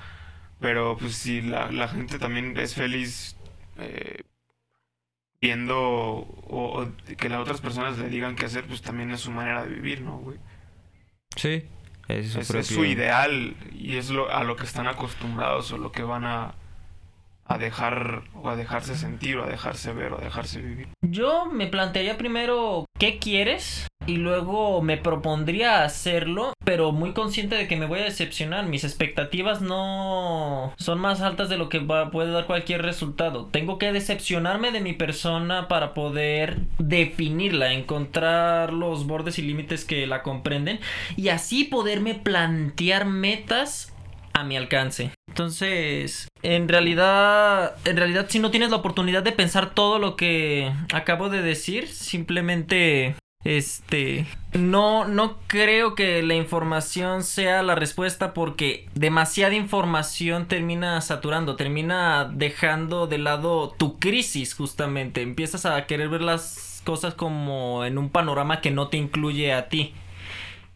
Pero 0.59 0.97
pues 0.97 1.15
si 1.15 1.41
la, 1.41 1.71
la 1.71 1.87
gente 1.87 2.19
también 2.19 2.57
es 2.57 2.75
feliz 2.75 3.37
eh, 3.77 4.23
viendo 5.41 5.77
o, 5.79 6.81
o 6.81 6.87
que 7.17 7.29
las 7.29 7.39
otras 7.39 7.61
personas 7.61 7.97
le 7.97 8.09
digan 8.09 8.35
qué 8.35 8.45
hacer, 8.45 8.65
pues 8.65 8.81
también 8.81 9.11
es 9.11 9.21
su 9.21 9.31
manera 9.31 9.63
de 9.63 9.69
vivir, 9.73 10.01
¿no, 10.01 10.17
güey? 10.17 10.37
Sí. 11.35 11.63
Es 12.07 12.31
su, 12.31 12.39
Es, 12.39 12.47
propio... 12.47 12.61
es 12.61 12.67
su 12.67 12.85
ideal 12.85 13.55
y 13.73 13.97
es 13.97 14.09
lo, 14.09 14.31
a 14.31 14.43
lo 14.43 14.55
que 14.55 14.63
están 14.63 14.87
acostumbrados 14.87 15.71
o 15.71 15.77
lo 15.77 15.91
que 15.91 16.03
van 16.03 16.25
a, 16.25 16.55
a 17.49 17.57
dejar 17.57 18.21
o 18.35 18.47
a 18.49 18.55
dejarse 18.55 18.95
sentir 18.95 19.35
o 19.37 19.43
a 19.43 19.47
dejarse 19.49 19.91
ver 19.91 20.13
o 20.13 20.19
a 20.19 20.23
dejarse 20.23 20.61
vivir. 20.61 20.87
Yo 21.01 21.47
me 21.47 21.67
plantearía 21.67 22.17
primero 22.17 22.85
qué 22.99 23.17
quieres 23.17 23.87
y 24.05 24.17
luego 24.17 24.81
me 24.81 24.97
propondría 24.97 25.83
hacerlo, 25.83 26.53
pero 26.63 26.91
muy 26.91 27.13
consciente 27.13 27.55
de 27.55 27.67
que 27.67 27.75
me 27.75 27.85
voy 27.85 27.99
a 27.99 28.03
decepcionar. 28.05 28.65
Mis 28.65 28.83
expectativas 28.83 29.61
no 29.61 30.73
son 30.77 30.99
más 30.99 31.21
altas 31.21 31.49
de 31.49 31.57
lo 31.57 31.69
que 31.69 31.79
va- 31.79 32.11
puede 32.11 32.31
dar 32.31 32.45
cualquier 32.45 32.81
resultado. 32.83 33.45
Tengo 33.47 33.77
que 33.77 33.91
decepcionarme 33.91 34.71
de 34.71 34.81
mi 34.81 34.93
persona 34.93 35.67
para 35.67 35.93
poder 35.93 36.59
definirla, 36.77 37.73
encontrar 37.73 38.73
los 38.73 39.05
bordes 39.07 39.39
y 39.39 39.41
límites 39.41 39.85
que 39.85 40.05
la 40.07 40.21
comprenden 40.23 40.79
y 41.17 41.29
así 41.29 41.63
poderme 41.65 42.15
plantear 42.15 43.05
metas 43.05 43.93
a 44.33 44.43
mi 44.43 44.55
alcance. 44.57 45.11
Entonces, 45.27 46.28
en 46.41 46.67
realidad, 46.67 47.75
en 47.85 47.97
realidad 47.97 48.27
si 48.29 48.39
no 48.39 48.51
tienes 48.51 48.69
la 48.69 48.77
oportunidad 48.77 49.23
de 49.23 49.31
pensar 49.31 49.73
todo 49.73 49.99
lo 49.99 50.15
que 50.15 50.71
acabo 50.93 51.29
de 51.29 51.41
decir, 51.41 51.87
simplemente 51.87 53.15
este 53.45 54.25
no 54.51 55.07
no 55.07 55.37
creo 55.47 55.95
que 55.95 56.21
la 56.23 56.35
información 56.35 57.23
sea 57.23 57.63
la 57.63 57.73
respuesta 57.73 58.33
porque 58.33 58.89
demasiada 58.95 59.55
información 59.55 60.47
termina 60.47 60.99
saturando, 60.99 61.55
termina 61.55 62.29
dejando 62.33 63.07
de 63.07 63.17
lado 63.17 63.73
tu 63.77 63.97
crisis 63.97 64.53
justamente, 64.53 65.21
empiezas 65.21 65.65
a 65.65 65.85
querer 65.85 66.09
ver 66.09 66.21
las 66.21 66.81
cosas 66.83 67.13
como 67.13 67.85
en 67.85 67.97
un 67.97 68.09
panorama 68.09 68.61
que 68.61 68.71
no 68.71 68.89
te 68.89 68.97
incluye 68.97 69.53
a 69.53 69.69
ti. 69.69 69.93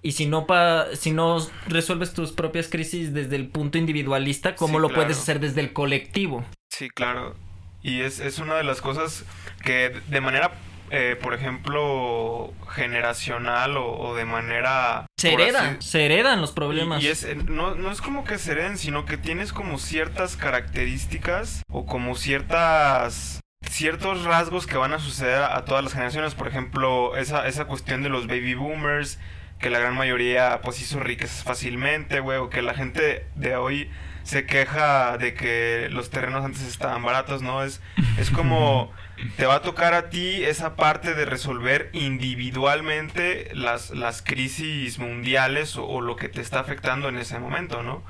Y 0.04 0.12
si 0.12 0.26
no, 0.26 0.46
pa 0.46 0.88
si 0.96 1.12
no 1.12 1.38
resuelves 1.68 2.14
tus 2.14 2.34
propias 2.34 2.68
crisis 2.68 3.14
desde 3.14 3.38
el 3.38 3.48
punto 3.48 3.78
individualista, 3.78 4.56
¿cómo 4.56 4.78
Sí, 4.78 4.82
lo 4.82 4.88
claro. 4.90 5.04
puedes 5.04 5.18
hacer 5.18 5.40
desde 5.40 5.62
el 5.62 5.72
colectivo? 5.74 6.44
Sí, 6.70 6.90
claro. 6.90 7.36
Y 7.82 8.02
es, 8.02 8.20
es 8.20 8.38
una 8.40 8.56
de 8.56 8.64
las 8.66 8.82
cosas 8.82 9.24
que 9.64 9.94
de 10.10 10.20
manera, 10.22 10.54
eh, 10.90 11.18
por 11.22 11.34
ejemplo, 11.34 12.54
generacional 12.70 13.78
o, 13.78 13.98
o 13.98 14.16
de 14.16 14.26
manera... 14.26 15.06
Se 15.18 15.34
heredan, 15.34 15.78
así- 15.78 15.90
se 15.90 16.06
heredan 16.06 16.42
los 16.42 16.52
problemas. 16.52 17.02
Y, 17.02 17.08
y 17.08 17.10
es, 17.10 17.24
eh, 17.24 17.36
no, 17.36 17.76
no 17.76 17.90
es 17.92 18.02
como 18.02 18.26
que 18.26 18.38
se 18.38 18.52
hereden, 18.52 18.78
sino 18.78 19.06
que 19.06 19.18
tienes 19.18 19.54
como 19.54 19.78
ciertas 19.80 20.36
características 20.36 21.64
o 21.72 21.86
como 21.86 22.16
ciertas 22.16 23.40
ciertos 23.70 24.24
rasgos 24.26 24.68
que 24.68 24.76
van 24.78 24.94
a 24.94 25.00
suceder 25.00 25.42
a 25.44 25.64
todas 25.66 25.84
las 25.84 25.94
generaciones. 25.94 26.36
Por 26.36 26.48
ejemplo, 26.48 27.16
esa, 27.16 27.48
esa 27.48 27.66
cuestión 27.66 28.04
de 28.04 28.10
los 28.10 28.28
baby 28.28 28.54
boomers 28.56 29.18
que 29.64 29.72
la 29.72 29.80
gran 29.80 29.96
mayoría 29.96 30.60
pues 30.62 30.80
hizo 30.82 31.00
riquezas 31.00 31.44
fácilmente, 31.44 32.20
güey, 32.20 32.38
o 32.38 32.50
que 32.52 32.62
la 32.62 32.76
gente 32.76 33.26
de 33.36 33.56
hoy 33.56 33.90
se 34.24 34.46
queja 34.46 35.18
de 35.18 35.34
que 35.34 35.88
los 35.92 36.10
terrenos 36.12 36.46
antes 36.46 36.62
estaban 36.62 37.04
baratos, 37.04 37.42
¿no? 37.42 37.64
Es, 37.64 37.82
es 38.18 38.30
como 38.30 38.92
te 39.38 39.46
va 39.46 39.56
a 39.56 39.62
tocar 39.62 39.94
a 39.96 40.10
ti 40.10 40.44
esa 40.44 40.76
parte 40.76 41.14
de 41.16 41.26
resolver 41.26 41.90
individualmente 41.94 43.50
las, 43.54 43.90
las 43.92 44.22
crisis 44.22 45.00
mundiales 45.00 45.76
o, 45.78 45.86
o 45.86 46.02
lo 46.02 46.16
que 46.16 46.30
te 46.30 46.42
está 46.42 46.60
afectando 46.60 47.10
en 47.10 47.18
ese 47.18 47.40
momento, 47.40 47.84
¿no? 47.84 48.04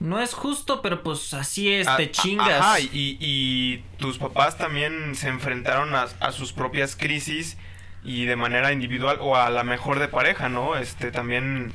No 0.00 0.20
es 0.20 0.34
justo, 0.34 0.82
pero 0.82 1.02
pues 1.04 1.32
así 1.34 1.72
es, 1.72 1.86
A- 1.86 1.96
te 1.96 2.04
a- 2.04 2.10
chingas. 2.10 2.60
Ajá, 2.60 2.80
y, 2.80 3.16
y 3.20 3.84
tus 3.98 4.18
papás 4.18 4.58
también 4.58 5.14
se 5.14 5.28
enfrentaron 5.28 5.94
a, 5.94 6.06
a 6.20 6.32
sus 6.32 6.52
propias 6.52 6.96
crisis 6.96 7.56
y 8.04 8.24
de 8.26 8.36
manera 8.36 8.72
individual 8.72 9.18
o 9.20 9.36
a 9.36 9.50
la 9.50 9.64
mejor 9.64 9.98
de 9.98 10.08
pareja, 10.08 10.48
¿no? 10.48 10.76
Este 10.76 11.10
también 11.10 11.72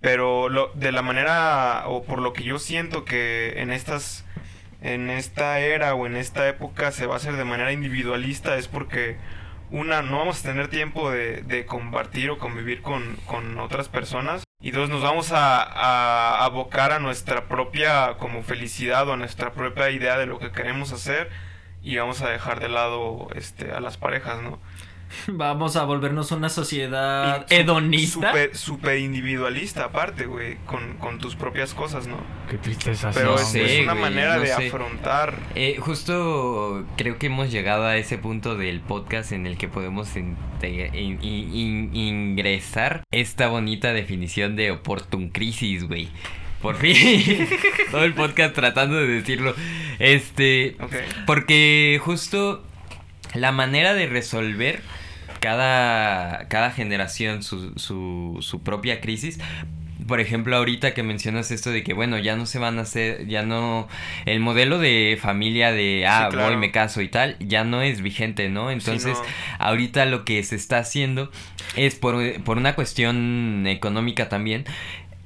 pero 0.00 0.48
lo, 0.48 0.70
de 0.74 0.92
la 0.92 1.02
manera 1.02 1.84
o 1.86 2.04
por 2.04 2.20
lo 2.20 2.32
que 2.32 2.44
yo 2.44 2.58
siento 2.58 3.04
que 3.04 3.54
en 3.56 3.70
estas 3.70 4.24
en 4.80 5.10
esta 5.10 5.58
era 5.58 5.94
o 5.94 6.06
en 6.06 6.16
esta 6.16 6.48
época 6.48 6.92
se 6.92 7.06
va 7.06 7.14
a 7.14 7.16
hacer 7.16 7.36
de 7.36 7.44
manera 7.44 7.72
individualista 7.72 8.56
es 8.56 8.68
porque 8.68 9.16
una 9.70 10.02
no 10.02 10.18
vamos 10.18 10.40
a 10.40 10.48
tener 10.48 10.68
tiempo 10.68 11.10
de, 11.10 11.66
compartir 11.66 12.30
o 12.30 12.38
convivir 12.38 12.80
con, 12.80 13.16
con 13.26 13.58
otras 13.58 13.88
personas 13.88 14.44
y 14.60 14.70
dos 14.70 14.88
nos 14.88 15.02
vamos 15.02 15.32
a, 15.32 15.62
a 15.62 16.44
abocar 16.44 16.92
a 16.92 17.00
nuestra 17.00 17.48
propia 17.48 18.16
como 18.18 18.42
felicidad 18.44 19.08
o 19.08 19.14
a 19.14 19.16
nuestra 19.16 19.52
propia 19.52 19.90
idea 19.90 20.16
de 20.16 20.26
lo 20.26 20.38
que 20.38 20.52
queremos 20.52 20.92
hacer 20.92 21.28
y 21.82 21.96
vamos 21.96 22.22
a 22.22 22.28
dejar 22.28 22.60
de 22.60 22.68
lado 22.68 23.28
este 23.34 23.72
a 23.72 23.80
las 23.80 23.96
parejas 23.96 24.40
no 24.42 24.60
Vamos 25.28 25.76
a 25.76 25.84
volvernos 25.84 26.30
una 26.32 26.48
sociedad 26.48 27.46
su- 27.48 27.54
hedonista. 27.54 28.28
Súper 28.30 28.56
súper 28.56 28.98
individualista, 28.98 29.84
aparte, 29.84 30.26
güey, 30.26 30.56
con, 30.66 30.94
con 30.98 31.18
tus 31.18 31.34
propias 31.36 31.74
cosas, 31.74 32.06
¿no? 32.06 32.18
Qué 32.50 32.58
tristeza. 32.58 33.10
Pero 33.14 33.32
No 33.32 33.34
es, 33.36 33.48
sé, 33.48 33.78
es 33.78 33.82
una 33.84 33.92
güey, 33.92 34.02
manera 34.02 34.34
no 34.36 34.40
de 34.42 34.46
sé. 34.48 34.66
afrontar. 34.68 35.34
Eh, 35.54 35.76
justo 35.80 36.86
creo 36.96 37.18
que 37.18 37.26
hemos 37.26 37.50
llegado 37.50 37.84
a 37.86 37.96
ese 37.96 38.18
punto 38.18 38.56
del 38.56 38.80
podcast 38.80 39.32
en 39.32 39.46
el 39.46 39.56
que 39.58 39.68
podemos 39.68 40.14
inte- 40.16 40.90
in- 40.94 41.18
in- 41.22 41.54
in- 41.54 41.96
ingresar 41.96 43.02
esta 43.10 43.48
bonita 43.48 43.92
definición 43.92 44.56
de 44.56 44.70
oportun 44.70 45.30
crisis, 45.30 45.84
güey. 45.84 46.08
Por 46.62 46.74
fin, 46.74 47.46
todo 47.92 48.02
el 48.04 48.14
podcast 48.14 48.52
tratando 48.54 48.96
de 48.96 49.06
decirlo. 49.06 49.54
Este, 50.00 50.76
porque 51.26 52.00
justo 52.02 52.64
la 53.34 53.52
manera 53.52 53.94
de 53.94 54.06
resolver 54.08 54.80
cada, 55.40 56.48
cada 56.48 56.70
generación 56.70 57.42
su, 57.42 57.72
su, 57.76 58.38
su 58.40 58.62
propia 58.62 59.00
crisis. 59.00 59.38
Por 60.06 60.20
ejemplo, 60.20 60.56
ahorita 60.56 60.94
que 60.94 61.02
mencionas 61.02 61.50
esto 61.50 61.70
de 61.70 61.82
que, 61.82 61.92
bueno, 61.92 62.18
ya 62.18 62.34
no 62.34 62.46
se 62.46 62.58
van 62.58 62.78
a 62.78 62.82
hacer, 62.82 63.26
ya 63.26 63.42
no, 63.42 63.88
el 64.24 64.40
modelo 64.40 64.78
de 64.78 65.18
familia 65.20 65.72
de, 65.72 66.06
ah, 66.06 66.28
claro. 66.30 66.48
voy, 66.48 66.56
me 66.56 66.70
caso 66.70 67.02
y 67.02 67.08
tal, 67.08 67.36
ya 67.40 67.64
no 67.64 67.82
es 67.82 68.00
vigente, 68.00 68.48
¿no? 68.48 68.70
Entonces, 68.70 69.18
no. 69.18 69.24
ahorita 69.58 70.06
lo 70.06 70.24
que 70.24 70.42
se 70.44 70.56
está 70.56 70.78
haciendo 70.78 71.30
es 71.76 71.94
por, 71.94 72.40
por 72.42 72.56
una 72.56 72.74
cuestión 72.74 73.66
económica 73.66 74.30
también, 74.30 74.64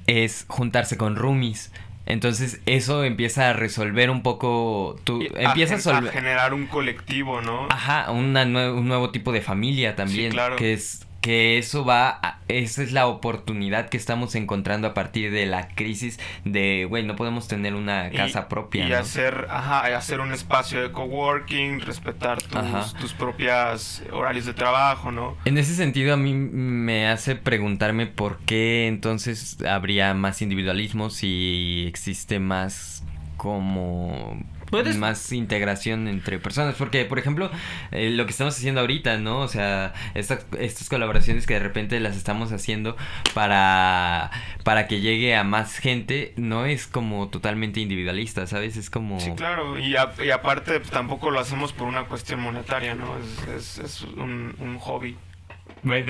es 0.07 0.45
juntarse 0.49 0.97
con 0.97 1.15
roomies. 1.15 1.71
Entonces 2.05 2.59
eso 2.65 3.03
empieza 3.05 3.49
a 3.49 3.53
resolver 3.53 4.09
un 4.09 4.23
poco, 4.23 4.99
tú 5.05 5.21
empiezas 5.35 5.87
a, 5.87 5.91
solve- 6.01 6.11
generar 6.11 6.53
un 6.53 6.67
colectivo, 6.67 7.41
¿no? 7.41 7.67
Ajá, 7.69 8.11
una 8.11 8.43
nue- 8.45 8.73
un 8.77 8.87
nuevo 8.87 9.11
tipo 9.11 9.31
de 9.31 9.41
familia 9.41 9.95
también. 9.95 10.31
Sí, 10.31 10.35
claro. 10.35 10.55
Que 10.57 10.73
es 10.73 11.05
que 11.23 11.57
eso 11.57 11.85
va, 11.85 12.19
a- 12.21 12.39
esa 12.49 12.83
es 12.83 12.91
la 12.91 13.07
oportunidad 13.07 13.87
que 13.87 13.95
estamos 13.95 14.35
encontrando 14.35 14.89
a 14.89 14.93
partir 14.93 15.31
de 15.31 15.45
la 15.45 15.69
crisis 15.69 16.19
de, 16.43 16.85
güey, 16.89 17.03
no 17.05 17.15
podemos 17.15 17.47
tener 17.47 17.75
una 17.75 18.09
Y- 18.09 18.15
casa 18.17 18.49
propia. 18.49 18.85
Y 18.85 18.89
¿no? 18.89 18.97
hacer, 18.97 19.47
ajá, 19.49 19.85
hacer 19.97 20.19
un 20.19 20.33
espacio 20.33 20.81
de 20.83 20.91
coworking, 20.91 21.79
respetar 21.79 22.41
tus, 22.41 22.93
tus 22.95 23.13
propias 23.13 24.03
horarios 24.11 24.45
de 24.45 24.53
trabajo, 24.53 25.13
¿no? 25.13 25.37
En 25.45 25.57
ese 25.57 25.73
sentido 25.75 26.13
a 26.13 26.17
mí 26.17 26.33
me 26.33 27.07
hace 27.07 27.37
preguntarme 27.37 28.05
por 28.05 28.39
qué 28.39 28.87
entonces 28.87 29.57
habría 29.63 30.13
más 30.13 30.41
individualismo 30.41 31.09
si 31.09 31.85
existe 31.87 32.39
más 32.39 33.01
como 33.37 34.37
Puedes- 34.81 34.97
más 34.97 35.31
integración 35.31 36.07
entre 36.07 36.39
personas 36.39 36.75
porque 36.75 37.05
por 37.05 37.19
ejemplo 37.19 37.49
eh, 37.91 38.09
lo 38.09 38.25
que 38.25 38.31
estamos 38.31 38.55
haciendo 38.57 38.81
ahorita 38.81 39.17
no 39.17 39.39
o 39.39 39.47
sea 39.47 39.93
estas 40.13 40.45
estas 40.59 40.89
colaboraciones 40.89 41.45
que 41.47 41.53
de 41.55 41.59
repente 41.61 41.99
las 41.99 42.15
estamos 42.17 42.51
haciendo 42.51 42.95
para 43.33 44.31
para 44.63 44.87
que 44.87 44.99
llegue 45.01 45.35
a 45.35 45.43
más 45.43 45.77
gente 45.77 46.33
no 46.37 46.65
es 46.65 46.87
como 46.87 47.27
totalmente 47.29 47.79
individualista 47.79 48.47
sabes 48.47 48.77
es 48.77 48.89
como 48.89 49.19
Sí, 49.19 49.31
claro. 49.35 49.77
Y, 49.79 49.95
a- 49.95 50.11
y 50.23 50.29
aparte, 50.31 50.79
pues, 50.79 50.89
tampoco 50.91 51.29
lo 51.31 51.39
hacemos 51.39 51.71
por 51.73 51.87
una 51.87 52.05
cuestión 52.05 52.39
monetaria, 52.41 52.95
¿no? 52.95 53.15
Es, 53.17 53.77
es, 53.77 53.77
es 53.79 54.01
un, 54.01 54.55
un 54.59 54.77
hobby. 54.79 55.15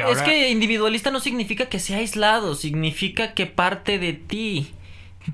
Es 0.09 0.21
que 0.21 0.49
individualista 0.49 1.11
no 1.11 1.19
significa 1.19 1.65
que 1.67 1.79
sea 1.79 1.97
aislado, 1.97 2.55
significa 2.55 3.33
que 3.33 3.45
parte 3.45 3.99
de 3.99 4.13
ti. 4.13 4.71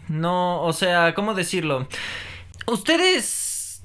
No, 0.07 0.61
o 0.63 0.73
sea, 0.73 1.13
¿cómo 1.13 1.33
decirlo? 1.33 1.87
Ustedes 2.69 3.81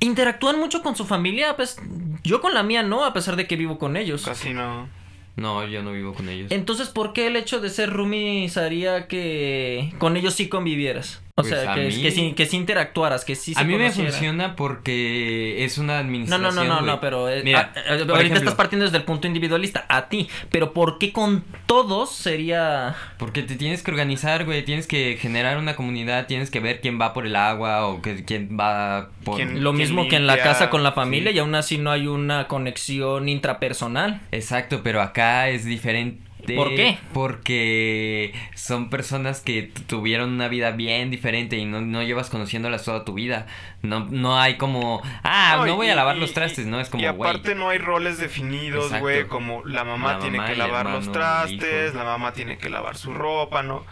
interactúan 0.00 0.58
mucho 0.58 0.82
con 0.82 0.96
su 0.96 1.04
familia, 1.04 1.56
pues 1.56 1.76
yo 2.22 2.40
con 2.40 2.54
la 2.54 2.62
mía 2.62 2.82
no, 2.82 3.04
a 3.04 3.12
pesar 3.12 3.36
de 3.36 3.46
que 3.46 3.56
vivo 3.56 3.78
con 3.78 3.96
ellos. 3.96 4.24
Casi 4.24 4.52
no. 4.52 4.88
no 5.36 5.66
yo 5.66 5.82
no 5.82 5.92
vivo 5.92 6.14
con 6.14 6.28
ellos 6.28 6.50
Entonces, 6.50 6.88
¿por 6.88 7.12
qué 7.12 7.26
el 7.26 7.36
hecho 7.36 7.60
de 7.60 7.70
ser 7.70 7.90
roomies 7.90 8.56
haría 8.56 9.08
que 9.08 9.94
con 9.98 10.16
ellos 10.16 10.34
sí 10.34 10.48
convivieras? 10.48 11.21
O 11.34 11.42
Pues 11.42 11.48
sea, 11.48 11.72
a 11.72 11.74
que, 11.74 11.86
mí- 11.86 12.02
que, 12.02 12.10
sí, 12.10 12.32
que 12.34 12.44
sí 12.44 12.58
interactuaras, 12.58 13.24
que 13.24 13.36
sí 13.36 13.54
se 13.54 13.60
a 13.60 13.64
mí 13.64 13.74
me 13.78 13.90
funciona 13.90 14.54
porque 14.54 15.64
es 15.64 15.78
una 15.78 15.94
No, 15.94 15.98
administración 16.00 16.54
no, 16.54 16.62
no, 16.62 16.68
no, 16.68 16.74
güey. 16.80 16.86
no, 16.90 17.00
pero 17.00 17.28
eh, 17.30 17.40
Mira, 17.42 17.72
eh, 17.74 17.80
ahorita 17.88 18.12
ejemplo, 18.18 18.36
estás 18.38 18.54
partiendo 18.54 18.84
desde 18.84 18.98
el 18.98 19.04
punto 19.04 19.26
individualista, 19.26 19.86
a 19.88 20.10
ti, 20.10 20.28
pero 20.50 20.74
¿por 20.74 20.98
qué 20.98 21.10
con 21.14 21.42
todos 21.66 22.14
sería 22.14 22.94
Porque 23.16 23.42
te 23.42 23.56
tienes 23.56 23.82
que 23.82 23.90
organizar, 23.90 24.44
güey. 24.44 24.62
Tienes 24.62 24.86
que 24.86 25.16
generar 25.18 25.56
una 25.56 25.74
comunidad. 25.74 26.26
Tienes 26.26 26.50
que 26.50 26.60
ver 26.60 26.82
quién 26.82 27.00
va 27.00 27.14
por 27.14 27.24
el 27.26 27.34
agua 27.36 27.86
o 27.86 28.02
que, 28.02 28.26
quién 28.26 28.58
va 28.60 29.08
por. 29.24 29.36
¿Quién- 29.36 29.62
lo 29.64 29.72
mismo 29.72 30.08
que 30.08 30.16
en 30.16 30.26
la 30.26 30.36
casa 30.36 30.68
con 30.68 30.82
la 30.82 30.92
familia 30.92 31.30
Sí. 31.30 31.36
y 31.36 31.40
aún 31.40 31.54
así 31.54 31.78
no 31.78 31.90
hay 31.92 32.08
una 32.08 32.46
conexión 32.46 33.30
intrapersonal? 33.30 34.20
Exacto, 34.32 34.82
pero 34.84 35.00
acá 35.00 35.48
es 35.48 35.64
diferente. 35.64 36.22
¿Por 36.44 36.68
qué? 36.74 36.98
Porque 37.12 38.34
son 38.54 38.90
personas 38.90 39.40
que 39.40 39.70
tuvieron 39.86 40.30
una 40.30 40.48
vida 40.48 40.70
bien 40.72 41.10
diferente 41.10 41.56
y 41.56 41.64
no, 41.64 41.80
no 41.80 42.02
llevas 42.02 42.30
conociéndolas 42.30 42.84
toda 42.84 43.04
tu 43.04 43.14
vida. 43.14 43.46
No, 43.82 44.06
no 44.10 44.38
hay 44.38 44.56
como, 44.56 45.02
ah, 45.24 45.62
no, 45.66 45.76
voy 45.76 45.88
a 45.88 45.94
lavar 45.94 46.16
y- 46.16 46.20
los 46.20 46.32
trastes, 46.32 46.66
¿no? 46.66 46.80
Es 46.80 46.88
como, 46.88 47.02
Y 47.02 47.06
aparte 47.06 47.54
no 47.54 47.68
hay 47.68 47.78
roles 47.78 48.18
definidos, 48.18 48.92
güey, 49.00 49.26
como 49.26 49.64
la 49.64 49.84
mamá 49.84 50.14
La 50.14 50.18
tiene 50.20 50.38
mamá, 50.38 50.50
que 50.50 50.56
lavar 50.56 50.86
los 50.86 51.06
hermano, 51.06 51.12
trastes, 51.12 51.94
la 51.94 52.04
mamá 52.04 52.32
tiene 52.32 52.58
que 52.58 52.70
lavar 52.70 52.96
su 52.96 53.12
ropa, 53.14 53.62
¿no? 53.62 53.84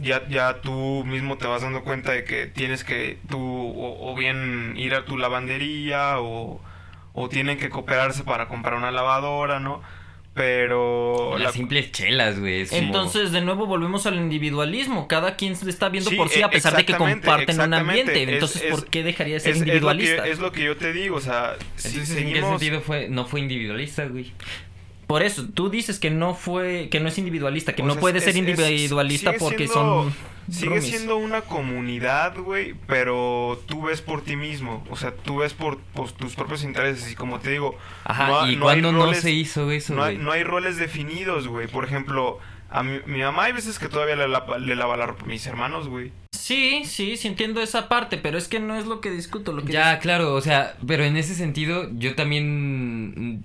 Ya, 0.00 0.26
ya 0.28 0.60
tú 0.62 1.04
mismo 1.04 1.36
te 1.36 1.46
vas 1.46 1.60
dando 1.62 1.82
cuenta 1.84 2.12
de 2.12 2.24
que 2.24 2.46
tienes 2.46 2.84
que 2.84 3.18
tú 3.28 3.38
o, 3.38 4.10
o 4.12 4.14
bien 4.16 4.74
ir 4.78 4.94
a 4.94 5.04
tu 5.04 5.18
lavandería 5.18 6.20
o, 6.20 6.60
o 7.12 7.28
tienen 7.28 7.58
que 7.58 7.68
cooperarse 7.68 8.24
para 8.24 8.48
comprar 8.48 8.74
una 8.76 8.90
lavadora, 8.90 9.60
¿no? 9.60 9.82
Pero... 10.34 11.34
Las 11.38 11.42
la- 11.42 11.52
simples 11.52 11.92
chelas, 11.92 12.38
güey. 12.40 12.66
como- 12.66 12.80
Entonces, 12.82 13.30
de 13.32 13.40
nuevo 13.40 13.66
volvemos 13.66 14.04
al 14.06 14.16
individualismo. 14.16 15.06
Cada 15.06 15.36
quien 15.36 15.54
se 15.54 15.70
está 15.70 15.88
viendo 15.88 16.10
Sí, 16.10 16.16
por 16.16 16.28
sí 16.28 16.40
e- 16.40 16.44
a 16.44 16.50
pesar 16.50 16.76
de 16.76 16.84
que 16.84 16.94
comparten 16.96 17.60
un 17.60 17.72
ambiente. 17.72 18.22
Es- 18.24 18.28
Entonces, 18.28 18.62
es- 18.62 18.70
¿por 18.70 18.86
qué 18.86 19.02
dejaría 19.04 19.34
de 19.34 19.40
ser 19.40 19.52
es, 19.52 19.56
es 19.56 19.60
lo 19.60 19.64
que, 19.64 19.70
individualista? 19.70 20.26
es 20.28 20.38
lo 20.40 20.52
que 20.52 20.64
yo 20.64 20.76
te 20.76 20.92
digo, 20.92 21.16
o 21.16 21.20
sea, 21.20 21.56
si 21.76 21.88
Entonces, 21.88 22.16
¿en 22.16 22.32
qué 22.32 22.40
sentido 22.42 22.80
fue, 22.80 23.08
no 23.08 23.24
fue 23.26 23.40
individualista, 23.40 24.06
güey? 24.06 24.32
Por 25.06 25.22
eso, 25.22 25.46
tú 25.54 25.70
dices 25.70 25.98
que 26.00 26.10
no 26.10 26.34
fue, 26.34 26.88
que 26.90 26.98
no 26.98 27.08
es 27.08 27.18
individualista, 27.18 27.74
que 27.74 27.82
O 27.82 27.86
no 27.86 27.92
sea, 27.92 28.00
puede 28.00 28.18
es- 28.18 28.24
ser 28.24 28.36
individualista 28.36 29.34
porque 29.38 29.68
siendo- 29.68 30.04
son 30.04 30.14
Sigue 30.50 30.80
siendo 30.82 31.16
una 31.16 31.40
comunidad, 31.42 32.36
güey, 32.38 32.74
pero 32.86 33.60
tú 33.66 33.82
ves 33.82 34.00
por 34.02 34.22
ti 34.22 34.36
mismo, 34.36 34.84
o 34.90 34.96
sea, 34.96 35.14
tú 35.14 35.38
ves 35.38 35.54
por, 35.54 35.78
por 35.78 36.12
tus 36.12 36.34
propios 36.34 36.62
intereses 36.64 37.10
y 37.10 37.14
como 37.14 37.40
te 37.40 37.50
digo, 37.50 37.76
Ajá, 38.04 38.26
no 38.28 38.50
¿y 38.50 38.56
no 38.56 38.68
hay 38.68 38.80
cuándo 38.82 38.92
no 39.06 39.14
se 39.14 39.30
hizo 39.30 39.70
eso, 39.70 39.94
no 39.94 40.02
hay, 40.04 40.18
no 40.18 40.32
hay 40.32 40.44
roles 40.44 40.76
definidos, 40.76 41.48
güey. 41.48 41.66
Por 41.66 41.84
ejemplo, 41.84 42.38
a 42.70 42.82
mi, 42.82 42.98
mi 43.06 43.20
mamá 43.20 43.44
hay 43.44 43.52
veces 43.52 43.78
que 43.78 43.88
todavía 43.88 44.16
le, 44.16 44.28
lava- 44.28 44.58
le 44.58 44.74
lava 44.76 44.96
la 44.96 45.06
ropa 45.06 45.24
a 45.24 45.28
mis 45.28 45.46
hermanos, 45.46 45.88
güey. 45.88 46.12
Sí, 46.32 46.82
sí, 46.84 47.16
sí 47.16 47.28
entiendo 47.28 47.62
esa 47.62 47.88
parte, 47.88 48.18
pero 48.18 48.36
es 48.36 48.48
que 48.48 48.60
no 48.60 48.76
es 48.76 48.84
lo 48.86 49.00
que 49.00 49.10
discuto. 49.10 49.52
Lo 49.52 49.64
que 49.64 49.72
Ya, 49.72 49.98
claro, 49.98 50.34
o 50.34 50.40
sea, 50.42 50.76
pero 50.86 51.04
en 51.04 51.16
ese 51.16 51.34
sentido 51.34 51.88
yo 51.94 52.14
también 52.14 53.42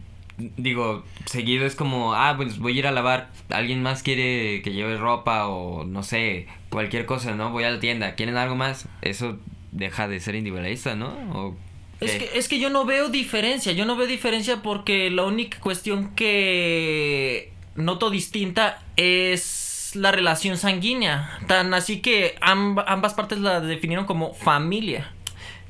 digo, 0.58 1.04
seguido 1.26 1.66
es 1.66 1.76
como, 1.76 2.14
ah, 2.16 2.34
pues 2.38 2.58
voy 2.60 2.76
a 2.76 2.80
ir 2.80 2.88
a 2.88 2.92
lavar, 2.92 3.30
alguien 3.50 3.82
más 3.84 4.02
quiere 4.04 4.62
que 4.64 4.72
lleve 4.72 4.98
ropa 4.98 5.48
o 5.48 5.84
no 5.86 6.04
sé, 6.04 6.48
cualquier 6.70 7.06
cosa, 7.06 7.36
¿no? 7.36 7.52
Voy 7.52 7.64
a 7.66 7.72
la 7.72 7.80
tienda, 7.80 8.16
¿quieren 8.16 8.38
algo 8.38 8.56
más? 8.56 8.88
Eso 9.02 9.38
deja 9.72 10.08
de 10.08 10.20
ser 10.20 10.36
individualista, 10.36 10.96
¿no? 10.96 11.08
¿O 11.34 11.56
Es 12.00 12.12
que, 12.16 12.30
es 12.40 12.48
que 12.48 12.60
yo 12.60 12.70
no 12.70 12.86
veo 12.86 13.10
diferencia, 13.10 13.72
yo 13.74 13.86
no 13.86 13.96
veo 13.96 14.08
diferencia 14.08 14.62
porque 14.64 15.10
la 15.12 15.24
única 15.26 15.60
cuestión 15.60 16.16
que 16.16 17.52
noto 17.76 18.10
distinta 18.10 18.82
es 18.96 19.92
la 19.96 20.12
relación 20.12 20.58
sanguínea. 20.58 21.40
Tan 21.48 21.74
así 21.74 22.00
que 22.00 22.36
amb- 22.42 22.84
ambas 22.88 23.14
partes 23.14 23.40
la 23.40 23.60
definieron 23.62 24.06
como 24.06 24.34
familia. 24.34 25.12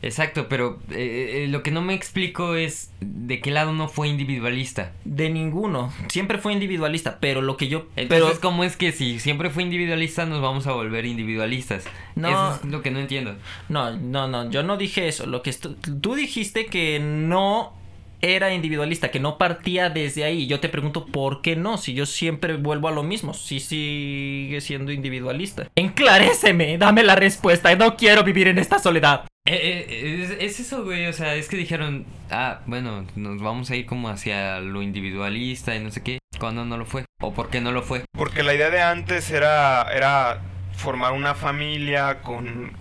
Exacto, 0.02 0.48
pero 0.48 0.80
eh, 0.92 1.44
eh, 1.44 1.48
lo 1.50 1.62
que 1.64 1.72
no 1.72 1.82
me 1.82 1.94
explico 1.94 2.56
es 2.56 2.92
de 3.02 3.42
qué 3.42 3.52
lado 3.52 3.74
no 3.74 3.88
fue 3.88 4.08
individualista. 4.08 4.94
De 5.04 5.30
ninguno. 5.30 5.92
Siempre 6.10 6.38
fue 6.38 6.54
individualista, 6.54 7.20
pero 7.20 7.42
lo 7.42 7.58
que 7.58 7.68
yo... 7.68 7.88
Entonces, 7.96 8.28
pero 8.30 8.42
¿cómo 8.42 8.64
es 8.64 8.78
que 8.78 8.92
si 8.92 9.20
siempre 9.20 9.50
fue 9.50 9.64
individualista 9.64 10.26
nos 10.26 10.42
vamos 10.42 10.68
a 10.68 10.72
volver 10.72 11.06
individualistas? 11.06 11.84
No. 12.16 12.30
Eso 12.30 12.60
es 12.64 12.72
lo 12.72 12.82
que 12.82 12.92
no 12.92 13.00
entiendo. 13.00 13.36
No, 13.68 13.92
no, 13.96 14.28
no, 14.28 14.50
yo 14.50 14.64
no 14.64 14.78
dije 14.78 15.08
eso. 15.08 15.26
Lo 15.26 15.42
que 15.42 15.54
tú 16.02 16.16
dijiste 16.16 16.68
que 16.68 17.00
no 17.00 17.74
era 18.22 18.54
individualista, 18.54 19.12
que 19.12 19.20
no 19.20 19.38
partía 19.38 19.90
desde 19.90 20.24
ahí. 20.24 20.48
Yo 20.48 20.60
te 20.60 20.70
pregunto 20.70 21.06
por 21.06 21.42
qué 21.42 21.56
no, 21.56 21.78
si 21.78 21.94
yo 21.94 22.06
siempre 22.06 22.58
vuelvo 22.58 22.88
a 22.88 22.92
lo 22.92 23.04
mismo, 23.04 23.34
si 23.34 23.60
sigue 23.60 24.62
siendo 24.62 24.92
individualista. 24.92 25.70
Enclaréceme, 25.76 26.78
dame 26.78 27.04
la 27.04 27.16
respuesta. 27.16 27.74
No 27.76 27.96
quiero 27.96 28.24
vivir 28.24 28.48
en 28.48 28.60
esta 28.60 28.80
soledad. 28.80 29.26
Eh, 29.52 29.86
eh, 29.90 30.22
es, 30.24 30.32
es 30.40 30.60
eso, 30.60 30.84
güey. 30.84 31.08
O 31.08 31.14
sea, 31.14 31.36
es 31.36 31.48
que 31.50 31.58
dijeron, 31.58 32.06
ah, 32.32 32.60
bueno, 32.66 33.06
nos 33.16 33.42
vamos 33.42 33.70
a 33.72 33.76
ir 33.76 33.86
como 33.86 34.10
hacia 34.10 34.60
lo 34.60 34.82
individualista 34.82 35.76
y 35.76 35.80
no 35.80 35.92
sé 35.92 36.04
qué. 36.04 36.20
¿Cuándo 36.40 36.66
no 36.66 36.78
lo 36.78 36.86
fue? 36.86 37.06
¿O 37.22 37.34
por 37.34 37.50
qué 37.50 37.60
no 37.60 37.72
lo 37.72 37.82
fue? 37.82 38.04
Porque 38.14 38.44
la 38.44 38.54
idea 38.54 38.70
de 38.70 38.82
antes 38.82 39.30
era, 39.32 39.84
era 39.92 40.40
formar 40.78 41.14
una 41.14 41.36
familia 41.36 42.22
con, 42.22 42.72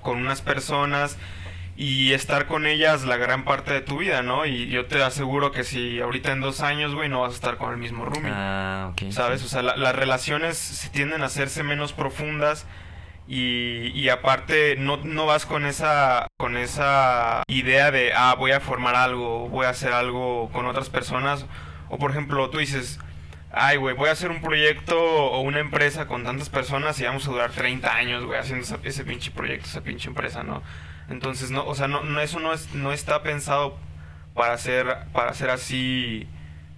con 0.00 0.18
unas 0.18 0.40
personas 0.42 1.18
y 1.76 2.12
estar 2.12 2.46
con 2.46 2.66
ellas 2.66 3.04
la 3.04 3.16
gran 3.16 3.44
parte 3.44 3.72
de 3.72 3.80
tu 3.80 3.98
vida, 3.98 4.22
¿no? 4.22 4.46
Y 4.46 4.68
yo 4.68 4.86
te 4.86 5.02
aseguro 5.02 5.50
que 5.52 5.64
si 5.64 6.00
ahorita 6.00 6.30
en 6.32 6.40
dos 6.40 6.60
años, 6.60 6.94
güey, 6.94 7.08
no 7.08 7.22
vas 7.22 7.32
a 7.32 7.34
estar 7.34 7.56
con 7.56 7.72
el 7.72 7.78
mismo 7.78 8.04
roomie. 8.04 8.30
Ah, 8.32 8.90
ok. 8.92 9.10
¿Sabes? 9.10 9.42
O 9.44 9.48
sea, 9.48 9.62
la- 9.62 9.76
las 9.76 9.94
relaciones 9.96 10.56
se 10.56 10.88
tienden 10.90 11.22
a 11.22 11.26
hacerse 11.26 11.62
menos 11.64 11.92
profundas 11.92 12.66
y, 13.34 14.08
aparte 14.10 14.76
no, 14.76 14.98
no 14.98 15.24
vas 15.24 15.46
con 15.46 15.64
esa, 15.64 16.26
con 16.36 16.58
esa 16.58 17.42
idea 17.48 17.90
de, 17.90 18.12
ah, 18.14 18.34
voy 18.38 18.50
a 18.52 18.60
formar 18.60 18.94
algo, 18.94 19.48
voy 19.48 19.64
a 19.64 19.70
hacer 19.70 19.92
algo 19.92 20.50
con 20.52 20.66
otras 20.66 20.90
personas. 20.90 21.46
O 21.88 21.98
por 21.98 22.10
ejemplo, 22.10 22.50
tú 22.50 22.58
dices, 22.58 22.98
ay, 23.50 23.78
güey, 23.78 23.94
voy 23.96 24.10
a 24.10 24.12
hacer 24.12 24.30
un 24.30 24.42
proyecto 24.42 24.98
o 25.00 25.40
una 25.40 25.60
empresa 25.60 26.06
con 26.06 26.24
tantas 26.24 26.50
personas 26.50 27.00
y 27.00 27.04
vamos 27.04 27.26
a 27.26 27.30
durar 27.30 27.52
30 27.52 27.94
años, 27.94 28.22
güey, 28.24 28.38
haciendo 28.38 28.64
esa- 28.64 28.78
ese 28.82 29.04
pinche 29.04 29.30
proyecto, 29.30 29.66
esa 29.66 29.80
pinche 29.82 30.08
empresa, 30.08 30.42
¿no? 30.42 30.62
Entonces, 31.08 31.50
no, 31.50 31.64
o 31.66 31.74
sea, 31.74 31.88
no, 31.88 32.02
no 32.02 32.20
eso 32.20 32.38
no, 32.38 32.52
es, 32.52 32.74
no 32.74 32.92
está 32.92 33.22
pensado 33.22 33.78
para 34.34 34.58
ser, 34.58 34.94
para 35.14 35.32
ser 35.34 35.48
así 35.50 36.26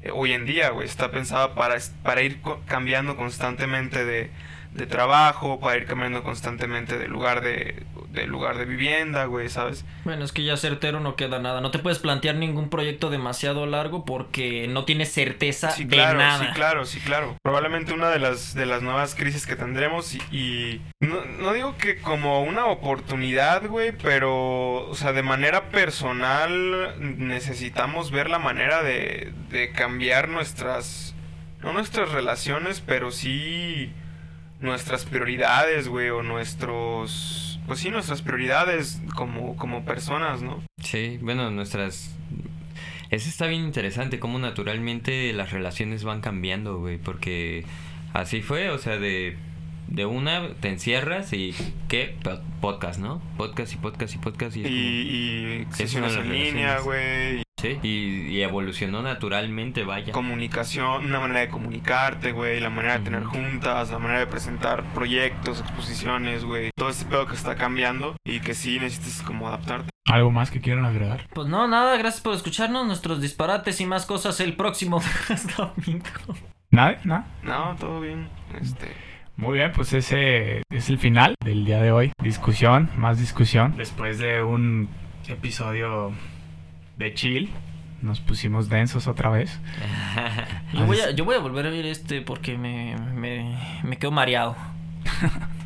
eh, 0.02 0.10
hoy 0.12 0.32
en 0.32 0.44
día, 0.46 0.70
güey. 0.70 0.86
Está 0.86 1.10
pensada 1.10 1.54
para, 1.56 1.76
para 2.04 2.22
ir 2.22 2.40
cambiando 2.66 3.16
constantemente 3.16 4.04
de, 4.04 4.30
de 4.74 4.86
trabajo, 4.86 5.60
para 5.60 5.76
ir 5.76 5.86
cambiando 5.86 6.22
constantemente 6.24 6.98
de 6.98 7.06
lugar 7.06 7.40
de, 7.42 7.84
de 8.10 8.26
lugar 8.26 8.58
de 8.58 8.64
vivienda, 8.64 9.24
güey, 9.26 9.48
¿sabes? 9.48 9.84
Bueno, 10.04 10.24
es 10.24 10.32
que 10.32 10.42
ya 10.42 10.56
certero 10.56 10.98
no 10.98 11.14
queda 11.14 11.38
nada. 11.38 11.60
No 11.60 11.70
te 11.70 11.78
puedes 11.78 12.00
plantear 12.00 12.34
ningún 12.34 12.70
proyecto 12.70 13.08
demasiado 13.08 13.66
largo 13.66 14.04
porque 14.04 14.66
no 14.68 14.84
tienes 14.84 15.12
certeza 15.12 15.70
Sí, 15.70 15.84
de 15.84 15.96
claro, 15.96 16.18
nada. 16.18 16.38
sí, 16.44 16.46
claro, 16.54 16.84
sí, 16.86 16.98
claro. 16.98 17.36
Probablemente 17.42 17.92
una 17.92 18.10
de 18.10 18.18
las, 18.18 18.54
de 18.54 18.66
las 18.66 18.82
nuevas 18.82 19.14
crisis 19.14 19.46
que 19.46 19.54
tendremos 19.54 20.12
y, 20.14 20.18
y 20.32 20.82
no, 20.98 21.24
no 21.24 21.52
digo 21.52 21.76
que 21.78 22.00
como 22.00 22.42
una 22.42 22.66
oportunidad, 22.66 23.66
güey, 23.68 23.92
pero, 23.92 24.88
o 24.88 24.94
sea, 24.96 25.12
de 25.12 25.22
manera 25.22 25.70
personal 25.70 26.94
necesitamos 26.98 28.10
ver 28.10 28.28
la 28.28 28.38
manera 28.40 28.82
de, 28.82 29.32
de 29.50 29.70
cambiar 29.70 30.28
nuestras, 30.28 31.14
no 31.62 31.72
nuestras 31.72 32.10
relaciones, 32.10 32.80
pero 32.84 33.10
sí 33.12 33.92
nuestras 34.64 35.04
prioridades, 35.04 35.88
güey, 35.88 36.10
o 36.10 36.22
nuestros, 36.22 37.60
pues 37.66 37.80
sí, 37.80 37.90
nuestras 37.90 38.22
prioridades 38.22 39.00
como, 39.14 39.56
como 39.56 39.84
personas, 39.84 40.42
¿no? 40.42 40.62
Sí, 40.82 41.18
bueno, 41.20 41.50
nuestras... 41.50 42.16
Eso 43.10 43.28
está 43.28 43.46
bien 43.46 43.62
interesante, 43.62 44.18
cómo 44.18 44.38
naturalmente 44.38 45.32
las 45.32 45.52
relaciones 45.52 46.02
van 46.02 46.20
cambiando, 46.20 46.78
güey, 46.78 46.98
porque 46.98 47.64
así 48.12 48.42
fue, 48.42 48.70
o 48.70 48.78
sea, 48.78 48.98
de, 48.98 49.36
de 49.88 50.06
una 50.06 50.48
te 50.60 50.68
encierras 50.68 51.32
y 51.32 51.54
¿qué? 51.88 52.16
Po- 52.22 52.40
Podcast, 52.60 52.98
¿no? 53.00 53.20
Podcast 53.36 53.72
y 53.74 53.76
podcast 53.76 54.14
y 54.14 54.18
podcast 54.18 54.56
y... 54.56 54.62
es 54.62 54.70
Y, 54.70 54.72
y 54.72 55.62
una 55.66 55.74
sesiones 55.76 56.14
de 56.14 56.20
en 56.20 56.32
línea, 56.32 56.78
güey, 56.80 57.32
como- 57.32 57.44
sí, 57.60 57.78
y, 57.82 58.28
y 58.36 58.42
evolucionó 58.42 59.02
naturalmente, 59.02 59.84
vaya. 59.84 60.12
comunicación, 60.12 61.04
una 61.06 61.20
manera 61.20 61.40
de 61.40 61.48
comunicarte, 61.48 62.32
güey, 62.32 62.60
la 62.60 62.70
manera 62.70 62.98
de 62.98 63.04
tener 63.04 63.24
juntas, 63.24 63.90
la 63.90 63.98
manera 63.98 64.20
de 64.20 64.26
presentar 64.26 64.82
proyectos, 64.94 65.60
exposiciones, 65.60 66.44
güey, 66.44 66.70
todo 66.76 66.88
este 66.88 67.04
pedo 67.06 67.26
que 67.26 67.34
está 67.34 67.54
cambiando 67.56 68.16
y 68.24 68.40
que 68.40 68.54
sí 68.54 68.78
necesitas 68.80 69.22
como 69.22 69.48
adaptarte. 69.48 69.90
¿Algo 70.06 70.30
más 70.30 70.50
que 70.50 70.60
quieran 70.60 70.84
agregar? 70.84 71.26
Pues 71.34 71.48
no, 71.48 71.66
nada, 71.66 71.96
gracias 71.96 72.22
por 72.22 72.34
escucharnos. 72.34 72.86
Nuestros 72.86 73.20
disparates 73.22 73.80
y 73.80 73.86
más 73.86 74.04
cosas 74.04 74.38
el 74.40 74.54
próximo 74.54 75.00
domingo. 75.56 76.04
¿Nada? 76.70 77.00
¿Nada? 77.04 77.26
No, 77.42 77.74
todo 77.78 78.00
bien. 78.00 78.28
Este, 78.60 78.88
Muy 79.36 79.54
bien, 79.58 79.72
pues 79.72 79.92
ese 79.92 80.62
es 80.70 80.88
el 80.88 80.98
final 80.98 81.34
del 81.44 81.64
día 81.64 81.82
de 81.82 81.90
hoy. 81.90 82.12
Discusión, 82.22 82.90
más 82.96 83.18
discusión. 83.18 83.76
Después 83.76 84.18
de 84.18 84.42
un 84.42 84.88
episodio 85.28 86.12
de 86.96 87.14
chill, 87.14 87.50
nos 88.00 88.20
pusimos 88.20 88.68
densos 88.68 89.06
otra 89.06 89.30
vez. 89.30 89.60
Yo 90.72 90.86
voy, 90.86 90.98
a, 91.00 91.10
yo 91.12 91.24
voy 91.24 91.36
a 91.36 91.38
volver 91.38 91.66
a 91.66 91.70
ver 91.70 91.86
este 91.86 92.20
porque 92.20 92.58
me, 92.58 92.96
me, 93.14 93.56
me 93.82 93.96
quedo 93.96 94.10
mareado. 94.10 94.56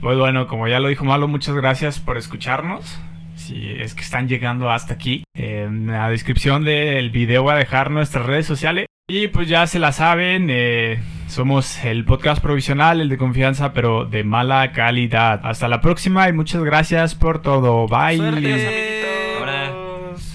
Pues 0.00 0.16
bueno, 0.16 0.46
como 0.46 0.66
ya 0.66 0.80
lo 0.80 0.88
dijo 0.88 1.04
Malo, 1.04 1.28
muchas 1.28 1.54
gracias 1.54 1.98
por 1.98 2.16
escucharnos. 2.16 2.98
Si 3.36 3.70
es 3.70 3.94
que 3.94 4.00
están 4.00 4.28
llegando 4.28 4.70
hasta 4.70 4.94
aquí, 4.94 5.24
en 5.34 5.88
la 5.88 6.08
descripción 6.08 6.64
del 6.64 7.10
video 7.10 7.42
voy 7.42 7.52
a 7.52 7.56
dejar 7.56 7.90
nuestras 7.90 8.24
redes 8.24 8.46
sociales. 8.46 8.86
Y 9.10 9.28
pues 9.28 9.48
ya 9.48 9.66
se 9.66 9.78
la 9.78 9.92
saben, 9.92 10.48
eh, 10.48 11.00
somos 11.30 11.84
el 11.84 12.04
podcast 12.04 12.42
provisional, 12.42 13.00
el 13.00 13.08
de 13.08 13.16
confianza, 13.16 13.72
pero 13.72 14.04
de 14.04 14.24
mala 14.24 14.72
calidad. 14.72 15.40
Hasta 15.44 15.68
la 15.68 15.80
próxima 15.80 16.28
y 16.28 16.32
muchas 16.32 16.62
gracias 16.62 17.14
por 17.14 17.40
todo. 17.40 17.86
Bye. 17.86 18.18
Suerte. 18.18 19.79